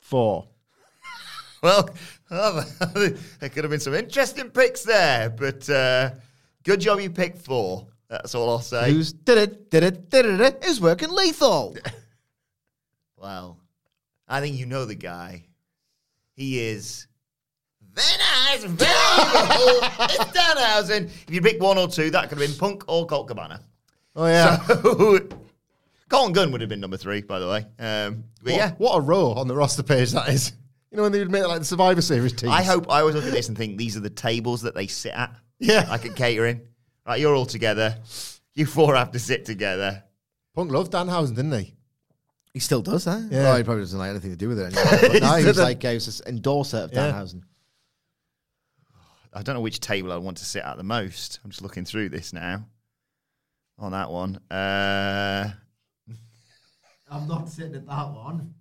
Four. 0.06 0.47
Well, 1.64 1.89
there 2.30 3.49
could 3.49 3.64
have 3.64 3.72
been 3.72 3.80
some 3.80 3.95
interesting 3.95 4.51
picks 4.51 4.84
there, 4.84 5.32
but 5.32 5.68
uh, 5.68 6.12
good 6.64 6.80
job 6.80 6.99
you 6.99 7.10
picked 7.10 7.39
four. 7.39 7.88
That's 8.08 8.36
all 8.36 8.47
I'll 8.51 8.60
say. 8.60 8.91
Who's 8.91 9.14
did 9.14 9.39
it? 9.39 9.72
Did 9.72 9.82
it? 9.82 10.12
Did 10.12 10.28
it? 10.28 10.64
Is 10.64 10.80
working 10.80 11.10
lethal. 11.10 11.76
Well, 13.18 13.58
I 14.28 14.39
think 14.39 14.58
you 14.58 14.68
know 14.68 14.86
the 14.86 14.93
guy. 14.93 15.45
He 16.36 16.60
is 16.60 17.08
Van 17.95 18.06
Halen. 18.20 18.74
it's 18.80 20.26
Danhausen. 20.38 21.06
If 21.28 21.34
you 21.34 21.41
pick 21.41 21.60
one 21.60 21.80
or 21.80 21.88
two, 21.88 22.12
that 22.12 22.30
could 22.30 22.38
have 22.38 22.47
been 22.47 22.56
Punk 22.60 22.84
or 22.88 23.08
Colt 23.08 23.28
Cabana. 23.28 23.62
Oh 24.16 24.28
yeah. 24.28 24.64
So, 24.68 25.28
Colten 26.10 26.34
Gunn 26.34 26.51
would 26.51 26.62
have 26.62 26.70
been 26.70 26.80
number 26.80 26.97
three, 26.97 27.22
by 27.22 27.39
the 27.39 27.47
way. 27.47 27.66
Um, 27.80 28.26
but 28.43 28.51
what, 28.53 28.58
yeah, 28.58 28.72
what 28.78 28.95
a 28.95 29.01
row 29.01 29.32
on 29.34 29.47
the 29.47 29.56
roster 29.56 29.84
page 29.84 30.12
that 30.12 30.30
is. 30.30 30.53
You 30.91 30.97
know 30.97 31.03
when 31.03 31.12
they 31.12 31.20
would 31.20 31.32
make 31.32 31.45
like 31.45 31.60
the 31.60 31.66
Survivor 31.66 32.01
Series 32.01 32.32
teams. 32.32 32.53
I 32.53 32.64
hope 32.64 32.89
I 32.89 33.01
always 33.01 33.16
look 33.16 33.26
at 33.26 33.32
this 33.34 33.49
and 33.49 33.58
think 33.58 33.78
these 33.78 33.97
are 33.97 33.99
the 33.99 34.10
tables 34.10 34.62
that 34.62 34.76
they 34.76 34.88
sit 34.88 35.12
at. 35.12 35.36
Yeah. 35.60 35.86
like 35.89 36.06
at 36.06 36.16
catering. 36.16 36.62
Right, 37.06 37.20
you're 37.20 37.36
all 37.36 37.45
together. 37.45 37.97
You 38.53 38.66
four 38.66 38.95
have 38.95 39.12
to 39.12 39.20
sit 39.20 39.43
together. 39.43 40.03
Punk 40.53 40.72
loved 40.72 40.93
Danhausen, 40.93 41.36
didn't 41.36 41.51
he? 41.51 41.74
He 42.53 42.60
still 42.60 42.82
does, 42.82 43.03
huh? 43.03 43.20
Yeah. 43.30 43.43
Well, 43.43 43.58
he 43.58 43.64
probably 43.64 43.82
doesn't 43.84 43.99
like 43.99 44.12
anything 44.12 44.32
to 44.32 44.38
do 44.38 44.47
with 44.47 44.60
it 44.60 44.74
anymore. 44.74 45.10
But 45.12 45.22
now 45.22 45.36
he's 45.36 45.58
like 45.58 45.84
he's 45.84 46.22
an 46.22 46.38
endorser 46.38 46.78
of 46.78 46.93
Yeah. 46.93 47.12
Danhausen. 47.12 47.41
I 49.34 49.41
don't 49.41 49.56
know 49.56 49.62
which 49.62 49.82
table 49.82 50.14
I 50.14 50.18
want 50.18 50.38
to 50.38 50.45
sit 50.45 50.64
at 50.64 50.78
the 50.78 50.84
most. 50.84 51.41
I'm 51.43 51.49
just 51.49 51.62
looking 51.62 51.84
through 51.84 52.08
this 52.08 52.32
now. 52.32 52.66
On 53.80 53.91
that 53.91 54.10
one. 54.10 54.38
Uh, 54.49 55.51
I'm 57.10 57.28
not 57.28 57.49
sitting 57.49 57.76
at 57.76 57.86
that 57.88 58.12
one. 58.12 58.53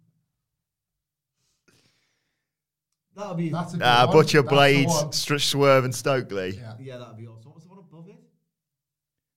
That'll 3.17 3.35
be 3.35 3.49
That's 3.49 3.75
a 3.75 3.77
good 3.77 3.83
uh, 3.85 4.07
Butcher 4.09 4.43
Blades, 4.43 4.93
Str- 5.17 5.39
Swerve, 5.39 5.85
and 5.85 5.95
Stokely. 5.95 6.57
Yeah. 6.57 6.75
yeah, 6.81 6.99
that'll 6.99 7.15
be 7.15 7.27
awesome. 7.29 7.51
What 7.51 7.55
was 7.57 7.65
the 7.65 7.71
one 7.71 7.79
above 7.79 8.09
it? 8.09 8.17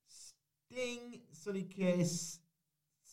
Sting, 0.07 1.21
Sonny 1.31 1.61
Kiss, 1.63 2.39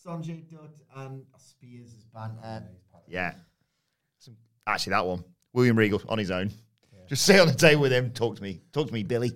Sonjay 0.07 0.49
Dutt, 0.51 0.75
and 0.97 1.23
Spears' 1.37 2.07
band. 2.15 2.39
Uh, 2.43 2.61
Yeah. 3.07 3.35
Some- 4.19 4.37
Actually, 4.67 4.93
that 4.93 5.07
one. 5.07 5.23
William 5.53 5.77
Regal 5.77 6.01
on 6.09 6.19
his 6.19 6.31
own. 6.31 6.51
Just 7.09 7.27
sit 7.27 7.39
on 7.39 7.47
the 7.47 7.53
table 7.55 7.83
with 7.83 7.93
him. 7.93 8.11
Talk 8.13 8.37
to 8.37 8.43
me. 8.43 8.63
Talk 8.73 8.87
to 8.89 8.95
me, 8.95 9.03
Billy. 9.03 9.33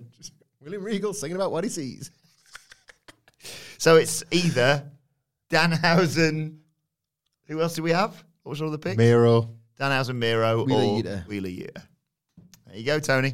William 0.59 0.83
Regal 0.83 1.13
singing 1.13 1.35
about 1.35 1.51
what 1.51 1.63
he 1.63 1.69
sees. 1.69 2.09
So 3.77 3.95
it's 3.97 4.23
either 4.31 4.91
Danhausen. 5.49 6.57
Who 7.47 7.61
else 7.61 7.75
do 7.75 7.83
we 7.83 7.91
have? 7.91 8.23
What 8.43 8.51
was 8.51 8.61
all 8.61 8.69
the 8.69 8.77
picks? 8.77 8.97
Miro. 8.97 9.49
Danhausen, 9.79 10.15
Miro, 10.15 10.63
Wheeler 10.65 10.81
or 10.83 11.01
Yuta. 11.03 11.27
Wheeler 11.27 11.49
Yuta. 11.49 11.83
There 12.67 12.77
you 12.77 12.85
go, 12.85 12.99
Tony. 12.99 13.33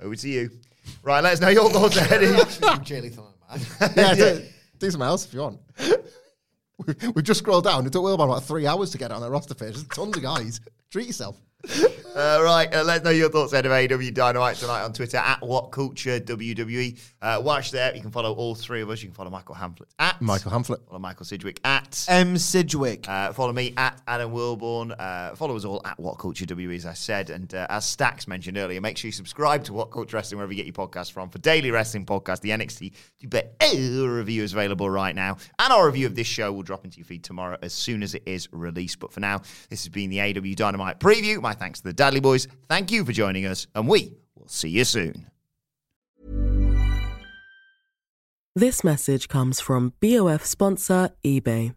Over 0.00 0.14
to 0.16 0.28
you. 0.28 0.50
Right, 1.02 1.22
let 1.22 1.34
us 1.34 1.40
know 1.40 1.48
your 1.48 1.70
thoughts 1.70 1.96
ahead. 1.96 2.22
of- 2.62 2.84
Jay 2.84 3.00
man. 3.00 3.10
Yeah, 3.96 4.14
do, 4.14 4.42
do 4.78 4.90
something 4.90 5.06
else 5.06 5.26
if 5.26 5.34
you 5.34 5.40
want. 5.40 5.60
we, 6.86 6.94
we've 7.14 7.24
just 7.24 7.40
scrolled 7.40 7.64
down. 7.64 7.86
It 7.86 7.92
took 7.92 8.02
Wilbur 8.02 8.24
about 8.24 8.44
three 8.44 8.66
hours 8.66 8.90
to 8.90 8.98
get 8.98 9.10
on 9.10 9.20
that 9.22 9.30
roster 9.30 9.54
page. 9.54 9.74
There's 9.74 9.86
tons 9.88 10.16
of 10.16 10.22
guys. 10.22 10.60
Treat 10.90 11.06
yourself. 11.06 11.36
Uh, 12.14 12.40
right, 12.44 12.72
uh, 12.72 12.84
let 12.84 13.00
us 13.00 13.04
know 13.04 13.10
your 13.10 13.28
thoughts 13.28 13.52
ahead 13.52 13.66
of 13.66 13.72
AEW 13.72 14.14
Dynamite 14.14 14.54
tonight 14.54 14.84
on 14.84 14.92
Twitter 14.92 15.16
at 15.16 15.42
What 15.42 15.72
Culture 15.72 16.20
WWE. 16.20 16.96
Uh, 17.20 17.40
watch 17.42 17.72
there. 17.72 17.92
You 17.92 18.00
can 18.00 18.12
follow 18.12 18.32
all 18.34 18.54
three 18.54 18.82
of 18.82 18.90
us. 18.90 19.02
You 19.02 19.08
can 19.08 19.16
follow 19.16 19.30
Michael 19.30 19.56
Hamflett 19.56 19.88
at 19.98 20.22
Michael 20.22 20.52
Hamflett. 20.52 20.86
Follow 20.86 21.00
Michael 21.00 21.26
Sidgwick 21.26 21.58
at 21.64 22.04
M. 22.08 22.38
Sidgwick. 22.38 23.08
Uh, 23.08 23.32
follow 23.32 23.52
me 23.52 23.74
at 23.76 24.00
Adam 24.06 24.30
Wilborn. 24.32 24.94
Uh, 24.96 25.34
follow 25.34 25.56
us 25.56 25.64
all 25.64 25.82
at 25.84 25.98
What 25.98 26.20
Culture 26.20 26.46
WWE, 26.46 26.76
as 26.76 26.86
I 26.86 26.92
said. 26.92 27.30
And 27.30 27.52
uh, 27.52 27.66
as 27.68 27.84
Stacks 27.84 28.28
mentioned 28.28 28.58
earlier, 28.58 28.80
make 28.80 28.96
sure 28.96 29.08
you 29.08 29.12
subscribe 29.12 29.64
to 29.64 29.72
What 29.72 29.90
Culture 29.90 30.16
Wrestling 30.16 30.38
wherever 30.38 30.52
you 30.52 30.62
get 30.62 30.66
your 30.66 30.86
podcasts 30.86 31.10
from. 31.10 31.30
For 31.30 31.38
daily 31.38 31.72
wrestling 31.72 32.06
podcast, 32.06 32.42
the 32.42 32.50
NXT 32.50 32.92
You 33.18 33.28
Bet 33.28 33.56
uh, 33.60 34.06
review 34.06 34.44
is 34.44 34.52
available 34.52 34.88
right 34.88 35.16
now. 35.16 35.38
And 35.58 35.72
our 35.72 35.84
review 35.86 36.06
of 36.06 36.14
this 36.14 36.28
show 36.28 36.52
will 36.52 36.62
drop 36.62 36.84
into 36.84 36.98
your 36.98 37.06
feed 37.06 37.24
tomorrow 37.24 37.58
as 37.60 37.72
soon 37.72 38.04
as 38.04 38.14
it 38.14 38.22
is 38.24 38.48
released. 38.52 39.00
But 39.00 39.12
for 39.12 39.18
now, 39.18 39.38
this 39.68 39.82
has 39.82 39.88
been 39.88 40.10
the 40.10 40.18
AEW 40.18 40.54
Dynamite 40.54 41.00
preview. 41.00 41.42
My 41.42 41.54
thanks 41.54 41.80
to 41.80 41.88
the 41.88 42.03
Dudley 42.04 42.20
Boys. 42.20 42.48
Thank 42.68 42.92
you 42.92 43.02
for 43.02 43.12
joining 43.12 43.46
us, 43.46 43.66
and 43.74 43.88
we 43.88 44.12
will 44.36 44.48
see 44.48 44.68
you 44.68 44.84
soon. 44.84 45.26
This 48.54 48.84
message 48.84 49.26
comes 49.28 49.58
from 49.58 49.94
BOF 50.00 50.44
sponsor 50.44 51.10
eBay. 51.24 51.74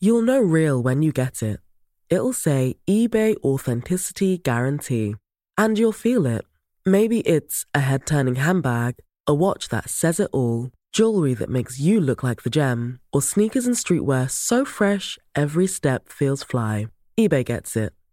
You'll 0.00 0.22
know 0.22 0.40
real 0.40 0.82
when 0.82 1.02
you 1.02 1.12
get 1.12 1.42
it. 1.42 1.60
It'll 2.08 2.32
say 2.32 2.76
eBay 2.88 3.36
Authenticity 3.44 4.38
Guarantee. 4.38 5.16
And 5.58 5.78
you'll 5.78 5.92
feel 5.92 6.24
it. 6.26 6.46
Maybe 6.86 7.20
it's 7.20 7.66
a 7.74 7.80
head 7.80 8.06
turning 8.06 8.36
handbag, 8.36 8.94
a 9.26 9.34
watch 9.34 9.68
that 9.68 9.90
says 9.90 10.18
it 10.18 10.30
all, 10.32 10.70
jewelry 10.92 11.34
that 11.34 11.50
makes 11.50 11.78
you 11.78 12.00
look 12.00 12.22
like 12.22 12.42
the 12.42 12.50
gem, 12.50 13.00
or 13.12 13.20
sneakers 13.20 13.66
and 13.66 13.76
streetwear 13.76 14.30
so 14.30 14.64
fresh 14.64 15.18
every 15.36 15.66
step 15.66 16.08
feels 16.08 16.42
fly. 16.42 16.88
eBay 17.20 17.44
gets 17.44 17.76
it. 17.76 17.92